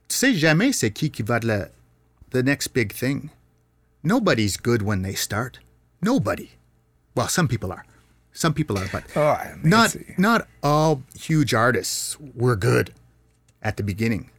tu 0.08 0.16
sais 0.16 0.34
jamais 0.34 0.72
c'est 0.72 0.92
qui 0.92 1.12
qui 1.12 1.22
va 1.22 1.40
de 1.40 1.48
la 1.48 1.68
the 2.32 2.38
next 2.44 2.74
big 2.74 2.94
thing. 2.94 3.30
Nobody's 4.04 4.58
good 4.58 4.82
when 4.82 5.02
they 5.04 5.16
start. 5.16 5.60
Nobody. 6.02 6.52
Well, 7.16 7.28
some 7.28 7.48
people 7.50 7.72
are. 7.72 7.84
Some 8.32 8.54
people 8.54 8.78
are, 8.78 8.88
but 8.94 9.04
mais 9.16 9.70
not 9.70 9.96
not 10.18 10.48
all 10.64 11.02
huge 11.14 11.54
artists 11.54 12.18
were 12.36 12.56
good 12.56 12.92
at 13.62 13.76
the 13.76 13.84
beginning. 13.84 14.30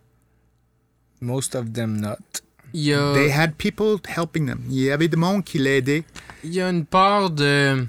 Most 1.21 1.55
of 1.55 1.75
them 1.75 2.01
not. 2.01 2.41
Il 2.73 2.83
y 2.83 2.93
a, 2.95 3.13
They 3.15 3.31
had 3.33 3.55
people 3.57 3.97
helping 4.09 4.47
them. 4.47 4.61
Il 4.69 4.79
y 4.79 4.91
avait 4.91 5.09
des 5.09 5.17
monde 5.17 5.45
qui 5.45 5.59
l'aidaient. 5.59 6.05
il 6.45 6.55
y 6.55 6.61
a 6.61 6.69
une 6.71 6.85
part 6.85 7.31
de. 7.31 7.87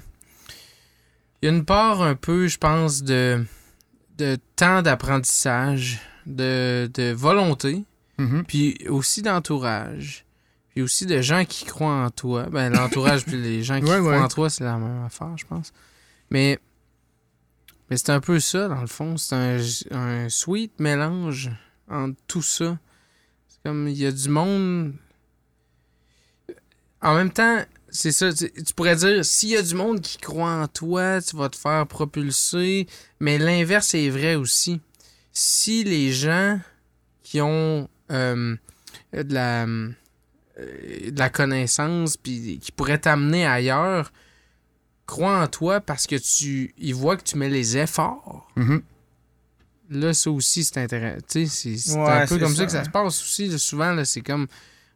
Il 1.40 1.46
y 1.46 1.48
a 1.48 1.52
une 1.52 1.64
part 1.64 2.02
un 2.02 2.14
peu, 2.14 2.46
je 2.48 2.56
pense, 2.58 3.02
de, 3.02 3.44
de 4.18 4.38
temps 4.56 4.82
d'apprentissage, 4.82 6.00
de, 6.26 6.90
de 6.94 7.12
volonté, 7.12 7.84
Mhm. 8.18 8.44
puis 8.46 8.78
aussi 8.88 9.22
d'entourage, 9.22 10.24
puis 10.70 10.82
aussi 10.82 11.06
de 11.06 11.20
gens 11.20 11.44
qui 11.44 11.64
croient 11.64 12.04
en 12.04 12.10
toi. 12.10 12.44
Ben, 12.50 12.70
l'entourage 12.72 13.24
puis 13.24 13.40
les 13.40 13.62
gens 13.64 13.80
qui 13.80 13.84
Ouais, 13.90 13.98
croient 13.98 14.12
ouais. 14.12 14.18
en 14.18 14.28
toi, 14.28 14.50
c'est 14.50 14.62
la 14.64 14.76
même 14.78 15.04
affaire, 15.04 15.36
je 15.36 15.44
pense. 15.46 15.72
Mais, 16.30 16.58
mais 17.90 17.96
c'est 17.96 18.10
un 18.10 18.20
peu 18.20 18.38
ça, 18.38 18.68
dans 18.68 18.80
le 18.80 18.86
fond. 18.86 19.16
C'est 19.16 19.34
un, 19.34 19.58
un 19.90 20.28
sweet 20.28 20.78
mélange 20.78 21.50
entre 21.90 22.16
tout 22.28 22.42
ça. 22.42 22.78
Comme, 23.64 23.88
il 23.88 23.98
y 23.98 24.06
a 24.06 24.12
du 24.12 24.28
monde... 24.28 24.94
En 27.00 27.14
même 27.14 27.32
temps, 27.32 27.64
c'est 27.92 28.12
ça, 28.12 28.32
tu, 28.32 28.48
pourrais 28.74 28.96
dire, 28.96 29.24
s'il 29.24 29.50
y 29.50 29.56
a 29.56 29.62
du 29.62 29.74
monde 29.74 30.00
qui 30.00 30.18
croit 30.18 30.50
en 30.50 30.68
toi, 30.68 31.20
tu 31.20 31.36
vas 31.36 31.48
te 31.48 31.56
faire 31.56 31.86
propulser, 31.86 32.86
mais 33.20 33.38
l'inverse 33.38 33.94
est 33.94 34.08
vrai 34.08 34.34
aussi. 34.34 34.80
Si 35.32 35.84
les 35.84 36.12
gens 36.12 36.60
qui 37.22 37.40
ont 37.40 37.88
euh, 38.10 38.56
de, 39.12 39.34
la, 39.34 39.64
euh, 39.64 39.86
de 40.58 41.18
la 41.18 41.28
connaissance, 41.28 42.16
puis 42.16 42.58
qui 42.62 42.72
pourraient 42.72 42.98
t'amener 42.98 43.46
ailleurs, 43.46 44.12
croient 45.06 45.42
en 45.42 45.46
toi 45.46 45.80
parce 45.80 46.06
que 46.06 46.16
tu 46.16 46.74
ils 46.78 46.94
voient 46.94 47.16
que 47.16 47.24
tu 47.24 47.36
mets 47.36 47.50
les 47.50 47.76
efforts. 47.76 48.48
Mhm. 48.56 48.82
Là, 49.90 50.14
ça 50.14 50.30
aussi, 50.30 50.64
c'est 50.64 50.78
intéressant. 50.78 51.24
C'est 51.26 51.74
Ouais, 51.96 52.10
un 52.10 52.26
peu 52.26 52.38
comme 52.38 52.50
ça, 52.54 52.56
ça, 52.56 52.64
que 52.66 52.72
ça 52.72 52.84
se 52.84 52.90
passe 52.90 53.20
aussi. 53.22 53.48
là. 53.48 53.58
souvent, 53.58 53.92
là, 53.92 54.04
c'est 54.04 54.20
comme, 54.22 54.46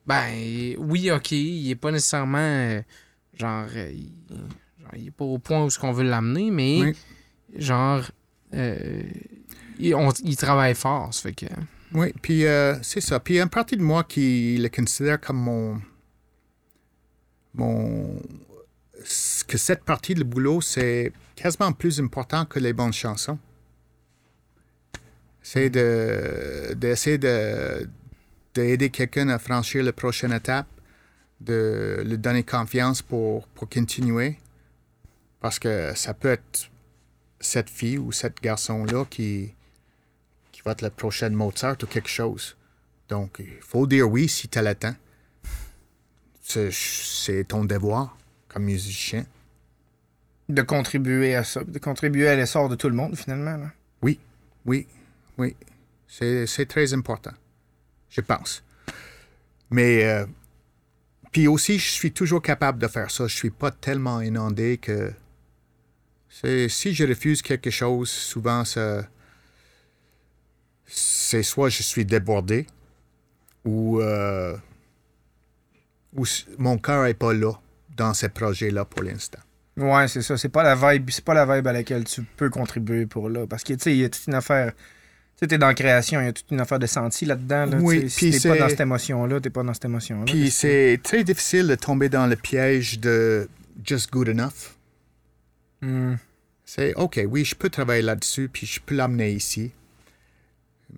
ben, 0.06 0.74
oui, 0.78 1.10
OK, 1.10 1.32
il 1.32 1.70
est 1.70 1.74
pas 1.74 1.90
nécessairement, 1.90 2.38
euh, 2.38 2.80
genre, 3.38 3.66
euh, 3.76 3.90
il, 3.92 4.12
genre, 4.80 4.94
il 4.96 5.06
est 5.08 5.10
pas 5.10 5.24
au 5.24 5.38
point 5.38 5.64
où 5.64 5.68
ce 5.70 5.78
qu'on 5.78 5.92
veut 5.92 6.04
l'amener, 6.04 6.50
mais, 6.50 6.80
Oui. 6.80 6.96
genre, 7.56 8.02
euh, 8.54 9.02
il, 9.78 9.94
on- 9.94 10.12
il 10.24 10.36
travaille 10.36 10.74
fort, 10.74 11.12
ça 11.12 11.22
fait 11.22 11.34
que... 11.34 11.46
Oui, 11.92 12.12
puis 12.22 12.46
euh, 12.46 12.74
c'est 12.82 13.00
ça. 13.00 13.20
Puis 13.20 13.34
il 13.34 13.36
y 13.36 13.40
a 13.40 13.44
une 13.44 13.48
partie 13.48 13.76
de 13.76 13.82
moi 13.82 14.02
qui 14.04 14.56
le 14.58 14.68
considère 14.68 15.20
comme 15.20 15.36
mon. 15.38 15.80
mon 17.54 18.20
que 19.46 19.56
cette 19.56 19.84
partie 19.84 20.14
du 20.14 20.24
boulot, 20.24 20.60
c'est 20.60 21.12
quasiment 21.36 21.72
plus 21.72 22.00
important 22.00 22.44
que 22.44 22.58
les 22.58 22.72
bonnes 22.72 22.92
chansons. 22.92 23.38
C'est 25.48 25.70
de, 25.70 26.74
d'essayer 26.74 27.18
de, 27.18 27.88
d'aider 28.52 28.90
quelqu'un 28.90 29.28
à 29.28 29.38
franchir 29.38 29.84
la 29.84 29.92
prochaine 29.92 30.32
étape, 30.32 30.66
de 31.40 32.02
lui 32.04 32.18
donner 32.18 32.42
confiance 32.42 33.00
pour, 33.00 33.46
pour 33.46 33.68
continuer. 33.68 34.38
Parce 35.38 35.60
que 35.60 35.92
ça 35.94 36.14
peut 36.14 36.30
être 36.32 36.68
cette 37.38 37.70
fille 37.70 37.96
ou 37.96 38.10
cet 38.10 38.42
garçon-là 38.42 39.04
qui, 39.08 39.54
qui 40.50 40.62
va 40.64 40.72
être 40.72 40.82
le 40.82 40.90
prochain 40.90 41.30
Mozart 41.30 41.76
ou 41.80 41.86
quelque 41.86 42.08
chose. 42.08 42.56
Donc, 43.08 43.36
il 43.38 43.60
faut 43.60 43.86
dire 43.86 44.10
oui 44.10 44.28
si 44.28 44.48
tu 44.48 44.58
as 44.58 44.62
le 44.62 44.74
temps. 44.74 44.96
C'est, 46.42 46.72
c'est 46.72 47.44
ton 47.44 47.64
devoir 47.64 48.18
comme 48.48 48.64
musicien. 48.64 49.24
De 50.48 50.62
contribuer 50.62 51.36
à 51.36 51.44
ça, 51.44 51.62
de 51.62 51.78
contribuer 51.78 52.26
à 52.26 52.34
l'essor 52.34 52.68
de 52.68 52.74
tout 52.74 52.88
le 52.88 52.96
monde, 52.96 53.16
finalement. 53.16 53.56
là. 53.56 53.70
Oui, 54.02 54.18
oui, 54.64 54.88
oui. 55.38 55.56
C'est, 56.08 56.66
très 56.66 56.94
important, 56.94 57.34
je 58.08 58.20
pense. 58.20 58.62
Mais, 59.70 60.04
euh, 60.04 60.24
puis 61.32 61.48
aussi, 61.48 61.78
je 61.78 61.90
suis 61.90 62.12
toujours 62.12 62.40
capable 62.40 62.78
de 62.78 62.86
faire 62.86 63.10
ça. 63.10 63.26
Je 63.26 63.34
suis 63.34 63.50
pas 63.50 63.70
tellement 63.70 64.20
inondé 64.20 64.78
que 64.78 65.12
si 66.28 66.94
je 66.94 67.04
refuse 67.04 67.42
quelque 67.42 67.70
chose, 67.70 68.08
souvent, 68.08 68.62
c'est 70.86 71.42
soit 71.42 71.68
je 71.68 71.82
suis 71.82 72.04
débordé 72.04 72.66
ou, 73.64 74.00
euh, 74.00 74.56
ou 76.14 76.24
mon 76.58 76.78
cœur 76.78 77.04
n'est 77.04 77.14
pas 77.14 77.32
là 77.32 77.52
dans 77.96 78.14
ce 78.14 78.26
projet-là 78.26 78.84
pour 78.84 79.02
l'instant. 79.02 79.40
Ouais, 79.76 80.08
c'est 80.08 80.22
ça. 80.22 80.38
C'est 80.38 80.48
pas 80.48 80.62
la 80.62 80.74
vibe, 80.74 81.10
c'est 81.10 81.24
pas 81.24 81.34
la 81.34 81.44
vibe 81.44 81.66
à 81.66 81.72
laquelle 81.72 82.04
tu 82.04 82.22
peux 82.22 82.48
contribuer 82.48 83.06
pour 83.06 83.28
là. 83.28 83.46
Parce 83.46 83.62
que, 83.62 83.74
tu 83.74 83.80
sais, 83.80 83.92
il 83.92 83.98
y 83.98 84.04
a 84.04 84.08
toute 84.08 84.26
une 84.26 84.34
affaire. 84.34 84.72
Tu 85.38 85.58
dans 85.58 85.66
la 85.66 85.74
création, 85.74 86.20
il 86.20 86.24
y 86.24 86.28
a 86.28 86.32
toute 86.32 86.50
une 86.50 86.60
affaire 86.60 86.78
de 86.78 86.86
senti 86.86 87.26
là-dedans. 87.26 87.66
Là, 87.66 87.76
Oui, 87.78 88.08
si 88.08 88.30
t'es 88.30 88.48
pas 88.48 88.56
dans 88.56 88.68
cette 88.70 88.80
émotion-là, 88.80 89.40
t'es 89.40 89.50
pas 89.50 89.62
dans 89.62 89.74
cette 89.74 89.84
émotion-là. 89.84 90.24
Puis 90.24 90.50
c'est 90.50 90.98
très 91.02 91.24
difficile 91.24 91.66
de 91.66 91.74
tomber 91.74 92.08
dans 92.08 92.26
le 92.26 92.36
piège 92.36 93.00
de 93.00 93.46
just 93.84 94.10
good 94.10 94.30
enough. 94.30 94.74
Hmm. 95.82 96.14
C'est 96.64 96.94
OK, 96.94 97.20
oui, 97.28 97.44
je 97.44 97.54
peux 97.54 97.68
travailler 97.68 98.02
là-dessus, 98.02 98.48
puis 98.50 98.66
je 98.66 98.80
peux 98.80 98.94
l'amener 98.94 99.32
ici. 99.32 99.72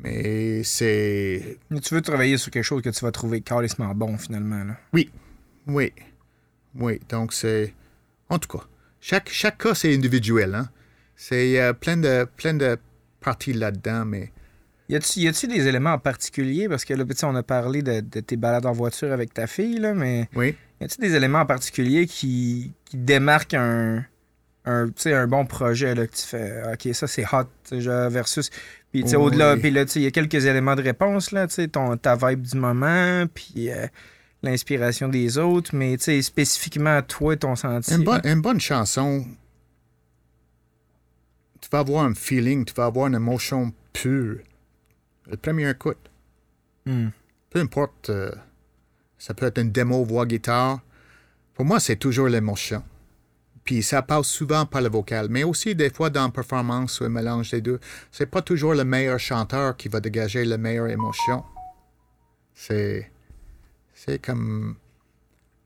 Mais 0.02 0.62
c'est. 0.62 1.58
Mais 1.70 1.80
tu 1.80 1.94
veux 1.94 2.02
travailler 2.02 2.36
sur 2.36 2.50
quelque 2.52 2.64
chose 2.64 2.82
que 2.82 2.90
tu 2.90 3.04
vas 3.04 3.10
trouver 3.10 3.40
carrément 3.40 3.94
bon, 3.94 4.16
finalement. 4.18 4.62
Là. 4.62 4.76
Oui. 4.92 5.10
Oui. 5.66 5.92
Oui. 6.76 7.00
Donc, 7.08 7.32
c'est. 7.32 7.74
En 8.28 8.38
tout 8.38 8.56
cas, 8.56 8.64
chaque, 9.00 9.30
chaque 9.30 9.58
cas, 9.58 9.74
c'est 9.74 9.92
individuel. 9.92 10.54
Hein? 10.54 10.68
C'est 11.16 11.60
euh, 11.60 11.72
plein, 11.72 11.96
de, 11.96 12.26
plein 12.36 12.54
de 12.54 12.78
parties 13.20 13.52
là-dedans, 13.52 14.04
mais. 14.04 14.30
Y 14.90 14.96
a-tu 15.28 15.46
des 15.48 15.66
éléments 15.66 15.92
en 15.92 15.98
particulier? 15.98 16.66
Parce 16.66 16.86
que 16.86 16.94
là, 16.94 17.04
on 17.24 17.34
a 17.36 17.42
parlé 17.42 17.82
de, 17.82 18.00
de 18.00 18.20
tes 18.20 18.36
balades 18.36 18.64
en 18.64 18.72
voiture 18.72 19.12
avec 19.12 19.34
ta 19.34 19.46
fille, 19.46 19.78
là, 19.78 19.92
mais 19.92 20.28
Oui. 20.34 20.54
y 20.80 20.84
a-tu 20.84 20.98
des 20.98 21.14
éléments 21.14 21.40
en 21.40 21.46
particulier 21.46 22.06
qui, 22.06 22.72
qui 22.86 22.96
démarquent 22.96 23.52
un, 23.52 24.02
un, 24.64 24.86
tu 24.86 24.92
sais, 24.96 25.12
un 25.12 25.26
bon 25.26 25.44
projet 25.44 25.94
là, 25.94 26.06
que 26.06 26.14
tu 26.16 26.22
fais? 26.22 26.62
OK, 26.72 26.94
ça, 26.94 27.06
c'est 27.06 27.24
hot, 27.30 27.44
genre, 27.78 28.08
versus. 28.08 28.48
Puis, 28.90 29.02
tu 29.02 29.10
sais, 29.10 29.16
Oui. 29.16 29.24
au-delà, 29.26 29.58
puis 29.58 29.70
là, 29.70 29.84
tu 29.84 29.92
sais, 29.92 30.00
il 30.00 30.04
y 30.04 30.06
a 30.06 30.10
quelques 30.10 30.46
éléments 30.46 30.74
de 30.74 30.80
réponse, 30.82 31.32
là, 31.32 31.46
tu 31.46 31.52
sais, 31.56 31.68
ton, 31.68 31.98
ta 31.98 32.16
vibe 32.16 32.40
du 32.40 32.56
moment, 32.56 33.26
puis 33.34 33.70
euh, 33.70 33.86
l'inspiration 34.42 35.08
des 35.08 35.36
autres, 35.36 35.74
mais, 35.74 35.98
tu 35.98 36.04
sais, 36.04 36.22
spécifiquement, 36.22 37.02
toi, 37.02 37.36
ton 37.36 37.56
senti. 37.56 37.92
Une, 37.94 38.08
une 38.24 38.40
bonne 38.40 38.60
chanson, 38.60 39.26
tu 41.68 41.76
vas 41.76 41.80
avoir 41.80 42.04
un 42.04 42.14
feeling, 42.14 42.64
tu 42.64 42.72
vas 42.72 42.86
avoir 42.86 43.08
une 43.08 43.14
émotion 43.14 43.72
pure. 43.92 44.38
Le 45.26 45.36
premier 45.36 45.68
écoute. 45.68 45.98
Hmm. 46.86 47.08
peu 47.50 47.60
importe, 47.60 48.08
euh, 48.08 48.32
ça 49.18 49.34
peut 49.34 49.44
être 49.44 49.58
une 49.58 49.70
démo 49.70 50.02
voix 50.02 50.24
guitare. 50.24 50.80
Pour 51.52 51.66
moi, 51.66 51.78
c'est 51.80 51.96
toujours 51.96 52.28
l'émotion. 52.28 52.82
Puis 53.64 53.82
ça 53.82 54.00
passe 54.00 54.28
souvent 54.28 54.64
par 54.64 54.80
le 54.80 54.88
vocal, 54.88 55.28
mais 55.28 55.44
aussi 55.44 55.74
des 55.74 55.90
fois 55.90 56.08
dans 56.08 56.24
la 56.24 56.30
performance 56.30 57.00
ou 57.00 57.04
un 57.04 57.10
mélange 57.10 57.50
des 57.50 57.60
deux. 57.60 57.78
C'est 58.10 58.24
pas 58.30 58.40
toujours 58.40 58.72
le 58.72 58.84
meilleur 58.84 59.18
chanteur 59.18 59.76
qui 59.76 59.88
va 59.88 60.00
dégager 60.00 60.46
la 60.46 60.56
meilleure 60.56 60.88
émotion. 60.88 61.44
C'est. 62.54 63.10
C'est 63.92 64.18
comme. 64.18 64.76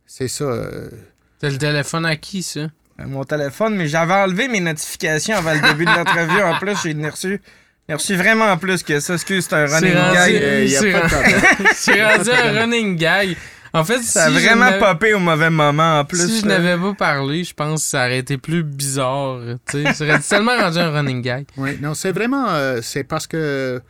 C'est 0.05 0.27
ça. 0.27 0.45
euh, 0.45 0.91
T'as 1.39 1.51
le 1.51 1.59
téléphone 1.59 2.05
à 2.07 2.17
qui, 2.17 2.43
ça? 2.43 2.69
Euh, 3.01 3.05
Mon 3.07 3.25
téléphone, 3.25 3.77
mais 3.77 3.89
j'avais 3.89 4.15
enlevé 4.15 4.49
mes 4.49 4.61
notifications 4.61 5.37
avant 5.37 5.55
le 5.55 5.61
début 5.61 5.85
de 5.85 5.91
l'entrevue. 5.91 6.43
En 6.43 6.59
plus, 6.59 6.77
j'ai 6.85 7.09
reçu, 7.09 7.41
j'ai 7.89 7.95
reçu 7.95 8.15
vraiment 8.17 8.57
plus 8.59 8.83
que 8.83 9.01
ça. 9.01 9.15
Excuse, 9.15 9.47
c'est 9.49 9.55
un 9.57 9.67
running 9.67 9.93
C'est 9.93 9.99
rendu- 9.99 10.15
gag. 10.15 10.35
euh, 10.43 10.65
y 10.65 10.77
a 10.77 10.81
c'est 10.81 10.93
pas 10.93 11.01
de 11.09 12.19
rendu- 12.19 12.31
un 12.57 12.61
running 12.61 12.97
gag. 12.97 13.37
En 13.75 13.85
fait, 13.85 14.03
Ça 14.03 14.25
a 14.25 14.29
si 14.29 14.35
vraiment 14.35 14.71
popé 14.79 15.15
au 15.15 15.19
mauvais 15.19 15.49
moment 15.49 16.01
en 16.01 16.05
plus. 16.05 16.29
si 16.29 16.41
je 16.43 16.47
n'avais 16.47 16.77
pas 16.77 16.93
parlé, 16.93 17.43
je 17.43 17.55
pense 17.55 17.83
que 17.83 17.89
ça 17.89 18.05
aurait 18.05 18.19
été 18.19 18.37
plus 18.37 18.63
bizarre. 18.63 19.41
Tu 19.71 19.83
sais, 19.83 19.95
ça 19.95 20.05
aurait 20.05 20.19
tellement 20.21 20.59
rendu 20.59 20.77
un 20.79 20.91
running 20.91 21.23
gag. 21.23 21.47
Oui, 21.57 21.79
non, 21.81 21.95
c'est 21.95 22.13
vraiment. 22.13 22.51
euh, 22.51 22.81
c'est 22.83 23.05
parce 23.05 23.27
que 23.27 23.81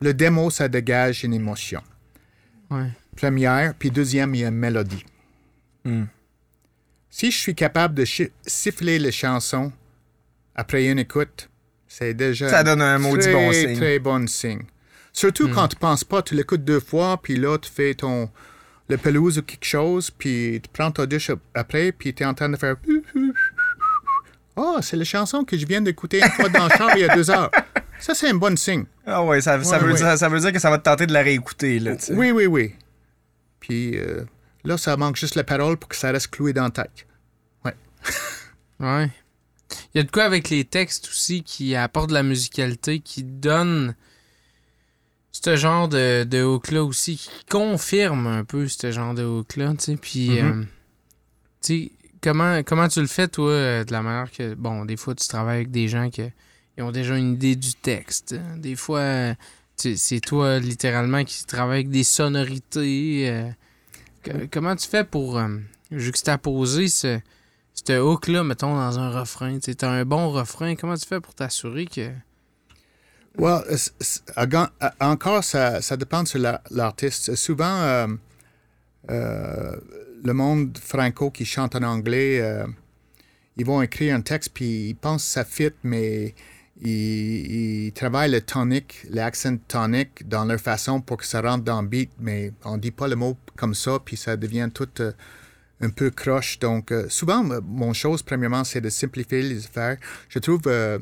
le 0.00 0.14
démo, 0.14 0.50
ça 0.50 0.68
dégage 0.68 1.24
une 1.24 1.34
émotion. 1.34 1.82
Ouais. 2.70 2.86
Première, 3.16 3.74
puis 3.76 3.90
deuxième, 3.90 4.34
il 4.36 4.40
y 4.42 4.44
a 4.44 4.48
une 4.48 4.54
mélodie. 4.54 5.04
Hmm. 5.84 6.04
Si 7.16 7.30
je 7.30 7.38
suis 7.38 7.54
capable 7.54 7.94
de 7.94 8.04
siffler 8.44 8.98
les 8.98 9.12
chansons 9.12 9.70
après 10.56 10.86
une 10.86 10.98
écoute, 10.98 11.48
c'est 11.86 12.12
déjà 12.12 12.48
Ça 12.48 12.64
donne 12.64 12.82
un 12.82 12.98
maudit 12.98 13.20
très, 13.22 13.32
bon 13.32 13.52
signe. 13.52 13.76
très 13.76 13.98
bon 14.00 14.26
signe. 14.26 14.62
Surtout 15.12 15.48
quand 15.48 15.68
tu 15.68 15.76
penses 15.76 16.02
pas, 16.02 16.22
tu 16.22 16.34
l'écoutes 16.34 16.64
deux 16.64 16.80
fois, 16.80 17.20
puis 17.22 17.36
là, 17.36 17.56
tu 17.56 17.70
fais 17.70 17.94
ton 17.94 18.28
le 18.88 18.96
pelouse 18.96 19.38
ou 19.38 19.42
quelque 19.42 19.64
chose, 19.64 20.10
puis 20.10 20.60
tu 20.60 20.68
prends 20.72 20.90
ta 20.90 21.06
douche 21.06 21.30
ap- 21.30 21.38
après, 21.54 21.92
puis 21.92 22.12
tu 22.12 22.24
es 22.24 22.26
en 22.26 22.34
train 22.34 22.48
de 22.48 22.56
faire... 22.56 22.74
Ah, 24.56 24.80
c'est 24.82 24.96
la 24.96 25.04
chanson 25.04 25.44
que 25.44 25.56
je 25.56 25.66
viens 25.66 25.82
d'écouter 25.82 26.18
une 26.20 26.30
fois 26.32 26.48
dans 26.48 26.64
le 26.64 26.70
char 26.70 26.96
il 26.96 27.02
y 27.02 27.04
a 27.08 27.14
deux 27.14 27.30
heures. 27.30 27.50
Ça, 28.00 28.12
c'est 28.16 28.28
un 28.28 28.34
bon 28.34 28.56
signe. 28.58 28.86
Ah 29.06 29.22
ouais, 29.24 29.40
ça, 29.40 29.62
ça 29.62 29.76
Ouais, 29.78 29.84
veut 29.84 29.92
ouais. 29.92 29.98
Dire, 29.98 30.18
ça 30.18 30.28
veut 30.28 30.40
dire 30.40 30.52
que 30.52 30.58
ça 30.58 30.68
va 30.68 30.78
te 30.78 30.82
tenter 30.82 31.06
de 31.06 31.12
la 31.12 31.22
réécouter. 31.22 31.78
Là, 31.78 31.94
tu 31.94 32.06
sais. 32.06 32.12
Oui, 32.12 32.32
oui, 32.32 32.46
oui. 32.46 32.74
Puis 33.60 33.96
euh, 33.98 34.24
là, 34.64 34.76
ça 34.78 34.96
manque 34.96 35.16
juste 35.16 35.34
la 35.34 35.44
parole 35.44 35.76
pour 35.76 35.88
que 35.88 35.96
ça 35.96 36.10
reste 36.10 36.28
cloué 36.28 36.52
dans 36.52 36.64
la 36.64 36.70
tête. 36.70 37.06
Ouais. 38.80 39.10
Il 39.94 39.98
y 39.98 40.00
a 40.00 40.02
de 40.02 40.10
quoi 40.10 40.24
avec 40.24 40.50
les 40.50 40.64
textes 40.64 41.08
aussi 41.08 41.42
qui 41.42 41.74
apportent 41.74 42.10
de 42.10 42.14
la 42.14 42.22
musicalité, 42.22 43.00
qui 43.00 43.22
donne 43.22 43.94
ce 45.32 45.56
genre 45.56 45.88
de, 45.88 46.24
de 46.24 46.42
hook-là 46.42 46.82
aussi, 46.84 47.16
qui 47.16 47.30
confirme 47.50 48.26
un 48.26 48.44
peu 48.44 48.66
ce 48.68 48.90
genre 48.90 49.14
de 49.14 49.24
hook-là, 49.24 49.74
tu 49.78 49.84
sais. 49.84 49.96
Puis, 49.96 50.28
Mhm. 50.42 50.60
euh, 50.60 50.64
tu 51.62 51.84
sais, 51.84 51.92
comment, 52.20 52.62
comment 52.62 52.88
tu 52.88 53.00
le 53.00 53.06
fais, 53.06 53.28
toi, 53.28 53.50
euh, 53.50 53.84
de 53.84 53.92
la 53.92 54.02
manière 54.02 54.30
que, 54.30 54.54
bon, 54.54 54.84
des 54.84 54.96
fois, 54.96 55.14
tu 55.14 55.26
travailles 55.28 55.56
avec 55.56 55.70
des 55.70 55.88
gens 55.88 56.10
qui 56.10 56.22
ont 56.78 56.92
déjà 56.92 57.16
une 57.16 57.34
idée 57.34 57.56
du 57.56 57.74
texte. 57.74 58.34
Des 58.56 58.74
fois, 58.76 58.98
euh, 59.00 59.34
c'est 59.76 60.20
toi, 60.20 60.58
littéralement, 60.58 61.24
qui 61.24 61.44
travaille 61.46 61.78
avec 61.80 61.90
des 61.90 62.04
sonorités. 62.04 63.28
euh. 63.30 63.50
Comment 64.50 64.76
tu 64.76 64.88
fais 64.88 65.04
pour 65.04 65.38
euh, 65.38 65.48
juxtaposer 65.90 66.88
ce 66.88 67.20
ce 67.74 68.00
hook-là, 68.00 68.44
mettons, 68.44 68.74
dans 68.74 68.98
un 68.98 69.10
refrain? 69.10 69.58
Tu 69.58 69.74
as 69.80 69.90
un 69.90 70.04
bon 70.04 70.30
refrain. 70.30 70.76
Comment 70.76 70.94
tu 70.96 71.06
fais 71.06 71.20
pour 71.20 71.34
t'assurer 71.34 71.86
que. 71.86 72.10
Well, 73.36 73.62
encore, 75.00 75.42
ça, 75.42 75.82
ça 75.82 75.96
dépend 75.96 76.24
sur 76.24 76.38
la- 76.38 76.62
l'artiste. 76.70 77.34
Souvent, 77.34 77.64
euh, 77.82 78.06
euh, 79.10 79.76
le 80.22 80.32
monde 80.32 80.78
franco 80.78 81.30
qui 81.32 81.44
chante 81.44 81.74
en 81.74 81.82
anglais, 81.82 82.40
ils 83.56 83.66
vont 83.66 83.82
écrire 83.82 84.14
un 84.14 84.20
texte, 84.20 84.50
puis 84.54 84.90
ils 84.90 84.94
pensent 84.94 85.24
que 85.24 85.30
ça 85.32 85.44
fit, 85.44 85.72
mais 85.82 86.34
ils, 86.80 87.86
ils 87.86 87.92
travaillent 87.92 88.30
le 88.30 88.40
tonic, 88.40 89.06
l'accent 89.10 89.56
tonic 89.68 90.28
dans 90.28 90.44
leur 90.44 90.60
façon 90.60 91.00
pour 91.00 91.18
que 91.18 91.26
ça 91.26 91.40
rentre 91.40 91.64
dans 91.64 91.82
le 91.82 91.88
beat, 91.88 92.10
mais 92.18 92.52
on 92.64 92.76
dit 92.76 92.90
pas 92.90 93.08
le 93.08 93.16
mot 93.16 93.36
comme 93.56 93.74
ça, 93.74 93.98
puis 94.04 94.16
ça 94.16 94.36
devient 94.36 94.68
tout 94.72 94.88
euh, 95.00 95.12
un 95.80 95.90
peu 95.90 96.10
croche. 96.10 96.58
Donc, 96.58 96.90
euh, 96.92 97.08
souvent, 97.08 97.44
mon 97.62 97.92
chose, 97.92 98.22
premièrement, 98.22 98.64
c'est 98.64 98.80
de 98.80 98.90
simplifier 98.90 99.42
les 99.42 99.64
affaires. 99.66 99.96
Je 100.28 100.38
trouve, 100.38 100.62
euh, 100.66 100.98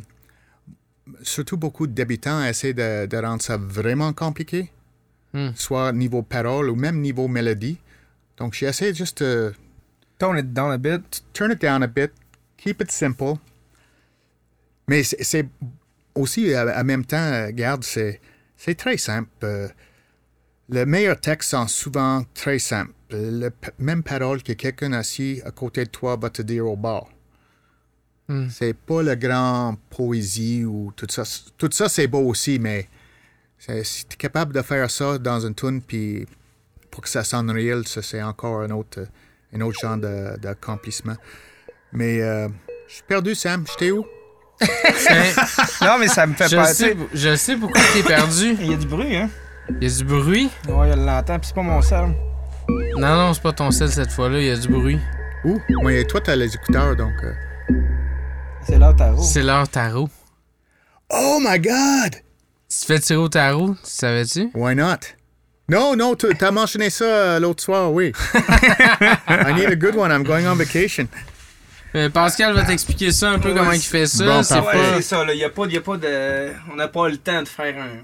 surtout 1.23 1.57
beaucoup 1.57 1.87
d'habitants 1.87 2.45
essaient 2.45 2.75
de, 2.75 3.07
de 3.07 3.17
rendre 3.17 3.43
ça 3.43 3.57
vraiment 3.57 4.13
compliqué, 4.13 4.71
Hmm. 5.35 5.53
soit 5.55 5.93
niveau 5.93 6.21
parole 6.21 6.69
ou 6.69 6.77
même 6.77 7.01
niveau 7.01 7.27
mélodie. 7.27 7.79
Donc, 8.37 8.53
j'ai 8.53 8.67
essayé 8.67 8.93
juste 8.93 9.23
de 9.23 9.55
Tone 10.19 10.39
it 10.39 10.53
down 10.53 10.71
a 10.73 10.77
bit. 10.77 11.23
turn 11.33 11.51
it 11.51 11.59
down 11.59 11.83
a 11.83 11.87
bit, 11.87 12.13
keep 12.59 12.83
it 12.83 12.91
simple. 12.91 13.39
Mais 14.89 15.03
c'est- 15.03 15.47
aussi, 16.15 16.53
à- 16.55 16.81
en 16.81 16.85
même 16.85 17.05
temps, 17.05 17.17
euh, 17.17 17.51
garde, 17.53 17.85
c'est 17.85 18.21
c'est 18.57 18.75
très 18.77 18.97
simple. 18.97 19.31
Euh, 19.45 19.69
Les 20.69 20.87
meilleurs 20.87 21.21
textes 21.21 21.51
sont 21.51 21.67
souvent 21.67 22.25
très 22.33 22.59
simples. 22.59 22.93
La 23.11 23.51
même 23.79 24.03
parole 24.03 24.43
que 24.43 24.53
quelqu'un 24.55 24.93
assis 24.95 25.43
à 25.45 25.51
côté 25.51 25.85
de 25.85 25.91
toi 25.91 26.17
va 26.17 26.31
te 26.31 26.41
dire 26.41 26.67
au 26.67 26.77
bar. 26.77 27.09
Hmm. 28.29 28.49
C'est 28.49 28.73
pas 28.73 29.03
la 29.03 29.17
grande 29.17 29.77
poésie 29.91 30.65
ou 30.65 30.93
tout 30.97 31.09
ça. 31.11 31.25
Tout 31.59 31.69
ça, 31.73 31.89
c'est 31.91 32.07
beau 32.07 32.21
aussi, 32.21 32.59
mais 32.59 32.89
si 33.83 34.07
tu 34.07 34.15
es 34.15 34.17
capable 34.17 34.55
de 34.55 34.63
faire 34.63 34.91
ça 34.91 35.19
dans 35.19 35.45
une 35.45 35.55
tune, 35.55 35.83
puis 35.83 36.27
pour 36.91 37.03
que 37.03 37.09
ça 37.09 37.25
sonne 37.25 37.51
réel, 37.51 37.87
ça, 37.87 38.01
c'est 38.01 38.23
encore 38.23 38.63
un 38.63 38.71
autre, 38.71 39.07
un 39.53 39.61
autre 39.63 39.79
genre 39.79 39.99
d'accomplissement. 39.99 41.17
Mais 41.93 42.23
euh, 42.23 42.49
je 42.89 42.95
suis 42.95 43.05
perdu, 43.07 43.35
Sam. 43.35 43.67
J'étais 43.69 43.91
où? 43.91 44.07
Mais 44.61 45.33
Non, 45.83 45.99
mais 45.99 46.09
ça 46.09 46.27
me 46.27 46.35
fait 46.35 46.49
je, 46.49 46.57
pas. 46.57 46.67
sais, 46.67 46.97
je 47.13 47.35
sais 47.37 47.57
pourquoi 47.57 47.81
t'es 47.93 48.03
perdu. 48.03 48.57
Il 48.61 48.71
y 48.71 48.75
a 48.75 48.77
du 48.77 48.87
bruit, 48.87 49.17
hein? 49.17 49.29
Il 49.81 49.89
y 49.89 49.93
a 49.93 49.97
du 49.99 50.05
bruit? 50.05 50.51
Ouais, 50.69 50.91
je 50.93 50.97
l'entends, 50.99 51.39
puis 51.39 51.49
c'est 51.49 51.55
pas 51.55 51.63
mon 51.63 51.83
sel. 51.83 52.15
Non, 52.99 53.17
non, 53.17 53.35
c'est 53.35 53.43
pas 53.43 53.53
ton 53.53 53.71
sel 53.71 53.91
cette 53.91 54.13
fois-là, 54.13 54.39
il 54.39 54.47
y 54.47 54.51
a 54.51 54.57
du 54.57 54.69
bruit. 54.69 54.99
Où? 55.45 55.59
Oui, 55.83 56.07
toi, 56.07 56.21
t'as 56.23 56.37
les 56.37 56.55
écouteurs, 56.55 56.95
donc... 56.97 57.13
euh. 57.25 57.33
C'est 58.65 58.79
là, 58.79 58.93
tarot. 58.93 59.23
C'est 59.23 59.43
l'heure 59.43 59.69
tarot. 59.69 60.09
Oh 61.11 61.39
my 61.43 61.59
God! 61.59 62.15
Tu 62.69 62.79
te 62.79 62.85
fais 62.87 62.99
tirer 63.01 63.19
au 63.19 63.29
tarot, 63.29 63.75
tu 63.75 63.91
savais-tu? 63.91 64.51
Why 64.55 64.75
not? 64.75 64.99
Non, 65.69 65.97
non, 65.97 66.15
tu 66.15 66.27
as 66.41 66.51
mentionné 66.51 66.91
ça 66.91 67.05
euh, 67.05 67.41
l'autre 67.41 67.63
soir, 67.63 67.93
oui. 67.93 68.13
I 69.29 69.53
need 69.55 69.71
a 69.71 69.77
good 69.77 69.97
one. 69.97 70.11
I'm 70.13 70.23
going 70.23 70.47
on 70.47 70.55
vacation. 70.57 71.09
Euh, 71.95 72.09
Pascal 72.09 72.55
va 72.55 72.65
t'expliquer 72.65 73.13
ça 73.13 73.31
un 73.31 73.39
peu 73.39 73.51
Ouais, 73.51 73.55
comment 73.59 73.73
il 73.73 73.81
fait 73.81 74.07
ça. 74.07 74.25
bon, 74.25 74.43
c'est. 74.43 74.55
Ouais, 74.59 74.63
pas... 74.73 74.95
c'est 74.97 75.03
ça, 75.03 75.25
là. 75.25 75.35
Il 75.35 75.41
y 75.41 75.45
a 75.45 75.51
pas, 75.51 75.67
y 75.67 75.77
a 75.77 75.81
pas 75.81 75.97
de. 75.97 76.51
On 76.73 76.77
n'a 76.77 76.89
pas 76.89 77.09
le 77.09 77.17
temps 77.19 77.43
de 77.43 77.49
faire 77.49 77.77
un. 77.79 77.99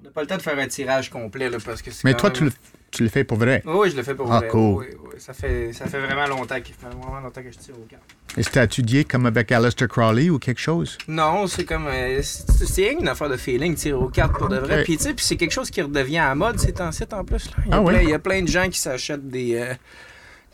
On 0.00 0.04
n'a 0.04 0.10
pas 0.10 0.20
le 0.22 0.26
temps 0.26 0.36
de 0.36 0.42
faire 0.42 0.58
un 0.58 0.66
tirage 0.66 1.10
complet, 1.10 1.48
là, 1.48 1.58
parce 1.64 1.82
que 1.82 1.90
c'est. 1.90 2.04
Mais 2.04 2.14
toi, 2.14 2.30
même- 2.30 2.36
tu 2.38 2.44
le, 2.44 2.52
tu 2.90 3.02
le 3.04 3.08
fais 3.08 3.24
pour 3.24 3.38
vrai? 3.38 3.62
Oui, 3.64 3.74
oui, 3.76 3.90
je 3.90 3.96
le 3.96 4.02
fais 4.02 4.14
pour 4.14 4.30
Ah, 4.32 4.38
vrai. 4.40 4.48
cool. 4.48 4.84
Oui, 4.84 4.86
oui. 5.04 5.10
Ça 5.18 5.32
fait, 5.32 5.72
ça 5.72 5.86
fait 5.86 5.98
vraiment 6.00 6.26
longtemps, 6.26 6.56
que, 6.60 6.68
vraiment 6.88 7.20
longtemps 7.20 7.42
que 7.42 7.50
je 7.50 7.58
tire 7.58 7.74
au 7.74 7.86
cartes. 7.88 8.02
Est-ce 8.36 8.48
que 8.48 8.52
tu 8.54 8.58
as 8.58 8.64
étudié 8.64 9.04
comme 9.04 9.24
avec 9.24 9.50
Aleister 9.52 9.86
Crowley 9.88 10.28
ou 10.28 10.38
quelque 10.38 10.60
chose? 10.60 10.98
Non, 11.08 11.46
c'est 11.46 11.64
comme. 11.64 11.86
euh, 11.86 12.20
c'est 12.22 12.92
une 12.92 13.08
affaire 13.08 13.28
de 13.30 13.36
feeling, 13.36 13.74
tirer 13.74 13.94
aux 13.96 14.08
cartes 14.08 14.36
pour 14.36 14.48
de 14.48 14.58
vrai. 14.58 14.82
Puis, 14.84 14.96
tu 14.98 15.04
sais, 15.04 15.14
c'est 15.16 15.36
quelque 15.36 15.52
chose 15.52 15.70
qui 15.70 15.80
redevient 15.80 16.18
à 16.18 16.28
la 16.28 16.34
mode 16.34 16.58
ces 16.58 16.72
temps-ci 16.72 17.04
en 17.12 17.24
plus. 17.24 17.46
Là. 17.46 17.56
Il, 17.64 17.70
y 17.70 17.72
a 17.72 17.76
Ah 17.76 17.80
plein, 17.82 17.94
ouais? 17.94 18.04
il 18.04 18.10
y 18.10 18.14
a 18.14 18.18
plein 18.18 18.42
de 18.42 18.48
gens 18.48 18.68
qui 18.68 18.78
s'achètent 18.80 19.28
des. 19.28 19.54
euh, 19.54 19.74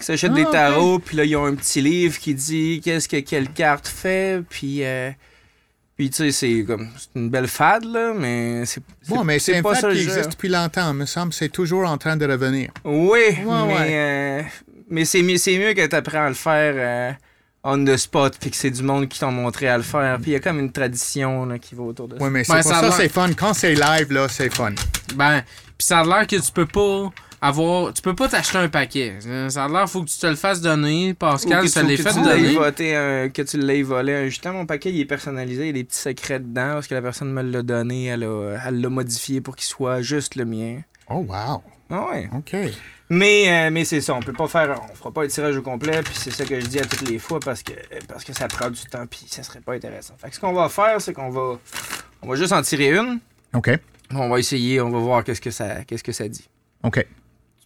qui 0.02 0.06
s'achètent 0.06 0.32
Ah, 0.34 0.36
des 0.36 0.44
ok. 0.44 0.50
tarots, 0.52 0.98
puis 0.98 1.16
là, 1.16 1.24
ils 1.24 1.36
ont 1.36 1.44
un 1.46 1.54
petit 1.54 1.80
livre 1.80 2.18
qui 2.18 2.34
dit 2.34 2.80
qu'est-ce 2.84 3.08
que 3.08 3.18
quelle 3.20 3.48
carte 3.48 3.88
fait, 3.88 4.42
puis. 4.48 4.84
euh, 4.84 5.10
puis, 5.96 6.08
tu 6.10 6.16
sais, 6.16 6.32
c'est 6.32 6.64
comme. 6.64 6.88
C'est 6.98 7.18
une 7.20 7.28
belle 7.30 7.46
fade, 7.48 7.84
là, 7.84 8.12
mais 8.16 8.64
c'est. 8.66 8.82
Bon, 9.08 9.22
mais 9.24 9.38
c'est 9.38 9.56
un 9.56 9.62
pas 9.62 9.74
fait 9.74 9.80
ça 9.82 9.92
qui 9.92 9.98
existe 10.02 10.30
depuis 10.32 10.48
longtemps. 10.48 10.90
Il 10.92 10.96
me 10.98 11.06
semble 11.06 11.30
que 11.30 11.36
c'est 11.36 11.48
toujours 11.50 11.88
en 11.88 11.98
train 11.98 12.16
de 12.16 12.26
revenir. 12.26 12.70
Oui, 12.84 13.20
mais, 13.38 13.44
ouais. 13.44 13.88
euh, 13.90 14.42
mais 14.88 15.04
c'est 15.04 15.22
mieux, 15.22 15.36
c'est 15.36 15.56
mieux 15.58 15.74
que 15.74 15.86
tu 15.86 15.94
apprends 15.94 16.24
à 16.24 16.28
le 16.28 16.34
faire 16.34 16.74
euh, 16.76 17.12
on 17.62 17.84
the 17.84 17.96
spot, 17.96 18.36
puis 18.40 18.50
que 18.50 18.56
c'est 18.56 18.70
du 18.70 18.82
monde 18.82 19.06
qui 19.08 19.20
t'ont 19.20 19.30
montré 19.30 19.68
à 19.68 19.76
le 19.76 19.82
faire. 19.84 20.16
Puis 20.20 20.30
il 20.30 20.34
y 20.34 20.36
a 20.36 20.40
comme 20.40 20.58
une 20.58 20.72
tradition 20.72 21.44
là, 21.44 21.58
qui 21.58 21.74
va 21.76 21.82
autour 21.84 22.08
de 22.08 22.18
ça. 22.18 22.24
Oui, 22.24 22.30
mais 22.30 22.42
c'est 22.42 22.52
Ouais, 22.54 22.62
pour 22.62 22.70
ça 22.72 22.90
c'est 22.90 23.08
fun. 23.10 23.30
Quand 23.34 23.52
c'est 23.54 23.74
live, 23.74 24.10
là, 24.12 24.26
c'est 24.28 24.52
fun. 24.52 24.72
Ben, 25.14 25.42
pis 25.78 25.86
ça 25.86 26.00
a 26.00 26.04
l'air 26.04 26.26
que 26.26 26.36
tu 26.36 26.50
peux 26.52 26.66
pas 26.66 27.12
avoir... 27.42 27.92
Tu 27.92 28.00
peux 28.00 28.14
pas 28.14 28.28
t'acheter 28.28 28.56
un 28.58 28.68
paquet. 28.68 29.18
Ça 29.50 29.64
a 29.64 29.68
l'air 29.68 29.90
faut 29.90 30.02
que 30.02 30.08
tu 30.08 30.16
te 30.18 30.26
le 30.26 30.36
fasses 30.36 30.60
donner. 30.62 31.12
Pascal, 31.12 31.68
ça 31.68 31.82
tu- 31.82 31.88
l'est 31.88 31.96
fait 31.98 32.14
donner. 32.14 32.54
voté, 32.54 32.96
euh, 32.96 33.28
que 33.28 33.42
tu 33.42 33.58
l'aies 33.58 33.82
volé. 33.82 34.30
Justement, 34.30 34.58
mon 34.60 34.66
paquet, 34.66 34.90
il 34.90 35.00
est 35.00 35.04
personnalisé. 35.04 35.64
Il 35.64 35.66
y 35.66 35.70
a 35.70 35.72
des 35.74 35.84
petits 35.84 35.98
secrets 35.98 36.40
dedans 36.40 36.74
parce 36.74 36.86
que 36.86 36.94
la 36.94 37.02
personne 37.02 37.30
me 37.32 37.42
l'a 37.42 37.62
donné. 37.62 38.06
Elle 38.06 38.20
l'a 38.20 38.58
elle 38.66 38.80
l'a 38.80 38.88
modifié 38.88 39.40
pour 39.40 39.56
qu'il 39.56 39.66
soit 39.66 40.00
juste 40.00 40.36
le 40.36 40.44
mien. 40.46 40.80
Oh, 41.10 41.26
wow. 41.28 41.62
Ah 41.90 42.08
ouais. 42.10 42.30
OK. 42.34 42.56
Mais, 43.10 43.66
euh, 43.66 43.70
mais 43.70 43.84
c'est 43.84 44.00
ça, 44.00 44.14
on 44.14 44.20
peut 44.20 44.32
pas 44.32 44.48
faire, 44.48 44.80
on 44.90 44.94
fera 44.94 45.12
pas 45.12 45.22
le 45.24 45.28
tirage 45.28 45.54
au 45.54 45.60
complet, 45.60 46.00
puis 46.02 46.14
c'est 46.16 46.30
ça 46.30 46.46
que 46.46 46.58
je 46.58 46.64
dis 46.64 46.78
à 46.78 46.86
toutes 46.86 47.06
les 47.06 47.18
fois 47.18 47.38
parce 47.40 47.62
que, 47.62 47.72
parce 48.08 48.24
que 48.24 48.32
ça 48.32 48.48
prend 48.48 48.70
du 48.70 48.80
temps, 48.84 49.04
puis 49.06 49.26
ça 49.28 49.42
serait 49.42 49.60
pas 49.60 49.74
intéressant. 49.74 50.14
Fait 50.16 50.30
que 50.30 50.34
ce 50.34 50.40
qu'on 50.40 50.54
va 50.54 50.70
faire, 50.70 50.98
c'est 50.98 51.12
qu'on 51.12 51.28
va, 51.28 51.58
on 52.22 52.28
va 52.28 52.36
juste 52.36 52.54
en 52.54 52.62
tirer 52.62 52.96
une, 52.96 53.18
OK. 53.52 53.68
on 54.14 54.30
va 54.30 54.38
essayer, 54.38 54.80
on 54.80 54.88
va 54.88 54.98
voir 54.98 55.24
qu'est-ce 55.24 55.42
que 55.42 55.50
ça, 55.50 55.84
qu'est-ce 55.84 56.02
que 56.04 56.12
ça 56.12 56.26
dit. 56.26 56.48
OK. 56.84 57.06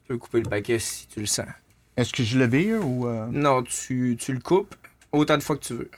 Tu 0.07 0.12
peux 0.12 0.18
couper 0.18 0.40
le 0.40 0.48
paquet 0.48 0.78
si 0.78 1.09
tu 1.09 1.18
le 1.18 1.26
sens. 1.26 1.48
Est-ce 1.96 2.12
que 2.12 2.22
je 2.22 2.38
le 2.38 2.46
vire 2.46 2.86
ou... 2.86 3.09
euh? 3.09 3.26
Non, 3.26 3.64
tu, 3.64 4.16
tu 4.16 4.32
le 4.32 4.38
coupes 4.38 4.76
autant 5.11 5.36
de 5.36 5.42
fois 5.42 5.57
que 5.57 5.64
tu 5.64 5.74
veux. 5.74 5.90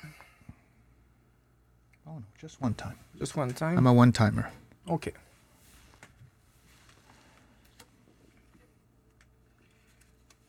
Oh, 2.07 2.13
no, 2.13 2.23
just 2.41 2.57
one 2.59 2.73
time. 2.73 2.95
Just 3.21 3.37
one 3.37 3.53
time? 3.53 3.77
I'm 3.77 3.87
a 3.87 3.93
one-timer. 3.93 4.47
Ok. 4.87 5.13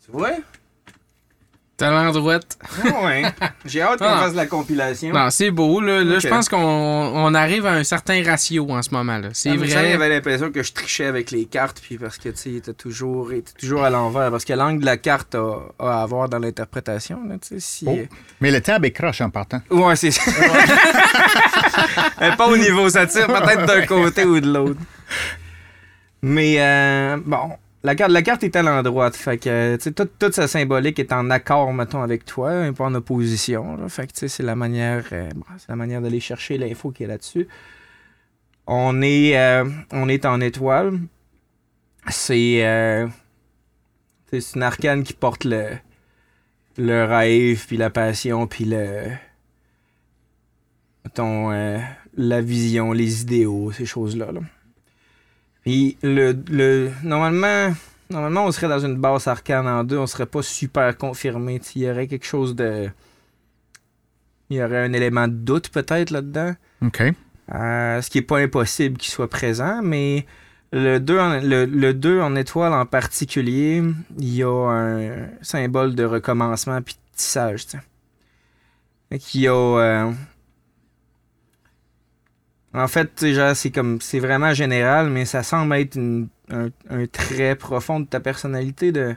Tu 0.06 0.12
vois? 0.12 0.38
T'as 1.80 1.90
l'endroite. 1.92 2.58
Ah 2.84 3.06
ouais. 3.06 3.24
J'ai 3.66 3.82
hâte 3.82 4.00
qu'on 4.00 4.06
Ah. 4.06 4.20
fasse 4.20 4.36
la 4.36 4.46
compilation. 4.48 5.14
Non, 5.14 5.30
c'est 5.30 5.50
beau, 5.50 5.80
là. 5.80 6.04
Là, 6.04 6.20
je 6.20 6.28
pense 6.28 6.50
qu'on 6.50 6.58
on 6.60 7.34
arrive 7.34 7.66
à 7.66 7.72
un 7.72 7.86
certain 7.86 8.22
ratio 8.24 8.70
en 8.70 8.82
ce 8.82 8.92
moment, 8.92 9.18
là. 9.18 9.30
C'est 9.34 9.56
vrai. 9.56 9.68
J'avais 9.70 10.10
l'impression 10.10 10.52
que 10.52 10.62
je 10.62 10.74
trichais 10.74 11.06
avec 11.06 11.32
les 11.32 11.46
cartes, 11.46 11.80
puis 11.82 11.98
parce 11.98 12.18
que, 12.18 12.30
tu 12.30 12.38
sais, 12.38 12.50
il 12.50 12.58
était 12.58 12.74
toujours, 12.74 13.32
était 13.32 13.54
toujours 13.58 13.84
à 13.84 13.90
l'envers. 13.90 14.30
Parce 14.30 14.44
que 14.46 14.54
l'angle 14.54 14.82
de 14.82 14.86
la 14.86 14.98
carte 14.98 15.36
a, 15.36 15.56
a 15.80 16.04
à 16.04 16.06
voir 16.06 16.28
dans 16.28 16.40
l'interprétation, 16.40 17.22
là, 17.28 17.36
tu 17.42 17.48
sais. 17.48 17.60
Si... 17.60 17.86
Oh. 17.88 17.98
Mais 18.42 18.52
le 18.52 18.60
tab 18.62 18.84
est 18.84 18.92
croche 18.92 19.22
en 19.22 19.30
partant. 19.30 19.62
Ouais, 19.72 19.96
c'est 19.96 20.12
ça. 20.12 20.30
Pas 22.38 22.48
au 22.48 22.58
niveau, 22.58 22.90
ça 22.90 23.08
tire 23.08 23.28
peut-être 23.28 23.66
d'un 23.66 23.86
côté 23.86 24.26
ou 24.26 24.40
de 24.42 24.52
l'autre. 24.52 24.80
Mais, 26.22 26.56
euh, 26.60 27.18
bon, 27.26 27.52
la 27.84 27.96
carte, 27.96 28.12
la 28.12 28.22
carte 28.22 28.44
est 28.44 28.56
à 28.56 28.62
l'endroit. 28.62 29.12
Fait 29.12 29.38
que, 29.38 29.78
toute, 29.78 30.34
sa 30.34 30.48
symbolique 30.48 31.00
est 31.00 31.14
en 31.14 31.30
accord, 31.30 31.74
mettons, 31.74 32.02
avec 32.02 32.26
toi, 32.26 32.68
et 32.68 32.72
pas 32.72 32.86
en 32.86 32.96
opposition. 32.96 33.88
Fait 33.90 34.12
que, 34.12 34.28
c'est 34.28 34.44
la 34.44 34.56
manière, 34.56 35.06
euh, 35.12 35.30
bon, 35.36 35.46
c'est 35.58 35.70
la 35.70 35.76
manière 35.76 36.02
d'aller 36.02 36.20
chercher 36.20 36.58
l'info 36.58 36.92
qui 36.92 37.04
est 37.04 37.08
là-dessus. 37.08 37.48
On 38.68 39.02
est, 39.02 39.38
euh, 39.38 39.66
on 39.92 40.10
est 40.10 40.26
en 40.26 40.42
étoile. 40.42 41.00
C'est, 42.10 42.66
euh, 42.66 43.08
c'est 44.32 44.56
une 44.56 44.64
arcane 44.64 45.04
qui 45.04 45.14
porte 45.14 45.44
le, 45.44 45.70
le 46.78 47.06
rêve, 47.06 47.66
puis 47.68 47.78
la 47.78 47.90
passion, 47.90 48.48
puis 48.48 48.66
le 48.66 49.10
mettons, 51.04 51.52
euh, 51.52 51.80
la 52.16 52.42
vision, 52.42 52.92
les 52.92 53.22
idéaux, 53.24 53.72
ces 53.72 53.86
choses-là. 53.86 54.32
là. 54.32 54.42
Puis 55.70 55.98
le, 56.02 56.36
le 56.50 56.90
normalement, 57.04 57.72
normalement, 58.10 58.46
on 58.46 58.52
serait 58.52 58.68
dans 58.68 58.80
une 58.80 58.96
basse 58.96 59.28
arcane 59.28 59.68
en 59.68 59.84
deux, 59.84 60.00
on 60.00 60.08
serait 60.08 60.26
pas 60.26 60.42
super 60.42 60.98
confirmé. 60.98 61.62
Il 61.76 61.84
y 61.84 61.92
aurait 61.92 62.08
quelque 62.08 62.26
chose 62.26 62.56
de. 62.56 62.90
Il 64.50 64.58
y 64.58 64.64
aurait 64.64 64.84
un 64.84 64.94
élément 64.94 65.28
de 65.28 65.34
doute 65.36 65.70
peut-être 65.70 66.10
là-dedans. 66.10 66.56
OK. 66.82 67.04
Euh, 67.54 68.02
ce 68.02 68.10
qui 68.10 68.18
est 68.18 68.24
pas 68.24 68.40
impossible 68.40 68.98
qu'il 68.98 69.12
soit 69.12 69.30
présent, 69.30 69.82
mais 69.84 70.26
le 70.72 70.98
2 70.98 71.20
en, 71.20 71.40
le, 71.40 71.66
le 71.66 71.94
2 71.94 72.20
en 72.20 72.36
étoile 72.36 72.74
en 72.74 72.88
particulier, 72.88 73.84
il 74.18 74.36
y 74.36 74.42
a 74.42 74.50
un 74.72 75.28
symbole 75.44 75.94
de 75.94 76.04
recommencement 76.04 76.82
puis 76.82 76.96
de 76.96 77.16
tissage. 77.16 77.66
Fait 79.12 79.36
y 79.36 79.48
a. 79.48 79.54
euh, 79.54 80.12
en 82.74 82.88
fait, 82.88 83.26
c'est 83.56 83.72
comme. 83.72 84.00
C'est 84.02 84.20
vraiment 84.20 84.54
général, 84.54 85.10
mais 85.10 85.26
ça 85.26 85.44
semble 85.44 85.76
être 85.76 85.98
un, 85.98 86.28
un 86.90 87.06
trait 87.08 87.56
profond 87.56 88.00
de 88.00 88.06
ta 88.06 88.20
personnalité 88.20 88.92
de 88.92 89.16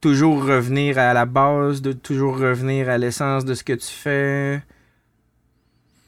toujours 0.00 0.44
revenir 0.44 0.98
à 0.98 1.14
la 1.14 1.24
base, 1.24 1.80
de 1.80 1.92
toujours 1.92 2.38
revenir 2.38 2.88
à 2.88 2.98
l'essence 2.98 3.44
de 3.44 3.54
ce 3.54 3.64
que 3.64 3.72
tu 3.72 3.86
fais 3.86 4.62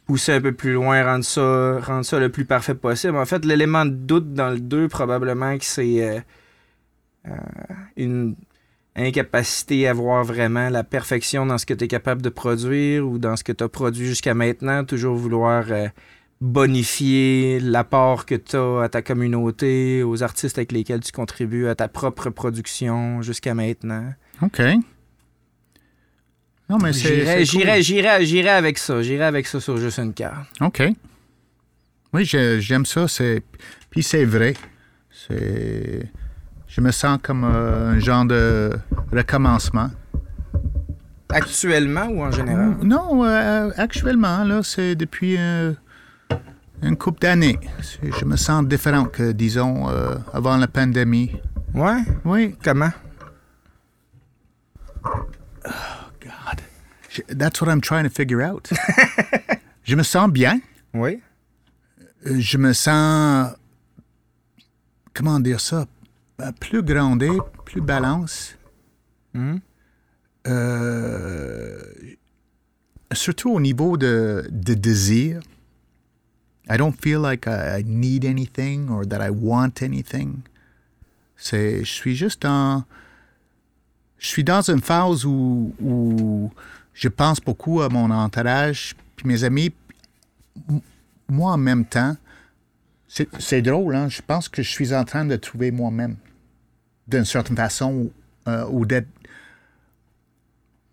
pousser 0.06 0.32
un 0.32 0.40
peu 0.40 0.52
plus 0.52 0.74
loin, 0.74 1.02
rendre 1.02 1.24
ça, 1.24 1.80
rendre 1.80 2.04
ça 2.04 2.18
le 2.18 2.28
plus 2.28 2.44
parfait 2.44 2.74
possible. 2.74 3.16
En 3.16 3.24
fait, 3.24 3.44
l'élément 3.44 3.86
de 3.86 3.92
doute 3.92 4.34
dans 4.34 4.50
le 4.50 4.60
2, 4.60 4.88
probablement 4.88 5.56
que 5.56 5.64
c'est 5.64 6.02
euh, 6.02 6.20
euh, 7.28 7.36
une 7.96 8.36
incapacité 8.96 9.88
à 9.88 9.92
voir 9.92 10.24
vraiment 10.24 10.68
la 10.68 10.84
perfection 10.84 11.46
dans 11.46 11.58
ce 11.58 11.66
que 11.66 11.74
tu 11.74 11.84
es 11.84 11.88
capable 11.88 12.22
de 12.22 12.28
produire 12.28 13.06
ou 13.06 13.18
dans 13.18 13.36
ce 13.36 13.44
que 13.44 13.52
tu 13.52 13.64
as 13.64 13.68
produit 13.68 14.06
jusqu'à 14.06 14.34
maintenant. 14.34 14.84
Toujours 14.84 15.16
vouloir 15.16 15.64
euh, 15.70 15.88
bonifier 16.40 17.58
l'apport 17.60 18.26
que 18.26 18.34
tu 18.34 18.56
as 18.56 18.82
à 18.82 18.88
ta 18.88 19.02
communauté, 19.02 20.02
aux 20.02 20.22
artistes 20.22 20.58
avec 20.58 20.72
lesquels 20.72 21.00
tu 21.00 21.12
contribues, 21.12 21.68
à 21.68 21.74
ta 21.74 21.88
propre 21.88 22.30
production 22.30 23.22
jusqu'à 23.22 23.54
maintenant? 23.54 24.12
OK. 24.42 24.60
Non, 26.68 26.78
mais 26.78 26.92
c'est. 26.92 27.24
Cool. 27.24 27.44
j'irais, 27.44 28.22
j'irais 28.22 28.50
avec 28.50 28.78
ça. 28.78 29.02
J'irais 29.02 29.24
avec 29.24 29.46
ça 29.46 29.60
sur 29.60 29.76
juste 29.76 29.98
une 29.98 30.14
carte. 30.14 30.48
OK. 30.60 30.82
Oui, 32.12 32.24
j'aime 32.24 32.86
ça. 32.86 33.08
C'est... 33.08 33.42
Puis 33.90 34.02
c'est 34.02 34.24
vrai. 34.24 34.54
C'est... 35.10 36.08
Je 36.74 36.80
me 36.80 36.90
sens 36.90 37.18
comme 37.22 37.44
euh, 37.44 37.92
un 37.92 37.98
genre 38.00 38.24
de 38.24 38.72
recommencement. 39.12 39.90
Actuellement 41.30 42.06
ou 42.06 42.22
en 42.22 42.30
général? 42.32 42.76
Non, 42.82 43.24
euh, 43.24 43.70
actuellement, 43.76 44.42
là, 44.42 44.60
c'est 44.64 44.96
depuis 44.96 45.36
euh, 45.38 45.72
une 46.82 46.96
couple 46.96 47.20
d'années. 47.20 47.58
Je 48.02 48.24
me 48.24 48.36
sens 48.36 48.66
différent 48.66 49.04
que, 49.04 49.30
disons, 49.32 49.88
euh, 49.88 50.16
avant 50.32 50.56
la 50.56 50.66
pandémie. 50.66 51.30
Ouais? 51.74 52.02
Oui. 52.24 52.56
Comment? 52.64 52.90
God. 55.04 56.60
Je- 57.10 57.22
That's 57.36 57.60
what 57.60 57.68
I'm 57.70 57.80
trying 57.80 58.04
to 58.04 58.10
figure 58.10 58.42
out. 58.42 58.68
je 59.84 59.94
me 59.94 60.02
sens 60.02 60.28
bien. 60.30 60.60
Oui. 60.92 61.20
Euh, 62.26 62.34
Je 62.40 62.58
me 62.58 62.72
sens... 62.72 63.52
Comment 65.14 65.38
dire 65.38 65.60
ça? 65.60 65.86
Euh, 66.40 66.50
Plus 66.60 66.82
grandé, 66.82 67.30
plus 67.64 67.80
balance. 67.80 68.56
Mhm. 69.34 69.60
Euh, 70.46 71.80
surtout 73.12 73.50
au 73.52 73.60
niveau 73.60 73.96
de, 73.96 74.46
de 74.50 74.74
désir. 74.74 75.40
I 76.68 76.76
don't 76.76 76.92
feel 76.92 77.18
like 77.20 77.46
I, 77.46 77.80
I 77.80 77.84
need 77.84 78.24
anything 78.24 78.88
or 78.90 79.06
that 79.06 79.24
I 79.24 79.30
want 79.30 79.82
anything. 79.82 80.40
C'est, 81.36 81.84
je 81.84 81.92
suis 81.92 82.14
juste 82.16 82.42
dans, 82.42 82.84
je 84.18 84.26
suis 84.26 84.44
dans 84.44 84.62
une 84.70 84.80
phase 84.80 85.24
où, 85.24 85.74
où 85.80 86.50
je 86.94 87.08
pense 87.08 87.40
beaucoup 87.40 87.82
à 87.82 87.88
mon 87.88 88.10
entourage, 88.10 88.94
puis 89.16 89.26
mes 89.28 89.44
amis. 89.44 89.72
Moi, 91.28 91.52
en 91.52 91.58
même 91.58 91.84
temps, 91.84 92.16
c'est, 93.38 93.62
drôle, 93.62 93.94
hein? 93.94 94.08
Je 94.08 94.20
pense 94.26 94.48
que 94.48 94.62
je 94.62 94.70
suis 94.70 94.94
en 94.94 95.04
train 95.04 95.24
de 95.24 95.36
trouver 95.36 95.70
moi-même, 95.70 96.16
d'une 97.06 97.24
certaine 97.24 97.56
façon, 97.56 98.10
euh, 98.48 98.64
ou 98.68 98.86
d'être 98.86 99.08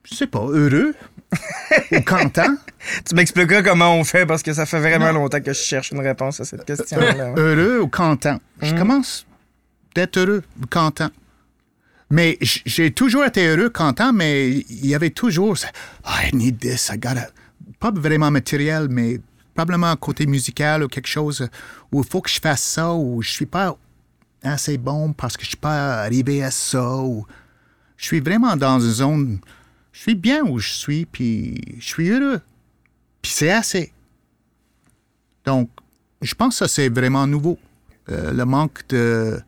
je 0.03 0.15
sais 0.15 0.28
pas, 0.28 0.39
heureux 0.39 0.93
ou 1.91 2.01
content. 2.01 2.55
Tu 3.07 3.15
m'expliqueras 3.15 3.61
comment 3.61 3.95
on 3.95 4.03
fait 4.03 4.26
parce 4.26 4.43
que 4.43 4.53
ça 4.53 4.65
fait 4.65 4.80
vraiment 4.80 5.11
longtemps 5.11 5.39
que 5.39 5.53
je 5.53 5.59
cherche 5.59 5.91
une 5.91 5.99
réponse 6.01 6.39
à 6.39 6.45
cette 6.45 6.65
question-là. 6.65 7.32
ouais. 7.32 7.39
Heureux 7.39 7.82
ou 7.82 7.88
content. 7.88 8.39
Mm. 8.61 8.65
Je 8.65 8.76
commence 8.76 9.26
d'être 9.95 10.17
heureux 10.17 10.43
ou 10.61 10.65
content. 10.67 11.09
Mais 12.09 12.38
j'ai 12.41 12.91
toujours 12.91 13.24
été 13.24 13.47
heureux, 13.47 13.69
content, 13.69 14.11
mais 14.11 14.49
il 14.49 14.86
y 14.86 14.95
avait 14.95 15.11
toujours 15.11 15.57
ça, 15.57 15.69
Ah, 16.03 16.28
I 16.28 16.36
need 16.36 16.59
this, 16.59 16.89
I 16.93 16.97
gotta. 16.97 17.30
Pas 17.80 17.91
vraiment 17.91 18.32
matériel, 18.32 18.88
mais 18.89 19.22
probablement 19.66 19.95
côté 19.95 20.26
musical 20.26 20.84
ou 20.84 20.88
quelque 20.88 21.07
chose 21.07 21.47
où 21.91 22.01
il 22.01 22.07
faut 22.07 22.22
que 22.22 22.30
je 22.32 22.39
fasse 22.39 22.64
ça, 22.64 22.93
ou 22.95 23.22
je 23.22 23.30
suis 23.30 23.45
pas 23.45 23.78
assez 24.41 24.80
bon 24.80 25.14
parce 25.14 25.38
que 25.38 25.43
je 25.43 25.49
suis 25.49 25.57
pas 25.57 26.01
arrivé 26.01 26.43
à 26.43 26.49
ça, 26.49 26.97
ou 26.97 27.28
je 27.95 28.05
suis 28.05 28.20
vraiment 28.20 28.55
dans 28.55 28.80
une 28.80 28.91
zone. 28.91 29.39
Je 29.91 29.99
suis 29.99 30.16
bien 30.16 30.43
où 30.43 30.57
je 30.57 30.72
suis, 30.72 31.05
puis 31.05 31.62
je 31.80 31.86
suis 31.86 32.09
heureux. 32.09 32.41
Puis 33.22 33.32
c'est 33.32 33.51
assez. 33.51 33.93
Donc, 35.45 35.70
je 36.24 36.34
pense 36.34 36.59
que 36.59 36.68
c'est 36.68 36.89
vraiment 36.89 37.28
nouveau. 37.28 37.59
Euh, 38.09 38.34
le 38.34 38.45
manque 38.45 38.88
de, 38.89 39.39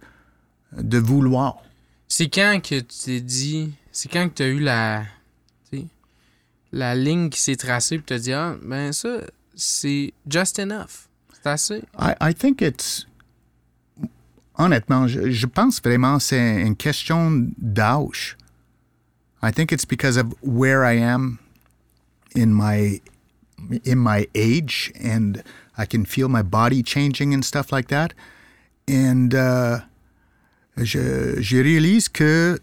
de 0.78 0.98
vouloir. 1.00 1.58
C'est 2.08 2.30
quand 2.30 2.62
que 2.62 2.80
tu 2.82 2.98
t'es 3.06 3.20
dit. 3.20 3.74
C'est 3.92 4.12
quand 4.12 4.30
que 4.30 4.36
tu 4.36 4.44
as 4.44 4.48
eu 4.48 4.60
la. 4.60 5.06
La 6.72 6.96
ligne 6.96 7.30
qui 7.30 7.40
s'est 7.40 7.56
tracée, 7.56 7.98
puis 7.98 8.06
tu 8.08 8.14
as 8.14 8.20
dit, 8.20 8.34
ah, 8.34 8.56
ben 8.64 8.92
ça, 8.92 9.20
c'est 9.56 10.14
just 10.30 10.60
enough. 10.60 11.08
C'est 11.34 11.50
assez. 11.50 11.84
I, 11.98 12.14
I 12.22 12.34
think 12.34 12.62
it's. 12.62 13.08
Honnêtement, 14.56 15.08
je, 15.08 15.32
je 15.32 15.48
pense 15.48 15.82
vraiment 15.82 16.20
c'est 16.20 16.62
une 16.62 16.76
question 16.76 17.32
d'âge. 17.58 18.38
I 19.42 19.52
think 19.52 19.72
it's 19.72 19.86
because 19.86 20.16
of 20.16 20.34
where 20.42 20.84
I 20.86 20.98
am 21.00 21.40
in 22.36 22.54
my 22.54 23.02
in 23.84 23.98
my 23.98 24.28
age 24.36 24.92
and 25.04 25.44
I 25.78 25.86
can 25.86 26.06
feel 26.06 26.30
my 26.30 26.44
body 26.44 26.84
changing 26.84 27.34
and 27.34 27.44
stuff 27.44 27.72
like 27.72 27.88
that. 27.88 28.14
And 28.88 29.34
uh, 29.34 29.80
je, 30.78 31.42
je 31.42 31.58
réalise 31.58 32.10
que 32.10 32.60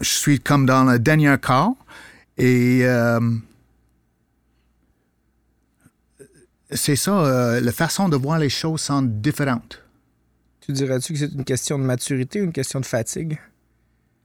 je 0.00 0.08
suis 0.08 0.38
comme 0.38 0.66
dans 0.66 0.84
le 0.84 0.98
dernier 0.98 1.36
quart 1.40 1.74
et 2.38 2.80
euh, 2.84 3.20
c'est 6.74 6.96
ça, 6.96 7.12
euh, 7.24 7.60
la 7.60 7.72
façon 7.72 8.08
de 8.08 8.16
voir 8.16 8.38
les 8.38 8.48
choses 8.48 8.80
sont 8.80 9.02
différentes. 9.02 9.82
Tu 10.60 10.72
dirais-tu 10.72 11.12
que 11.12 11.18
c'est 11.18 11.32
une 11.32 11.44
question 11.44 11.78
de 11.78 11.84
maturité 11.84 12.40
ou 12.40 12.44
une 12.44 12.52
question 12.52 12.80
de 12.80 12.86
fatigue? 12.86 13.38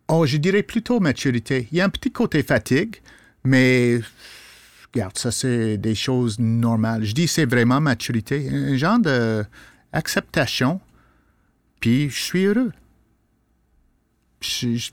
Oh, 0.07 0.25
je 0.25 0.37
dirais 0.37 0.63
plutôt 0.63 0.99
maturité. 0.99 1.67
Il 1.71 1.77
y 1.77 1.81
a 1.81 1.85
un 1.85 1.89
petit 1.89 2.11
côté 2.11 2.43
fatigue, 2.43 2.97
mais 3.43 3.99
regarde, 4.93 5.17
ça 5.17 5.31
c'est 5.31 5.77
des 5.77 5.95
choses 5.95 6.39
normales. 6.39 7.03
Je 7.03 7.13
dis 7.13 7.27
c'est 7.27 7.45
vraiment 7.45 7.81
maturité, 7.81 8.49
un 8.51 8.77
genre 8.77 8.99
de 8.99 9.43
acceptation, 9.91 10.79
puis 11.79 12.09
je 12.09 12.21
suis 12.21 12.45
heureux. 12.45 12.71
Je- 14.41 14.91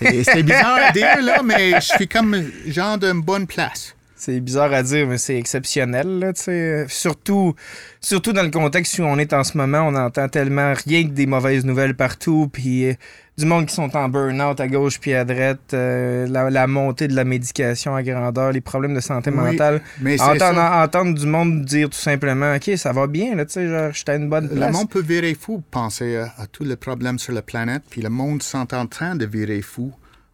c'est 0.00 0.42
bizarre 0.42 0.78
à 0.88 0.92
dire, 0.92 1.20
là, 1.22 1.42
mais 1.42 1.72
je 1.80 1.86
suis 1.96 2.08
comme 2.08 2.34
genre 2.66 2.98
d'une 2.98 3.20
bonne 3.20 3.46
place. 3.46 3.94
C'est 4.24 4.38
bizarre 4.38 4.72
à 4.72 4.84
dire, 4.84 5.08
mais 5.08 5.18
c'est 5.18 5.36
exceptionnel, 5.36 6.20
là. 6.20 6.86
Surtout, 6.86 7.56
surtout 8.00 8.32
dans 8.32 8.44
le 8.44 8.52
contexte 8.52 8.96
où 9.00 9.02
on 9.02 9.18
est 9.18 9.32
en 9.32 9.42
ce 9.42 9.58
moment, 9.58 9.80
on 9.80 9.96
entend 9.96 10.28
tellement 10.28 10.74
rien 10.86 11.02
que 11.02 11.08
des 11.10 11.26
mauvaises 11.26 11.64
nouvelles 11.64 11.96
partout, 11.96 12.48
puis 12.52 12.90
euh, 12.90 12.94
du 13.36 13.46
monde 13.46 13.66
qui 13.66 13.74
sont 13.74 13.96
en 13.96 14.08
burn-out 14.08 14.60
à 14.60 14.68
gauche 14.68 15.00
puis 15.00 15.12
à 15.12 15.24
droite, 15.24 15.74
euh, 15.74 16.28
la, 16.28 16.50
la 16.50 16.68
montée 16.68 17.08
de 17.08 17.16
la 17.16 17.24
médication 17.24 17.96
à 17.96 18.04
grandeur, 18.04 18.52
les 18.52 18.60
problèmes 18.60 18.94
de 18.94 19.00
santé 19.00 19.30
Oui, 19.30 19.38
mentale. 19.38 19.80
Mais 20.00 20.16
c'est 20.16 20.22
Entendre, 20.22 20.60
entendre 20.60 21.18
du 21.18 21.26
monde 21.26 21.64
dire 21.64 21.90
tout 21.90 21.98
simplement, 21.98 22.54
OK, 22.54 22.70
ça 22.76 22.92
va 22.92 23.08
bien, 23.08 23.34
là, 23.34 23.44
genre, 23.52 23.92
j'étais 23.92 24.12
à 24.12 24.14
une 24.14 24.28
bonne 24.28 24.46
Le 24.46 24.54
place. 24.54 24.72
monde 24.72 24.88
peut 24.88 25.02
virer 25.02 25.34
fou, 25.34 25.64
penser 25.72 26.18
à, 26.18 26.32
à 26.38 26.46
tous 26.46 26.62
les 26.62 26.76
problèmes 26.76 27.18
sur 27.18 27.32
la 27.32 27.42
planète, 27.42 27.82
puis 27.90 28.02
le 28.02 28.08
monde 28.08 28.40
sont 28.44 28.72
en 28.72 28.86
train 28.86 29.16
de 29.16 29.26
virer 29.26 29.62
fou 29.62 29.92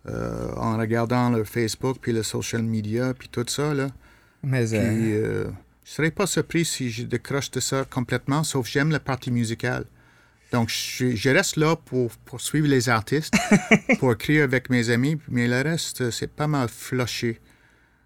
euh, 0.09 0.53
en 0.57 0.79
regardant 0.79 1.31
le 1.31 1.45
Facebook, 1.45 1.99
puis 2.01 2.13
le 2.13 2.23
social 2.23 2.63
media, 2.63 3.15
puis 3.15 3.29
tout 3.29 3.45
ça. 3.47 3.75
Là. 3.75 3.89
Mais, 4.43 4.65
Puis 4.65 4.77
euh, 4.77 5.47
euh, 5.47 5.51
je 5.85 5.91
serais 5.91 6.11
pas 6.11 6.27
surpris 6.27 6.65
si 6.65 6.91
je 6.91 7.03
décroche 7.03 7.51
de 7.51 7.61
ça 7.61 7.85
complètement, 7.85 8.45
sauf 8.45 8.69
j'aime 8.69 8.91
la 8.91 9.01
partie 9.01 9.31
musicale. 9.31 9.85
Donc, 10.53 10.71
je, 10.71 11.15
je 11.15 11.31
reste 11.31 11.57
là 11.57 11.77
pour, 11.77 12.11
pour 12.25 12.41
suivre 12.41 12.69
les 12.69 12.89
artistes, 12.89 13.35
pour 13.99 14.13
écrire 14.13 14.45
avec 14.45 14.71
mes 14.71 14.89
amis, 14.89 15.19
mais 15.29 15.47
le 15.47 15.61
reste, 15.61 16.11
c'est 16.11 16.31
pas 16.31 16.47
mal 16.47 16.69
flushé. 16.69 17.39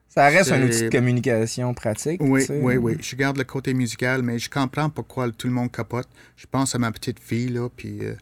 ça 0.09 0.27
reste 0.27 0.51
un 0.51 0.63
outil 0.63 0.85
de 0.85 0.89
communication 0.89 1.73
pratique. 1.73 2.21
Oui, 2.21 2.41
tu 2.41 2.47
sais. 2.49 2.61
oui, 2.61 2.77
oui. 2.79 2.97
Je 3.01 3.15
garde 3.15 3.37
le 3.37 3.45
côté 3.45 3.75
musical, 3.75 4.23
mais 4.23 4.41
je 4.41 4.51
comprends 4.51 4.91
pourquoi 4.91 5.31
tout 5.31 5.47
le 5.47 5.53
monde 5.53 5.71
capote. 5.71 6.09
Je 6.37 6.47
pense 6.51 6.75
à 6.75 6.79
ma 6.79 6.91
petite 6.91 7.21
fille, 7.21 7.51
là, 7.51 7.69
puis 7.69 8.01
euh, 8.03 8.15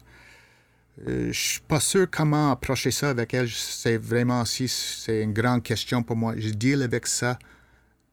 euh, 1.07 1.31
je 1.31 1.39
suis 1.39 1.59
pas 1.61 1.79
sûr 1.79 2.07
comment 2.09 2.51
approcher 2.51 2.91
ça 2.91 3.09
avec 3.09 3.33
elle. 3.33 3.49
C'est 3.49 3.97
vraiment 3.97 4.43
si 4.45 4.67
c'est 4.67 5.21
une 5.23 5.33
grande 5.33 5.63
question 5.63 6.03
pour 6.03 6.15
moi. 6.15 6.33
Je 6.37 6.49
deal 6.49 6.81
avec 6.83 7.07
ça 7.07 7.37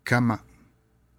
comment? 0.05 0.39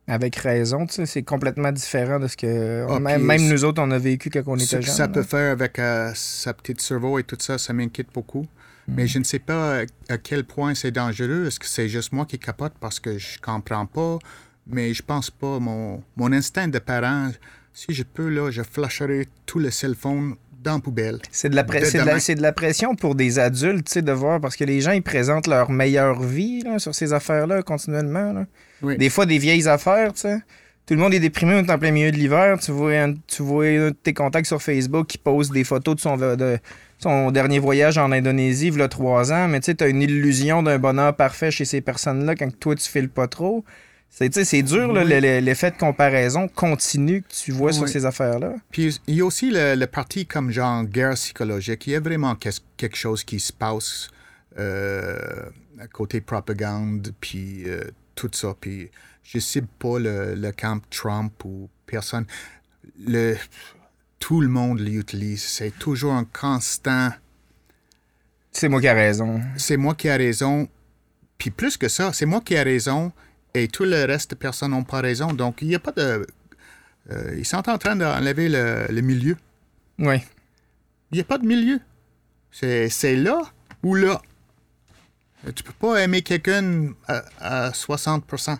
Avec 0.07 0.35
raison, 0.37 0.87
tu 0.87 0.93
sais, 0.95 1.05
c'est 1.05 1.21
complètement 1.21 1.71
différent 1.71 2.19
de 2.19 2.27
ce 2.27 2.35
que 2.35 2.85
Ah, 2.89 2.99
même, 2.99 3.47
nous 3.47 3.63
autres 3.63 3.79
on 3.83 3.91
a 3.91 3.99
vécu 3.99 4.31
quand 4.31 4.41
on 4.47 4.57
Ce 4.57 4.63
était 4.65 4.79
que 4.79 4.85
jeunes. 4.85 4.95
ça 4.95 5.03
là. 5.03 5.13
peut 5.13 5.21
faire 5.23 5.51
avec 5.51 5.77
euh, 5.77 6.11
sa 6.15 6.53
petite 6.55 6.81
cerveau 6.81 7.19
et 7.19 7.23
tout 7.23 7.37
ça, 7.39 7.59
ça 7.59 7.73
m'inquiète 7.73 8.07
beaucoup. 8.11 8.41
Mm. 8.87 8.93
Mais 8.95 9.05
je 9.05 9.19
ne 9.19 9.23
sais 9.23 9.37
pas 9.37 9.81
à- 9.81 9.85
à 10.09 10.17
quel 10.17 10.45
point 10.45 10.73
c'est 10.73 10.89
dangereux. 10.89 11.45
Est-ce 11.45 11.59
que 11.59 11.67
c'est 11.67 11.87
juste 11.87 12.11
moi 12.11 12.25
qui 12.25 12.39
capote 12.39 12.73
parce 12.79 12.99
que 12.99 13.19
je 13.19 13.37
comprends 13.39 13.85
pas? 13.85 14.17
Mais 14.65 14.95
je 14.95 15.03
pense 15.03 15.29
pas. 15.29 15.59
Mon, 15.59 16.03
mon 16.15 16.31
instinct 16.33 16.67
de 16.69 16.79
parent, 16.79 17.29
si 17.71 17.93
je 17.93 18.01
peux, 18.01 18.29
là, 18.29 18.49
je 18.49 18.63
flasherai 18.63 19.27
tout 19.45 19.59
le 19.59 19.69
cell 19.69 19.93
phone 19.93 20.35
dans 20.61 20.75
la 20.75 20.79
poubelle. 20.79 21.19
C'est 21.31 21.49
de, 21.49 21.55
la 21.55 21.63
pre- 21.63 21.79
de 21.79 21.85
c'est 21.85 21.93
de 21.93 21.97
la- 21.99 22.05
demain. 22.11 22.19
c'est 22.19 22.35
de 22.35 22.41
la 22.41 22.51
pression 22.51 22.95
pour 22.95 23.15
des 23.15 23.39
adultes, 23.39 23.85
tu 23.87 23.93
sais, 23.93 24.01
de 24.01 24.11
voir, 24.11 24.41
parce 24.41 24.55
que 24.55 24.63
les 24.63 24.81
gens, 24.81 24.91
ils 24.91 25.01
présentent 25.01 25.47
leur 25.47 25.71
meilleure 25.71 26.21
vie 26.21 26.61
là, 26.61 26.79
sur 26.79 26.93
ces 26.93 27.13
affaires-là 27.13 27.61
continuellement. 27.63 28.33
là. 28.33 28.45
Oui. 28.81 28.97
Des 28.97 29.09
fois, 29.09 29.25
des 29.25 29.37
vieilles 29.37 29.67
affaires, 29.67 30.13
tu 30.13 30.21
sais. 30.21 30.37
Tout 30.85 30.95
le 30.95 31.01
monde 31.01 31.13
est 31.13 31.19
déprimé, 31.19 31.53
on 31.53 31.59
est 31.63 31.71
en 31.71 31.77
plein 31.77 31.91
milieu 31.91 32.11
de 32.11 32.15
l'hiver. 32.17 32.57
Tu 32.59 32.71
vois, 32.71 32.93
un, 32.93 33.13
tu 33.27 33.43
vois 33.43 33.65
un 33.65 33.89
de 33.89 33.95
tes 34.01 34.13
contacts 34.13 34.47
sur 34.47 34.59
Facebook 34.61 35.05
qui 35.07 35.17
pose 35.19 35.51
des 35.51 35.63
photos 35.63 35.95
de 35.97 36.01
son, 36.01 36.17
de 36.17 36.57
son 36.97 37.29
dernier 37.29 37.59
voyage 37.59 37.97
en 37.99 38.11
Indonésie, 38.11 38.67
il 38.69 38.77
y 38.79 38.81
a 38.81 38.87
trois 38.87 39.31
ans, 39.31 39.47
mais 39.47 39.59
tu 39.59 39.67
sais, 39.67 39.75
tu 39.75 39.83
as 39.83 39.87
une 39.87 40.01
illusion 40.01 40.63
d'un 40.63 40.79
bonheur 40.79 41.15
parfait 41.15 41.51
chez 41.51 41.63
ces 41.65 41.81
personnes-là 41.81 42.33
quand 42.35 42.49
toi, 42.59 42.73
tu 42.75 42.89
files 42.89 43.09
pas 43.09 43.27
trop. 43.27 43.63
C'est, 44.11 44.29
dur, 44.63 44.89
Oui. 44.91 45.05
le- 45.07 45.19
le- 45.21 45.39
l'effet 45.39 45.71
de 45.71 45.77
comparaison 45.77 46.47
continu 46.49 47.21
que 47.21 47.27
tu 47.33 47.51
vois 47.51 47.71
sur 47.71 47.87
ces 47.87 48.05
affaires-là. 48.05 48.55
Puis 48.71 48.99
il 49.07 49.15
y 49.15 49.21
a 49.21 49.25
aussi 49.25 49.49
le, 49.49 49.75
le 49.75 49.87
parti 49.87 50.25
comme 50.25 50.51
genre 50.51 50.83
guerre 50.83 51.13
psychologique. 51.13 51.87
Il 51.87 51.93
y 51.93 51.95
a 51.95 51.99
vraiment 52.01 52.35
quelque 52.35 52.95
chose 52.97 53.23
qui 53.23 53.39
se 53.39 53.53
passe 53.53 54.09
euh, 54.57 55.17
à 55.79 55.87
côté 55.87 56.19
propagande, 56.21 57.13
puis 57.21 57.63
euh, 57.69 57.83
tout 58.15 58.29
ça. 58.33 58.53
Puis 58.59 58.89
je 59.23 59.39
cible 59.39 59.67
pas 59.79 59.99
le, 59.99 60.35
le 60.35 60.51
camp 60.51 60.81
Trump 60.89 61.31
ou 61.45 61.69
personne. 61.85 62.25
Le, 63.07 63.37
tout 64.19 64.41
le 64.41 64.49
monde 64.49 64.79
l'utilise. 64.81 65.43
C'est 65.43 65.77
toujours 65.79 66.13
un 66.13 66.25
constant. 66.25 67.11
C'est 68.51 68.67
moi 68.67 68.81
qui 68.81 68.87
ai 68.87 68.91
raison. 68.91 69.39
C'est 69.55 69.77
moi 69.77 69.93
qui 69.95 70.07
ai 70.07 70.15
raison. 70.17 70.67
Puis 71.37 71.51
plus 71.51 71.77
que 71.77 71.87
ça, 71.87 72.11
c'est 72.11 72.25
moi 72.25 72.41
qui 72.41 72.55
ai 72.55 72.63
raison 72.63 73.13
et 73.53 73.67
tout 73.67 73.83
le 73.85 74.05
reste 74.05 74.31
de 74.31 74.35
personnes 74.35 74.71
n'ont 74.71 74.83
pas 74.83 75.01
raison. 75.01 75.33
Donc 75.33 75.61
il 75.61 75.67
n'y 75.67 75.75
a 75.75 75.79
pas 75.79 75.91
de. 75.91 76.25
euh, 77.11 77.35
ils 77.37 77.45
sont 77.45 77.67
en 77.69 77.77
train 77.77 77.95
d'enlever 77.95 78.49
le, 78.49 78.85
le 78.89 79.01
milieu. 79.01 79.35
Oui. 79.97 80.17
Il 81.11 81.15
n'y 81.15 81.21
a 81.21 81.23
pas 81.23 81.37
de 81.37 81.45
milieu. 81.45 81.79
C'est 82.51 82.89
c'est 82.89 83.15
là 83.15 83.41
ou 83.83 83.95
là. 83.95 84.21
Tu 85.55 85.63
peux 85.63 85.73
pas 85.73 85.97
aimer 86.01 86.21
quelqu'un 86.21 86.89
à, 87.07 87.23
à 87.39 87.69
60% 87.69 88.57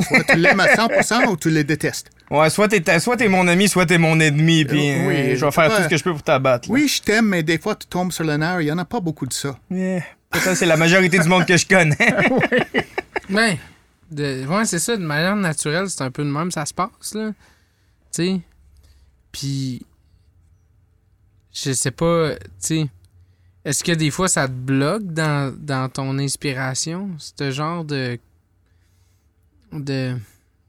Soit 0.00 0.24
tu 0.24 0.36
l'aimes 0.38 0.58
à 0.60 0.66
100% 0.74 1.26
ou 1.28 1.36
tu 1.36 1.50
le 1.50 1.62
détestes. 1.62 2.10
Ouais, 2.30 2.50
soit 2.50 2.66
t'es, 2.68 2.98
soit 2.98 3.16
t'es 3.16 3.28
mon 3.28 3.46
ami, 3.46 3.68
soit 3.68 3.86
t'es 3.86 3.98
mon 3.98 4.18
ennemi, 4.18 4.64
puis 4.64 4.90
Euh, 4.90 5.06
oui, 5.06 5.14
euh, 5.14 5.36
je 5.36 5.44
vais 5.44 5.52
faire 5.52 5.76
tout 5.76 5.82
ce 5.84 5.88
que 5.88 5.96
je 5.96 6.02
peux 6.02 6.10
pour 6.12 6.22
t'abattre. 6.22 6.68
là. 6.68 6.72
Oui, 6.74 6.88
je 6.88 7.00
t'aime, 7.02 7.26
mais 7.28 7.42
des 7.42 7.58
fois, 7.58 7.76
tu 7.76 7.86
tombes 7.86 8.10
sur 8.10 8.24
le 8.24 8.36
nerf. 8.36 8.60
Il 8.62 8.64
n'y 8.64 8.72
en 8.72 8.78
a 8.78 8.84
pas 8.86 8.98
beaucoup 9.00 9.26
de 9.26 9.32
ça. 9.32 9.56
Yeah. 9.70 10.02
Ça, 10.32 10.56
c'est 10.56 10.66
la 10.66 10.76
majorité 10.78 11.18
du 11.18 11.28
monde 11.28 11.46
que 11.46 11.56
je 11.56 11.66
connais. 11.66 11.96
Ben, 13.28 13.56
de, 14.14 14.46
ouais, 14.46 14.64
c'est 14.64 14.78
ça, 14.78 14.96
de 14.96 15.04
manière 15.04 15.36
naturelle, 15.36 15.90
c'est 15.90 16.02
un 16.02 16.10
peu 16.10 16.24
de 16.24 16.30
même, 16.30 16.50
ça 16.50 16.64
se 16.66 16.74
passe, 16.74 17.14
là. 17.14 17.30
Tu 17.30 17.36
sais. 18.12 18.40
Puis, 19.32 19.84
je 21.52 21.72
sais 21.72 21.90
pas, 21.90 22.34
tu 22.36 22.40
sais, 22.58 22.88
est-ce 23.64 23.82
que 23.82 23.92
des 23.92 24.10
fois 24.10 24.28
ça 24.28 24.46
te 24.46 24.52
bloque 24.52 25.04
dans, 25.04 25.54
dans 25.58 25.88
ton 25.88 26.18
inspiration, 26.18 27.10
ce 27.18 27.50
genre 27.50 27.84
de. 27.84 28.18
de. 29.72 30.16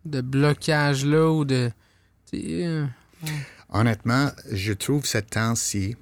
de 0.06 0.22
blocage-là 0.22 1.30
ou 1.30 1.46
de. 1.46 1.72
euh, 2.34 2.86
Honnêtement, 3.70 4.32
je 4.52 4.72
trouve 4.74 5.06
ce 5.06 5.18
temps-ci 5.18 5.96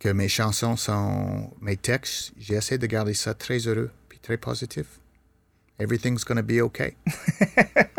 que 0.00 0.08
mes 0.08 0.28
chansons 0.28 0.76
sont. 0.76 1.52
mes 1.60 1.76
textes, 1.76 2.32
j'essaie 2.38 2.78
de 2.78 2.86
garder 2.86 3.14
ça 3.14 3.34
très 3.34 3.58
heureux 3.66 3.90
puis 4.08 4.18
très 4.18 4.38
positif. 4.38 4.97
Everything's 5.78 6.24
gonna 6.24 6.42
be 6.42 6.60
okay. 6.60 6.96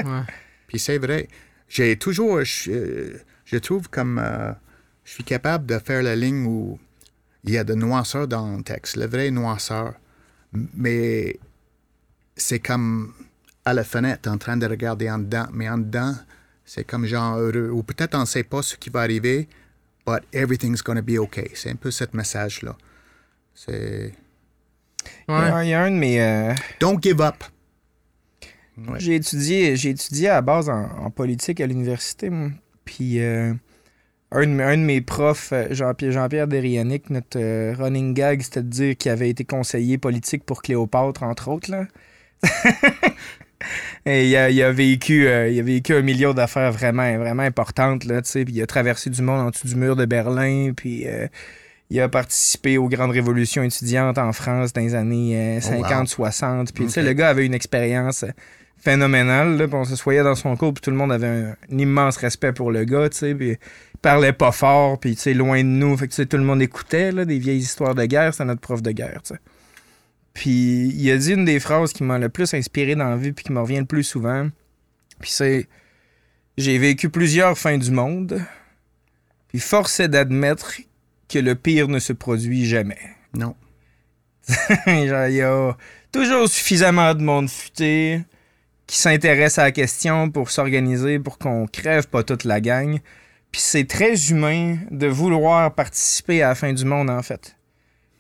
ouais. 0.04 0.24
Puis 0.68 0.80
c'est 0.80 0.98
vrai. 0.98 1.28
J'ai 1.68 1.96
toujours. 1.98 2.44
Je, 2.44 2.72
euh, 2.72 3.22
je 3.46 3.58
trouve 3.58 3.90
comme. 3.90 4.20
euh, 4.20 4.52
je 5.06 5.14
suis 5.14 5.24
capable 5.24 5.66
de 5.66 5.80
faire 5.80 6.04
la 6.04 6.16
ligne 6.16 6.46
où 6.46 6.78
il 7.44 7.52
y 7.54 7.58
a 7.58 7.64
de 7.64 7.74
noirceur 7.74 8.28
dans 8.28 8.58
le 8.58 8.64
texte, 8.64 8.96
le 8.98 9.08
vrai 9.08 9.32
noirceur. 9.32 9.94
Mais 10.54 11.38
c'est 12.36 12.60
comme 12.60 13.14
à 13.66 13.74
la 13.74 13.84
fenêtre 13.84 14.30
en 14.30 14.38
train 14.38 14.58
de 14.58 14.66
regarder 14.68 15.10
en 15.10 15.20
dedans. 15.20 15.48
Mais 15.54 15.70
en 15.70 15.78
dedans, 15.78 16.16
c'est 16.66 16.84
comme 16.84 17.06
genre 17.06 17.38
heureux. 17.38 17.70
Ou 17.72 17.82
peut-être 17.84 18.16
on 18.16 18.22
ne 18.22 18.26
sait 18.26 18.44
pas 18.44 18.62
ce 18.62 18.76
qui 18.76 18.90
va 18.90 19.02
arriver, 19.02 19.48
but 20.06 20.22
everything's 20.34 20.84
gonna 20.84 21.02
be 21.02 21.18
okay. 21.18 21.50
C'est 21.56 21.72
un 21.72 21.76
peu 21.76 21.92
ce 21.92 22.04
message-là. 22.14 22.76
C'est. 23.56 24.14
Ouais. 25.28 25.66
Il 25.66 25.70
y 25.70 25.74
a 25.74 25.84
un 25.84 25.92
de 25.92 25.96
mes. 25.96 26.22
euh, 26.22 26.54
Don't 26.80 27.00
give 27.02 27.22
up. 27.22 27.44
Ouais. 28.88 29.00
J'ai 29.00 29.16
étudié, 29.16 29.76
j'ai 29.76 29.90
étudié 29.92 30.30
à 30.30 30.36
la 30.36 30.42
base 30.42 30.70
en, 30.70 30.84
en 31.06 31.10
politique 31.10 31.60
à 31.62 31.68
l'université. 31.68 32.30
Puis 32.86 33.20
euh, 33.22 33.54
un, 34.32 34.42
de, 34.42 34.52
mes- 34.52 34.64
un 34.64 34.78
de 34.78 34.84
mes 34.84 35.02
profs, 35.02 35.52
euh, 35.54 35.68
Jean-Pierre, 35.72 36.12
Jean-Pierre 36.12 36.48
Derianic, 36.48 37.10
notre 37.10 37.40
euh, 37.40 37.74
running 37.78 38.14
gag, 38.14 38.42
c'était 38.42 38.62
de 38.64 38.68
dire 38.70 38.98
qu'il 38.98 39.12
avait 39.12 39.30
été 39.30 39.44
conseiller 39.44 39.98
politique 39.98 40.44
pour 40.46 40.62
Cléopâtre, 40.62 41.24
entre 41.24 41.50
autres. 41.50 41.70
Là. 41.72 41.86
Et 44.06 44.30
il 44.30 44.36
a, 44.38 44.50
il 44.50 44.62
a 44.64 44.72
vécu, 44.72 45.28
euh, 45.28 45.50
il 45.50 45.60
a 45.60 45.64
vécu 45.64 45.94
un 45.94 46.02
million 46.02 46.34
d'affaires 46.34 46.72
vraiment, 46.72 47.18
vraiment 47.18 47.44
importantes. 47.44 48.06
Là, 48.06 48.22
puis 48.22 48.46
il 48.48 48.62
a 48.62 48.66
traversé 48.66 49.10
du 49.10 49.22
monde 49.22 49.42
en 49.42 49.50
dessous 49.50 49.68
du 49.68 49.76
mur 49.76 49.96
de 49.98 50.06
Berlin. 50.06 50.72
Puis 50.76 51.06
il 51.90 52.00
a 52.00 52.08
participé 52.08 52.78
aux 52.78 52.88
grandes 52.88 53.12
révolutions 53.12 53.64
étudiantes 53.64 54.18
en 54.18 54.32
France 54.32 54.72
dans 54.72 54.82
les 54.82 54.96
années 54.96 55.58
euh, 55.58 55.60
Oh, 55.72 55.74
wow. 55.76 55.84
50-60. 55.84 56.72
Puis 56.74 56.86
tu 56.86 56.92
sais, 56.92 57.02
Ok. 57.02 57.08
le 57.08 57.14
gars 57.14 57.30
avait 57.30 57.46
une 57.46 57.54
expérience 57.54 58.24
Là, 58.86 59.68
puis 59.68 59.76
on 59.76 59.84
se 59.84 59.96
soyait 59.96 60.24
dans 60.24 60.36
son 60.36 60.56
cours, 60.56 60.74
puis 60.74 60.82
tout 60.82 60.92
le 60.92 60.98
monde 60.98 61.12
avait 61.12 61.28
un, 61.28 61.56
un 61.72 61.78
immense 61.78 62.18
respect 62.18 62.54
pour 62.54 62.72
le 62.72 62.86
gars. 62.86 63.10
tu 63.10 63.18
sais, 63.18 63.36
Puis 63.36 63.52
il 63.52 64.00
parlait 64.02 64.34
pas 64.34 64.52
fort, 64.52 65.00
puis 65.00 65.16
tu 65.16 65.22
sais, 65.22 65.34
loin 65.34 65.60
de 65.60 65.68
nous. 65.68 65.98
Fait 65.98 66.08
que 66.08 66.12
tu 66.12 66.18
sais, 66.18 66.26
tout 66.26 66.38
le 66.38 66.44
monde 66.44 66.62
écoutait 66.62 67.12
là, 67.12 67.26
des 67.26 67.40
vieilles 67.40 67.60
histoires 67.60 67.96
de 67.96 68.06
guerre. 68.06 68.34
C'était 68.34 68.46
notre 68.46 68.62
prof 68.62 68.82
de 68.82 68.92
guerre. 68.92 69.22
tu 69.24 69.34
sais. 69.34 69.40
Puis 70.34 70.94
il 70.96 71.12
a 71.12 71.18
dit 71.18 71.34
une 71.34 71.46
des 71.46 71.60
phrases 71.60 71.92
qui 71.94 72.04
m'a 72.04 72.18
le 72.18 72.30
plus 72.30 72.54
inspiré 72.54 72.96
dans 72.96 73.10
la 73.10 73.18
vie, 73.18 73.34
puis 73.34 73.44
qui 73.44 73.52
me 73.52 73.60
revient 73.60 73.80
le 73.80 73.86
plus 73.86 74.04
souvent. 74.04 74.50
Puis 75.20 75.32
c'est 75.32 75.68
J'ai 76.58 76.78
vécu 76.78 77.10
plusieurs 77.10 77.58
fins 77.58 77.78
du 77.78 77.92
monde, 77.92 78.42
puis 79.50 79.60
force 79.60 80.00
est 80.00 80.08
d'admettre 80.08 80.76
que 81.28 81.40
le 81.40 81.56
pire 81.56 81.88
ne 81.88 82.00
se 82.00 82.14
produit 82.14 82.66
jamais. 82.66 83.00
Non. 83.34 83.56
Genre, 84.88 85.28
il 85.28 85.36
y 85.36 85.42
a 85.42 85.76
toujours 86.12 86.48
suffisamment 86.48 87.14
de 87.14 87.22
monde 87.22 87.50
futé 87.50 88.22
qui 88.90 88.98
s'intéresse 88.98 89.60
à 89.60 89.64
la 89.66 89.72
question 89.72 90.32
pour 90.32 90.50
s'organiser 90.50 91.20
pour 91.20 91.38
qu'on 91.38 91.68
crève 91.68 92.08
pas 92.08 92.24
toute 92.24 92.44
la 92.44 92.60
gang. 92.60 92.98
Puis 93.52 93.62
c'est 93.62 93.86
très 93.86 94.16
humain 94.32 94.78
de 94.90 95.06
vouloir 95.06 95.76
participer 95.76 96.42
à 96.42 96.50
la 96.50 96.56
fin 96.56 96.74
du 96.74 96.86
monde, 96.86 97.12
en 97.12 97.22
fait. 97.22 97.56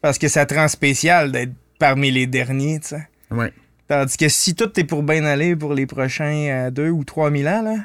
Parce 0.01 0.19
que 0.19 0.27
ça 0.27 0.45
te 0.45 0.53
rend 0.53 0.67
spécial 0.67 1.31
d'être 1.31 1.53
parmi 1.79 2.11
les 2.11 2.27
derniers, 2.27 2.79
tu 2.81 2.89
sais. 2.89 3.07
Ouais. 3.31 3.51
Tandis 3.87 4.15
que 4.15 4.29
si 4.29 4.53
tout 4.53 4.79
est 4.79 4.83
pour 4.83 5.01
bien 5.01 5.25
aller 5.25 5.55
pour 5.55 5.73
les 5.73 5.87
prochains 5.87 6.47
euh, 6.49 6.69
deux 6.69 6.89
ou 6.91 7.03
trois 7.03 7.31
mille 7.31 7.47
ans, 7.47 7.63
là, 7.63 7.75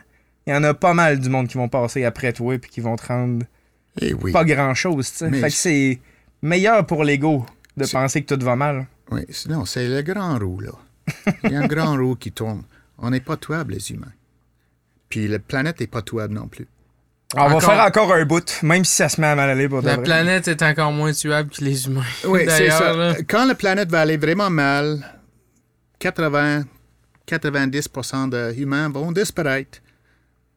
il 0.46 0.52
y 0.52 0.54
en 0.54 0.62
a 0.62 0.74
pas 0.74 0.92
mal 0.92 1.18
du 1.20 1.30
monde 1.30 1.48
qui 1.48 1.56
vont 1.56 1.70
passer 1.70 2.04
après 2.04 2.34
toi 2.34 2.58
puis 2.58 2.70
qui 2.70 2.80
vont 2.82 2.96
te 2.96 3.06
rendre 3.06 3.46
Eh 3.98 4.12
oui. 4.12 4.30
pas 4.30 4.44
grand-chose, 4.44 5.10
tu 5.10 5.16
sais. 5.16 5.30
Fait 5.30 5.48
que 5.48 5.54
c'est 5.54 6.00
meilleur 6.42 6.84
pour 6.84 7.02
l'ego 7.02 7.46
de 7.78 7.86
penser 7.86 8.22
que 8.22 8.34
tout 8.34 8.44
va 8.44 8.56
mal. 8.56 8.86
Oui, 9.10 9.22
non, 9.48 9.64
c'est 9.64 9.88
le 9.88 10.02
grand 10.02 10.38
roue, 10.38 10.60
là. 10.60 10.72
Il 11.44 11.52
y 11.52 11.56
a 11.56 11.60
un 11.60 11.66
grand 11.66 11.96
roue 11.96 12.14
qui 12.16 12.30
tourne. 12.30 12.62
On 12.98 13.10
n'est 13.10 13.20
pas 13.20 13.36
touables, 13.36 13.74
les 13.74 13.90
humains. 13.92 14.12
Puis 15.08 15.28
la 15.28 15.38
planète 15.38 15.80
n'est 15.80 15.86
pas 15.86 16.02
touable 16.02 16.34
non 16.34 16.48
plus. 16.48 16.66
On 17.36 17.48
va 17.48 17.60
faire 17.60 17.80
encore 17.84 18.12
un 18.12 18.24
bout, 18.24 18.62
même 18.62 18.84
si 18.84 18.94
ça 18.94 19.08
se 19.08 19.20
met 19.20 19.26
à 19.26 19.34
mal 19.34 19.50
aller 19.50 19.68
pour 19.68 19.82
de 19.82 19.86
La 19.86 19.96
vrai. 19.96 20.04
planète 20.04 20.46
est 20.46 20.62
encore 20.62 20.92
moins 20.92 21.12
tuable 21.12 21.50
que 21.50 21.64
les 21.64 21.86
humains. 21.86 22.04
Oui, 22.24 22.40
c'est 22.40 22.46
D'ailleurs, 22.46 22.78
ça. 22.78 22.92
là. 22.94 23.14
Quand 23.28 23.44
la 23.46 23.54
planète 23.56 23.90
va 23.90 24.02
aller 24.02 24.16
vraiment 24.16 24.50
mal, 24.50 25.04
80, 25.98 26.64
90% 27.26 28.28
des 28.28 28.60
humains 28.60 28.88
vont 28.88 29.10
disparaître. 29.10 29.78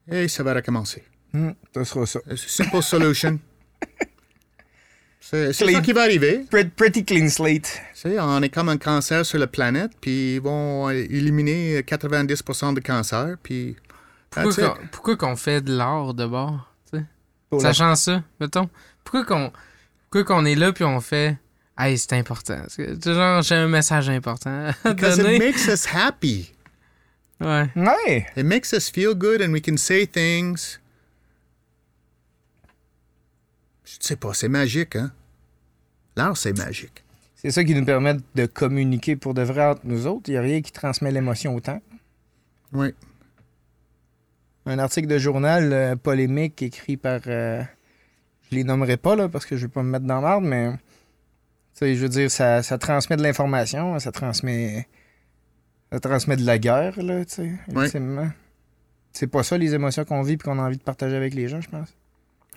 Et 0.10 0.28
ça 0.28 0.44
va 0.44 0.54
recommencer. 0.54 1.04
Hmm, 1.34 1.52
ça 1.74 1.84
sera 1.86 2.06
ça. 2.06 2.20
C'est 2.30 2.38
Simple 2.64 2.82
solution. 2.84 3.40
C'est 5.30 5.54
ça 5.54 5.82
qui 5.82 5.92
va 5.92 6.04
arriver. 6.04 6.46
Pretty, 6.50 7.04
clean 7.04 7.28
slate. 7.30 7.82
C'est, 7.94 8.20
on 8.20 8.42
est 8.42 8.50
comme 8.50 8.70
un 8.70 8.78
cancer 8.78 9.26
sur 9.26 9.40
la 9.40 9.48
planète, 9.48 9.92
puis 10.00 10.36
ils 10.36 10.42
vont 10.42 10.90
éliminer 10.90 11.82
90% 11.82 12.74
de 12.74 12.80
cancer, 12.80 13.36
puis... 13.44 13.76
Pourquoi 14.30 15.18
qu'on, 15.18 15.30
qu'on 15.30 15.36
fait 15.36 15.62
de 15.62 15.76
l'art 15.76 16.14
de 16.14 16.26
bord? 16.26 16.72
Sachant 17.60 17.96
ça, 17.96 18.24
mettons. 18.40 18.70
Pourquoi 19.04 19.26
qu'on, 19.26 19.52
pourquoi 20.10 20.36
qu'on 20.36 20.46
est 20.46 20.56
là 20.56 20.74
puis 20.74 20.84
on 20.84 21.00
fait 21.00 21.38
Hey, 21.78 21.98
c'est 21.98 22.14
important. 22.14 22.64
Genre, 22.78 23.42
j'ai 23.44 23.56
un 23.56 23.68
message 23.68 24.10
important 24.10 24.72
à 24.84 24.94
Because 24.94 25.20
it 25.20 25.40
makes 25.40 25.68
us 25.68 25.86
happy. 25.86 26.52
Ouais. 27.40 27.70
Ouais. 27.76 28.26
It 28.36 28.46
makes 28.46 28.74
us 28.74 28.90
feel 28.90 29.14
good 29.14 29.42
and 29.42 29.52
we 29.52 29.62
can 29.62 29.78
say 29.78 30.08
things. 30.08 30.80
Je 32.66 33.86
sais 34.00 34.16
pas, 34.16 34.34
c'est 34.34 34.50
magique, 34.50 34.96
hein? 34.96 35.12
L'art, 36.16 36.36
c'est 36.38 36.58
magique. 36.58 37.04
C'est 37.36 37.52
ça 37.52 37.64
qui 37.64 37.76
nous 37.76 37.86
permet 37.86 38.16
de 38.36 38.46
communiquer 38.48 39.16
pour 39.16 39.34
de 39.34 39.44
vrai 39.44 39.66
entre 39.68 39.82
nous 39.84 40.08
autres. 40.08 40.24
Il 40.28 40.32
n'y 40.32 40.38
a 40.38 40.42
rien 40.42 40.62
qui 40.62 40.72
transmet 40.72 41.12
l'émotion 41.12 41.56
autant. 41.56 41.82
Oui. 42.74 42.94
Un 44.66 44.80
article 44.80 45.08
de 45.08 45.18
journal 45.18 45.72
euh, 45.72 45.96
polémique 45.96 46.62
écrit 46.62 46.98
par. 46.98 47.22
euh, 47.28 47.62
je 48.50 48.56
les 48.56 48.64
nommerai 48.64 48.98
pas 48.98 49.16
là 49.16 49.30
parce 49.30 49.46
que 49.46 49.56
je 49.56 49.68
vais 49.68 49.72
pas 49.72 49.84
me 49.84 49.90
mettre 49.90 50.06
dans 50.06 50.20
l'ordre, 50.20 50.48
mais. 50.48 50.72
Tu 50.72 50.80
sais, 51.86 51.96
je 51.96 52.02
veux 52.02 52.10
dire, 52.10 52.32
ça, 52.32 52.64
ça 52.64 52.78
transmet 52.80 53.16
de 53.18 53.22
l'information, 53.24 53.98
ça 54.00 54.12
transmet. 54.12 54.88
Ça 55.92 56.00
transmet 56.00 56.36
de 56.36 56.46
la 56.46 56.58
guerre, 56.58 57.02
là, 57.02 57.24
tu 57.24 57.36
sais. 57.36 57.52
C'est 59.14 59.28
pas 59.28 59.44
ça 59.44 59.58
les 59.58 59.74
émotions 59.74 60.04
qu'on 60.04 60.22
vit 60.24 60.34
et 60.34 60.38
qu'on 60.38 60.60
a 60.60 60.64
envie 60.64 60.78
de 60.78 60.84
partager 60.84 61.16
avec 61.16 61.34
les 61.34 61.48
gens, 61.48 61.62
je 61.62 61.70
pense. 61.70 61.94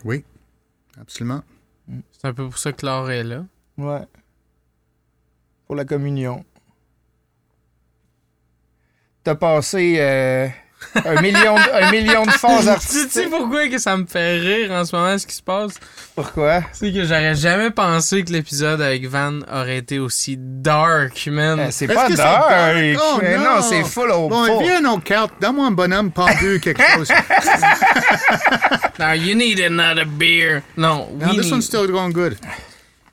Oui, 0.05 0.25
absolument. 1.01 1.43
C'est 2.13 2.27
un 2.27 2.35
peu 2.35 2.45
pour 2.45 2.59
ça 2.59 2.73
que 2.73 2.87
l'art 2.87 3.11
est 3.11 3.25
là. 3.25 3.45
Ouais. 3.77 4.07
Pour 5.67 5.77
la 5.77 5.85
communion. 5.85 6.45
t'as 9.23 9.35
passé 9.35 9.97
euh, 9.99 10.49
un, 11.05 11.21
million 11.21 11.55
de, 11.55 11.83
un 11.85 11.91
million 11.91 12.25
de 12.25 12.31
phases 12.31 12.63
Tu 12.65 12.69
artistiques. 12.69 13.11
sais 13.13 13.27
pourquoi 13.27 13.69
que 13.69 13.79
ça 13.79 13.97
me 13.97 14.07
fait 14.07 14.39
rire 14.39 14.73
en 14.73 14.85
ce 14.85 14.95
moment 14.97 15.17
ce 15.19 15.27
qui 15.27 15.35
se 15.37 15.43
passe? 15.43 15.75
Pourquoi? 16.15 16.63
C'est 16.73 16.93
que 16.93 17.05
j'aurais 17.05 17.35
jamais 17.35 17.71
pensé 17.71 18.25
que 18.25 18.33
l'épisode 18.33 18.81
avec 18.81 19.07
Van 19.07 19.41
aurait 19.53 19.79
été 19.79 19.99
aussi 19.99 20.37
dark, 20.39 21.27
man. 21.29 21.61
Euh, 21.61 21.67
c'est 21.71 21.87
pas 21.87 22.09
dark. 22.09 22.17
dark? 22.17 22.99
Oh, 23.01 23.19
Mais 23.23 23.37
non, 23.37 23.57
non. 23.57 23.63
c'est 23.63 23.85
full 23.85 24.11
au 24.11 24.29
Bon, 24.29 24.45
full. 24.47 24.65
viens 24.65 24.81
nos 24.81 24.99
cartes. 24.99 25.33
Donne-moi 25.41 25.67
un 25.67 25.71
bonhomme 25.71 26.11
pendu, 26.11 26.61
quelque 26.61 26.83
chose. 26.97 27.09
Now 28.99 29.13
you 29.13 29.35
need 29.35 29.61
another 29.61 30.05
beer. 30.05 30.63
Non, 30.77 31.09
Now, 31.19 31.33
this 31.33 31.45
need- 31.47 31.53
one's 31.53 31.67
still 31.67 31.87
going 31.87 32.13
good. 32.13 32.37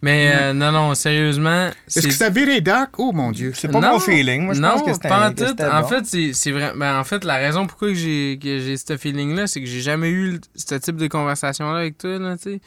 Mais 0.01 0.31
euh, 0.35 0.53
non, 0.53 0.71
non, 0.71 0.93
sérieusement. 0.93 1.67
Est-ce 1.87 2.01
c'est- 2.01 2.07
que 2.07 2.13
ça 2.13 2.29
viré 2.29 2.61
dark? 2.61 2.99
Oh, 2.99 3.11
mon 3.13 3.31
Dieu. 3.31 3.51
C'est 3.55 3.67
pas 3.67 3.79
Non, 3.79 3.93
mon 3.93 3.99
feeling. 3.99 4.43
Moi, 4.43 4.53
je 4.53 4.61
non, 4.61 4.71
pense 4.71 4.83
que 4.83 4.93
c'était 4.93 5.11
en 5.11 5.33
tout. 5.33 5.61
En 5.61 5.81
bon. 5.81 5.87
fait, 5.87 6.33
c'est 6.33 6.51
vrai. 6.51 6.71
Ben, 6.75 6.99
en 6.99 7.03
fait, 7.03 7.23
la 7.23 7.37
raison 7.37 7.65
pourquoi 7.65 7.87
que 7.89 7.95
j'ai 7.95 8.37
que 8.41 8.59
j'ai 8.59 8.77
ce 8.77 8.95
feeling-là, 8.95 9.47
c'est 9.47 9.59
que 9.59 9.65
j'ai 9.65 9.81
jamais 9.81 10.09
eu 10.11 10.39
ce 10.55 10.75
type 10.75 10.97
de 10.97 11.07
conversation-là 11.07 11.79
avec 11.79 11.97
toi, 11.97 12.19
là, 12.19 12.37
tu 12.37 12.43
sais. 12.43 12.61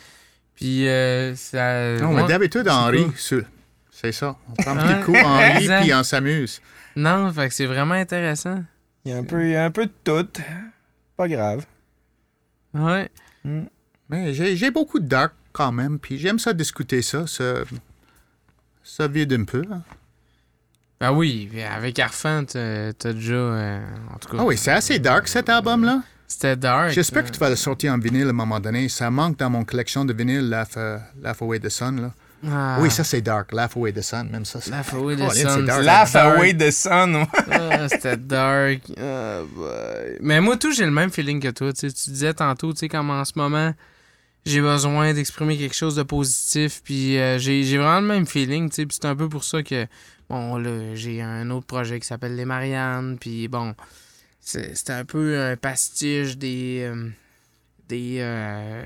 Puis 0.57 0.89
euh, 0.89 1.35
ça. 1.37 1.97
Non, 1.99 2.13
mais 2.13 2.27
d'habitude, 2.27 2.69
on 2.69 2.91
c'est 3.93 4.13
ça. 4.13 4.35
On 4.49 4.55
prend 4.63 4.77
un 4.77 4.95
petit 4.95 5.05
coup, 5.05 5.15
on 5.15 5.39
rit, 5.39 5.57
Exact. 5.59 5.83
puis 5.83 5.95
on 5.95 6.03
s'amuse. 6.03 6.61
Non, 6.97 7.31
fait 7.33 7.49
que 7.49 7.55
c'est 7.55 7.67
vraiment 7.67 7.95
intéressant. 7.95 8.65
Il 9.05 9.13
y 9.13 9.15
a 9.15 9.19
un 9.19 9.25
peu, 9.25 9.45
il 9.45 9.51
y 9.53 9.57
a 9.57 9.65
un 9.65 9.71
peu 9.71 9.87
de 9.87 9.93
tout. 10.05 10.27
Pas 11.17 11.29
grave. 11.29 11.65
Ouais. 12.75 13.09
Mais 14.09 14.35
j'ai 14.35 14.57
j'ai 14.57 14.71
beaucoup 14.71 14.99
de 14.99 15.07
dark 15.07 15.33
quand 15.53 15.73
même, 15.73 15.99
puis 15.99 16.19
j'aime 16.19 16.39
ça 16.39 16.53
discuter 16.53 17.03
ça. 17.03 17.27
Ça, 17.27 17.55
ça 18.83 19.07
vide 19.09 19.33
un 19.33 19.45
peu. 19.45 19.63
hein. 19.71 19.83
Ben 21.01 21.13
oui, 21.13 21.51
avec 21.75 21.99
Arfan, 21.99 22.45
t'as 22.45 22.93
déjà. 23.13 23.33
euh, 23.35 23.81
en 24.15 24.19
tout 24.19 24.29
cas. 24.29 24.37
Ah 24.41 24.45
oui, 24.45 24.59
c'est 24.59 24.71
assez 24.73 24.99
dark 24.99 25.29
cet 25.29 25.49
album-là. 25.49 26.03
C'était 26.29 26.57
dark. 26.57 26.91
J'espère 26.91 27.25
que 27.25 27.31
tu 27.31 27.39
vas 27.41 27.49
le 27.51 27.57
sortir 27.57 27.93
en 27.93 27.99
vinyle 27.99 28.27
à 28.27 28.31
un 28.31 28.33
moment 28.35 28.61
donné. 28.61 28.89
Ça 28.89 29.11
manque 29.11 29.39
dans 29.39 29.51
mon 29.51 29.65
collection 29.65 30.05
de 30.05 30.13
vinyle, 30.13 30.49
Laugh, 30.49 30.69
euh, 30.77 30.99
Laugh 31.23 31.37
Away 31.41 31.59
the 31.59 31.69
Sun. 31.71 32.01
Là. 32.03 32.13
Ah, 32.49 32.77
Oui, 32.81 32.91
ça 32.91 33.03
c'est 33.03 33.21
dark. 33.23 33.51
Laugh 33.53 33.71
Away 33.77 33.93
the 33.93 34.03
Sun, 34.03 34.29
même 34.31 34.45
ça. 34.45 34.61
Laugh 34.71 34.93
Away 34.95 35.17
the 35.17 35.21
Oh, 35.27 35.31
Sun, 35.31 35.37
c'est 35.37 35.45
dark. 35.65 35.79
c'était 35.81 35.83
Laugh 35.83 36.13
dark. 36.13 36.37
away 36.39 36.55
the 36.57 36.71
sun. 36.71 37.27
Ah, 37.51 37.89
c'était 37.89 38.17
dark. 38.19 38.81
Boy. 39.55 40.19
Mais 40.21 40.41
moi, 40.41 40.57
tout, 40.59 40.71
j'ai 40.73 40.85
le 40.85 40.91
même 40.93 41.11
feeling 41.11 41.41
que 41.41 41.49
toi. 41.49 41.73
Tu 41.73 41.87
disais 41.89 42.35
tantôt, 42.35 42.73
tu 42.75 42.79
sais, 42.81 42.89
comme 42.89 43.11
en 43.11 43.25
ce 43.25 43.33
moment, 43.37 43.75
j'ai 44.47 44.61
besoin 44.61 45.13
d'exprimer 45.13 45.57
quelque 45.59 45.75
chose 45.77 45.97
de 45.97 46.03
positif. 46.03 46.81
Puis 46.85 47.19
euh, 47.19 47.39
j'ai 47.39 47.63
j'ai 47.65 47.79
vraiment 47.79 48.01
le 48.01 48.07
même 48.07 48.27
feeling. 48.27 48.69
tu 48.71 48.77
sais, 48.77 48.87
Puis 48.87 48.99
c'est 49.01 49.07
un 49.09 49.17
peu 49.17 49.29
pour 49.29 49.45
ça 49.45 49.63
que, 49.63 49.87
bon, 50.29 50.57
là, 50.57 50.95
j'ai 50.95 51.21
un 51.23 51.51
autre 51.51 51.67
projet 51.67 52.01
qui 52.01 52.07
s'appelle 52.07 52.37
Les 52.37 52.45
Mariannes. 52.45 53.19
Puis 53.21 53.49
bon, 53.49 53.75
c'est 54.41 54.75
c'est 54.77 54.91
un 54.91 55.05
peu 55.05 55.39
un 55.41 55.57
pastiche 55.57 56.37
des. 56.37 56.81
euh, 56.89 57.09
des, 57.89 58.19
euh, 58.21 58.83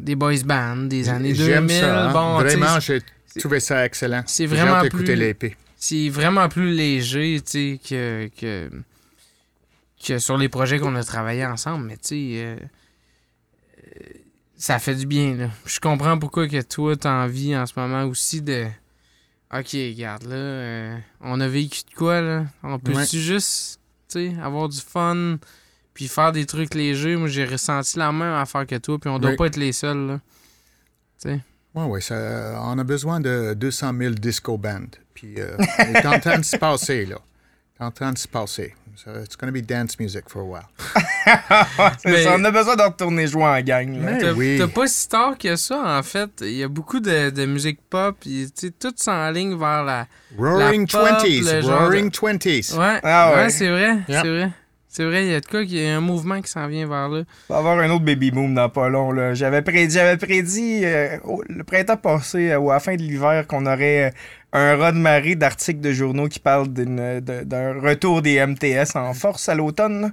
des 0.00 0.14
boys 0.14 0.34
bands 0.44 0.76
des 0.76 1.08
années 1.08 1.32
2000. 1.32 1.46
J'aime 1.46 1.68
ça. 1.70 2.08
hein. 2.10 2.12
Bon, 2.12 2.38
Vraiment, 2.38 2.78
j'ai 2.78 3.00
trouvé 3.40 3.60
ça 3.60 3.84
excellent. 3.86 4.22
c'est 4.26 4.42
J'ai 4.42 4.46
vraiment 4.46 4.74
hâte 4.74 4.90
plus- 4.90 5.14
l'épée. 5.14 5.56
c'est 5.78 6.10
vraiment 6.10 6.48
plus 6.50 6.70
léger, 6.74 7.40
tu 7.42 7.50
sais, 7.50 7.80
que, 7.88 8.28
que, 8.38 8.68
que 10.06 10.18
sur 10.18 10.36
les 10.36 10.50
projets 10.50 10.78
qu'on 10.78 10.94
a 10.96 11.02
travaillé 11.02 11.46
ensemble. 11.46 11.86
Mais 11.86 11.96
tu 11.96 12.00
sais, 12.08 12.16
euh, 12.44 12.56
ça 14.64 14.78
fait 14.78 14.94
du 14.94 15.04
bien, 15.04 15.34
là. 15.36 15.50
Je 15.66 15.78
comprends 15.78 16.18
pourquoi 16.18 16.48
que 16.48 16.62
toi, 16.62 16.96
t'as 16.96 17.24
envie 17.24 17.54
en 17.54 17.66
ce 17.66 17.78
moment 17.78 18.04
aussi 18.04 18.40
de... 18.40 18.64
OK, 19.52 19.68
regarde, 19.72 20.22
là, 20.22 20.34
euh, 20.36 20.98
on 21.20 21.38
a 21.42 21.48
vécu 21.48 21.82
de 21.90 21.94
quoi, 21.94 22.22
là? 22.22 22.46
On 22.62 22.78
peut-tu 22.78 22.96
Ouais. 22.96 23.06
juste, 23.22 23.78
tu 24.08 24.30
sais, 24.30 24.40
avoir 24.42 24.70
du 24.70 24.80
fun, 24.80 25.36
puis 25.92 26.08
faire 26.08 26.32
des 26.32 26.46
trucs 26.46 26.72
légers? 26.72 27.14
Moi, 27.16 27.28
j'ai 27.28 27.44
ressenti 27.44 27.98
la 27.98 28.10
même 28.10 28.32
affaire 28.32 28.66
que 28.66 28.76
toi, 28.76 28.98
puis 28.98 29.10
on 29.10 29.18
doit 29.18 29.36
pas 29.36 29.46
être 29.48 29.58
les 29.58 29.72
seuls, 29.72 30.06
là. 30.06 30.20
Oui, 31.26 31.40
oui, 31.74 32.00
ça, 32.00 32.58
on 32.62 32.78
a 32.78 32.84
besoin 32.84 33.20
de 33.20 33.52
200 33.52 33.92
000 33.98 34.14
disco 34.14 34.56
bands. 34.56 34.86
Puis, 35.12 35.34
euh, 35.40 35.58
c'est 35.76 36.06
en 36.06 36.18
train 36.20 36.38
de 36.38 36.44
se 36.44 36.56
passer, 36.56 37.04
là. 37.04 37.18
C'est 37.76 37.84
en 37.84 37.90
train 37.90 38.12
de 38.12 38.18
se 38.18 38.28
passer. 38.28 38.74
So, 38.96 39.10
it's 39.22 39.36
going 39.36 39.48
to 39.48 39.52
be 39.52 39.60
dance 39.60 39.98
music 39.98 40.28
for 40.28 40.40
a 40.42 40.44
while. 40.44 40.68
Mais- 42.04 42.22
ça, 42.22 42.34
on 42.38 42.44
a 42.44 42.50
besoin 42.50 42.76
de 42.76 42.82
retourner 42.82 43.26
jouer 43.26 43.44
en 43.44 43.60
gang. 43.60 43.98
T'as 44.20 44.32
oui. 44.32 44.60
pas 44.72 44.86
si 44.86 45.08
tard 45.08 45.36
que 45.38 45.56
ça, 45.56 45.98
en 45.98 46.02
fait. 46.02 46.30
Il 46.42 46.52
y 46.54 46.62
a 46.62 46.68
beaucoup 46.68 47.00
de, 47.00 47.30
de 47.30 47.46
musique 47.46 47.80
pop, 47.90 48.16
tout 48.80 48.92
s'enligne 48.96 49.58
vers 49.58 49.82
la... 49.84 50.06
Roaring 50.38 50.86
pop, 50.86 51.00
20s. 51.06 51.54
le 51.56 51.60
genre 51.62 51.70
de- 51.80 51.84
Roaring 51.84 52.10
20s. 52.10 52.78
Ouais, 52.78 53.00
Ah 53.02 53.30
ouais. 53.30 53.36
ouais, 53.42 53.50
c'est 53.50 53.68
vrai, 53.68 53.98
Yeah. 54.08 54.22
c'est 54.22 54.28
vrai. 54.28 54.50
C'est 54.88 55.04
vrai, 55.04 55.24
il 55.26 55.32
y 55.32 55.34
a 55.34 55.40
de 55.40 55.46
quoi, 55.46 55.64
qu'il 55.64 55.78
y 55.82 55.88
a 55.88 55.96
un 55.96 56.00
mouvement 56.00 56.40
qui 56.40 56.48
s'en 56.48 56.68
vient 56.68 56.86
vers 56.86 57.08
là. 57.08 57.18
Il 57.18 57.24
va 57.48 57.56
y 57.56 57.58
avoir 57.58 57.78
un 57.80 57.90
autre 57.90 58.04
baby 58.04 58.30
boom 58.30 58.54
dans 58.54 58.68
pas 58.68 58.88
long. 58.88 59.10
là. 59.10 59.34
J'avais 59.34 59.60
prédit, 59.60 59.92
j'avais 59.92 60.16
prédit 60.16 60.82
euh, 60.84 61.18
au- 61.24 61.42
le 61.48 61.64
printemps 61.64 61.96
passé 61.96 62.52
euh, 62.52 62.58
ou 62.60 62.70
à 62.70 62.74
la 62.74 62.80
fin 62.80 62.94
de 62.94 63.02
l'hiver 63.02 63.44
qu'on 63.48 63.66
aurait 63.66 64.04
euh, 64.04 64.10
un 64.54 64.76
raz 64.76 64.92
de 64.92 64.98
marée 64.98 65.34
d'articles 65.34 65.80
de 65.80 65.92
journaux 65.92 66.28
qui 66.28 66.38
parlent 66.38 66.68
d'un 66.68 67.80
retour 67.80 68.22
des 68.22 68.38
MTS 68.46 68.94
en 68.96 69.12
force 69.12 69.48
à 69.48 69.54
l'automne. 69.54 70.12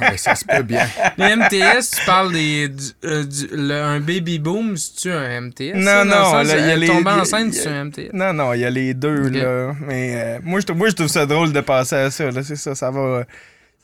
Ouais, 0.00 0.16
ça 0.16 0.34
se 0.36 0.44
peut 0.44 0.62
bien. 0.62 0.86
Les 1.18 1.34
MTS, 1.36 1.90
tu 1.98 2.04
parles 2.06 2.32
des, 2.32 2.68
du, 2.68 2.84
euh, 3.04 3.24
du- 3.24 3.48
le- 3.52 3.74
un 3.82 4.00
baby 4.00 4.38
boom, 4.38 4.76
c'est-tu 4.76 5.10
un 5.10 5.40
MTS? 5.40 5.74
Non, 5.74 5.82
ça, 5.84 6.04
non, 6.04 6.42
il 6.42 6.48
y 6.48 6.52
a 6.70 6.76
les- 6.76 6.86
tomber 6.86 7.10
enceinte, 7.10 7.52
c'est 7.54 7.68
un 7.68 7.84
MTS. 7.86 8.10
Non, 8.12 8.32
non, 8.32 8.52
il 8.54 8.60
y 8.60 8.64
a 8.64 8.70
les 8.70 8.94
deux, 8.94 9.28
là. 9.28 9.72
Mais 9.86 10.12
euh, 10.14 10.38
moi, 10.44 10.60
je, 10.60 10.66
trou- 10.66 10.76
moi, 10.76 10.88
je 10.88 10.94
trouve 10.94 11.08
ça 11.08 11.26
drôle 11.26 11.52
de 11.52 11.60
passer 11.60 11.96
à 11.96 12.10
ça. 12.10 12.30
là. 12.30 12.42
C'est 12.42 12.56
ça, 12.56 12.74
ça 12.76 12.90
va, 12.90 13.24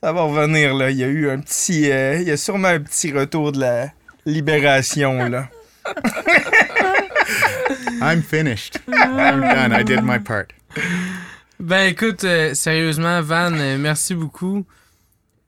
ça 0.02 0.12
va 0.12 0.20
revenir. 0.22 0.74
Là. 0.74 0.90
Il 0.90 0.98
y 0.98 1.04
a 1.04 1.08
eu 1.08 1.30
un 1.30 1.38
petit. 1.40 1.90
euh, 1.90 2.18
il 2.20 2.28
y 2.28 2.30
a 2.30 2.36
sûrement 2.36 2.68
un 2.68 2.80
petit 2.80 3.12
retour 3.12 3.52
de 3.52 3.60
la 3.60 3.88
libération. 4.24 5.28
là. 5.28 5.48
I'm 8.02 8.22
finished. 8.22 8.78
I'm 8.88 9.40
done. 9.40 9.72
I 9.72 9.82
did 9.84 10.02
my 10.02 10.18
part. 10.18 10.46
Ben 11.58 11.88
écoute, 11.88 12.24
euh, 12.24 12.54
sérieusement, 12.54 13.22
Van, 13.22 13.52
euh, 13.54 13.78
merci 13.78 14.14
beaucoup. 14.14 14.64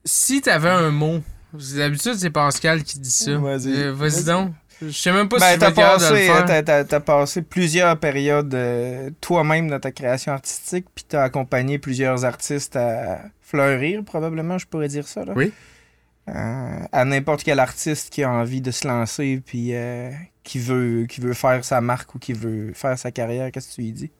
Si 0.04 0.40
t'avais 0.40 0.70
un 0.70 0.90
mot, 0.90 1.20
d'habitude 1.52 2.14
c'est 2.16 2.30
Pascal 2.30 2.82
qui 2.82 2.98
dit 2.98 3.10
ça. 3.10 3.36
Vas-y. 3.36 3.72
Euh, 3.76 3.92
Vas-y 3.92 4.10
Vas-y. 4.10 4.24
donc. 4.24 4.52
Je 4.80 4.90
sais 4.90 5.10
même 5.12 5.28
pas 5.28 5.38
Ben, 5.38 5.58
si 5.58 5.66
le 5.66 5.74
passé, 5.74 6.26
faire. 6.28 6.44
t'as- 6.44 6.62
t'as- 6.62 6.84
t'as 6.84 7.00
passé 7.00 7.42
plusieurs 7.42 7.98
périodes 7.98 8.54
euh, 8.54 9.10
toi-même 9.20 9.68
dans 9.68 9.80
ta 9.80 9.90
création 9.90 10.32
artistique, 10.32 10.86
puis 10.94 11.04
t'as 11.08 11.24
accompagné 11.24 11.78
plusieurs 11.80 12.24
artistes 12.24 12.76
à 12.76 13.22
fleurir, 13.42 14.04
probablement, 14.04 14.56
je 14.56 14.66
pourrais 14.68 14.86
dire 14.86 15.08
ça. 15.08 15.24
Là. 15.24 15.32
Oui. 15.34 15.52
Euh, 16.28 16.78
à 16.92 17.04
n'importe 17.04 17.42
quel 17.42 17.58
artiste 17.58 18.10
qui 18.12 18.22
a 18.22 18.30
envie 18.30 18.60
de 18.60 18.70
se 18.70 18.86
lancer, 18.86 19.42
puis 19.44 19.70
euh, 19.74 20.10
qui, 20.48 20.58
veut, 20.60 21.04
qui 21.04 21.20
veut 21.20 21.34
faire 21.34 21.62
sa 21.62 21.82
marque 21.82 22.14
ou 22.14 22.18
qui 22.18 22.32
veut 22.32 22.72
faire 22.72 22.98
sa 22.98 23.12
carrière, 23.12 23.52
qu'est-ce 23.52 23.68
que 23.68 23.74
tu 23.74 23.82
lui 23.82 23.92
dis? 23.92 24.10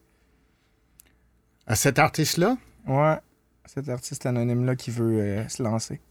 À 1.67 1.75
cet 1.75 1.99
artiste-là, 1.99 2.59
Ouais, 2.87 3.17
cet 3.65 3.89
artiste 3.89 4.27
anonyme-là 4.27 4.77
qui 4.77 4.91
veut 4.91 5.21
euh, 5.21 5.49
se 5.49 5.63
lancer. 5.63 6.03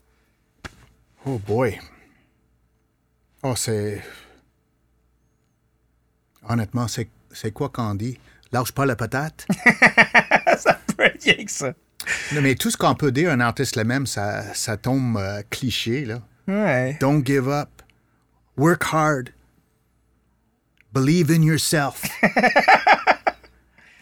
oh 1.27 1.37
boy. 1.37 1.79
Oh, 3.43 3.55
c'est. 3.55 4.01
Honnêtement, 6.49 6.87
c'est 6.87 7.09
c'est 7.31 7.51
quoi 7.51 7.69
qu'on 7.69 7.93
dit? 7.93 8.17
Lâche 8.51 8.71
pas 8.71 8.87
la 8.87 8.95
patate. 8.95 9.45
Rien 10.97 11.45
que 11.45 11.51
ça. 11.51 11.73
Non, 12.33 12.41
mais 12.41 12.55
tout 12.55 12.71
ce 12.71 12.77
qu'on 12.77 12.95
peut 12.95 13.11
dire 13.11 13.29
à 13.29 13.33
un 13.33 13.39
artiste 13.39 13.75
le 13.75 13.83
même, 13.83 14.07
ça, 14.07 14.53
ça 14.55 14.77
tombe 14.77 15.17
euh, 15.17 15.43
cliché, 15.51 16.05
là. 16.05 16.21
Ouais. 16.47 16.97
Don't 16.99 17.23
give 17.23 17.47
up. 17.47 17.69
Work 18.57 18.83
hard. 18.91 19.29
Believe 20.97 21.29
in 21.29 21.43
yourself. 21.43 22.03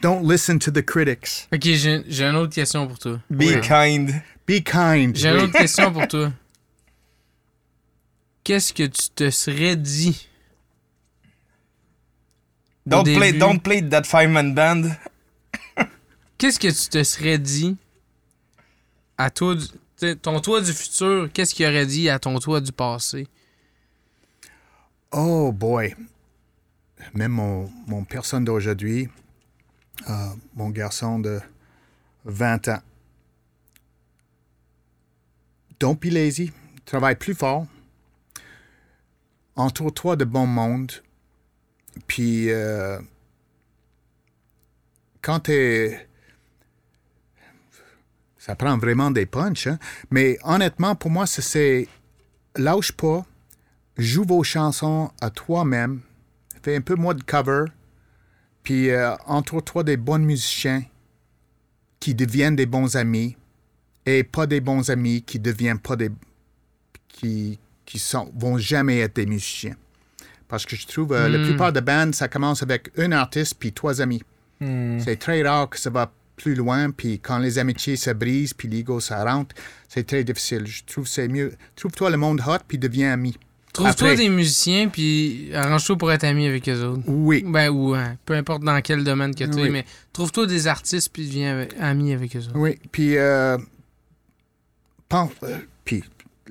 Don't 0.00 0.24
listen 0.24 0.58
to 0.60 0.70
the 0.70 0.82
critics. 0.82 1.46
Ok, 1.52 1.62
j'ai 1.64 2.04
j'ai 2.08 2.24
une 2.24 2.36
autre 2.36 2.54
question 2.54 2.86
pour 2.86 2.98
toi. 2.98 3.20
Be 3.30 3.60
kind. 3.60 4.22
Be 4.46 4.62
kind. 4.64 5.14
J'ai 5.16 5.28
une 5.28 5.42
autre 5.42 5.52
question 5.58 5.92
pour 5.92 6.08
toi. 6.08 6.32
Qu'est-ce 8.44 8.72
que 8.72 8.84
tu 8.84 9.10
te 9.14 9.30
serais 9.30 9.76
dit? 9.76 10.28
Don't 12.86 13.02
play, 13.04 13.32
début? 13.32 13.38
don't 13.40 13.58
play 13.60 13.82
that 13.82 14.04
five-man 14.04 14.54
band. 14.54 14.82
Qu'est-ce 16.38 16.58
que 16.58 16.68
tu 16.68 16.88
te 16.88 17.02
serais 17.02 17.36
dit 17.38 17.76
à 19.18 19.28
toi, 19.30 19.54
du- 19.54 19.66
t'sais, 19.96 20.14
ton 20.16 20.38
toi 20.40 20.60
du 20.60 20.72
futur? 20.72 21.28
Qu'est-ce 21.32 21.54
qu'il 21.54 21.66
aurait 21.66 21.86
dit 21.86 22.08
à 22.08 22.18
ton 22.18 22.38
toi 22.38 22.60
du 22.60 22.70
passé? 22.72 23.26
Oh 25.10 25.50
boy. 25.52 25.94
Même 27.14 27.32
mon, 27.32 27.70
mon 27.86 28.04
personne 28.04 28.44
d'aujourd'hui, 28.44 29.08
euh, 30.08 30.28
mon 30.54 30.70
garçon 30.70 31.18
de 31.18 31.40
20 32.24 32.68
ans. 32.68 32.82
Don't 35.80 35.96
be 35.96 36.06
lazy. 36.06 36.52
Travaille 36.84 37.16
plus 37.16 37.34
fort. 37.34 37.66
Entoure-toi 39.56 40.16
de 40.16 40.24
bon 40.24 40.46
monde. 40.46 40.92
Puis, 42.06 42.50
euh, 42.50 42.98
quand 45.22 45.40
t'es. 45.40 46.08
Ça 48.38 48.54
prend 48.54 48.78
vraiment 48.78 49.10
des 49.10 49.26
punchs. 49.26 49.66
hein. 49.66 49.78
Mais 50.10 50.38
honnêtement, 50.44 50.94
pour 50.94 51.10
moi, 51.10 51.26
c'est 51.26 51.88
lâche 52.54 52.92
pas, 52.92 53.26
joue 53.98 54.24
vos 54.24 54.44
chansons 54.44 55.10
à 55.20 55.30
toi-même, 55.30 56.00
fais 56.66 56.76
un 56.76 56.80
peu 56.80 56.96
moins 56.96 57.14
de 57.14 57.22
cover, 57.22 57.66
puis 58.64 58.90
euh, 58.90 59.14
entoure-toi 59.26 59.84
des 59.84 59.96
bons 59.96 60.18
musiciens 60.18 60.82
qui 62.00 62.12
deviennent 62.12 62.56
des 62.56 62.66
bons 62.66 62.96
amis 62.96 63.36
et 64.04 64.24
pas 64.24 64.46
des 64.48 64.60
bons 64.60 64.90
amis 64.90 65.22
qui 65.22 65.38
deviennent 65.38 65.78
pas 65.78 65.94
des 65.94 66.10
qui 67.08 67.60
qui 67.84 68.00
sont 68.00 68.32
vont 68.34 68.58
jamais 68.58 68.98
être 68.98 69.14
des 69.14 69.26
musiciens. 69.26 69.76
Parce 70.48 70.66
que 70.66 70.74
je 70.74 70.88
trouve 70.88 71.12
euh, 71.12 71.28
la 71.28 71.38
Hmm. 71.38 71.44
plupart 71.44 71.72
des 71.72 71.80
bandes 71.80 72.16
ça 72.16 72.26
commence 72.26 72.64
avec 72.64 72.90
un 72.98 73.12
artiste 73.12 73.54
puis 73.60 73.72
trois 73.72 74.00
amis. 74.00 74.22
C'est 74.60 75.18
très 75.20 75.42
rare 75.42 75.68
que 75.68 75.78
ça 75.78 75.90
va 75.90 76.10
plus 76.34 76.54
loin, 76.54 76.90
puis 76.90 77.20
quand 77.20 77.38
les 77.38 77.58
amitiés 77.58 77.96
se 77.96 78.10
brisent, 78.10 78.54
puis 78.54 78.68
l'ego 78.68 79.00
ça 79.00 79.22
rentre, 79.22 79.54
c'est 79.88 80.06
très 80.06 80.24
difficile. 80.24 80.66
Je 80.66 80.82
trouve 80.84 81.04
que 81.04 81.10
c'est 81.10 81.28
mieux. 81.28 81.52
Trouve-toi 81.76 82.10
le 82.10 82.16
monde 82.16 82.40
hot, 82.46 82.64
puis 82.66 82.78
deviens 82.78 83.12
ami. 83.12 83.36
Trouve-toi 83.76 84.14
des 84.16 84.28
musiciens, 84.28 84.88
puis 84.88 85.50
arrange-toi 85.54 85.96
pour 85.96 86.10
être 86.12 86.24
ami 86.24 86.46
avec 86.46 86.68
eux 86.68 86.82
autres. 86.84 87.02
Oui. 87.06 87.44
Ben, 87.46 87.68
ou 87.70 87.94
hein, 87.94 88.16
peu 88.24 88.34
importe 88.34 88.62
dans 88.62 88.80
quel 88.80 89.04
domaine 89.04 89.34
que 89.34 89.44
tu 89.44 89.58
es, 89.58 89.62
Oui. 89.62 89.70
mais 89.70 89.84
trouve-toi 90.12 90.46
des 90.46 90.66
artistes, 90.66 91.10
puis 91.12 91.26
deviens 91.26 91.54
avec- 91.56 91.74
ami 91.80 92.12
avec 92.12 92.34
eux 92.36 92.40
autres. 92.40 92.56
Oui, 92.56 92.78
puis 92.90 93.16
euh, 93.18 93.58
pense- 95.08 95.30
euh, 95.42 95.58
puis 95.84 96.02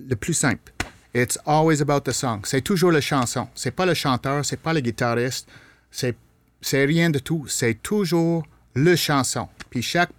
le 0.10 0.16
plus 0.16 0.34
simple, 0.34 0.72
it's 1.14 1.38
always 1.46 1.82
about 1.82 2.02
the 2.02 2.12
song. 2.12 2.42
C'est 2.44 2.62
toujours 2.62 2.92
la 2.92 3.02
chanson. 3.02 3.48
C'est 3.56 3.72
pas 3.72 3.86
le 3.86 3.94
chanteur, 3.94 4.44
c'est 4.46 4.60
pas 4.60 4.74
le 4.74 4.80
guitariste, 4.82 5.48
c'est 5.92 6.16
c'est 6.62 6.86
rien 6.86 7.10
de 7.12 7.20
tout. 7.20 7.46
C'est 7.48 7.76
toujours 7.82 8.44
le 8.74 8.96
chanson. 8.96 9.48
Puis 9.70 9.82
chaque 9.84 10.10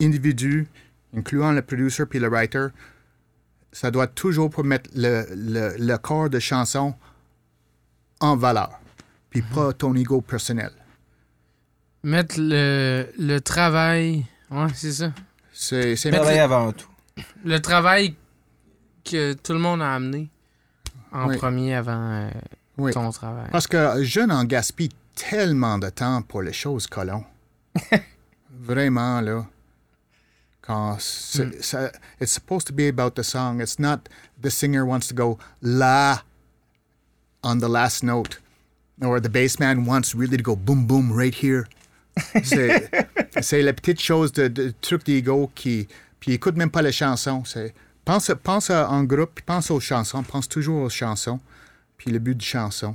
individu, 0.00 0.66
incluant 1.16 1.52
le 1.52 1.62
producer 1.62 2.06
puis 2.06 2.18
le 2.18 2.28
writer, 2.28 2.68
ça 3.72 3.90
doit 3.90 4.06
toujours 4.06 4.50
pour 4.50 4.64
mettre 4.64 4.90
le, 4.94 5.26
le, 5.34 5.74
le 5.78 5.98
corps 5.98 6.28
de 6.30 6.38
chanson 6.38 6.94
en 8.20 8.36
valeur, 8.36 8.78
puis 9.30 9.42
pas 9.42 9.72
ton 9.72 9.94
ego 9.96 10.20
personnel. 10.20 10.70
Mettre 12.04 12.36
le, 12.38 13.06
le 13.18 13.38
travail. 13.40 14.26
Ouais, 14.50 14.66
c'est 14.74 14.92
ça. 14.92 15.12
C'est 15.52 15.96
c'est 15.96 16.10
Travailler 16.10 16.40
avant 16.40 16.72
tout. 16.72 16.88
Le 17.44 17.58
travail 17.60 18.14
que 19.04 19.32
tout 19.34 19.52
le 19.52 19.58
monde 19.58 19.82
a 19.82 19.94
amené 19.94 20.28
en 21.12 21.28
Oui. 21.28 21.36
premier 21.36 21.74
avant 21.74 22.10
euh, 22.12 22.30
Oui. 22.78 22.92
ton 22.92 23.10
travail. 23.10 23.48
Parce 23.52 23.66
que 23.66 24.02
jeune 24.02 24.32
en 24.32 24.44
gaspille 24.44 24.90
tellement 25.14 25.78
de 25.78 25.90
temps 25.90 26.22
pour 26.22 26.42
les 26.42 26.52
choses 26.52 26.86
colons. 26.86 27.24
Vraiment, 28.50 29.20
là. 29.20 29.46
Quand 30.62 30.98
c'est- 31.00 31.60
ça- 31.62 31.90
it's 32.20 32.32
supposed 32.32 32.66
to 32.68 32.72
be 32.72 32.88
about 32.88 33.10
the 33.20 33.22
song. 33.24 33.60
It's 33.60 33.78
not 33.78 34.08
the 34.40 34.48
singer 34.50 34.84
wants 34.84 35.08
to 35.08 35.14
go 35.14 35.38
la 35.60 36.22
on 37.42 37.58
the 37.58 37.68
last 37.68 38.02
note. 38.04 38.40
Or 39.02 39.20
the 39.20 39.28
bassman 39.28 39.84
wants 39.86 40.14
really 40.14 40.36
to 40.36 40.42
go 40.42 40.54
boom 40.54 40.86
boom 40.86 41.10
right 41.12 41.34
here. 41.34 41.64
C'est 42.44 42.88
c'est 43.40 43.62
la 43.62 43.72
petite 43.74 44.00
chose 44.00 44.30
de, 44.32 44.46
de 44.48 44.72
truc 44.80 45.04
d'ego 45.04 45.50
qui. 45.54 45.88
Puis 46.20 46.32
écoute 46.32 46.56
même 46.56 46.70
pas 46.70 46.82
les 46.82 46.92
chansons. 46.92 47.44
C'est 47.44 47.74
pense, 48.04 48.30
pense 48.44 48.70
à- 48.70 48.88
en 48.88 49.02
groupe, 49.02 49.32
puis 49.34 49.44
pense 49.44 49.70
aux 49.72 49.80
chansons. 49.80 50.22
Pense 50.22 50.48
toujours 50.48 50.82
aux 50.82 50.90
chansons. 50.90 51.40
Puis 51.96 52.12
le 52.12 52.20
but 52.20 52.36
de 52.36 52.42
chanson. 52.42 52.94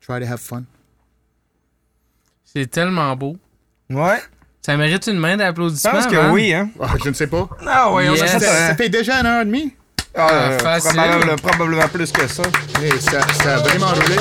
Try 0.00 0.20
to 0.20 0.26
have 0.26 0.40
fun. 0.40 0.64
C'est 2.44 2.66
tellement 2.70 3.16
beau. 3.16 3.38
Ouais. 3.88 4.20
Ça 4.64 4.76
mérite 4.76 5.06
une 5.08 5.18
main 5.18 5.32
Je 5.32 5.38
d'applaudissement. 5.38 5.90
pense 5.90 6.06
que 6.06 6.30
oui, 6.30 6.52
hein. 6.54 6.68
Ah, 6.80 6.86
je 7.02 7.08
ne 7.08 7.14
sais 7.14 7.26
pas. 7.26 7.48
Ah 7.66 7.90
oui, 7.92 8.04
on 8.08 8.12
Yes. 8.14 8.20
s'est 8.20 8.26
Ça, 8.28 8.38
fait 8.38 8.46
ça 8.46 8.66
un- 8.68 8.74
fait 8.76 8.88
déjà 8.88 9.20
une 9.20 9.26
heure 9.26 9.42
et 9.42 9.44
demie? 9.44 9.74
Ah, 10.16 10.50
facile. 10.62 10.92
probablement, 10.96 11.36
probablement 11.36 11.88
plus 11.88 12.12
que 12.12 12.26
ça. 12.28 12.42
Et 12.82 12.90
ça, 13.00 13.20
ça 13.42 13.54
a 13.54 13.58
vraiment 13.58 13.88
roulé. 13.88 14.16